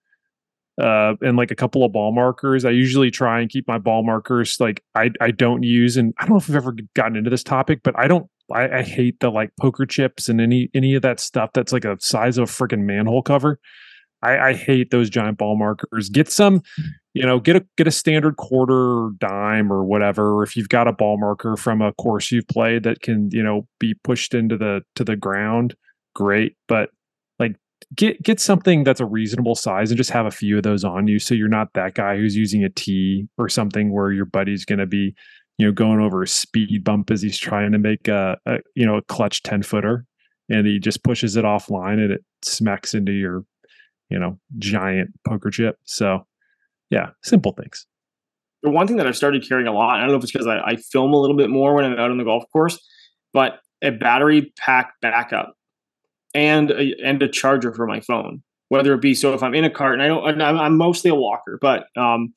uh, 0.80 1.14
and 1.20 1.36
like 1.36 1.50
a 1.50 1.54
couple 1.54 1.84
of 1.84 1.92
ball 1.92 2.12
markers. 2.12 2.64
I 2.64 2.70
usually 2.70 3.10
try 3.10 3.40
and 3.40 3.50
keep 3.50 3.68
my 3.68 3.78
ball 3.78 4.02
markers 4.02 4.56
like 4.58 4.82
I 4.94 5.10
I 5.20 5.30
don't 5.30 5.62
use, 5.62 5.96
and 5.96 6.14
I 6.18 6.22
don't 6.22 6.30
know 6.30 6.38
if 6.38 6.48
we've 6.48 6.56
ever 6.56 6.74
gotten 6.94 7.16
into 7.16 7.30
this 7.30 7.44
topic, 7.44 7.80
but 7.82 7.98
I 7.98 8.08
don't. 8.08 8.26
I, 8.52 8.78
I 8.78 8.82
hate 8.82 9.20
the 9.20 9.30
like 9.30 9.50
poker 9.60 9.86
chips 9.86 10.28
and 10.28 10.40
any 10.40 10.70
any 10.74 10.94
of 10.94 11.02
that 11.02 11.20
stuff 11.20 11.50
that's 11.52 11.72
like 11.72 11.84
a 11.84 11.96
size 12.00 12.38
of 12.38 12.48
a 12.48 12.52
freaking 12.52 12.80
manhole 12.80 13.22
cover. 13.22 13.58
I, 14.22 14.50
I 14.50 14.54
hate 14.54 14.90
those 14.90 15.10
giant 15.10 15.38
ball 15.38 15.56
markers. 15.56 16.08
Get 16.08 16.30
some, 16.30 16.62
you 17.14 17.24
know, 17.24 17.40
get 17.40 17.56
a 17.56 17.66
get 17.76 17.86
a 17.86 17.90
standard 17.90 18.36
quarter 18.36 19.10
dime 19.18 19.72
or 19.72 19.84
whatever. 19.84 20.42
If 20.42 20.56
you've 20.56 20.68
got 20.68 20.88
a 20.88 20.92
ball 20.92 21.18
marker 21.18 21.56
from 21.56 21.82
a 21.82 21.92
course 21.94 22.30
you've 22.30 22.48
played 22.48 22.84
that 22.84 23.02
can, 23.02 23.30
you 23.32 23.42
know, 23.42 23.66
be 23.78 23.94
pushed 24.04 24.34
into 24.34 24.56
the 24.56 24.82
to 24.96 25.04
the 25.04 25.16
ground, 25.16 25.74
great. 26.14 26.56
But 26.68 26.90
like 27.38 27.56
get 27.94 28.22
get 28.22 28.40
something 28.40 28.84
that's 28.84 29.00
a 29.00 29.06
reasonable 29.06 29.54
size 29.54 29.90
and 29.90 29.98
just 29.98 30.10
have 30.10 30.26
a 30.26 30.30
few 30.30 30.56
of 30.56 30.62
those 30.62 30.84
on 30.84 31.08
you 31.08 31.18
so 31.18 31.34
you're 31.34 31.48
not 31.48 31.72
that 31.74 31.94
guy 31.94 32.16
who's 32.16 32.36
using 32.36 32.64
a 32.64 32.70
tee 32.70 33.28
or 33.38 33.48
something 33.48 33.92
where 33.92 34.12
your 34.12 34.24
buddy's 34.24 34.64
going 34.64 34.78
to 34.78 34.86
be 34.86 35.14
you 35.58 35.66
know 35.66 35.72
going 35.72 36.00
over 36.00 36.22
a 36.22 36.28
speed 36.28 36.84
bump 36.84 37.10
as 37.10 37.22
he's 37.22 37.38
trying 37.38 37.72
to 37.72 37.78
make 37.78 38.08
a, 38.08 38.38
a 38.46 38.58
you 38.74 38.86
know 38.86 38.96
a 38.96 39.02
clutch 39.02 39.42
10 39.42 39.62
footer 39.62 40.06
and 40.48 40.66
he 40.66 40.78
just 40.78 41.02
pushes 41.04 41.36
it 41.36 41.44
offline 41.44 41.94
and 41.94 42.12
it 42.12 42.24
smacks 42.42 42.94
into 42.94 43.12
your 43.12 43.44
you 44.12 44.18
know 44.18 44.38
giant 44.58 45.10
poker 45.26 45.50
chip 45.50 45.78
so 45.84 46.26
yeah 46.90 47.10
simple 47.22 47.52
things 47.52 47.86
the 48.62 48.70
one 48.70 48.86
thing 48.86 48.96
that 48.96 49.06
i've 49.06 49.16
started 49.16 49.46
carrying 49.46 49.66
a 49.66 49.72
lot 49.72 49.96
i 49.96 50.00
don't 50.00 50.08
know 50.08 50.16
if 50.16 50.22
it's 50.22 50.32
because 50.32 50.46
I, 50.46 50.58
I 50.60 50.76
film 50.76 51.12
a 51.12 51.20
little 51.20 51.36
bit 51.36 51.50
more 51.50 51.74
when 51.74 51.84
i'm 51.84 51.98
out 51.98 52.10
on 52.10 52.18
the 52.18 52.24
golf 52.24 52.44
course 52.52 52.78
but 53.32 53.60
a 53.82 53.90
battery 53.90 54.52
pack 54.58 54.94
backup 55.00 55.56
and 56.34 56.70
a, 56.70 56.94
and 57.04 57.22
a 57.22 57.28
charger 57.28 57.72
for 57.72 57.86
my 57.86 58.00
phone. 58.00 58.42
Whether 58.68 58.94
it 58.94 59.02
be 59.02 59.14
so 59.14 59.34
if 59.34 59.42
I'm 59.42 59.54
in 59.54 59.64
a 59.64 59.70
cart 59.70 59.94
and 59.94 60.02
I 60.02 60.06
don't, 60.06 60.40
I'm, 60.40 60.58
I'm 60.58 60.76
mostly 60.78 61.10
a 61.10 61.14
walker, 61.14 61.58
but 61.60 61.86
um, 61.96 62.32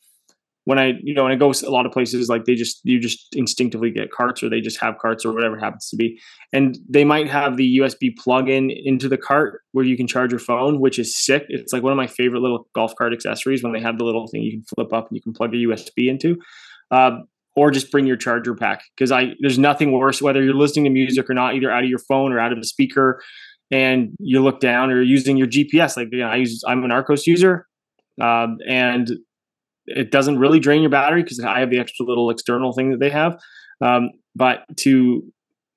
when 0.65 0.77
I 0.77 0.93
you 1.01 1.13
know 1.13 1.23
when 1.23 1.31
I 1.31 1.35
go 1.35 1.51
a 1.51 1.69
lot 1.69 1.85
of 1.85 1.91
places 1.91 2.27
like 2.27 2.45
they 2.45 2.55
just 2.55 2.81
you 2.83 2.99
just 2.99 3.27
instinctively 3.33 3.89
get 3.91 4.11
carts 4.11 4.43
or 4.43 4.49
they 4.49 4.61
just 4.61 4.79
have 4.79 4.97
carts 4.99 5.25
or 5.25 5.33
whatever 5.33 5.57
happens 5.57 5.89
to 5.89 5.95
be, 5.95 6.19
and 6.51 6.77
they 6.89 7.03
might 7.03 7.29
have 7.29 7.57
the 7.57 7.77
USB 7.77 8.15
plug-in 8.15 8.69
into 8.69 9.07
the 9.07 9.17
cart 9.17 9.61
where 9.71 9.85
you 9.85 9.95
can 9.95 10.07
charge 10.07 10.31
your 10.31 10.39
phone, 10.39 10.79
which 10.79 10.99
is 10.99 11.15
sick. 11.15 11.45
It's 11.49 11.71
like 11.71 11.83
one 11.83 11.93
of 11.93 11.97
my 11.97 12.07
favorite 12.07 12.41
little 12.41 12.67
golf 12.75 12.95
cart 12.95 13.13
accessories 13.13 13.63
when 13.63 13.73
they 13.73 13.81
have 13.81 13.97
the 13.97 14.03
little 14.03 14.27
thing 14.27 14.41
you 14.41 14.51
can 14.51 14.63
flip 14.75 14.91
up 14.91 15.07
and 15.07 15.15
you 15.15 15.21
can 15.21 15.33
plug 15.33 15.53
a 15.53 15.57
USB 15.57 16.09
into. 16.09 16.37
Uh, 16.91 17.19
or 17.57 17.71
just 17.71 17.89
bring 17.89 18.05
your 18.05 18.17
charger 18.17 18.53
pack 18.53 18.83
because 18.97 19.13
I 19.13 19.29
there's 19.39 19.57
nothing 19.57 19.93
worse 19.93 20.21
whether 20.21 20.43
you're 20.43 20.53
listening 20.53 20.83
to 20.85 20.91
music 20.91 21.29
or 21.29 21.33
not, 21.33 21.55
either 21.55 21.71
out 21.71 21.83
of 21.83 21.89
your 21.89 21.99
phone 21.99 22.33
or 22.33 22.39
out 22.39 22.51
of 22.51 22.57
a 22.57 22.65
speaker 22.65 23.21
and 23.71 24.15
you 24.19 24.41
look 24.43 24.59
down 24.59 24.91
or 24.91 25.01
using 25.01 25.37
your 25.37 25.47
GPS. 25.47 25.97
Like 25.97 26.09
you 26.11 26.19
know, 26.19 26.27
I 26.27 26.37
use, 26.37 26.63
I'm 26.67 26.83
an 26.83 26.91
Arccos 26.91 27.25
user, 27.25 27.65
um, 28.21 28.57
and 28.67 29.09
it 29.87 30.11
doesn't 30.11 30.39
really 30.39 30.59
drain 30.59 30.81
your 30.81 30.91
battery 30.91 31.23
because 31.23 31.39
I 31.39 31.59
have 31.59 31.69
the 31.69 31.79
extra 31.79 32.05
little 32.05 32.29
external 32.29 32.73
thing 32.73 32.91
that 32.91 32.99
they 32.99 33.09
have. 33.09 33.37
Um, 33.81 34.11
but 34.35 34.63
to 34.77 35.23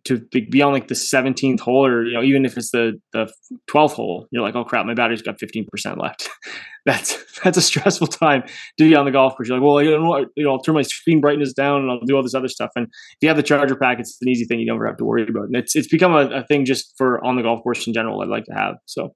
to 0.05 0.21
be 0.31 0.63
on 0.63 0.73
like 0.73 0.89
the 0.89 0.95
17th 0.95 1.61
hole 1.61 1.85
or 1.85 2.05
you 2.05 2.15
know 2.15 2.23
even 2.23 2.47
if 2.47 2.57
it's 2.57 2.71
the 2.71 2.99
the 3.13 3.31
12th 3.71 3.93
hole 3.93 4.27
you're 4.31 4.43
like 4.43 4.55
oh 4.55 4.65
crap 4.65 4.87
my 4.87 4.95
battery's 4.95 5.23
got 5.23 5.39
15% 5.39 6.01
left. 6.01 6.29
That's 6.87 7.23
that's 7.43 7.59
a 7.59 7.61
stressful 7.61 8.07
time 8.07 8.45
to 8.79 8.89
be 8.89 8.95
on 8.95 9.05
the 9.05 9.11
golf 9.11 9.37
course. 9.37 9.49
You're 9.49 9.59
like 9.59 9.67
well 9.67 9.83
you 9.83 9.91
know, 9.91 10.25
you 10.37 10.45
know 10.45 10.53
i'll 10.53 10.63
turn 10.63 10.75
my 10.75 10.81
screen 10.81 11.21
brightness 11.21 11.53
down 11.53 11.83
and 11.83 11.91
i'll 11.91 12.01
do 12.01 12.17
all 12.17 12.23
this 12.23 12.35
other 12.35 12.49
stuff. 12.49 12.71
And 12.77 12.87
if 12.87 13.19
you 13.21 13.29
have 13.29 13.37
the 13.37 13.43
charger 13.43 13.77
pack 13.77 14.01
it's 14.01 14.17
an 14.23 14.29
easy 14.29 14.47
thing 14.47 14.59
you 14.59 14.65
never 14.65 14.87
have 14.87 14.97
to 14.97 15.05
worry 15.05 15.27
about. 15.29 15.45
And 15.45 15.57
it's 15.57 15.77
it's 15.77 15.89
become 15.89 16.15
a, 16.15 16.31
a 16.31 16.45
thing 16.45 16.65
just 16.65 16.95
for 16.97 17.23
on 17.23 17.37
the 17.37 17.43
golf 17.43 17.63
course 17.63 17.87
in 17.87 17.93
general 17.93 18.23
i'd 18.23 18.29
like 18.29 18.45
to 18.45 18.55
have. 18.55 18.77
So 18.87 19.15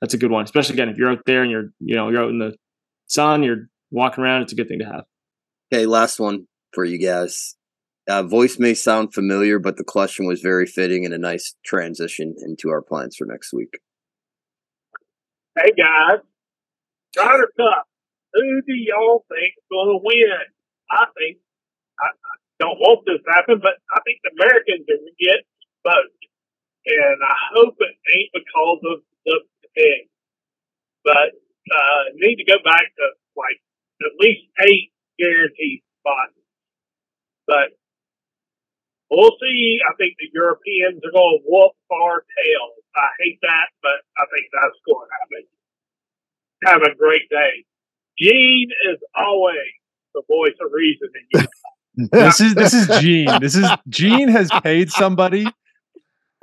that's 0.00 0.14
a 0.14 0.18
good 0.18 0.30
one 0.30 0.44
especially 0.44 0.76
again 0.76 0.88
if 0.88 0.96
you're 0.96 1.10
out 1.10 1.20
there 1.26 1.42
and 1.42 1.50
you're 1.50 1.66
you 1.80 1.94
know 1.94 2.08
you're 2.08 2.22
out 2.22 2.30
in 2.30 2.38
the 2.38 2.54
sun 3.06 3.42
you're 3.42 3.68
walking 3.90 4.22
around 4.24 4.42
it's 4.42 4.52
a 4.52 4.56
good 4.56 4.68
thing 4.68 4.78
to 4.78 4.84
have 4.84 5.04
okay 5.72 5.86
last 5.86 6.20
one 6.20 6.46
for 6.72 6.84
you 6.84 6.98
guys 6.98 7.56
uh, 8.10 8.22
voice 8.22 8.58
may 8.58 8.74
sound 8.74 9.14
familiar, 9.14 9.58
but 9.58 9.76
the 9.76 9.84
question 9.84 10.26
was 10.26 10.40
very 10.40 10.66
fitting 10.66 11.04
and 11.04 11.14
a 11.14 11.18
nice 11.18 11.54
transition 11.64 12.34
into 12.42 12.68
our 12.68 12.82
plans 12.82 13.14
for 13.16 13.24
next 13.24 13.52
week. 13.52 13.78
Hey 15.56 15.70
guys, 15.78 16.18
Ryder 17.16 17.50
Cup. 17.56 17.86
Who 18.34 18.62
do 18.66 18.74
y'all 18.74 19.24
think 19.28 19.54
is 19.58 19.70
going 19.70 19.94
to 19.94 20.00
win? 20.02 20.42
I 20.90 21.06
think 21.18 21.38
I, 21.98 22.10
I 22.10 22.34
don't 22.58 22.78
want 22.78 23.06
this 23.06 23.22
to 23.22 23.30
happen, 23.30 23.60
but 23.62 23.78
I 23.94 24.00
think 24.02 24.18
the 24.22 24.34
Americans 24.42 24.86
are 24.90 24.98
going 24.98 25.06
to 25.06 25.18
get 25.22 25.46
vote, 25.86 26.14
and 26.86 27.18
I 27.22 27.36
hope 27.54 27.76
it 27.78 27.94
ain't 27.94 28.30
because 28.34 28.80
of 28.90 28.98
the 29.26 29.38
pig. 29.76 30.10
But 31.04 31.38
uh, 31.70 32.02
need 32.14 32.42
to 32.42 32.44
go 32.44 32.58
back 32.64 32.90
to 32.90 33.04
like 33.36 33.62
at 34.02 34.12
least 34.18 34.42
eight 34.66 34.92
guaranteed 35.18 35.82
spots. 36.00 36.34
But 37.46 37.76
We'll 39.10 39.36
see. 39.42 39.78
I 39.90 39.94
think 39.96 40.14
the 40.18 40.30
Europeans 40.32 41.02
are 41.04 41.10
going 41.10 41.38
to 41.38 41.44
whoop 41.44 41.72
our 41.90 42.22
tails. 42.38 42.78
I 42.94 43.08
hate 43.18 43.38
that, 43.42 43.66
but 43.82 43.98
I 44.16 44.24
think 44.32 44.46
that's 44.52 44.78
going 44.86 45.06
to 45.06 45.12
happen. 45.18 45.42
Have 46.64 46.82
a 46.82 46.96
great 46.96 47.28
day. 47.28 47.64
Gene 48.18 48.70
is 48.92 48.98
always 49.16 49.56
the 50.14 50.22
voice 50.28 50.54
of 50.60 50.70
reason. 50.72 51.08
this 52.12 52.40
is 52.40 52.54
this 52.54 52.74
is 52.74 52.86
Gene. 53.00 53.40
This 53.40 53.56
is 53.56 53.68
Gene 53.88 54.28
has 54.28 54.50
paid 54.62 54.90
somebody 54.90 55.46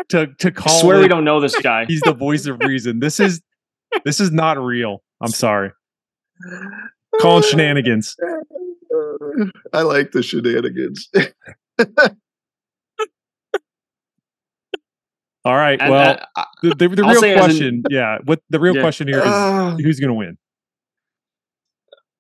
to 0.10 0.28
to 0.40 0.52
call. 0.52 0.78
I 0.78 0.82
swear 0.82 1.00
we 1.00 1.08
don't 1.08 1.24
know 1.24 1.40
this 1.40 1.56
guy. 1.56 1.86
He's 1.88 2.02
the 2.02 2.14
voice 2.14 2.48
of 2.48 2.60
reason. 2.60 3.00
This 3.00 3.20
is 3.20 3.42
this 4.04 4.20
is 4.20 4.32
not 4.32 4.58
real. 4.58 5.04
I'm 5.22 5.32
sorry. 5.32 5.72
Calling 7.20 7.44
shenanigans. 7.44 8.16
I 9.74 9.82
like 9.82 10.12
the 10.12 10.24
shenanigans. 10.24 11.10
All 15.48 15.56
right. 15.56 15.80
And, 15.80 15.92
well, 15.92 16.20
uh, 16.36 16.44
the, 16.62 16.76
the, 16.76 16.90
the 16.90 17.04
real 17.04 17.22
question, 17.38 17.84
yeah, 17.90 18.18
what 18.26 18.42
the 18.50 18.60
real 18.60 18.76
yeah. 18.76 18.82
question 18.82 19.08
here 19.08 19.20
is 19.20 19.26
uh, 19.26 19.78
who's 19.82 19.98
going 19.98 20.10
to 20.10 20.14
win? 20.14 20.38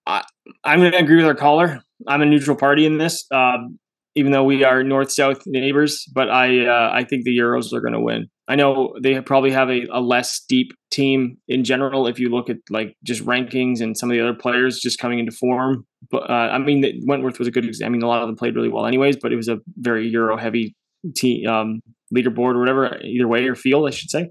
I, 0.05 0.23
am 0.63 0.79
going 0.79 0.93
to 0.93 0.97
agree 0.97 1.17
with 1.17 1.25
our 1.25 1.35
caller. 1.35 1.81
I'm 2.07 2.21
a 2.21 2.25
neutral 2.25 2.55
party 2.55 2.85
in 2.85 2.97
this, 2.97 3.25
um, 3.31 3.79
even 4.17 4.31
though 4.31 4.43
we 4.43 4.63
are 4.63 4.83
north-south 4.83 5.43
neighbors. 5.45 6.05
But 6.13 6.29
I, 6.29 6.65
uh, 6.65 6.91
I 6.93 7.03
think 7.03 7.23
the 7.23 7.37
Euros 7.37 7.71
are 7.73 7.81
going 7.81 7.93
to 7.93 8.01
win. 8.01 8.27
I 8.47 8.55
know 8.55 8.95
they 9.01 9.19
probably 9.21 9.51
have 9.51 9.69
a, 9.69 9.85
a 9.91 10.01
less 10.01 10.41
deep 10.47 10.71
team 10.89 11.37
in 11.47 11.63
general. 11.63 12.07
If 12.07 12.19
you 12.19 12.29
look 12.29 12.49
at 12.49 12.57
like 12.69 12.95
just 13.03 13.25
rankings 13.25 13.81
and 13.81 13.97
some 13.97 14.09
of 14.09 14.15
the 14.15 14.21
other 14.21 14.33
players 14.33 14.79
just 14.79 14.99
coming 14.99 15.19
into 15.19 15.33
form, 15.33 15.85
but 16.09 16.29
uh, 16.29 16.49
I 16.51 16.57
mean, 16.57 17.03
Wentworth 17.05 17.39
was 17.39 17.47
a 17.47 17.51
good. 17.51 17.65
example. 17.65 17.87
I 17.87 17.91
mean, 17.91 18.03
a 18.03 18.07
lot 18.07 18.21
of 18.21 18.27
them 18.27 18.37
played 18.37 18.55
really 18.55 18.69
well, 18.69 18.85
anyways. 18.85 19.17
But 19.17 19.33
it 19.33 19.35
was 19.35 19.49
a 19.49 19.59
very 19.77 20.07
Euro 20.09 20.37
heavy 20.37 20.75
team 21.15 21.47
um, 21.47 21.81
leaderboard 22.15 22.55
or 22.55 22.59
whatever, 22.59 22.97
either 23.03 23.27
way 23.27 23.45
or 23.47 23.55
field, 23.55 23.87
I 23.87 23.91
should 23.91 24.09
say. 24.09 24.29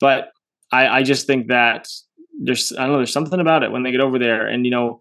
But 0.00 0.30
I, 0.72 0.88
I 0.88 1.02
just 1.02 1.26
think 1.26 1.48
that 1.48 1.86
there's 2.40 2.72
I 2.72 2.82
don't 2.82 2.92
know 2.92 2.96
there's 2.98 3.12
something 3.12 3.40
about 3.40 3.62
it 3.62 3.70
when 3.70 3.82
they 3.82 3.92
get 3.92 4.00
over 4.00 4.18
there, 4.18 4.46
and 4.46 4.64
you 4.64 4.70
know, 4.70 4.98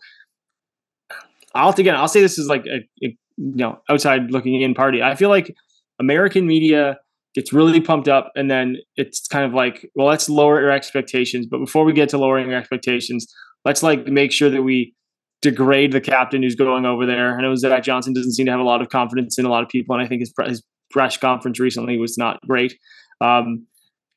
I'll 1.56 1.72
again 1.72 1.96
I'll 1.96 2.08
say 2.08 2.22
this 2.22 2.38
is 2.38 2.48
like 2.48 2.66
a, 2.68 2.88
a 3.04 3.18
you 3.42 3.56
know 3.56 3.80
outside 3.90 4.32
looking 4.32 4.62
in 4.62 4.74
party. 4.74 5.02
I 5.02 5.16
feel 5.16 5.30
like 5.30 5.54
American 6.00 6.48
media 6.48 6.98
gets 7.34 7.54
really 7.54 7.82
pumped 7.82 8.08
up, 8.08 8.32
and 8.36 8.50
then 8.52 8.78
it's 8.96 9.28
kind 9.28 9.46
of 9.46 9.54
like, 9.54 9.90
well, 9.96 10.08
let's 10.08 10.30
lower 10.30 10.60
your 10.62 10.72
expectations. 10.72 11.48
But 11.50 11.60
before 11.60 11.84
we 11.86 11.94
get 11.94 12.10
to 12.10 12.18
lowering 12.18 12.50
your 12.50 12.58
expectations, 12.58 13.32
let's 13.66 13.84
like 13.84 14.06
make 14.08 14.32
sure 14.32 14.50
that 14.50 14.64
we 14.64 14.94
degrade 15.42 15.92
the 15.92 16.02
captain 16.02 16.44
who's 16.44 16.56
going 16.56 16.86
over 16.86 17.06
there. 17.06 17.38
I 17.38 17.42
know 17.42 17.56
Zach 17.56 17.84
Johnson 17.84 18.14
doesn't 18.14 18.34
seem 18.34 18.46
to 18.46 18.52
have 18.52 18.60
a 18.60 18.64
lot 18.64 18.82
of 18.82 18.90
confidence 18.90 19.38
in 19.40 19.46
a 19.46 19.50
lot 19.50 19.64
of 19.64 19.70
people, 19.70 19.96
and 19.96 20.04
I 20.04 20.08
think 20.08 20.22
his 20.22 20.34
his 20.46 20.64
press 20.92 21.18
conference 21.18 21.60
recently 21.60 21.98
was 21.98 22.18
not 22.18 22.40
great. 22.48 22.78
Um, 23.22 23.68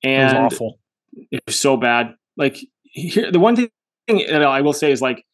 and 0.02 0.36
it 0.36 0.42
was 0.42 0.52
awful. 0.52 0.78
It 1.30 1.42
was 1.46 1.58
so 1.58 1.76
bad. 1.76 2.14
Like 2.36 2.58
here, 2.82 3.30
the 3.30 3.40
one 3.40 3.56
thing 3.56 3.70
that 4.08 4.42
I 4.42 4.60
will 4.60 4.72
say 4.72 4.90
is 4.90 5.00
like, 5.00 5.24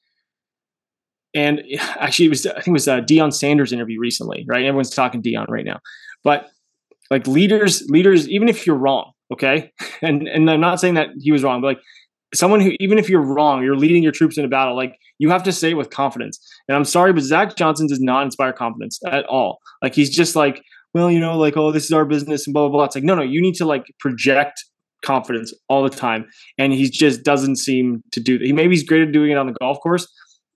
and 1.35 1.62
actually, 1.78 2.27
it 2.27 2.31
was 2.31 2.47
I 2.47 2.55
think 2.55 2.69
it 2.69 2.73
was 2.73 2.89
a 2.89 3.01
Deion 3.01 3.32
Sanders 3.32 3.73
interview 3.73 3.98
recently, 4.01 4.44
right? 4.48 4.65
Everyone's 4.65 4.90
talking 4.90 5.23
Deion 5.23 5.48
right 5.48 5.65
now, 5.65 5.81
but 6.24 6.48
like 7.11 7.27
leaders, 7.27 7.82
leaders, 7.89 8.28
even 8.28 8.48
if 8.48 8.66
you're 8.66 8.77
wrong, 8.77 9.12
okay, 9.32 9.73
and 10.02 10.28
and 10.28 10.51
I'm 10.51 10.61
not 10.61 10.81
saying 10.81 10.94
that 10.94 11.09
he 11.19 11.32
was 11.32 11.43
wrong, 11.43 11.61
but 11.61 11.69
like 11.69 11.81
someone 12.35 12.61
who 12.61 12.73
even 12.81 12.98
if 12.98 13.09
you're 13.09 13.23
wrong, 13.23 13.62
you're 13.62 13.77
leading 13.77 14.02
your 14.02 14.12
troops 14.12 14.39
in 14.39 14.44
a 14.44 14.48
battle, 14.48 14.77
like 14.77 14.97
you 15.19 15.31
have 15.31 15.43
to 15.43 15.52
say 15.52 15.70
it 15.70 15.74
with 15.74 15.90
confidence. 15.90 16.40
And 16.69 16.77
I'm 16.77 16.85
sorry, 16.85 17.12
but 17.12 17.23
Zach 17.23 17.57
Johnson 17.57 17.86
does 17.86 18.01
not 18.01 18.23
inspire 18.23 18.52
confidence 18.52 18.98
at 19.07 19.27
all. 19.27 19.59
Like 19.82 19.94
he's 19.94 20.11
just 20.11 20.35
like, 20.35 20.62
well, 20.94 21.11
you 21.11 21.20
know, 21.20 21.36
like, 21.36 21.57
oh, 21.57 21.73
this 21.73 21.85
is 21.85 21.93
our 21.93 22.05
business 22.05 22.47
and 22.47 22.55
blah 22.55 22.69
blah 22.69 22.78
blah. 22.78 22.85
It's 22.85 22.94
like, 22.94 23.05
no, 23.05 23.15
no, 23.15 23.23
you 23.23 23.43
need 23.43 23.55
to 23.57 23.65
like 23.65 23.85
project 23.98 24.65
confidence 25.02 25.52
all 25.69 25.82
the 25.82 25.90
time. 25.90 26.27
And 26.59 26.73
he 26.73 26.89
just 26.89 27.23
doesn't 27.23 27.57
seem 27.57 28.02
to 28.12 28.20
do 28.20 28.39
that. 28.39 28.44
He 28.44 28.52
maybe 28.52 28.74
he's 28.74 28.85
great 28.85 29.02
at 29.02 29.12
doing 29.12 29.31
it 29.31 29.39
on 29.39 29.47
the 29.47 29.55
golf 29.55 29.78
course, 29.81 30.07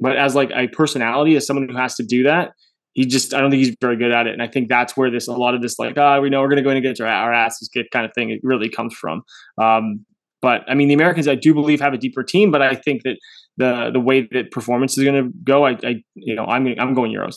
but 0.04 0.18
as 0.18 0.34
like 0.34 0.50
a 0.54 0.68
personality, 0.68 1.34
as 1.34 1.46
someone 1.46 1.66
who 1.66 1.76
has 1.78 1.94
to 1.94 2.02
do 2.02 2.24
that, 2.24 2.52
he 2.92 3.06
just 3.06 3.32
I 3.32 3.40
don't 3.40 3.50
think 3.50 3.64
he's 3.64 3.74
very 3.80 3.96
good 3.96 4.12
at 4.12 4.26
it. 4.26 4.34
And 4.34 4.42
I 4.42 4.46
think 4.46 4.68
that's 4.68 4.94
where 4.98 5.10
this 5.10 5.28
a 5.28 5.32
lot 5.32 5.54
of 5.54 5.62
this 5.62 5.78
like, 5.78 5.94
ah, 5.96 6.16
oh, 6.16 6.20
we 6.20 6.28
know 6.28 6.42
we're 6.42 6.50
gonna 6.50 6.60
go 6.60 6.68
in 6.68 6.76
and 6.76 6.84
get 6.84 7.00
our, 7.00 7.08
our 7.08 7.32
asses 7.32 7.70
kicked 7.70 7.90
kind 7.90 8.04
of 8.04 8.12
thing, 8.14 8.28
it 8.28 8.40
really 8.42 8.68
comes 8.68 8.94
from. 8.94 9.22
Um, 9.56 10.04
but 10.42 10.60
I 10.68 10.74
mean, 10.74 10.88
the 10.88 10.94
Americans, 10.94 11.26
I 11.26 11.36
do 11.36 11.54
believe, 11.54 11.80
have 11.80 11.94
a 11.94 11.96
deeper 11.96 12.22
team. 12.22 12.50
But 12.50 12.60
I 12.60 12.74
think 12.74 13.02
that 13.04 13.16
the 13.56 13.90
the 13.94 13.98
way 13.98 14.28
that 14.32 14.50
performance 14.50 14.98
is 14.98 15.04
going 15.04 15.24
to 15.24 15.30
go, 15.42 15.64
I, 15.64 15.70
I, 15.82 16.02
you 16.14 16.34
know, 16.34 16.44
I'm 16.44 16.66
I'm 16.78 16.92
going 16.92 17.10
Euros. 17.10 17.36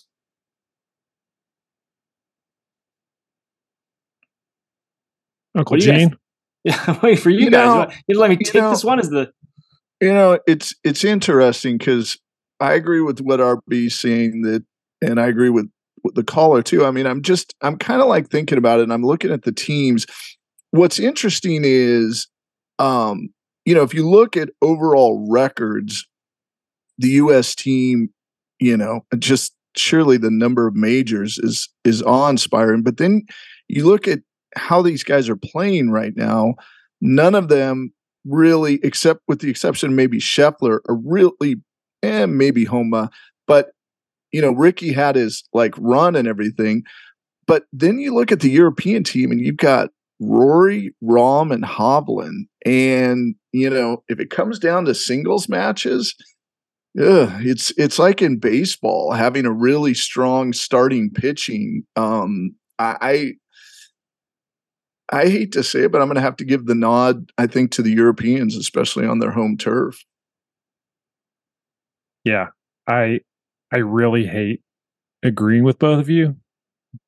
Uncle 5.56 5.78
Gene. 5.78 6.18
Yeah, 6.64 6.84
I'm 6.86 7.00
waiting 7.02 7.24
for 7.24 7.30
you, 7.30 7.46
you 7.46 7.50
guys. 7.50 7.90
Know, 7.90 7.96
you 8.08 8.20
let 8.20 8.30
me 8.30 8.36
take 8.36 8.56
know, 8.56 8.72
this 8.72 8.84
one 8.84 9.00
as 9.00 9.10
the. 9.10 9.32
You 10.02 10.12
know, 10.12 10.38
it's 10.46 10.76
it's 10.84 11.06
interesting 11.06 11.78
because 11.78 12.18
I 12.60 12.74
agree 12.74 13.02
with 13.02 13.20
what 13.20 13.40
RB's 13.40 13.96
saying 13.96 14.42
that, 14.44 14.64
and 15.02 15.20
I 15.20 15.28
agree 15.28 15.50
with, 15.50 15.70
with 16.04 16.16
the 16.16 16.24
caller 16.24 16.62
too. 16.62 16.86
I 16.86 16.92
mean, 16.92 17.06
I'm 17.06 17.22
just 17.22 17.54
I'm 17.62 17.78
kind 17.78 18.02
of 18.02 18.08
like 18.08 18.30
thinking 18.30 18.58
about 18.58 18.80
it, 18.80 18.84
and 18.84 18.94
I'm 18.94 19.06
looking 19.06 19.32
at 19.32 19.44
the 19.44 19.52
teams. 19.52 20.06
What's 20.72 21.00
interesting 21.00 21.62
is 21.64 22.28
um, 22.80 23.30
you 23.66 23.76
know, 23.76 23.84
if 23.84 23.94
you 23.94 24.08
look 24.10 24.38
at 24.38 24.50
overall 24.62 25.28
records, 25.30 26.08
the 26.98 27.10
U.S. 27.10 27.54
team, 27.54 28.10
you 28.60 28.78
know, 28.78 29.02
just 29.20 29.54
surely 29.76 30.18
the 30.18 30.32
number 30.32 30.68
of 30.68 30.76
majors 30.76 31.38
is 31.38 31.70
is 31.84 32.02
awe-inspiring. 32.02 32.82
But 32.84 32.98
then 32.98 33.24
you 33.68 33.86
look 33.86 34.08
at 34.08 34.20
how 34.56 34.82
these 34.82 35.04
guys 35.04 35.30
are 35.30 35.36
playing 35.36 35.92
right 35.92 36.16
now. 36.16 36.56
None 37.02 37.36
of 37.36 37.50
them 37.50 37.94
really, 38.26 38.80
except 38.84 39.22
with 39.28 39.40
the 39.40 39.50
exception 39.50 39.96
maybe 39.96 40.20
Scheffler, 40.20 40.80
are 40.88 40.96
really, 40.96 41.56
and 42.02 42.14
eh, 42.14 42.26
maybe 42.26 42.66
Homa, 42.66 43.10
but 43.48 43.72
you 44.32 44.42
know, 44.42 44.52
Rickie 44.52 44.94
had 44.94 45.16
his 45.16 45.44
like 45.54 45.74
run 45.78 46.16
and 46.16 46.28
everything. 46.28 46.84
But 47.48 47.64
then 47.72 47.98
you 47.98 48.14
look 48.14 48.32
at 48.32 48.42
the 48.42 48.50
European 48.50 49.04
team, 49.04 49.32
and 49.32 49.40
you've 49.40 49.58
got 49.58 49.90
Rory, 50.20 50.94
Rahm, 51.04 51.54
and 51.54 51.64
Hovland. 51.64 52.48
And, 52.66 53.36
you 53.54 53.70
know, 53.70 54.04
if 54.10 54.20
it 54.20 54.30
comes 54.30 54.60
down 54.60 54.86
to 54.86 54.96
singles 54.96 55.48
matches, 55.48 56.14
ugh, 57.00 57.32
it's 57.40 57.72
it's 57.78 58.00
like 58.00 58.22
in 58.22 58.38
baseball, 58.38 59.14
having 59.14 59.46
a 59.46 59.52
really 59.52 59.94
strong 59.94 60.52
starting 60.54 61.10
pitching. 61.10 61.84
Um, 61.96 62.56
I 62.80 63.34
I 65.10 65.30
hate 65.30 65.54
to 65.54 65.64
say 65.64 65.84
it, 65.84 65.92
but 65.92 66.02
I'm 66.02 66.10
gonna 66.10 66.22
have 66.22 66.38
to 66.38 66.46
give 66.46 66.66
the 66.66 66.76
nod, 66.76 67.32
I 67.38 67.48
think, 67.48 67.72
to 67.72 67.82
the 67.82 67.92
Europeans, 67.92 68.58
especially 68.58 69.06
on 69.06 69.20
their 69.20 69.32
home 69.32 69.58
turf. 69.58 70.04
Yeah. 72.28 72.48
I 72.88 73.22
I 73.72 73.78
really 73.78 74.26
hate 74.26 74.62
agreeing 75.24 75.64
with 75.64 75.80
both 75.80 76.00
of 76.00 76.10
you, 76.10 76.36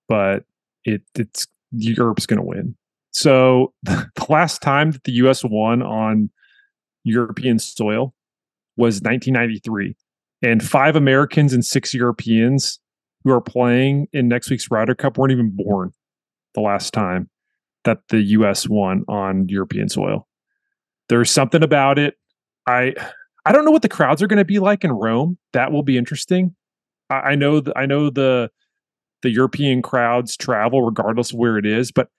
but 0.07 0.45
it 0.85 1.01
it's 1.15 1.47
Europe's 1.71 2.25
gonna 2.25 2.43
win. 2.43 2.75
So 3.11 3.73
the 3.83 4.09
last 4.29 4.61
time 4.61 4.91
that 4.91 5.03
the 5.03 5.11
U.S. 5.13 5.43
won 5.43 5.81
on 5.81 6.29
European 7.03 7.59
soil 7.59 8.13
was 8.77 9.01
1993, 9.01 9.95
and 10.41 10.63
five 10.63 10.95
Americans 10.95 11.53
and 11.53 11.65
six 11.65 11.93
Europeans 11.93 12.79
who 13.23 13.31
are 13.31 13.41
playing 13.41 14.07
in 14.13 14.29
next 14.29 14.49
week's 14.49 14.71
Ryder 14.71 14.95
Cup 14.95 15.17
weren't 15.17 15.33
even 15.33 15.51
born 15.53 15.91
the 16.55 16.61
last 16.61 16.93
time 16.93 17.29
that 17.83 17.99
the 18.07 18.21
U.S. 18.21 18.69
won 18.69 19.03
on 19.09 19.49
European 19.49 19.89
soil. 19.89 20.27
There's 21.09 21.29
something 21.29 21.63
about 21.63 21.99
it. 21.99 22.15
I 22.67 22.93
I 23.45 23.52
don't 23.52 23.66
know 23.66 23.72
what 23.72 23.82
the 23.82 23.90
crowds 23.90 24.22
are 24.22 24.28
going 24.28 24.38
to 24.38 24.45
be 24.45 24.60
like 24.60 24.84
in 24.84 24.91
Rome. 24.91 25.38
That 25.53 25.72
will 25.72 25.84
be 25.84 25.98
interesting. 25.98 26.56
I, 27.10 27.16
I 27.16 27.36
know 27.36 27.61
th- 27.61 27.74
I 27.76 27.86
know 27.86 28.10
the 28.10 28.49
the 29.22 29.30
European 29.30 29.82
crowds 29.82 30.38
travel 30.38 30.82
regardless 30.82 31.32
of 31.32 31.40
where 31.40 31.57
it 31.57 31.66
is, 31.66 31.91
but 31.91 32.10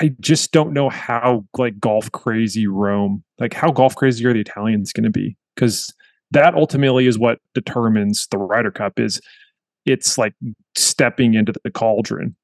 I 0.00 0.12
just 0.20 0.52
don't 0.52 0.72
know 0.72 0.88
how 0.88 1.44
like 1.58 1.78
golf 1.78 2.10
crazy 2.12 2.66
Rome, 2.66 3.22
like 3.38 3.54
how 3.54 3.70
golf 3.70 3.94
crazy 3.94 4.24
are 4.26 4.32
the 4.32 4.40
Italians 4.40 4.92
going 4.92 5.04
to 5.04 5.10
be? 5.10 5.36
Because 5.54 5.92
that 6.30 6.54
ultimately 6.54 7.06
is 7.06 7.18
what 7.18 7.38
determines 7.54 8.26
the 8.30 8.38
Ryder 8.38 8.70
Cup. 8.70 8.98
Is 8.98 9.20
it's 9.84 10.16
like 10.18 10.34
stepping 10.76 11.34
into 11.34 11.52
the 11.64 11.70
cauldron. 11.70 12.36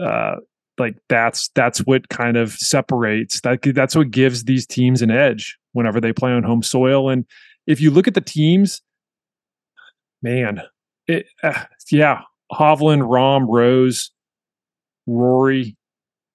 Uh, 0.00 0.36
like 0.78 0.96
that's 1.08 1.48
that's 1.54 1.80
what 1.80 2.08
kind 2.08 2.36
of 2.36 2.52
separates 2.52 3.40
that. 3.42 3.60
That's 3.62 3.96
what 3.96 4.10
gives 4.10 4.44
these 4.44 4.66
teams 4.66 5.02
an 5.02 5.10
edge 5.10 5.58
whenever 5.72 6.00
they 6.00 6.12
play 6.12 6.32
on 6.32 6.42
home 6.42 6.62
soil. 6.62 7.08
And 7.08 7.24
if 7.66 7.80
you 7.80 7.90
look 7.90 8.08
at 8.08 8.14
the 8.14 8.20
teams, 8.20 8.82
man, 10.22 10.62
it 11.06 11.26
uh, 11.42 11.64
yeah, 11.90 12.22
Hovland, 12.52 13.02
Rahm 13.02 13.46
Rose, 13.48 14.10
Rory, 15.06 15.76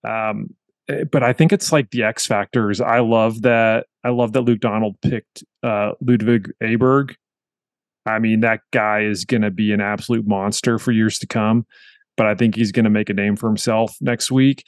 um, 0.07 0.53
eh, 0.89 1.03
but 1.05 1.23
I 1.23 1.33
think 1.33 1.53
it's 1.53 1.71
like 1.71 1.91
the 1.91 2.03
X 2.03 2.25
factors. 2.25 2.81
I 2.81 2.99
love 2.99 3.41
that. 3.43 3.87
I 4.03 4.09
love 4.09 4.33
that 4.33 4.41
Luke 4.41 4.59
Donald 4.59 4.99
picked 5.01 5.43
uh, 5.63 5.91
Ludvig 6.01 6.51
Aberg. 6.61 7.15
I 8.05 8.19
mean, 8.19 8.41
that 8.41 8.59
guy 8.71 9.03
is 9.03 9.23
going 9.23 9.43
to 9.43 9.51
be 9.51 9.71
an 9.71 9.79
absolute 9.79 10.27
monster 10.27 10.77
for 10.77 10.91
years 10.91 11.19
to 11.19 11.27
come. 11.27 11.65
But 12.15 12.27
I 12.27 12.35
think 12.35 12.55
he's 12.55 12.71
going 12.71 12.83
to 12.83 12.89
make 12.89 13.09
a 13.09 13.13
name 13.13 13.35
for 13.35 13.47
himself 13.47 13.95
next 14.01 14.31
week. 14.31 14.63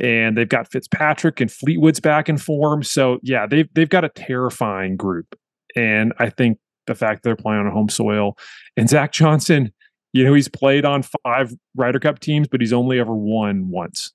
And 0.00 0.36
they've 0.36 0.48
got 0.48 0.70
Fitzpatrick 0.70 1.40
and 1.40 1.50
Fleetwood's 1.50 2.00
back 2.00 2.28
in 2.28 2.36
form. 2.36 2.82
So 2.82 3.18
yeah, 3.22 3.46
they've 3.46 3.68
they've 3.74 3.88
got 3.88 4.04
a 4.04 4.08
terrifying 4.08 4.96
group. 4.96 5.38
And 5.76 6.12
I 6.18 6.30
think 6.30 6.58
the 6.86 6.94
fact 6.94 7.22
they're 7.22 7.36
playing 7.36 7.66
on 7.66 7.72
home 7.72 7.88
soil 7.88 8.36
and 8.76 8.88
Zach 8.88 9.12
Johnson, 9.12 9.72
you 10.12 10.24
know, 10.24 10.34
he's 10.34 10.48
played 10.48 10.84
on 10.84 11.02
five 11.24 11.52
Ryder 11.74 12.00
Cup 12.00 12.18
teams, 12.18 12.48
but 12.48 12.60
he's 12.60 12.72
only 12.72 12.98
ever 12.98 13.14
won 13.14 13.70
once. 13.70 14.12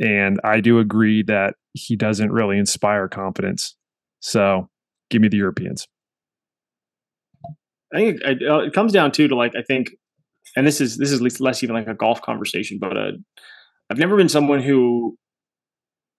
And 0.00 0.40
I 0.42 0.60
do 0.60 0.78
agree 0.78 1.22
that 1.24 1.54
he 1.72 1.96
doesn't 1.96 2.32
really 2.32 2.58
inspire 2.58 3.08
confidence. 3.08 3.76
So 4.20 4.68
give 5.10 5.22
me 5.22 5.28
the 5.28 5.36
Europeans. 5.36 5.86
I 7.92 7.96
think 7.96 8.20
it, 8.22 8.42
it, 8.42 8.48
uh, 8.48 8.70
comes 8.70 8.92
down 8.92 9.12
to 9.12 9.28
to 9.28 9.36
like 9.36 9.54
I 9.56 9.62
think, 9.62 9.90
and 10.56 10.66
this 10.66 10.80
is 10.80 10.96
this 10.96 11.10
is 11.10 11.20
less 11.40 11.62
even 11.62 11.74
like 11.74 11.88
a 11.88 11.94
golf 11.94 12.22
conversation, 12.22 12.78
but 12.80 12.96
uh, 12.96 13.12
I've 13.90 13.98
never 13.98 14.16
been 14.16 14.28
someone 14.28 14.62
who, 14.62 15.16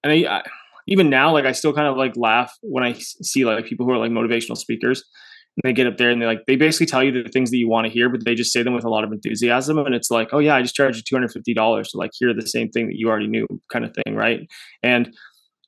and 0.04 0.14
I, 0.14 0.38
I, 0.38 0.44
even 0.88 1.10
now 1.10 1.32
like 1.34 1.46
I 1.46 1.52
still 1.52 1.74
kind 1.74 1.88
of 1.88 1.98
like 1.98 2.16
laugh 2.16 2.54
when 2.62 2.84
I 2.84 2.94
see 2.94 3.46
like 3.46 3.66
people 3.66 3.86
who 3.86 3.92
are 3.92 3.98
like 3.98 4.12
motivational 4.12 4.58
speakers 4.58 5.04
and 5.58 5.70
they 5.70 5.74
get 5.74 5.88
up 5.88 5.98
there 5.98 6.10
and 6.10 6.22
they 6.22 6.26
like 6.26 6.46
they 6.48 6.56
basically 6.56 6.86
tell 6.86 7.04
you 7.04 7.24
the 7.24 7.30
things 7.30 7.50
that 7.52 7.58
you 7.58 7.70
want 7.70 7.88
to 7.88 7.94
hear, 7.94 8.10
but 8.10 8.26
they 8.26 8.36
just 8.36 8.52
say 8.52 8.62
them 8.62 8.74
with 8.74 8.84
a 8.84 8.90
lot 8.90 9.04
of 9.04 9.12
enthusiasm. 9.12 9.78
And 9.80 9.96
it's 9.96 10.12
like, 10.12 10.30
oh 10.34 10.40
yeah, 10.40 10.56
I 10.56 10.62
just 10.62 10.76
charged 10.76 10.98
you 10.98 11.04
two 11.04 11.16
hundred 11.16 11.32
fifty 11.32 11.54
dollars 11.54 11.90
to 11.90 11.98
like 11.98 12.12
hear 12.14 12.34
the 12.34 12.48
same 12.48 12.70
thing 12.70 12.88
that 12.88 12.98
you 12.98 13.08
already 13.08 13.28
knew, 13.28 13.48
kind 13.72 13.86
of 13.86 13.94
thing, 13.94 14.16
right? 14.16 14.42
And 14.84 15.16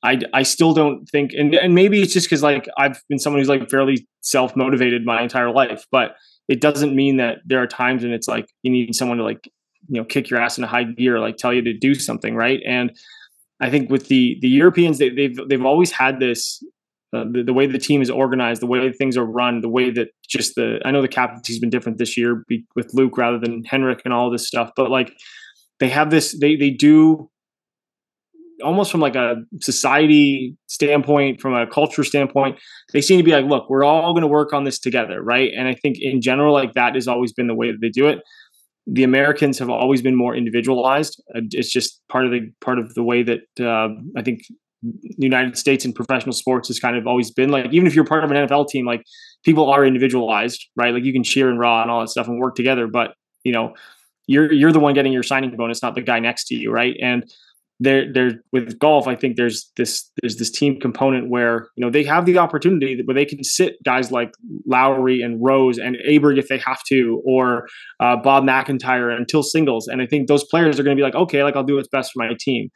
I 0.04 0.20
I 0.32 0.42
still 0.42 0.74
don't 0.74 1.06
think, 1.06 1.32
and 1.32 1.54
and 1.54 1.74
maybe 1.74 2.02
it's 2.02 2.12
just 2.12 2.26
because 2.26 2.42
like 2.42 2.68
I've 2.76 3.02
been 3.08 3.18
someone 3.18 3.40
who's 3.40 3.48
like 3.48 3.68
fairly 3.70 4.06
self 4.20 4.54
motivated 4.54 5.04
my 5.04 5.22
entire 5.22 5.50
life, 5.50 5.86
but 5.90 6.16
it 6.48 6.60
doesn't 6.60 6.96
mean 6.96 7.18
that 7.18 7.38
there 7.44 7.62
are 7.62 7.66
times 7.66 8.02
when 8.02 8.12
it's 8.12 8.28
like 8.28 8.48
you 8.62 8.70
need 8.70 8.94
someone 8.94 9.18
to 9.18 9.24
like 9.24 9.48
you 9.88 10.00
know 10.00 10.04
kick 10.04 10.30
your 10.30 10.40
ass 10.40 10.58
in 10.58 10.64
a 10.64 10.66
high 10.66 10.84
gear, 10.84 11.20
like 11.20 11.36
tell 11.36 11.52
you 11.52 11.62
to 11.62 11.72
do 11.72 11.94
something, 11.94 12.34
right? 12.34 12.60
And 12.66 12.96
I 13.60 13.70
think 13.70 13.90
with 13.90 14.08
the 14.08 14.38
the 14.40 14.48
Europeans, 14.48 14.98
they, 14.98 15.10
they've 15.10 15.38
they've 15.48 15.64
always 15.64 15.92
had 15.92 16.20
this 16.20 16.62
uh, 17.12 17.24
the, 17.30 17.42
the 17.42 17.52
way 17.52 17.66
the 17.66 17.78
team 17.78 18.02
is 18.02 18.10
organized, 18.10 18.60
the 18.60 18.66
way 18.66 18.92
things 18.92 19.16
are 19.16 19.24
run, 19.24 19.60
the 19.60 19.68
way 19.68 19.90
that 19.90 20.08
just 20.26 20.54
the 20.54 20.80
I 20.84 20.90
know 20.90 21.02
the 21.02 21.08
captaincy's 21.08 21.58
been 21.58 21.70
different 21.70 21.98
this 21.98 22.16
year 22.16 22.44
with 22.74 22.92
Luke 22.94 23.16
rather 23.16 23.38
than 23.38 23.64
Henrik 23.64 24.02
and 24.04 24.14
all 24.14 24.30
this 24.30 24.46
stuff, 24.46 24.70
but 24.76 24.90
like 24.90 25.12
they 25.80 25.88
have 25.88 26.10
this 26.10 26.38
they 26.38 26.56
they 26.56 26.70
do 26.70 27.30
almost 28.62 28.90
from 28.90 29.00
like 29.00 29.16
a 29.16 29.36
society 29.60 30.56
standpoint, 30.66 31.40
from 31.40 31.54
a 31.54 31.66
culture 31.66 32.04
standpoint, 32.04 32.58
they 32.92 33.00
seem 33.00 33.18
to 33.18 33.24
be 33.24 33.32
like, 33.32 33.44
look, 33.44 33.68
we're 33.68 33.84
all 33.84 34.12
going 34.12 34.22
to 34.22 34.28
work 34.28 34.52
on 34.52 34.64
this 34.64 34.78
together, 34.78 35.22
right? 35.22 35.50
And 35.56 35.68
I 35.68 35.74
think 35.74 35.96
in 36.00 36.20
general, 36.20 36.52
like 36.52 36.74
that 36.74 36.94
has 36.94 37.08
always 37.08 37.32
been 37.32 37.46
the 37.46 37.54
way 37.54 37.70
that 37.70 37.80
they 37.80 37.88
do 37.88 38.06
it. 38.06 38.20
The 38.86 39.04
Americans 39.04 39.58
have 39.58 39.68
always 39.68 40.02
been 40.02 40.16
more 40.16 40.34
individualized. 40.34 41.22
Uh, 41.34 41.40
it's 41.50 41.70
just 41.70 42.00
part 42.08 42.24
of 42.24 42.30
the 42.30 42.50
part 42.60 42.78
of 42.78 42.94
the 42.94 43.02
way 43.02 43.22
that 43.22 43.40
uh, 43.60 43.88
I 44.16 44.22
think 44.22 44.42
the 44.82 45.14
United 45.18 45.58
States 45.58 45.84
in 45.84 45.92
professional 45.92 46.32
sports 46.32 46.68
has 46.68 46.78
kind 46.78 46.96
of 46.96 47.06
always 47.06 47.30
been 47.30 47.50
like. 47.50 47.66
Even 47.72 47.86
if 47.86 47.94
you're 47.94 48.04
part 48.04 48.24
of 48.24 48.30
an 48.30 48.36
NFL 48.36 48.68
team, 48.68 48.86
like 48.86 49.02
people 49.44 49.68
are 49.70 49.84
individualized, 49.84 50.66
right? 50.76 50.94
Like 50.94 51.04
you 51.04 51.12
can 51.12 51.22
cheer 51.22 51.50
and 51.50 51.58
raw 51.58 51.82
and 51.82 51.90
all 51.90 52.00
that 52.00 52.08
stuff 52.08 52.28
and 52.28 52.40
work 52.40 52.54
together, 52.54 52.86
but 52.86 53.12
you 53.44 53.52
know, 53.52 53.74
you're 54.26 54.52
you're 54.52 54.72
the 54.72 54.78
one 54.78 54.94
getting 54.94 55.12
your 55.12 55.22
signing 55.22 55.54
bonus, 55.56 55.82
not 55.82 55.94
the 55.94 56.02
guy 56.02 56.20
next 56.20 56.46
to 56.48 56.54
you, 56.54 56.70
right? 56.70 56.96
And 57.02 57.24
there 57.80 58.12
there 58.12 58.30
with 58.52 58.78
golf, 58.78 59.06
I 59.06 59.14
think 59.14 59.36
there's 59.36 59.70
this 59.76 60.10
there's 60.20 60.36
this 60.36 60.50
team 60.50 60.80
component 60.80 61.30
where 61.30 61.68
you 61.76 61.84
know 61.84 61.90
they 61.90 62.02
have 62.04 62.26
the 62.26 62.38
opportunity 62.38 63.00
where 63.04 63.14
they 63.14 63.24
can 63.24 63.44
sit 63.44 63.76
guys 63.84 64.10
like 64.10 64.32
Lowry 64.66 65.22
and 65.22 65.42
Rose 65.42 65.78
and 65.78 65.96
Aberg 66.08 66.38
if 66.38 66.48
they 66.48 66.58
have 66.58 66.82
to, 66.88 67.22
or 67.24 67.68
uh, 68.00 68.16
Bob 68.16 68.44
MacIntyre 68.44 69.10
until 69.10 69.42
singles, 69.42 69.86
and 69.86 70.02
I 70.02 70.06
think 70.06 70.26
those 70.28 70.44
players 70.44 70.80
are 70.80 70.82
going 70.82 70.96
to 70.96 71.00
be 71.00 71.04
like, 71.04 71.14
okay, 71.14 71.44
like 71.44 71.54
I'll 71.54 71.64
do 71.64 71.76
what's 71.76 71.88
best 71.88 72.12
for 72.12 72.24
my 72.24 72.34
team. 72.38 72.70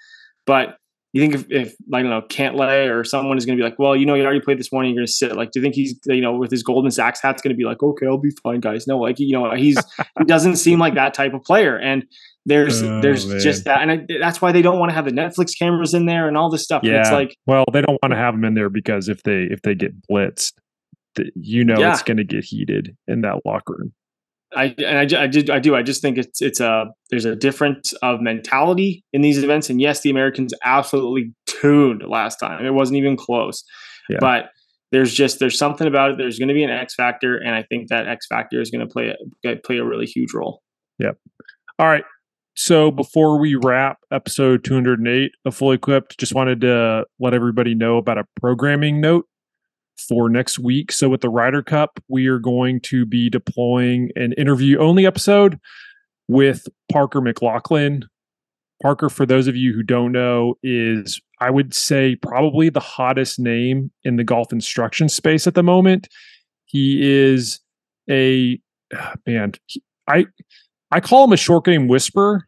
But 0.46 0.76
you 1.12 1.20
think 1.20 1.34
if, 1.34 1.46
if 1.50 1.74
I 1.92 2.00
don't 2.00 2.10
know 2.10 2.22
Cantlay 2.22 2.90
or 2.90 3.04
someone 3.04 3.36
is 3.36 3.44
going 3.44 3.58
to 3.58 3.62
be 3.62 3.68
like, 3.68 3.78
well, 3.78 3.94
you 3.94 4.06
know, 4.06 4.14
you 4.14 4.24
already 4.24 4.40
played 4.40 4.58
this 4.58 4.72
morning, 4.72 4.92
you're 4.92 5.00
going 5.00 5.06
to 5.06 5.12
sit. 5.12 5.36
Like, 5.36 5.50
do 5.50 5.60
you 5.60 5.62
think 5.62 5.74
he's 5.74 5.98
you 6.06 6.22
know 6.22 6.36
with 6.36 6.50
his 6.50 6.62
Goldman 6.62 6.90
Sachs 6.90 7.20
hat's 7.20 7.42
going 7.42 7.52
to 7.52 7.56
be 7.56 7.64
like, 7.64 7.82
okay, 7.82 8.06
I'll 8.06 8.18
be 8.18 8.30
fine, 8.42 8.60
guys? 8.60 8.86
No, 8.86 8.98
like 8.98 9.18
you 9.18 9.32
know, 9.32 9.52
he's 9.54 9.78
he 10.18 10.24
doesn't 10.24 10.56
seem 10.56 10.78
like 10.78 10.94
that 10.94 11.12
type 11.12 11.34
of 11.34 11.42
player, 11.42 11.76
and 11.76 12.04
there's 12.44 12.82
oh, 12.82 13.00
there's 13.00 13.26
man. 13.26 13.40
just 13.40 13.64
that, 13.64 13.82
and 13.82 13.90
I, 13.90 14.06
that's 14.20 14.42
why 14.42 14.52
they 14.52 14.62
don't 14.62 14.78
want 14.78 14.90
to 14.90 14.94
have 14.94 15.04
the 15.04 15.12
Netflix 15.12 15.56
cameras 15.56 15.94
in 15.94 16.06
there 16.06 16.26
and 16.26 16.36
all 16.36 16.50
this 16.50 16.64
stuff. 16.64 16.82
Yeah, 16.82 17.00
it's 17.00 17.10
like, 17.10 17.36
well, 17.46 17.64
they 17.72 17.82
don't 17.82 17.98
want 18.02 18.12
to 18.12 18.18
have 18.18 18.34
them 18.34 18.44
in 18.44 18.54
there 18.54 18.68
because 18.68 19.08
if 19.08 19.22
they 19.22 19.46
if 19.50 19.62
they 19.62 19.74
get 19.74 19.92
blitzed, 20.10 20.52
the, 21.14 21.30
you 21.36 21.64
know, 21.64 21.78
yeah. 21.78 21.92
it's 21.92 22.02
going 22.02 22.16
to 22.16 22.24
get 22.24 22.44
heated 22.44 22.96
in 23.06 23.20
that 23.20 23.40
locker 23.44 23.74
room. 23.78 23.92
I 24.54 24.74
and 24.78 25.14
I, 25.14 25.22
I 25.22 25.26
did 25.26 25.50
I 25.50 25.58
do 25.58 25.74
I 25.74 25.82
just 25.82 26.02
think 26.02 26.18
it's 26.18 26.42
it's 26.42 26.60
a 26.60 26.86
there's 27.10 27.24
a 27.24 27.36
difference 27.36 27.92
of 28.02 28.20
mentality 28.20 29.04
in 29.12 29.22
these 29.22 29.42
events 29.42 29.70
and 29.70 29.80
yes 29.80 30.00
the 30.00 30.10
Americans 30.10 30.52
absolutely 30.62 31.32
tuned 31.46 32.02
last 32.06 32.36
time 32.36 32.64
it 32.64 32.74
wasn't 32.74 32.98
even 32.98 33.16
close 33.16 33.64
yeah. 34.10 34.18
but 34.20 34.50
there's 34.90 35.14
just 35.14 35.38
there's 35.38 35.56
something 35.56 35.86
about 35.86 36.10
it 36.10 36.18
there's 36.18 36.38
going 36.38 36.48
to 36.48 36.54
be 36.54 36.64
an 36.64 36.70
X 36.70 36.94
factor 36.94 37.38
and 37.38 37.54
I 37.54 37.62
think 37.62 37.88
that 37.88 38.06
X 38.06 38.26
factor 38.26 38.60
is 38.60 38.70
going 38.70 38.86
to 38.86 38.92
play 38.92 39.14
a, 39.46 39.56
play 39.56 39.78
a 39.78 39.84
really 39.84 40.06
huge 40.06 40.34
role. 40.34 40.60
Yep. 40.98 41.16
All 41.78 41.86
right. 41.86 42.04
So 42.54 42.90
before 42.90 43.38
we 43.38 43.54
wrap 43.54 43.98
episode 44.10 44.62
208 44.64 45.32
of 45.44 45.56
Fully 45.56 45.76
Equipped, 45.76 46.18
just 46.18 46.34
wanted 46.34 46.60
to 46.62 47.06
let 47.18 47.34
everybody 47.34 47.74
know 47.74 47.96
about 47.96 48.18
a 48.18 48.26
programming 48.40 49.00
note 49.00 49.26
for 49.96 50.28
next 50.28 50.58
week. 50.58 50.92
So 50.92 51.08
with 51.08 51.22
the 51.22 51.30
Ryder 51.30 51.62
Cup, 51.62 51.98
we 52.08 52.26
are 52.26 52.38
going 52.38 52.80
to 52.82 53.06
be 53.06 53.30
deploying 53.30 54.10
an 54.16 54.32
interview 54.34 54.78
only 54.78 55.06
episode 55.06 55.58
with 56.28 56.66
Parker 56.90 57.20
McLachlin. 57.20 58.02
Parker, 58.82 59.08
for 59.08 59.24
those 59.24 59.46
of 59.46 59.56
you 59.56 59.72
who 59.72 59.82
don't 59.82 60.12
know, 60.12 60.56
is 60.62 61.20
I 61.40 61.50
would 61.50 61.72
say 61.72 62.16
probably 62.16 62.68
the 62.68 62.80
hottest 62.80 63.38
name 63.38 63.90
in 64.04 64.16
the 64.16 64.24
golf 64.24 64.52
instruction 64.52 65.08
space 65.08 65.46
at 65.46 65.54
the 65.54 65.62
moment. 65.62 66.08
He 66.66 67.00
is 67.02 67.60
a 68.10 68.60
man. 69.26 69.52
I 70.06 70.26
I 70.92 71.00
call 71.00 71.24
him 71.24 71.32
a 71.32 71.38
short 71.38 71.64
game 71.64 71.88
whisperer 71.88 72.46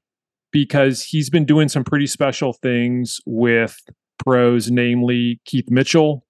because 0.53 1.03
he's 1.03 1.31
been 1.31 1.47
doing 1.47 1.71
some 1.71 1.83
pretty 1.83 2.07
special 2.07 2.53
things 2.53 3.19
with 3.25 3.81
pros, 4.19 4.71
namely 4.71 5.41
Keith 5.47 5.71
Mitchell 5.71 6.27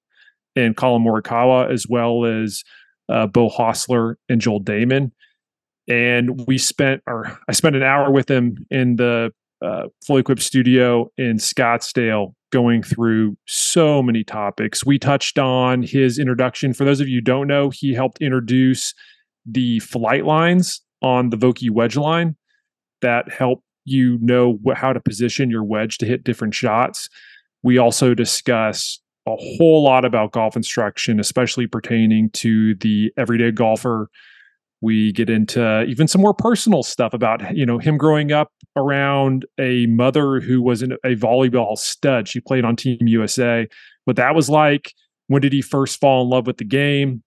and 0.54 0.76
Collin 0.76 1.02
Morikawa, 1.02 1.68
as 1.72 1.88
well 1.88 2.24
as 2.24 2.62
uh, 3.08 3.26
Beau 3.26 3.50
Hossler 3.50 4.14
and 4.28 4.40
Joel 4.40 4.62
Dahmen. 4.62 5.10
And 5.88 6.46
we 6.46 6.56
spent, 6.56 7.02
or 7.08 7.36
I 7.48 7.52
spent 7.52 7.74
an 7.74 7.82
hour 7.82 8.12
with 8.12 8.30
him 8.30 8.64
in 8.70 8.94
the 8.94 9.32
uh, 9.60 9.88
fully 10.06 10.20
equipped 10.20 10.42
studio 10.42 11.10
in 11.18 11.38
Scottsdale 11.38 12.34
going 12.52 12.84
through 12.84 13.36
so 13.48 14.04
many 14.04 14.22
topics. 14.22 14.86
We 14.86 15.00
touched 15.00 15.36
on 15.36 15.82
his 15.82 16.20
introduction. 16.20 16.74
For 16.74 16.84
those 16.84 17.00
of 17.00 17.08
you 17.08 17.16
who 17.16 17.22
don't 17.22 17.48
know, 17.48 17.70
he 17.70 17.92
helped 17.92 18.22
introduce 18.22 18.94
the 19.44 19.80
flight 19.80 20.24
lines 20.24 20.80
on 21.04 21.30
the 21.30 21.36
Vokey 21.36 21.70
wedge 21.70 21.96
line 21.96 22.34
that 23.02 23.30
help 23.30 23.62
you 23.84 24.18
know 24.20 24.58
how 24.74 24.92
to 24.92 25.00
position 25.00 25.50
your 25.50 25.62
wedge 25.62 25.98
to 25.98 26.06
hit 26.06 26.24
different 26.24 26.54
shots. 26.54 27.08
We 27.62 27.76
also 27.78 28.14
discuss 28.14 28.98
a 29.26 29.36
whole 29.36 29.84
lot 29.84 30.04
about 30.04 30.32
golf 30.32 30.56
instruction, 30.56 31.20
especially 31.20 31.66
pertaining 31.66 32.30
to 32.30 32.74
the 32.76 33.12
everyday 33.16 33.50
golfer. 33.50 34.08
We 34.80 35.12
get 35.12 35.30
into 35.30 35.82
even 35.84 36.08
some 36.08 36.20
more 36.20 36.34
personal 36.34 36.82
stuff 36.82 37.12
about 37.14 37.56
you 37.56 37.64
know 37.64 37.78
him 37.78 37.98
growing 37.98 38.32
up 38.32 38.48
around 38.76 39.46
a 39.58 39.86
mother 39.86 40.40
who 40.40 40.60
was 40.62 40.82
an, 40.82 40.92
a 41.04 41.14
volleyball 41.14 41.76
stud. 41.76 42.26
She 42.26 42.40
played 42.40 42.64
on 42.64 42.76
Team 42.76 42.98
USA. 43.00 43.68
What 44.04 44.16
that 44.16 44.34
was 44.34 44.50
like. 44.50 44.92
When 45.28 45.40
did 45.40 45.52
he 45.52 45.62
first 45.62 46.00
fall 46.00 46.22
in 46.22 46.28
love 46.28 46.46
with 46.46 46.58
the 46.58 46.64
game? 46.64 47.22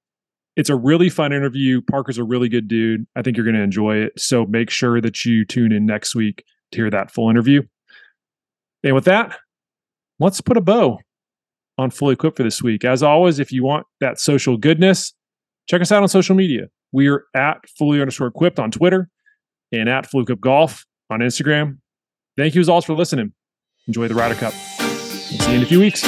It's 0.58 0.72
a 0.72 0.76
really 0.76 1.10
fun 1.10 1.32
interview. 1.32 1.82
Parker's 1.82 2.18
a 2.18 2.24
really 2.24 2.50
good 2.50 2.68
dude. 2.68 3.06
I 3.16 3.22
think 3.22 3.38
you're 3.38 3.46
going 3.46 3.56
to 3.56 3.62
enjoy 3.62 3.98
it. 3.98 4.20
So 4.20 4.46
make 4.48 4.72
sure 4.72 5.00
that 5.00 5.24
you 5.24 5.46
tune 5.46 5.72
in 5.72 5.86
next 5.86 6.16
week 6.16 6.44
to 6.72 6.80
hear 6.80 6.90
that 6.90 7.12
full 7.12 7.30
interview. 7.30 7.62
And 8.84 8.96
with 8.96 9.06
that, 9.06 9.38
let's 10.20 10.42
put 10.42 10.58
a 10.58 10.62
bow 10.62 11.00
on 11.78 11.92
Fully 11.92 12.14
Equipped 12.14 12.38
for 12.38 12.44
this 12.44 12.64
week. 12.64 12.84
As 12.84 13.04
always, 13.04 13.40
if 13.40 13.52
you 13.52 13.64
want 13.64 13.86
that 14.02 14.20
social 14.20 14.58
goodness, 14.58 15.14
check 15.70 15.80
us 15.80 15.92
out 15.92 16.02
on 16.02 16.10
social 16.10 16.36
media. 16.36 16.70
We 16.92 17.08
are 17.08 17.26
at 17.36 17.58
Fully 17.78 18.02
underscore 18.02 18.28
equipped 18.28 18.60
on 18.60 18.72
Twitter 18.72 19.10
and 19.72 19.88
at 19.88 20.08
Fully 20.08 20.24
Equipped 20.24 20.42
Golf 20.42 20.86
on 21.12 21.20
Instagram. 21.20 21.78
Thank 22.36 22.56
you 22.56 22.62
as 22.62 22.70
always 22.70 22.86
for 22.86 22.96
listening. 22.96 23.34
Enjoy 23.88 24.08
the 24.08 24.16
Ryder 24.16 24.36
Cup. 24.36 24.54
See 24.54 25.52
you 25.52 25.58
in 25.58 25.64
a 25.64 25.68
few 25.68 25.80
weeks. 25.80 26.04